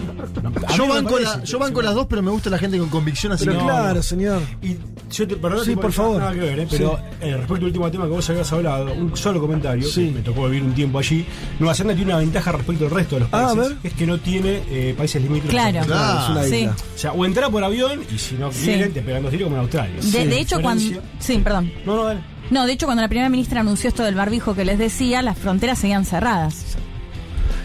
[0.05, 0.77] No, no, no, no.
[0.77, 3.45] Yo banco, la- yo banco las dos, pero me gusta la gente con convicción así.
[3.45, 4.03] Pero que- claro, no.
[4.03, 4.43] señor.
[4.63, 4.77] Y
[5.13, 6.19] yo te, perdón, Sí, te- por favor.
[6.21, 6.67] Nada que ver, ¿eh?
[6.71, 10.07] pero eh, respecto al último tema que vos habías hablado, un solo comentario, Sí.
[10.07, 11.25] que me tocó vivir un tiempo allí.
[11.59, 13.79] Nueva Zelanda tiene una ventaja respecto al resto de los Ah, a países, ver.
[13.85, 15.51] es que no tiene eh, países limítrofes.
[15.51, 15.87] Claro.
[15.87, 16.21] Claro.
[16.25, 16.57] es una Sí.
[16.57, 16.77] isla.
[16.95, 18.65] O sea, o entrar por avión y si no Sí.
[18.65, 19.95] quieren, te pegan dos tiros como en Australia.
[20.03, 20.83] De, de hecho, cuando.
[21.19, 21.73] Sí, perdón.
[21.87, 22.21] No, no, dale.
[22.51, 25.39] No, de hecho, cuando la primera ministra anunció esto del barbijo que les decía, las
[25.39, 26.77] fronteras seguían cerradas.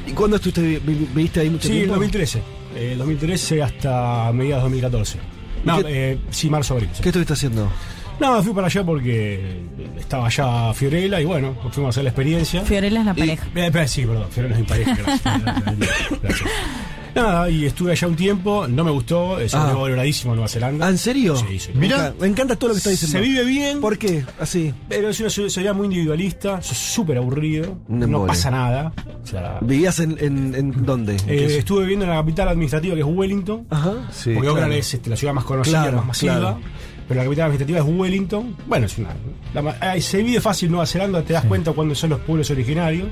[0.10, 1.94] ¿Y cuándo estuviste, vi- vi- viviste ahí mucho Sí, tiempo?
[1.96, 2.42] 2013.
[2.76, 5.18] Eh, 2013 hasta mediados de 2014.
[5.66, 6.90] No, ¿Y qué- eh, sí, marzo, abril.
[6.94, 7.02] sí.
[7.04, 7.70] ¿Qué estuviste haciendo?
[8.20, 9.62] No, me fui para allá porque
[9.98, 12.62] estaba allá Fiorella y bueno, fuimos a hacer la experiencia.
[12.64, 13.48] Fiorella es la Y- pareja.
[13.56, 15.22] eh, eh, sí, perdón, Fiorella es mi pareja, gracias.
[16.22, 16.50] Gracias.
[17.16, 19.74] Nada, y estuve allá un tiempo, no me gustó, es Ah.
[19.74, 20.86] valoradísimo Nueva Zelanda.
[20.86, 21.36] ¿Ah, en serio?
[21.36, 21.72] Sí, sí.
[21.74, 23.18] Me encanta- Me encanta todo lo que está diciendo.
[23.18, 24.24] Se vive bien, ¿Por qué?
[24.40, 24.74] Así.
[24.88, 28.94] pero es una sociedad muy individualista, es súper aburrido, no pasa nada.
[29.24, 31.14] O sea, ¿Vivías en, en, en dónde?
[31.14, 33.92] ¿En qué eh, estuve viviendo en la capital administrativa que es Wellington, Ajá.
[34.12, 34.50] Sí, porque claro.
[34.52, 36.38] Auckland es este, la ciudad más conocida, Claro, más masiva.
[36.40, 36.60] claro.
[37.10, 38.56] Pero la capital administrativa es Wellington.
[38.68, 39.10] Bueno, es una.
[39.56, 43.08] la ah, se vive fácil Nueva Zelanda, te das cuenta cuándo son los pueblos originarios,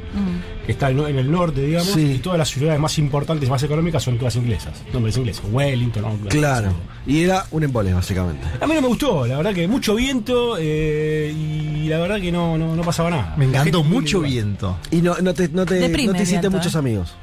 [0.67, 2.13] que está en en el norte, digamos, Sí.
[2.13, 4.83] y todas las ciudades más importantes, más económicas son todas inglesas.
[4.93, 5.43] Nombres ingleses.
[5.51, 6.29] Wellington, Auckland.
[6.29, 6.73] Claro.
[7.07, 8.45] Y era un embole, básicamente.
[8.61, 12.31] A mí no me gustó, la verdad que mucho viento eh, y la verdad que
[12.31, 13.33] no, no, no pasaba nada.
[13.35, 14.77] Me encantó mucho viento.
[14.91, 16.77] Y no, no te, no te, Deprime no te hiciste viento, muchos ¿eh?
[16.77, 17.15] amigos.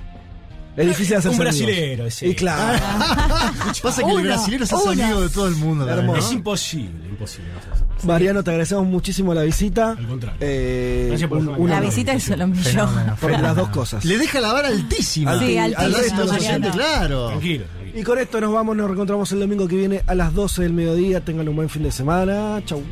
[0.77, 2.27] Es difícil hacer Un brasilero, sí.
[2.27, 2.79] Y claro.
[3.83, 6.17] Pasa que el Uno, brasileño se hace amigo de todo el mundo.
[6.17, 7.51] Es imposible, imposible.
[7.53, 8.07] no sé.
[8.07, 9.91] Mariano, te agradecemos muchísimo la visita.
[9.93, 10.39] Al contrario.
[10.41, 12.65] Eh, Gracias por un- dejarme un La visita es solo millón.
[12.65, 14.05] Fenómeno, Por las dos cosas.
[14.05, 15.39] Le deja la vara altísima.
[15.39, 17.29] Sí, Al- Al altísima, oyentes, claro.
[17.29, 17.65] Tranquilo.
[17.67, 17.99] tranquilo.
[18.01, 20.73] Y con esto nos vamos, nos reencontramos el domingo que viene a las 12 del
[20.73, 21.25] mediodía.
[21.25, 22.61] Tengan un buen fin de semana.
[22.67, 22.83] Chau.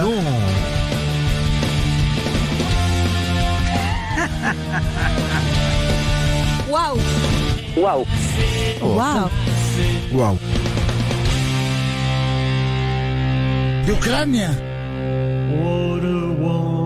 [0.00, 0.08] No.
[6.70, 6.96] ¡Wow!
[7.76, 8.06] Wow.
[8.80, 9.30] ¡Wow!
[10.12, 10.38] Wow.
[13.84, 14.50] De Ucrania.
[15.50, 16.79] Water